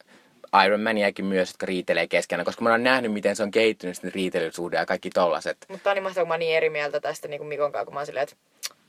Iron 0.64 0.80
Maniakin 0.80 1.24
myös, 1.24 1.49
jotka 1.49 1.66
riitelee 1.66 2.07
keskenään, 2.07 2.45
koska 2.45 2.64
mä 2.64 2.70
oon 2.70 2.84
nähnyt, 2.84 3.12
miten 3.12 3.37
se 3.37 3.43
on 3.43 3.51
kehittynyt 3.51 3.97
sitten 3.97 4.14
riitelysuhde 4.14 4.76
ja 4.76 4.87
kaikki 4.87 5.11
tollaset. 5.11 5.57
Mutta 5.68 5.91
on 5.91 5.95
niin 5.95 6.03
mahtavaa, 6.03 6.24
kun 6.24 6.28
mä 6.28 6.34
oon 6.34 6.41
niin 6.41 6.57
eri 6.57 6.70
mieltä 6.70 7.01
tästä 7.01 7.28
niin 7.28 7.39
kuin 7.39 7.49
Mikon 7.49 7.72
kanssa, 7.72 7.84
kun 7.84 7.95
mä 7.95 8.01
oon 8.01 8.07
silleen, 8.07 8.22
että 8.22 8.37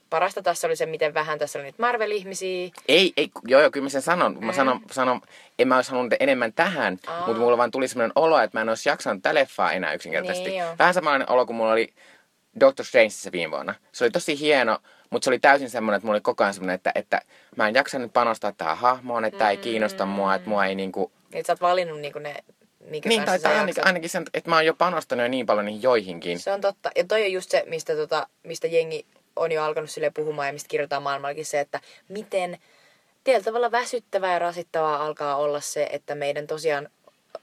parasta 0.10 0.42
tässä 0.42 0.68
oli 0.68 0.76
se, 0.76 0.86
miten 0.86 1.14
vähän 1.14 1.40
tässä 1.40 1.60
oli 1.60 1.66
nyt 1.66 1.80
Marvel-ihmisiä. 1.80 2.72
Ei, 2.88 3.14
ei, 3.18 3.30
joo, 3.48 3.62
joo, 3.62 3.72
kyllä 3.72 3.86
mä 3.86 3.90
sen 3.90 4.02
sanon. 4.02 4.38
Mä 4.46 4.54
sanon, 4.54 4.82
sanon 4.92 5.22
en 5.60 5.68
mä 5.68 5.76
olisi 5.76 5.92
halunnut 5.92 6.14
enemmän 6.20 6.54
tähän, 6.54 6.98
Aa. 7.08 7.28
mutta 7.28 7.42
mulla 7.42 7.58
vaan 7.58 7.72
tuli 7.72 7.88
sellainen 7.88 8.12
olo, 8.16 8.40
että 8.40 8.58
mä 8.58 8.62
en 8.62 8.70
olisi 8.70 8.90
jaksanut 8.90 9.24
tätä 9.24 9.36
leffaa 9.36 9.72
enää 9.72 9.94
yksinkertaisesti. 9.94 10.50
Niin, 10.50 10.60
joo. 10.60 10.76
Vähän 10.80 10.94
samanlainen 10.94 11.32
olo 11.32 11.46
kuin 11.46 11.56
mulla 11.56 11.72
oli 11.72 11.94
Doctor 12.60 12.86
Strangeissa 12.86 13.32
viime 13.32 13.52
vuonna. 13.52 13.76
Se 13.92 14.04
oli 14.04 14.12
tosi 14.12 14.40
hieno, 14.40 14.78
mutta 15.10 15.26
se 15.26 15.30
oli 15.30 15.40
täysin 15.40 15.70
semmoinen, 15.70 15.98
että 15.98 16.06
mulla 16.06 16.16
oli 16.16 16.22
koko 16.22 16.44
ajan 16.44 16.54
semmoinen, 16.54 16.76
että, 16.76 16.92
että 16.96 17.22
mä 17.56 17.68
en 17.68 17.76
jaksa 17.76 18.00
nyt 18.00 18.14
panostaa 18.14 18.52
tähän 18.52 18.78
hahmoon, 18.78 19.26
että 19.26 19.38
tää 19.38 19.50
ei 19.50 19.58
kiinnosta 19.58 20.06
mua, 20.06 20.36
että 20.36 20.50
mua 20.50 20.66
ei 20.66 20.76
niinku... 20.76 21.12
Niin, 21.34 21.46
sä 21.46 21.54
oot 21.54 21.62
valinnut 21.62 22.00
niin 22.00 22.14
kuin 22.14 22.24
ne, 22.24 22.36
minkä 22.90 23.10
Niin, 23.10 23.26
tai, 23.26 23.40
tai 23.40 23.60
ainakin, 23.60 23.88
ainakin 23.88 24.10
sen, 24.10 24.24
että 24.34 24.50
mä 24.50 24.56
oon 24.56 24.66
jo 24.66 24.74
panostanut 24.74 25.24
jo 25.24 25.30
niin 25.30 25.46
paljon 25.46 25.66
niihin 25.66 25.82
joihinkin. 25.82 26.40
Se 26.40 26.52
on 26.52 26.62
totta. 26.62 26.92
Ja 26.96 27.04
toi 27.04 27.24
on 27.24 27.32
just 27.32 27.52
se, 27.52 27.64
mistä, 27.68 27.96
tota, 27.96 28.28
mistä 28.44 28.68
jengi 28.68 29.06
on 29.38 29.52
jo 29.52 29.64
alkanut 29.64 29.90
sille 29.90 30.10
puhumaan 30.10 30.48
ja 30.48 30.54
mistä 30.54 30.68
kirjoitetaan 30.70 31.04
maailmallakin 31.04 31.46
se, 31.46 31.60
että 31.60 31.80
miten 32.10 32.58
tietyllä 33.24 33.46
tavalla 33.46 33.72
väsyttävää 33.72 34.34
ja 34.34 34.40
rasittavaa 34.40 35.06
alkaa 35.06 35.36
olla 35.36 35.62
se, 35.62 35.88
että 35.92 36.16
meidän 36.16 36.48
tosiaan 36.48 36.90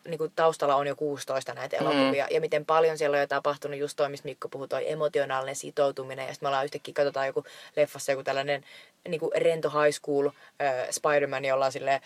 niin 0.09 0.19
kuin 0.19 0.33
taustalla 0.37 0.77
on 0.77 0.87
jo 0.87 0.97
16 0.97 1.55
näitä 1.55 1.77
elokuvia, 1.77 2.27
ja 2.31 2.41
miten 2.41 2.67
paljon 2.67 2.99
siellä 2.99 3.15
on 3.15 3.21
jo 3.21 3.27
tapahtunut, 3.27 3.79
just 3.79 3.97
toi, 3.97 4.09
mistä 4.09 4.29
Mikko 4.29 4.49
puhui, 4.49 4.69
toi 4.69 4.91
emotionaalinen 4.93 5.57
sitoutuminen, 5.57 6.27
ja 6.27 6.33
sitten 6.33 6.47
me 6.47 6.49
ollaan 6.49 6.65
yhtäkkiä, 6.65 6.95
katsotaan 6.95 7.27
joku 7.27 7.45
leffassa 7.77 8.13
joku 8.13 8.25
tällainen 8.25 8.65
niin 9.09 9.21
kuin 9.21 9.31
rento 9.37 9.71
high 9.71 9.97
school 10.01 10.27
äh, 10.27 10.89
Spider-Man, 10.91 11.45
jolla 11.45 11.67
on 11.67 11.73
silleen, 11.73 12.01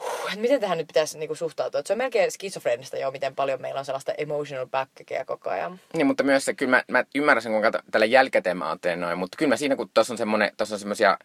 huh, 0.00 0.26
että 0.28 0.40
miten 0.40 0.60
tähän 0.60 0.78
nyt 0.78 0.86
pitäisi 0.86 1.18
niin 1.18 1.28
kuin 1.28 1.36
suhtautua. 1.36 1.80
Et 1.80 1.86
se 1.86 1.92
on 1.92 1.98
melkein 1.98 2.32
skitsofreenista 2.32 2.96
jo, 2.96 3.10
miten 3.10 3.34
paljon 3.34 3.60
meillä 3.60 3.78
on 3.78 3.84
sellaista 3.84 4.12
emotional 4.18 4.66
backkea 4.66 5.24
koko 5.24 5.50
ajan. 5.50 5.80
Niin, 5.92 6.06
mutta 6.06 6.22
myös 6.22 6.44
se, 6.44 6.54
kyllä 6.54 6.70
mä, 6.70 6.82
mä 6.88 7.04
ymmärrän 7.14 7.42
sen, 7.42 7.52
kuinka 7.52 7.82
tällä 7.90 8.06
jälkikäteen 8.06 8.56
mä 8.56 8.76
teen 8.80 9.00
noin, 9.00 9.18
mutta 9.18 9.36
kyllä 9.36 9.48
mä 9.48 9.56
siinä, 9.56 9.76
kun 9.76 9.90
tuossa 9.94 10.14
on 10.14 10.18
semmonen, 10.18 10.52
tuossa 10.56 10.74
on 10.74 10.78
semmosia 10.78 11.18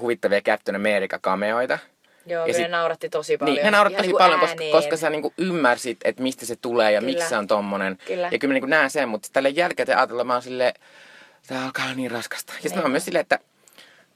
huvittavia 0.00 0.40
Captain 0.40 0.76
America-kameoita, 0.76 1.78
Joo, 2.26 2.46
Ja 2.46 2.54
sit- 2.54 2.62
ne 2.62 2.68
nauratti 2.68 3.08
tosi 3.08 3.38
paljon. 3.38 3.54
Niin, 3.54 3.64
ne 3.64 3.70
naurat 3.70 3.92
Ihan 3.92 3.98
tosi 3.98 4.08
niinku 4.08 4.18
paljon, 4.18 4.40
koska, 4.40 4.64
koska 4.72 4.96
sä 4.96 5.10
niinku 5.10 5.34
ymmärsit, 5.38 5.98
että 6.04 6.22
mistä 6.22 6.46
se 6.46 6.56
tulee 6.56 6.92
ja 6.92 7.00
Kyllä. 7.00 7.12
miksi 7.12 7.28
se 7.28 7.36
on 7.36 7.46
tommonen. 7.46 7.98
Kyllä. 8.06 8.28
Ja 8.32 8.38
kyllä 8.38 8.52
mä 8.52 8.54
niinku 8.54 8.66
näen 8.66 8.90
sen, 8.90 9.08
mutta 9.08 9.28
tälle 9.32 9.48
jälkeen 9.48 9.96
ajatella 9.96 10.24
mä 10.24 10.32
oon 10.32 10.42
silleen, 10.42 10.74
tää 11.46 11.64
alkaa 11.64 11.84
olla 11.84 11.94
niin 11.94 12.10
raskasta. 12.10 12.52
Ja 12.52 12.62
sitten 12.62 12.78
mä 12.78 12.82
oon 12.82 12.90
myös 12.90 13.04
silleen, 13.04 13.20
että 13.20 13.38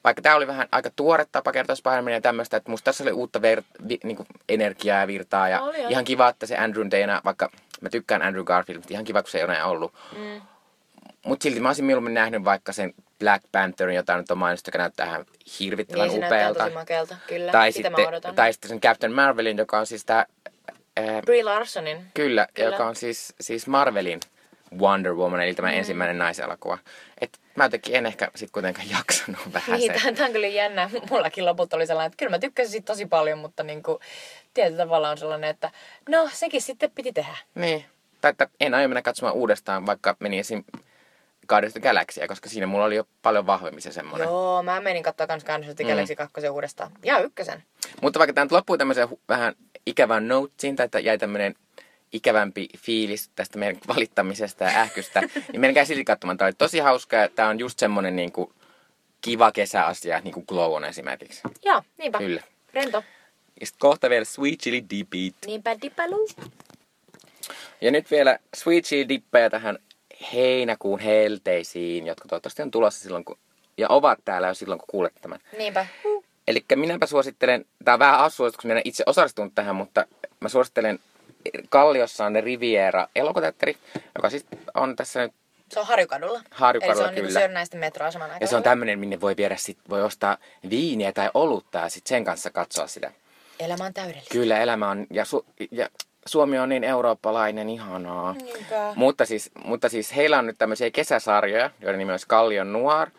vaikka 0.07 0.23
tää 0.23 0.37
oli 0.37 0.47
vähän 0.47 0.69
aika 0.73 0.91
tuore 0.97 1.27
tapa 1.33 1.53
kertoa 1.53 1.77
Spider-Mania 1.77 2.11
ja 2.13 2.21
tämmöistä, 2.21 2.57
että 2.57 2.71
musta 2.71 2.85
tässä 2.85 3.05
oli 3.05 3.13
uutta 3.13 3.39
ver- 3.39 3.89
vi- 3.89 4.01
niinku 4.05 4.27
energiaa 4.49 5.01
ja 5.01 5.07
virtaa. 5.07 5.49
Ja 5.49 5.61
Oli, 5.61 5.81
oli. 5.85 5.91
ihan 5.93 6.05
kiva, 6.05 6.29
että 6.29 6.47
se 6.47 6.57
Andrew 6.57 6.87
enää, 6.93 7.21
vaikka 7.25 7.51
mä 7.81 7.91
tykkään 7.91 8.23
Andrew 8.23 8.45
Garfield, 8.45 8.79
mutta 8.79 8.95
ihan 8.95 9.05
kiva, 9.05 9.23
kun 9.23 9.31
se 9.31 9.39
ei 9.39 9.45
ole 9.45 9.53
enää 9.53 9.67
ollut. 9.67 9.93
Mm. 10.19 10.41
Mutta 11.27 11.43
silti 11.43 11.61
mä 11.61 11.69
olisin 11.69 11.85
mieluummin 11.85 12.15
nähnyt 12.15 12.45
vaikka 12.45 12.73
sen 12.73 12.95
Black 13.19 13.45
Pantherin, 13.53 13.97
jota 13.97 14.17
nyt 14.17 14.31
on 14.31 14.39
mainittu, 14.39 14.69
joka 14.69 14.79
näyttää 14.79 15.07
ihan 15.07 15.27
hirvittävän 15.61 16.09
Niin, 16.09 16.25
upealta. 16.25 16.63
tosi 16.65 16.75
makealta, 16.75 17.17
kyllä. 17.27 17.53
Tai 17.53 17.73
Sitä 17.73 17.89
sitten, 17.97 18.35
tai 18.35 18.53
sitten 18.53 18.69
sen 18.69 18.81
Captain 18.81 19.13
Marvelin, 19.13 19.59
joka 19.59 19.79
on 19.79 19.87
siis 19.87 20.05
tää... 20.05 20.27
Ää, 20.97 21.23
Brie 21.23 21.43
Larsonin. 21.45 21.97
kyllä, 22.15 22.47
Kyllä. 22.55 22.69
joka 22.71 22.87
on 22.87 22.97
siis, 22.97 23.35
siis 23.41 23.67
Marvelin 23.67 24.21
Wonder 24.79 25.15
Woman, 25.15 25.41
eli 25.41 25.55
tämä 25.55 25.69
mm. 25.71 25.79
ensimmäinen 25.79 26.19
naiselokuva. 26.19 26.79
Et 27.21 27.39
mä 27.57 27.65
jotenkin 27.65 27.95
en 27.97 28.07
ehkä 28.07 28.29
sit 28.35 28.51
kuitenkaan 28.51 28.91
jaksanut 28.99 29.41
vähän 29.53 29.81
Niin, 29.81 30.01
se. 30.01 30.13
tämä 30.13 30.27
on 30.27 30.33
kyllä 30.33 30.47
jännä. 30.47 30.91
Mullakin 31.11 31.47
lopulta 31.47 31.77
oli 31.77 31.87
sellainen, 31.87 32.07
että 32.07 32.17
kyllä 32.17 32.31
mä 32.31 32.39
tykkäsin 32.39 32.73
siitä 32.73 32.87
tosi 32.87 33.07
paljon, 33.07 33.39
mutta 33.39 33.63
niin 33.63 33.83
kuin, 33.83 33.99
tietyllä 34.55 34.85
tavalla 34.85 35.11
on 35.11 35.19
sellainen, 35.19 35.51
että 35.51 35.71
no 36.09 36.29
sekin 36.33 36.63
sitten 36.63 36.91
piti 36.91 37.13
tehdä. 37.13 37.37
Niin. 37.55 37.85
Tai 38.21 38.31
että 38.31 38.49
en 38.61 38.75
aio 38.75 38.89
mennä 38.89 39.03
katsomaan 39.03 39.35
uudestaan, 39.35 39.87
vaikka 39.87 40.17
meni 40.21 40.39
esim. 40.39 40.65
Guardians 41.49 41.71
of 41.77 41.83
the 41.83 41.89
Galaxy, 41.89 42.21
koska 42.29 42.49
siinä 42.49 42.67
mulla 42.67 42.85
oli 42.85 42.97
jo 42.97 43.05
paljon 43.23 43.47
vahvemmin 43.47 43.83
se 43.83 43.93
semmoinen. 43.93 44.25
Joo, 44.27 44.63
mä 44.63 44.81
menin 44.81 45.03
katsoa 45.03 45.27
kans 45.27 45.45
Guardians 45.45 45.71
of 45.71 45.77
the 45.77 45.85
Mm. 45.85 45.91
Galaxy 45.91 46.17
2 46.17 46.49
uudestaan. 46.49 46.91
Ja 47.05 47.19
ykkösen. 47.19 47.63
Mutta 48.03 48.19
vaikka 48.19 48.33
tämä 48.33 48.45
nyt 48.45 48.53
loppui 48.53 48.79
tämmöiseen 48.79 49.09
vähän 49.29 49.55
ikävään 49.87 50.29
notesin, 50.29 50.77
tai 50.77 50.85
että 50.85 50.99
jäi 51.01 51.19
tämmöinen 51.19 51.55
ikävämpi 52.17 52.69
fiilis 52.79 53.29
tästä 53.29 53.59
meidän 53.59 53.81
valittamisesta 53.89 54.65
ja 54.65 54.71
ähkystä, 54.81 55.21
niin 55.53 55.61
meidän 55.61 55.75
käy 55.75 55.87
silti 55.87 56.05
katsomaan. 56.05 56.39
Tämä 56.39 56.47
oli 56.47 56.55
tosi 56.59 56.79
hauska 56.79 57.17
ja 57.17 57.29
tämä 57.29 57.49
on 57.49 57.59
just 57.59 57.79
semmoinen 57.79 58.17
niin 58.17 58.33
kuin 58.33 58.53
kiva 59.21 59.53
kesäasia, 59.53 60.21
niin 60.21 60.35
kuin 60.35 60.45
Glow 60.49 60.75
on 60.75 60.85
esimerkiksi. 60.85 61.41
Joo, 61.65 61.83
niinpä. 61.99 62.19
Kyllä. 62.19 62.43
Rento. 62.75 63.05
Ja 63.61 63.67
sitten 63.67 63.81
kohta 63.81 64.11
vielä 64.11 64.25
Sweet 64.25 64.61
Chili 64.61 64.85
Deep 64.91 65.09
Eat. 65.15 65.35
Niinpä 65.47 65.81
dipalu. 65.83 66.29
Ja 67.81 67.91
nyt 67.91 68.11
vielä 68.11 68.39
Sweet 68.57 68.85
Chili 68.85 69.09
Dippejä 69.09 69.51
tähän 69.51 69.79
heinäkuun 70.33 71.01
helteisiin, 71.01 72.07
jotka 72.07 72.29
toivottavasti 72.29 72.63
on 72.63 72.71
tulossa 72.71 73.03
silloin, 73.03 73.25
kun, 73.25 73.39
ja 73.79 73.87
ovat 73.89 74.19
täällä 74.25 74.49
jo 74.49 74.55
silloin, 74.55 74.79
kun 74.79 74.89
kuulette 74.91 75.21
tämän. 75.21 75.39
Niinpä. 75.59 75.87
Eli 76.49 76.65
minäpä 76.75 77.07
suosittelen, 77.07 77.65
tämä 77.85 77.95
on 77.95 77.99
vähän 77.99 78.21
assuostus, 78.21 78.61
kun 78.61 78.69
minä 78.69 78.81
en 78.81 78.89
itse 78.89 79.05
osallistunut 79.07 79.55
tähän, 79.55 79.77
mutta 79.77 80.07
mä 80.41 80.49
suosittelen 80.49 80.99
Kalliossa 81.69 82.25
on 82.25 82.43
Riviera 82.43 83.09
elokuvateatteri, 83.17 83.77
joka 84.15 84.31
siis 84.31 84.47
on 84.75 84.97
tässä 84.97 85.21
nyt, 85.21 85.33
Se 85.73 85.81
on 85.81 85.87
Harjukadulla. 85.87 86.41
Harjukadulla, 86.51 86.95
Eli 86.95 87.03
se 87.03 87.09
on 87.09 87.15
niinku 87.15 87.29
kyllä. 87.29 87.41
Sörnäisten 87.41 87.81
metroaseman 87.81 88.31
ja 88.41 88.47
se 88.47 88.57
on 88.57 88.63
tämmöinen, 88.63 88.99
minne 88.99 89.21
voi 89.21 89.37
viedä 89.37 89.57
sit, 89.57 89.79
voi 89.89 90.03
ostaa 90.03 90.37
viiniä 90.71 91.13
tai 91.13 91.31
olutta 91.35 91.79
ja 91.79 91.89
sitten 91.89 92.09
sen 92.09 92.25
kanssa 92.25 92.51
katsoa 92.51 92.87
sitä. 92.87 93.13
Elämä 93.61 93.85
on 93.85 93.95
täydellistä. 93.95 94.33
Kyllä, 94.33 94.61
elämä 94.61 94.91
on, 94.91 95.07
ja, 95.11 95.25
su, 95.25 95.47
ja 95.71 95.89
Suomi 96.27 96.59
on 96.59 96.69
niin 96.69 96.85
eurooppalainen, 96.85 97.69
ihanaa. 97.69 98.33
Niinpä. 98.33 98.93
Mutta 98.97 99.27
siis, 99.27 99.51
mutta 99.65 99.89
siis 99.89 100.17
heillä 100.17 100.39
on 100.39 100.47
nyt 100.47 100.59
tämmöisiä 100.59 100.91
kesäsarjoja, 100.91 101.71
joiden 101.81 101.99
nimi 101.99 102.13
on 102.13 102.19
Kallion 102.27 102.73
Noir. 102.73 103.11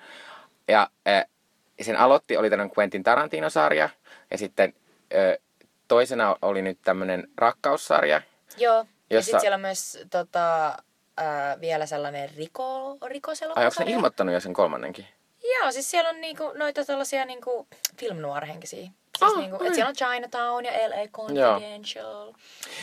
Ja 0.67 0.89
äh, 1.07 1.25
sen 1.81 1.95
aloitti, 1.95 2.37
oli 2.37 2.49
tämmöinen 2.49 2.73
Quentin 2.79 3.03
Tarantino-sarja. 3.03 3.89
Ja 4.31 4.37
sitten 4.37 4.73
äh, 5.15 5.46
toisena 5.87 6.35
oli 6.41 6.61
nyt 6.61 6.79
tämmöinen 6.83 7.27
rakkaussarja. 7.37 8.21
Joo. 8.57 8.75
Ja 9.09 9.17
Jossa- 9.17 9.25
sitten 9.25 9.41
siellä 9.41 9.55
on 9.55 9.61
myös 9.61 9.99
tota, 10.09 10.77
ää, 11.17 11.61
vielä 11.61 11.85
sellainen 11.85 12.29
riko, 12.37 12.97
rikoselokuva. 13.05 13.61
Ai 13.61 13.65
onko 13.65 13.83
ne 13.83 13.91
ilmoittanut 13.91 14.33
jo 14.33 14.39
sen 14.39 14.53
kolmannenkin? 14.53 15.07
Joo, 15.61 15.71
siis 15.71 15.91
siellä 15.91 16.09
on 16.09 16.21
niinku 16.21 16.51
noita 16.55 16.85
tällaisia 16.85 17.25
niinku 17.25 17.67
film 17.99 18.17
noir-henkisiä. 18.17 18.79
Siis 19.17 19.31
Ah, 19.33 19.37
niinku, 19.39 19.57
oi. 19.59 19.67
et 19.67 19.73
siellä 19.73 19.89
on 19.89 19.95
Chinatown 19.95 20.65
ja 20.65 20.71
LA 20.71 21.07
Confidential. 21.11 22.33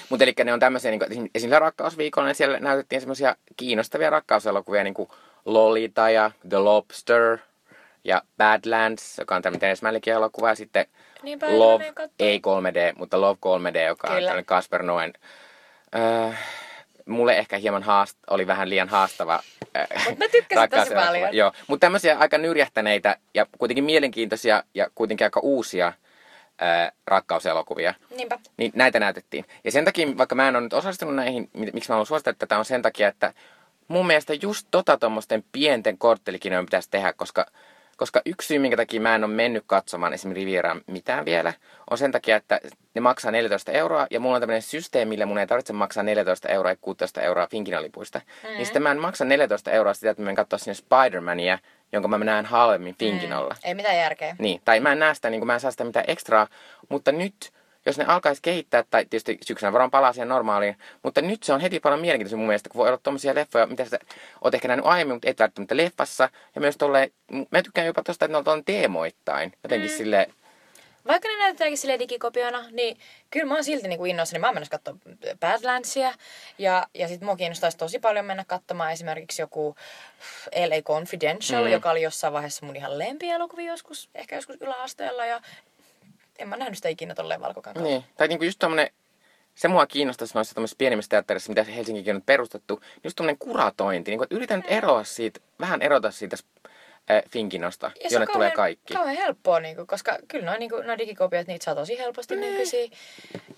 Mutta 0.09 0.25
eli 0.25 0.35
ne 0.45 0.53
on 0.53 0.61
tämmöisiä, 0.61 0.91
niin 0.91 0.99
kuin, 0.99 1.31
esimerkiksi 1.35 1.59
rakkausviikolla, 1.61 2.27
niin 2.29 2.35
siellä 2.35 2.61
näytettiin 2.61 3.01
semmoisia 3.01 3.37
kiinnostavia 3.57 4.11
rakkauselokuvia, 4.11 4.85
niin 4.85 4.95
kuin 4.95 5.09
Lolita 5.45 6.11
ja 6.11 6.31
The 6.49 6.59
Lobster 6.59 7.39
ja 8.05 8.23
Badlands, 8.39 9.19
joka 9.19 9.37
on 9.37 9.43
tämmöinen 9.43 9.71
ensimmäinenkin 9.71 10.13
elokuva, 10.15 10.49
ja 10.49 10.55
sitten 10.55 10.87
Niinpä, 11.25 11.47
ei 11.47 11.59
Love, 11.59 11.93
katsoa. 11.93 12.15
ei 12.19 12.39
3D, 12.39 12.99
mutta 12.99 13.21
Love 13.21 13.39
3D, 13.47 13.79
joka 13.87 14.09
on 14.09 14.15
Kyllä. 14.15 14.27
tämmöinen 14.29 14.45
Kasper 14.45 14.83
Noen. 14.83 15.13
Äh, 15.97 16.39
mulle 17.07 17.39
ehkä 17.39 17.57
hieman 17.59 17.83
haast, 17.83 18.19
oli 18.31 18.47
vähän 18.47 18.71
liian 18.71 18.89
haastava. 18.89 19.43
Äh, 19.77 20.09
Mut 20.09 20.19
mä 20.19 20.29
tykkäsin 20.29 20.71
tosi 20.71 20.95
paljon. 20.95 21.35
Joo, 21.37 21.53
mutta 21.67 21.85
tämmöisiä 21.85 22.17
aika 22.19 22.39
nyrjähtäneitä 22.39 23.17
ja 23.35 23.47
kuitenkin 23.59 23.85
mielenkiintoisia 23.85 24.63
ja 24.75 24.89
kuitenkin 24.95 25.25
aika 25.27 25.41
uusia 25.41 25.87
äh, 25.87 26.93
rakkauselokuvia. 27.07 27.95
Niinpä. 28.17 28.39
Niin 28.57 28.73
näitä 28.75 29.01
näytettiin. 29.01 29.45
Ja 29.65 29.73
sen 29.73 29.85
takia, 29.85 30.07
vaikka 30.19 30.35
mä 30.35 30.49
en 30.49 30.57
ole 30.57 30.63
nyt 30.65 30.73
osallistunut 30.73 31.15
näihin, 31.15 31.51
mi- 31.53 31.71
miksi 31.73 31.91
mä 31.91 31.95
haluan 31.95 32.07
suositella 32.07 32.37
tätä, 32.39 32.59
on 32.59 32.65
sen 32.65 32.83
takia, 32.83 33.09
että 33.09 33.33
mun 33.89 34.07
mielestä 34.07 34.35
just 34.43 34.69
tota 34.71 34.97
tuommoisten 34.97 35.45
pienten 35.53 35.99
korttelikinojen 35.99 36.67
pitäisi 36.67 36.91
tehdä, 36.91 37.13
koska, 37.13 37.47
koska 37.97 38.23
yksi 38.27 38.47
syy, 38.47 38.59
minkä 38.59 38.77
takia 38.77 39.01
mä 39.01 39.15
en 39.15 39.25
ole 39.25 39.33
mennyt 39.33 39.65
katsomaan 39.67 40.13
esimerkiksi 40.13 40.45
Rivieraan 40.45 40.81
mitään 40.87 41.25
vielä, 41.25 41.53
on 41.91 41.99
sen 41.99 42.13
takia, 42.13 42.37
että 42.37 42.61
ne 42.95 43.01
maksaa 43.01 43.31
14 43.31 43.73
euroa, 43.73 44.07
ja 44.11 44.21
mulla 44.21 44.35
on 44.35 44.43
tämmöinen 44.43 44.63
systeemi, 44.63 45.09
millä 45.09 45.27
mun 45.27 45.39
ei 45.39 45.47
tarvitse 45.47 45.73
maksaa 45.73 46.03
14 46.03 46.49
euroa 46.49 46.71
ja 46.71 46.77
16 46.81 47.23
euroa 47.23 47.47
Finkinalipuista. 47.51 48.19
Mm-hmm. 48.19 48.57
Niin 48.57 48.67
sitten 48.67 48.83
mä 48.83 48.91
en 48.91 49.01
maksa 49.01 49.25
14 49.25 49.71
euroa 49.71 49.95
sitä, 49.95 50.11
että 50.11 50.23
mä 50.23 50.25
menen 50.25 50.37
katsoa 50.37 50.59
sinne 50.59 50.75
Spider-Mania, 50.75 51.59
jonka 51.93 52.09
mä 52.09 52.19
näen 52.19 52.45
halvemmin 52.45 52.95
Finkinalla. 52.99 53.57
Ei 53.65 53.75
mitään 53.75 53.97
järkeä. 53.97 54.37
Niin, 54.39 54.61
tai 54.65 54.81
mä 54.81 54.93
en 54.93 54.99
näe 54.99 55.15
sitä, 55.15 55.31
niin 55.31 55.41
kuin 55.41 55.47
mä 55.47 55.55
en 55.55 55.61
saa 55.61 55.71
sitä 55.71 55.85
mitään 55.85 56.05
ekstraa, 56.09 56.47
mutta 56.89 57.13
nyt, 57.13 57.53
jos 57.87 57.99
ne 57.99 58.05
alkaisi 58.05 58.43
kehittää, 58.43 58.85
tai 58.91 59.05
tietysti 59.05 59.39
syksynä 59.43 59.73
varmaan 59.73 59.91
palaa 59.91 60.13
siihen 60.13 60.29
normaaliin, 60.29 60.77
mutta 61.03 61.21
nyt 61.21 61.43
se 61.43 61.53
on 61.53 61.61
heti 61.61 61.81
paljon 61.81 62.01
mielenkiintoista 62.01 62.37
mun 62.37 62.47
mielestä, 62.47 62.69
kun 62.69 62.79
voi 62.79 62.89
olla 62.89 63.01
tommosia 63.03 63.35
leffoja, 63.35 63.67
mitä 63.67 63.85
sä 63.85 63.99
oot 64.41 64.55
ehkä 64.55 64.69
nähnyt 64.69 64.87
aiemmin, 64.87 65.15
mutta 65.15 65.31
et 65.31 65.39
välttämättä 65.39 65.77
leffassa, 65.77 66.29
ja 66.55 66.61
myös 66.61 66.77
tolleen, 66.77 67.11
mä 67.51 67.63
tykkään 67.63 67.87
jopa 67.87 68.03
tosta, 68.03 68.25
että 68.25 68.43
ne 68.43 68.51
on 68.51 68.65
teemoittain, 68.65 69.53
jotenkin 69.63 69.91
mm. 69.91 69.97
silleen, 69.97 70.33
Vaikka 71.07 71.29
ne 71.29 71.39
näytetäänkin 71.39 71.79
sille 71.79 71.99
digikopiona, 71.99 72.65
niin 72.71 72.99
kyllä 73.31 73.47
mä 73.47 73.55
oon 73.55 73.65
silti 73.65 73.89
niinku 73.89 74.05
innoissani. 74.05 74.41
Mä 74.41 74.47
oon 74.47 74.57
menossa 74.57 74.79
katsoa 74.79 74.95
Badlandsia. 75.41 76.13
Ja, 76.59 76.87
ja 76.95 77.09
sit 77.09 77.21
mua 77.21 77.37
kiinnostaisi 77.37 77.79
tosi 77.79 77.99
paljon 77.99 78.25
mennä 78.25 78.45
katsomaan 78.47 78.93
esimerkiksi 78.93 79.43
joku 79.43 79.77
LA 80.69 80.83
Confidential, 80.83 81.63
Mm. 81.63 81.67
mm. 81.67 81.73
joka 81.73 81.91
oli 81.91 82.03
jossain 82.03 82.33
vaiheessa 82.33 82.67
mun 82.67 82.77
ihan 82.77 82.99
lempielokuvia 82.99 83.73
joskus, 83.73 84.09
ehkä 84.15 84.37
joskus 84.37 84.57
yläasteella. 84.61 85.27
Ja 85.27 85.41
en 86.39 86.49
mä 86.49 86.57
nähnyt 86.57 86.77
sitä 86.79 86.89
ikinä 86.89 87.15
tolleen 87.15 87.41
valkokankaan. 87.41 87.85
niin, 87.85 88.05
tai 88.17 88.29
niinku 88.29 88.45
just 88.45 88.59
tommonen, 88.59 88.91
se 89.55 89.69
mua 89.69 89.87
kiinnostaisi 89.87 90.35
noissa 90.35 90.55
tämmöisissä 90.55 90.79
pienimmissä 90.79 91.11
teatterissa, 91.11 91.51
mitä 91.51 91.65
Helsinkikin 91.65 92.17
on 92.17 92.23
perustettu, 92.23 92.75
niin 92.77 93.01
just 93.05 93.17
tommonen 93.17 93.39
kuratointi, 93.39 94.11
niin 94.11 94.19
kuin, 94.19 94.25
että 94.27 94.37
yritän 94.37 94.59
nyt 94.61 94.71
eroa 94.71 95.05
siitä, 95.05 95.41
vähän 95.61 95.83
erota 95.83 96.11
siitä 96.11 96.37
äh, 97.11 97.23
Finkinosta, 97.31 97.87
Ja 97.87 98.09
jonne 98.11 98.27
on 98.29 98.33
tulee 98.33 98.51
kauhean- 98.51 98.57
kaikki. 98.57 98.95
Kauhean 98.95 99.17
helppoa, 99.17 99.61
niinku, 99.61 99.87
koska 99.87 100.19
kyllä 100.29 100.45
noin 100.45 100.59
niinku, 100.61 100.77
noi 100.77 100.99
digikopiot, 100.99 101.47
niitä 101.47 101.65
saa 101.65 101.75
tosi 101.75 101.99
helposti 101.99 102.37
nykyisin. 102.37 102.93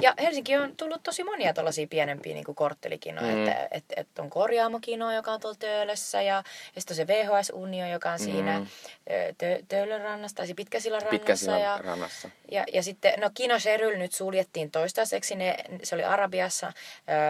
Ja 0.03 0.15
Helsinki 0.23 0.57
on 0.57 0.77
tullut 0.77 1.03
tosi 1.03 1.25
monia 1.25 1.53
tällaisia 1.55 1.87
pienempiä 1.87 2.35
niinku 2.35 2.55
korttelikinoja. 2.55 3.27
Mm. 3.33 3.39
Mm. 3.39 3.49
Että 3.49 3.69
et, 3.71 3.85
et 3.97 4.19
on 4.19 4.31
korjaamokino, 4.31 5.13
joka 5.13 5.33
on 5.33 5.41
tuolla 5.41 5.57
Töölössä, 5.59 6.23
ja, 6.23 6.43
ja 6.75 6.81
sitten 6.81 6.95
on 6.95 6.97
se 6.97 7.07
VHS 7.07 7.53
Unio, 7.55 7.87
joka 7.87 8.11
on 8.11 8.19
siinä 8.19 8.59
Mm. 8.59 8.67
ö, 9.11 9.35
tö, 9.39 9.59
Töölön 9.69 10.01
rannassa, 10.01 10.37
tai 10.37 10.55
Pitkäsillan 10.55 11.03
rannassa. 11.03 11.19
Pitkäsillan 11.19 11.61
ja, 11.61 11.79
rannassa. 11.85 12.31
ja, 12.51 12.65
ja 12.73 12.83
sitten, 12.83 13.21
no 13.21 13.31
Kino 13.35 13.59
Sheryl 13.59 13.99
nyt 13.99 14.13
suljettiin 14.13 14.71
toistaiseksi, 14.71 15.35
ne, 15.37 15.57
se 15.83 15.95
oli 15.95 16.05
Arabiassa, 16.05 16.73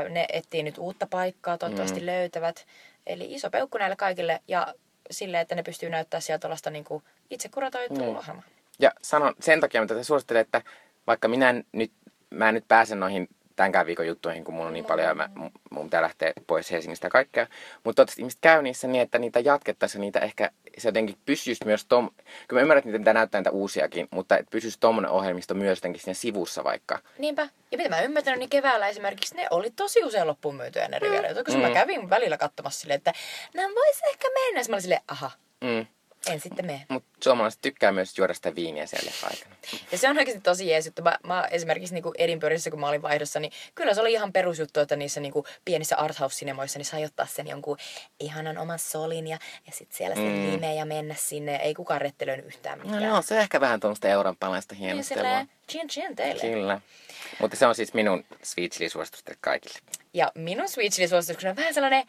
ne 0.09 0.27
etsii 0.33 0.63
nyt 0.63 0.79
uutta 0.79 1.07
paikkaa, 1.11 1.59
toivottavasti 1.59 2.01
Mm. 2.01 2.07
löytävät. 2.07 2.67
Eli 3.07 3.35
iso 3.35 3.51
peukku 3.51 3.79
näille 3.79 3.97
kaikille 3.97 4.41
ja 4.49 4.75
silleen, 5.11 5.41
että 5.43 5.55
ne 5.55 5.63
pystyy 5.63 5.91
näyttää 5.91 6.21
sieltä 6.21 6.41
tuollaista 6.41 6.71
niinku 6.71 7.03
itse 7.31 7.49
kuratoitua 7.49 7.99
Niin. 7.99 8.17
ohjelmaa. 8.17 8.45
Ja 8.79 8.93
sanon 9.03 9.35
sen 9.41 9.61
takia, 9.61 9.81
mitä 9.81 9.95
te 9.95 10.05
suosittelen, 10.05 10.41
että 10.41 10.63
vaikka 11.07 11.29
minä 11.29 11.55
nyt, 11.73 11.93
mä 12.31 12.49
en 12.49 12.55
nyt 12.55 12.69
pääse 12.69 12.95
noihin 12.95 13.29
tämänkään 13.57 13.87
viikon 13.87 14.07
juttuihin, 14.07 14.45
kun 14.45 14.55
mulla 14.55 14.67
on 14.67 14.73
niin 14.73 14.85
paljon 14.85 15.09
ja 15.09 15.15
mä, 15.15 15.29
mun- 15.35 15.51
mun 15.71 15.85
pitää 15.87 16.03
lähteä 16.03 16.33
pois 16.47 16.71
Helsingistä 16.71 17.07
ja 17.07 17.11
kaikkea. 17.11 17.45
Mutta 17.45 17.83
toivottavasti 17.83 18.23
ihmiset 18.23 18.39
käy 18.41 18.63
niissä 18.63 18.89
niin, 18.89 19.03
että 19.03 19.19
niitä 19.19 19.41
jatkettaisiin 19.41 20.01
ja 20.01 20.01
niitä 20.01 20.21
ehkä 20.21 20.51
se 20.79 20.89
jotenkin 20.89 21.17
pysyisi 21.27 21.65
myös 21.65 21.85
tom... 21.85 22.11
Kyllä 22.49 22.61
mä 22.61 22.63
ymmärrän, 22.63 22.79
että 22.79 22.89
niitä 22.89 22.99
pitää 22.99 23.15
näyttää 23.15 23.41
niitä 23.41 23.51
uusiakin, 23.51 24.09
mutta 24.11 24.37
että 24.39 24.51
pysyisi 24.51 24.81
tommonen 24.81 25.11
ohjelmisto 25.11 25.55
myös 25.55 25.79
jotenkin 25.79 26.03
siinä 26.03 26.15
sivussa 26.15 26.65
vaikka. 26.65 26.99
Niinpä. 27.19 27.49
Ja 27.71 27.79
mitä 27.79 27.91
mä 27.91 28.01
ymmärtänyt, 28.01 28.39
niin 28.39 28.51
keväällä 28.51 28.89
esimerkiksi 28.89 29.35
ne 29.37 29.47
oli 29.51 29.71
tosi 29.71 30.05
usein 30.05 30.27
loppuun 30.27 30.57
myytyjä 30.57 30.89
ne 30.89 30.99
Riviera, 30.99 31.29
mm. 31.29 31.35
koska 31.35 31.53
Mm. 31.53 31.61
mä 31.61 31.71
kävin 31.71 32.11
välillä 32.11 32.37
katsomassa 32.39 32.81
silleen, 32.81 32.99
että 32.99 33.13
nämä 33.55 33.69
vois 33.75 34.01
ehkä 34.11 34.29
mennä. 34.35 34.63
Sitten 34.63 34.73
mä 34.73 34.75
olin 34.75 34.83
silleen, 34.83 35.03
aha, 35.09 35.31
Mm. 35.65 35.87
En 36.33 36.41
sitten 36.41 36.67
mene. 36.67 36.87
Mutta 36.89 37.09
suomalaiset 37.25 37.61
tykkää 37.63 37.93
myös 37.93 38.19
juoda 38.19 38.35
sitä 38.35 38.55
viiniä 38.55 38.87
siellä 38.87 39.11
aikana. 39.23 39.57
Ja 39.93 39.99
se 39.99 40.09
on 40.09 40.19
oikeasti 40.19 40.41
tosi 40.43 40.69
jees 40.69 40.87
juttu. 40.87 41.03
Mä, 41.03 41.19
mä 41.27 41.45
esimerkiksi 41.51 41.95
niin 41.95 42.05
Edinburghissa, 42.19 42.71
kun 42.71 42.81
mä 42.81 42.89
olin 42.89 43.03
vaihdossa, 43.03 43.41
niin 43.41 43.53
kyllä 43.75 43.95
se 43.95 44.01
oli 44.01 44.13
ihan 44.13 44.33
perusjuttu, 44.33 44.81
että 44.81 44.97
niissä 44.97 45.21
niin 45.21 45.33
pienissä 45.65 45.97
arthouse-sinemoissa 45.97 46.79
niin 46.79 46.87
sai 46.87 47.05
ottaa 47.05 47.27
sen 47.27 47.47
jonkun 47.47 47.77
ihanan 48.21 48.59
oman 48.59 48.79
solin 48.79 49.27
ja, 49.27 49.39
ja 49.67 49.73
sitten 49.73 49.97
siellä 49.97 50.17
sen 50.17 50.25
Mm. 50.25 50.51
limeä 50.51 50.73
ja 50.73 50.85
mennä 50.85 51.15
sinne. 51.19 51.57
Ei 51.57 51.75
kukaan 51.75 52.01
rettelöinyt 52.01 52.47
yhtään 52.47 52.79
No 52.79 52.85
mitään. 52.85 53.03
joo, 53.03 53.23
se 53.23 53.35
on 53.35 53.41
ehkä 53.41 53.61
vähän 53.61 53.81
tuommoista 53.81 54.09
eurooppalaista 54.09 54.75
niin 54.75 54.83
hienostelua. 54.85 55.23
silleen, 55.23 55.49
chin 55.71 55.89
chin 55.89 56.17
teille. 56.17 56.41
Kyllä. 56.43 56.81
Mutta 57.41 57.57
se 57.57 57.67
on 57.67 57.75
siis 57.75 57.95
minun 57.95 58.25
sweet 58.43 58.73
chili 58.73 58.89
suositus 58.89 59.23
teille 59.25 59.39
kaikille. 59.41 59.79
Ja 60.15 60.33
minun 60.35 60.69
suosituksena 61.09 61.51
on 61.51 61.57
vähän 61.57 61.75
sellainen 61.75 62.05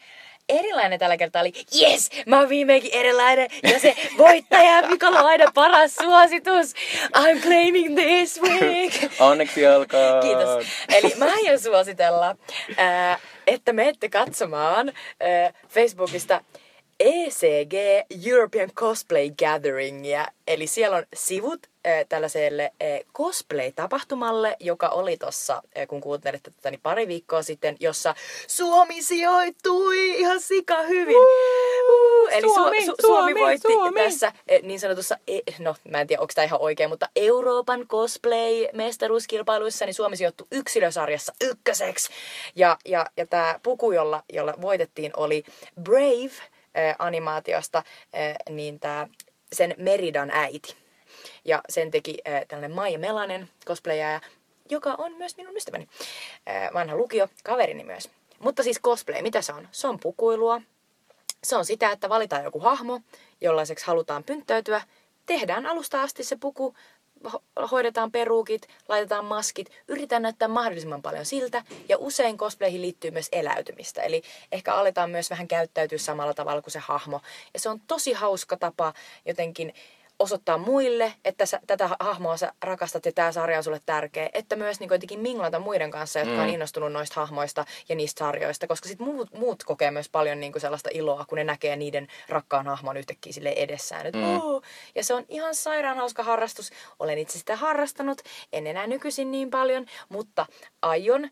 erilainen 0.48 0.98
tällä 0.98 1.16
kertaa 1.16 1.42
oli, 1.42 1.52
yes, 1.82 2.10
mä 2.26 2.38
oon 2.38 2.48
viimeinkin 2.48 2.90
erilainen. 2.94 3.48
Ja 3.62 3.80
se 3.80 3.96
voittaja, 4.18 4.88
Mikolla 4.88 5.20
on 5.20 5.26
aina 5.26 5.44
paras 5.54 5.94
suositus. 5.94 6.74
I'm 7.16 7.42
claiming 7.42 7.96
this 7.96 8.40
week. 8.42 8.92
Onneksi 9.20 9.66
olkoon! 9.66 10.22
Kiitos. 10.22 10.66
Eli 10.94 11.14
mä 11.18 11.24
aion 11.24 11.58
suositella, 11.58 12.36
ää, 12.76 13.18
että 13.46 13.72
menette 13.72 14.08
katsomaan 14.08 14.92
Facebookista 15.68 16.40
ECG 17.00 17.74
European 18.26 18.70
Cosplay 18.74 19.30
Gatheringia. 19.30 20.26
Eli 20.46 20.66
siellä 20.66 20.96
on 20.96 21.04
sivut 21.14 21.66
ää, 21.84 22.04
tällaiselle 22.08 22.72
cosplay-tapahtumalle, 23.14 24.56
joka 24.60 24.88
oli 24.88 25.16
tossa, 25.16 25.62
ää, 25.76 25.86
kun 25.86 26.00
kuuntelitte 26.00 26.50
tätä, 26.50 26.70
niin 26.70 26.80
pari 26.82 27.08
viikkoa 27.08 27.42
sitten, 27.42 27.76
jossa 27.80 28.14
Suomi 28.46 29.02
sijoittui 29.02 30.20
ihan 30.20 30.40
sika 30.40 30.82
hyvin. 30.82 31.16
Uh, 31.16 32.28
eli 32.30 32.48
Suomi, 32.54 32.78
Su- 32.78 32.82
Su- 32.82 32.84
Suomi, 33.00 33.00
Suomi 33.00 33.34
voitti 33.40 33.72
Suomi. 33.72 34.00
tässä 34.00 34.32
niin 34.62 34.80
sanotussa, 34.80 35.16
e- 35.28 35.40
no 35.58 35.74
mä 35.90 36.00
en 36.00 36.06
tiedä 36.06 36.20
onko 36.20 36.32
tämä 36.34 36.44
ihan 36.44 36.60
oikein, 36.60 36.90
mutta 36.90 37.08
Euroopan 37.16 37.86
cosplay-mestaruuskilpailuissa 37.86 39.84
niin 39.86 39.94
Suomi 39.94 40.16
sijoittui 40.16 40.46
yksilösarjassa 40.52 41.32
ykköseksi. 41.40 42.10
Ja, 42.56 42.76
ja, 42.84 43.06
ja 43.16 43.26
tämä 43.26 43.60
puku, 43.62 43.92
jolla, 43.92 44.22
jolla 44.32 44.54
voitettiin, 44.60 45.12
oli 45.16 45.44
Brave-animaatiosta, 46.78 47.82
niin 48.50 48.80
tämä 48.80 49.08
sen 49.52 49.74
Meridan 49.78 50.30
äiti. 50.30 50.76
Ja 51.44 51.62
sen 51.68 51.90
teki 51.90 52.18
tällainen 52.48 52.72
Maija 52.72 52.98
Melanen 52.98 53.48
cosplayaaja, 53.66 54.20
joka 54.70 54.94
on 54.98 55.12
myös 55.12 55.36
minun 55.36 55.56
ystäväni. 55.56 55.88
Vanha 56.74 56.96
lukio, 56.96 57.28
kaverini 57.44 57.84
myös. 57.84 58.10
Mutta 58.38 58.62
siis 58.62 58.80
cosplay, 58.80 59.22
mitä 59.22 59.42
se 59.42 59.52
on? 59.52 59.68
Se 59.72 59.88
on 59.88 60.00
pukuilua, 60.00 60.60
se 61.44 61.56
on 61.56 61.64
sitä, 61.64 61.92
että 61.92 62.08
valitaan 62.08 62.44
joku 62.44 62.60
hahmo, 62.60 63.00
jollaiseksi 63.40 63.86
halutaan 63.86 64.24
pynttäytyä. 64.24 64.82
Tehdään 65.26 65.66
alusta 65.66 66.02
asti 66.02 66.24
se 66.24 66.36
puku, 66.36 66.74
hoidetaan 67.70 68.12
peruukit, 68.12 68.68
laitetaan 68.88 69.24
maskit, 69.24 69.70
yritetään 69.88 70.22
näyttää 70.22 70.48
mahdollisimman 70.48 71.02
paljon 71.02 71.26
siltä. 71.26 71.62
Ja 71.88 71.96
usein 71.98 72.38
cosplayhin 72.38 72.82
liittyy 72.82 73.10
myös 73.10 73.28
eläytymistä. 73.32 74.02
Eli 74.02 74.22
ehkä 74.52 74.74
aletaan 74.74 75.10
myös 75.10 75.30
vähän 75.30 75.48
käyttäytyä 75.48 75.98
samalla 75.98 76.34
tavalla 76.34 76.62
kuin 76.62 76.72
se 76.72 76.78
hahmo. 76.78 77.20
Ja 77.54 77.60
se 77.60 77.68
on 77.68 77.80
tosi 77.80 78.12
hauska 78.12 78.56
tapa 78.56 78.92
jotenkin 79.26 79.74
osoittaa 80.18 80.58
muille, 80.58 81.12
että 81.24 81.46
sä, 81.46 81.60
tätä 81.66 81.90
hahmoa 82.00 82.36
sä 82.36 82.52
rakastat 82.62 83.06
ja 83.06 83.12
tämä 83.12 83.32
sarja 83.32 83.56
on 83.58 83.64
sulle 83.64 83.80
tärkeä, 83.86 84.30
että 84.32 84.56
myös 84.56 84.80
niin 84.80 84.90
jotenkin 84.90 85.20
minglata 85.20 85.58
muiden 85.58 85.90
kanssa, 85.90 86.18
jotka 86.18 86.34
mm. 86.34 86.42
on 86.42 86.48
innostunut 86.48 86.92
noista 86.92 87.20
hahmoista 87.20 87.64
ja 87.88 87.94
niistä 87.94 88.18
sarjoista, 88.18 88.66
koska 88.66 88.88
sitten 88.88 89.06
muut, 89.06 89.34
muut 89.34 89.64
kokee 89.64 89.90
myös 89.90 90.08
paljon 90.08 90.40
niin 90.40 90.52
sellaista 90.56 90.90
iloa, 90.92 91.24
kun 91.28 91.38
ne 91.38 91.44
näkee 91.44 91.76
niiden 91.76 92.08
rakkaan 92.28 92.66
hahmon 92.66 92.96
yhtäkkiä 92.96 93.32
sille 93.32 93.52
edessään. 93.56 94.06
Et, 94.06 94.14
mm. 94.14 94.40
oh! 94.40 94.62
Ja 94.94 95.04
se 95.04 95.14
on 95.14 95.24
ihan 95.28 95.54
sairaan 95.54 95.96
hauska 95.96 96.22
harrastus. 96.22 96.70
Olen 96.98 97.18
itse 97.18 97.38
sitä 97.38 97.56
harrastanut, 97.56 98.22
en 98.52 98.66
enää 98.66 98.86
nykyisin 98.86 99.30
niin 99.30 99.50
paljon, 99.50 99.86
mutta 100.08 100.46
aion 100.82 101.30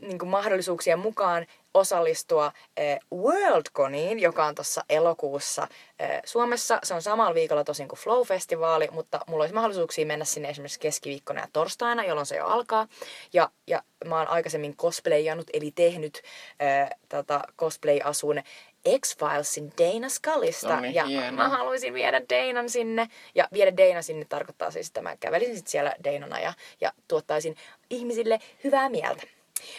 niin 0.00 0.18
kuin 0.18 0.28
mahdollisuuksien 0.28 0.98
mukaan 0.98 1.46
osallistua 1.74 2.52
eh, 2.76 2.98
Worldconiin, 3.14 4.20
joka 4.20 4.46
on 4.46 4.54
tuossa 4.54 4.84
elokuussa 4.88 5.68
eh, 5.98 6.20
Suomessa. 6.24 6.78
Se 6.82 6.94
on 6.94 7.02
samalla 7.02 7.34
viikolla 7.34 7.64
tosin 7.64 7.88
kuin 7.88 7.98
Flow-festivaali, 7.98 8.90
mutta 8.90 9.20
mulla 9.26 9.42
olisi 9.42 9.54
mahdollisuuksia 9.54 10.06
mennä 10.06 10.24
sinne 10.24 10.48
esimerkiksi 10.48 10.80
keskiviikkona 10.80 11.40
ja 11.40 11.48
torstaina, 11.52 12.04
jolloin 12.04 12.26
se 12.26 12.36
jo 12.36 12.46
alkaa. 12.46 12.88
Ja, 13.32 13.50
ja 13.66 13.82
mä 14.04 14.18
oon 14.18 14.28
aikaisemmin 14.28 14.76
cosplayannut, 14.76 15.50
eli 15.52 15.70
tehnyt 15.70 16.22
äh, 16.62 16.90
tota 17.08 17.40
cosplay-asun 17.58 18.42
X-Filesin 19.00 19.72
Dana 19.78 20.08
Scullista. 20.08 20.74
Noniin, 20.74 20.94
ja 20.94 21.04
hienoa. 21.04 21.30
mä 21.30 21.48
haluaisin 21.48 21.94
viedä 21.94 22.20
Danan 22.20 22.70
sinne. 22.70 23.08
Ja 23.34 23.48
viedä 23.52 23.76
Dana 23.76 24.02
sinne 24.02 24.26
tarkoittaa 24.28 24.70
siis, 24.70 24.86
että 24.86 25.02
mä 25.02 25.16
kävelisin 25.16 25.56
sit 25.56 25.66
siellä 25.66 25.94
Danana 26.04 26.40
ja, 26.40 26.52
ja 26.80 26.92
tuottaisin 27.08 27.56
ihmisille 27.90 28.38
hyvää 28.64 28.88
mieltä. 28.88 29.22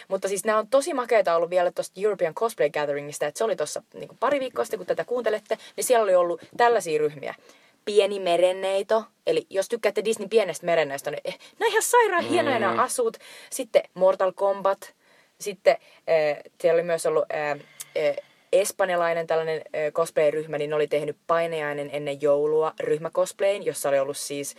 Mutta 0.08 0.28
siis 0.28 0.44
nämä 0.44 0.58
on 0.58 0.68
tosi 0.68 0.94
makeita 0.94 1.36
ollut 1.36 1.50
vielä 1.50 1.72
tuosta 1.72 2.00
European 2.00 2.34
Cosplay 2.34 2.70
Gatheringista, 2.70 3.26
että 3.26 3.38
se 3.38 3.44
oli 3.44 3.56
tuossa 3.56 3.82
niin 3.94 4.08
pari 4.20 4.40
viikkoa 4.40 4.64
sitten, 4.64 4.78
kun 4.78 4.86
tätä 4.86 5.04
kuuntelette, 5.04 5.58
niin 5.76 5.84
siellä 5.84 6.02
oli 6.02 6.14
ollut 6.14 6.40
tällaisia 6.56 6.98
ryhmiä. 6.98 7.34
Pieni 7.84 8.20
merenneito, 8.20 9.04
eli 9.26 9.46
jos 9.50 9.68
tykkäätte 9.68 10.04
Disney 10.04 10.28
pienestä 10.28 10.66
merenneistä, 10.66 11.10
niin 11.10 11.20
eh, 11.24 11.38
nämä 11.58 11.68
ihan 11.68 11.82
sairaan 11.82 12.24
hienoja 12.24 12.58
nämä 12.58 12.82
asut. 12.82 13.16
Sitten 13.50 13.82
Mortal 13.94 14.32
Kombat, 14.32 14.94
sitten 15.40 15.76
äh, 15.96 16.42
siellä 16.60 16.76
oli 16.76 16.82
myös 16.82 17.06
ollut 17.06 17.24
äh, 17.32 17.50
äh, 17.50 18.16
espanjalainen 18.60 19.26
tällainen 19.26 19.62
cosplay-ryhmä, 19.92 20.58
niin 20.58 20.74
oli 20.74 20.86
tehnyt 20.86 21.16
paineainen 21.26 21.90
ennen 21.92 22.22
joulua 22.22 22.72
ryhmäcosplayin, 22.80 23.66
jossa 23.66 23.88
oli 23.88 23.98
ollut 23.98 24.16
siis 24.16 24.54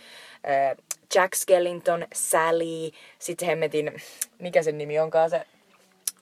äh, 0.48 0.76
Jack 1.14 1.34
Skellington, 1.34 2.06
Sally, 2.14 2.90
sitten 3.18 3.48
hemmetin, 3.48 4.02
mikä 4.38 4.62
sen 4.62 4.78
nimi 4.78 4.98
onkaan 4.98 5.30
se, 5.30 5.46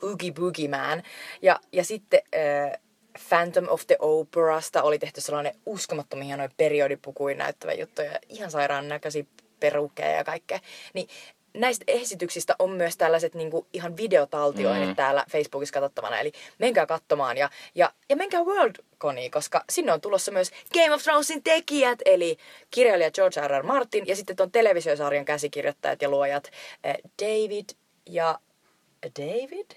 Oogie 0.03 0.33
Boogie 0.33 0.69
Man. 0.69 1.03
Ja, 1.43 1.61
ja 1.73 1.85
sitten 1.85 2.21
äh, 2.35 2.81
Phantom 3.29 3.67
of 3.69 3.87
the 3.87 3.97
Operasta 3.99 4.83
oli 4.83 4.99
tehty 4.99 5.21
sellainen 5.21 5.55
uskomattoman 5.67 6.27
hienoja 6.27 6.49
periodipukuin 6.57 7.39
näyttävä 7.39 7.73
juttu 7.73 8.03
ja 8.03 8.19
ihan 8.29 8.51
sairaan 8.51 8.89
näköisiä 8.89 9.25
perukkeja 9.61 10.17
ja 10.17 10.25
kaikkea. 10.25 10.59
Niin 10.95 11.09
näistä 11.55 11.85
esityksistä 11.89 12.57
on 12.59 12.71
myös 12.71 12.97
tällaiset 12.97 13.35
niin 13.35 13.51
kuin 13.51 13.67
ihan 13.73 13.97
videotaltioinnit 13.97 14.89
mm. 14.89 14.97
täällä 14.97 15.25
Facebookissa 15.31 15.73
katsottavana. 15.73 16.19
Eli 16.19 16.33
menkää 16.59 16.87
katsomaan 16.87 17.37
ja, 17.37 17.51
ja, 17.75 17.93
ja 18.09 18.17
menkää 18.17 18.43
Worldconiin, 18.43 19.31
koska 19.31 19.65
sinne 19.71 19.93
on 19.93 20.01
tulossa 20.01 20.33
myös 20.33 20.51
Game 20.75 20.95
of 20.95 21.03
Thronesin 21.03 21.43
tekijät, 21.43 21.99
eli 22.05 22.39
kirjailija 22.71 23.11
George 23.11 23.49
R. 23.49 23.51
R. 23.51 23.63
Martin 23.63 24.07
ja 24.07 24.17
sitten 24.17 24.37
tuon 24.37 24.51
televisiosarjan 24.51 25.25
käsikirjoittajat 25.25 26.03
ja 26.03 26.09
luojat 26.09 26.51
eh, 26.85 26.97
David 27.23 27.65
ja... 28.07 28.39
David? 29.19 29.71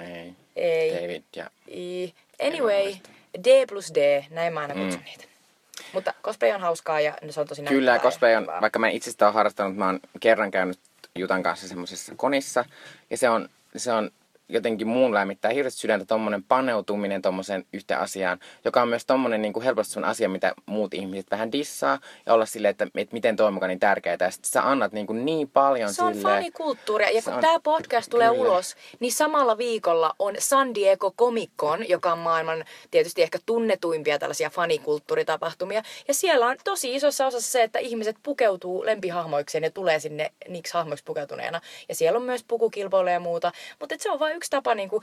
Ei. 0.00 0.34
Ei. 0.56 1.02
David 1.02 1.22
ja... 1.36 1.50
I, 1.70 2.14
anyway, 2.46 2.94
D 3.44 3.66
plus 3.68 3.94
D, 3.94 4.24
näin 4.30 4.52
mä 4.52 4.60
aina 4.60 4.74
kutsun 4.74 5.00
mm. 5.00 5.04
niitä. 5.04 5.24
Mutta 5.92 6.14
cosplay 6.22 6.52
on 6.52 6.60
hauskaa 6.60 7.00
ja 7.00 7.14
se 7.30 7.40
on 7.40 7.46
tosi 7.46 7.62
Kyllä, 7.62 7.98
cosplay 7.98 8.34
on, 8.34 8.46
vaikka 8.60 8.78
mä 8.78 8.88
en 8.88 8.92
itse 8.92 9.10
sitä 9.10 9.26
ole 9.26 9.34
harrastanut, 9.34 9.76
mä 9.76 9.86
oon 9.86 10.00
kerran 10.20 10.50
käynyt 10.50 10.78
Jutan 11.18 11.42
kanssa 11.42 11.68
semmoisessa 11.68 12.14
konissa. 12.14 12.64
Ja 13.10 13.16
se 13.16 13.28
on, 13.28 13.48
se 13.76 13.92
on 13.92 14.10
jotenkin 14.48 14.88
muun 14.88 15.14
lämmittää 15.14 15.50
hirveästi 15.50 15.80
sydäntä 15.80 16.06
tommonen 16.06 16.42
paneutuminen 16.42 17.22
tommoseen 17.22 17.64
yhteen 17.72 18.00
asiaan, 18.00 18.38
joka 18.64 18.82
on 18.82 18.88
myös 18.88 19.06
tommonen 19.06 19.42
niin 19.42 19.52
kuin 19.52 19.64
helposti 19.64 19.92
sun 19.92 20.04
asia, 20.04 20.28
mitä 20.28 20.54
muut 20.66 20.94
ihmiset 20.94 21.30
vähän 21.30 21.52
dissaa 21.52 21.98
ja 22.26 22.34
olla 22.34 22.46
silleen, 22.46 22.70
että, 22.70 22.86
että 22.94 23.12
miten 23.12 23.36
toi 23.36 23.46
on 23.46 23.58
niin 23.68 23.80
tärkeää. 23.80 24.16
Ja 24.20 24.30
sit 24.30 24.44
sä 24.44 24.70
annat 24.70 24.92
niin, 24.92 25.06
kuin 25.06 25.24
niin 25.24 25.50
paljon 25.50 25.94
Se 25.94 26.04
on 26.04 26.14
sille. 26.14 26.28
fanikulttuuria. 26.28 27.10
Ja 27.10 27.22
kun 27.22 27.32
on- 27.32 27.40
tämä 27.40 27.60
podcast 27.60 28.10
tulee 28.10 28.28
Kyllä. 28.30 28.40
ulos, 28.42 28.76
niin 29.00 29.12
samalla 29.12 29.58
viikolla 29.58 30.14
on 30.18 30.34
San 30.38 30.74
Diego 30.74 31.10
Comic 31.18 31.50
Con, 31.58 31.88
joka 31.88 32.12
on 32.12 32.18
maailman 32.18 32.64
tietysti 32.90 33.22
ehkä 33.22 33.38
tunnetuimpia 33.46 34.18
tällaisia 34.18 34.50
fanikulttuuritapahtumia. 34.50 35.82
Ja 36.08 36.14
siellä 36.14 36.46
on 36.46 36.56
tosi 36.64 36.94
isossa 36.94 37.26
osassa 37.26 37.52
se, 37.52 37.62
että 37.62 37.78
ihmiset 37.78 38.16
pukeutuu 38.22 38.84
lempihahmoikseen 38.86 39.64
ja 39.64 39.70
tulee 39.70 40.00
sinne 40.00 40.32
niiksi 40.48 40.74
hahmoiksi 40.74 41.04
pukeutuneena. 41.04 41.60
Ja 41.88 41.94
siellä 41.94 42.16
on 42.16 42.22
myös 42.22 42.44
pukukilpailuja 42.48 43.12
ja 43.12 43.20
muuta. 43.20 43.52
Mutta 43.80 43.94
se 43.98 44.10
on 44.10 44.18
vain 44.18 44.37
yksi 44.38 44.50
tapa 44.50 44.74
niinku 44.74 45.02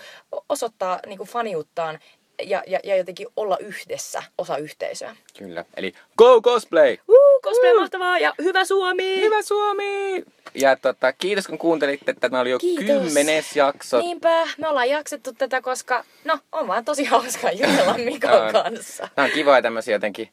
osoittaa 0.49 0.99
niinku 1.05 1.25
faniuttaan 1.25 1.99
ja, 2.43 2.63
ja, 2.67 2.79
ja 2.83 2.95
jotenkin 2.97 3.27
olla 3.35 3.57
yhdessä, 3.57 4.23
osa 4.37 4.57
yhteisöä. 4.57 5.15
Kyllä. 5.37 5.65
Eli 5.77 5.93
go 6.17 6.41
cosplay! 6.41 6.97
Uu, 7.07 7.39
cosplay 7.43 7.73
mahtavaa 7.79 8.19
ja 8.19 8.33
hyvä 8.41 8.65
Suomi! 8.65 9.19
Hyvä 9.21 9.41
Suomi! 9.41 10.23
Ja 10.53 10.75
tota, 10.75 11.13
kiitos 11.13 11.47
kun 11.47 11.57
kuuntelitte. 11.57 12.13
Tämä 12.13 12.39
oli 12.39 12.49
jo 12.49 12.59
Kiitos. 12.59 12.85
kymmenes 12.85 13.55
jakso. 13.55 13.99
Niinpä, 13.99 14.47
me 14.57 14.67
ollaan 14.67 14.89
jaksettu 14.89 15.33
tätä, 15.33 15.61
koska 15.61 16.03
no, 16.23 16.39
on 16.51 16.67
vaan 16.67 16.85
tosi 16.85 17.03
hauskaa 17.05 17.51
jutella 17.61 17.97
Mikon 17.97 18.31
On. 18.31 18.51
kanssa. 18.53 19.07
Nämä 19.15 19.25
on 19.25 19.31
kivoja 19.31 19.61
tämmöisiä 19.61 19.95
jotenkin 19.95 20.29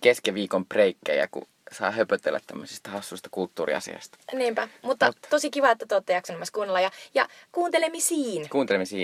keskeviikon 0.00 0.66
breikkejä, 0.66 1.28
kun 1.30 1.46
saa 1.72 1.90
höpötellä 1.90 2.40
tämmöisistä 2.46 2.90
hassuista 2.90 3.28
kulttuuriasioista. 3.32 4.18
Niinpä, 4.32 4.68
mutta 4.82 5.06
Mutta. 5.06 5.28
tosi 5.30 5.50
kiva, 5.50 5.70
että 5.70 5.86
te 5.86 5.94
olette 5.94 6.12
jaksanut 6.12 6.38
myös 6.38 6.50
kuunnella 6.50 6.80
ja, 6.80 6.90
ja 7.14 7.28
kuuntelemisiin. 7.52 8.48
Kuuntelemisiin. 8.48 9.02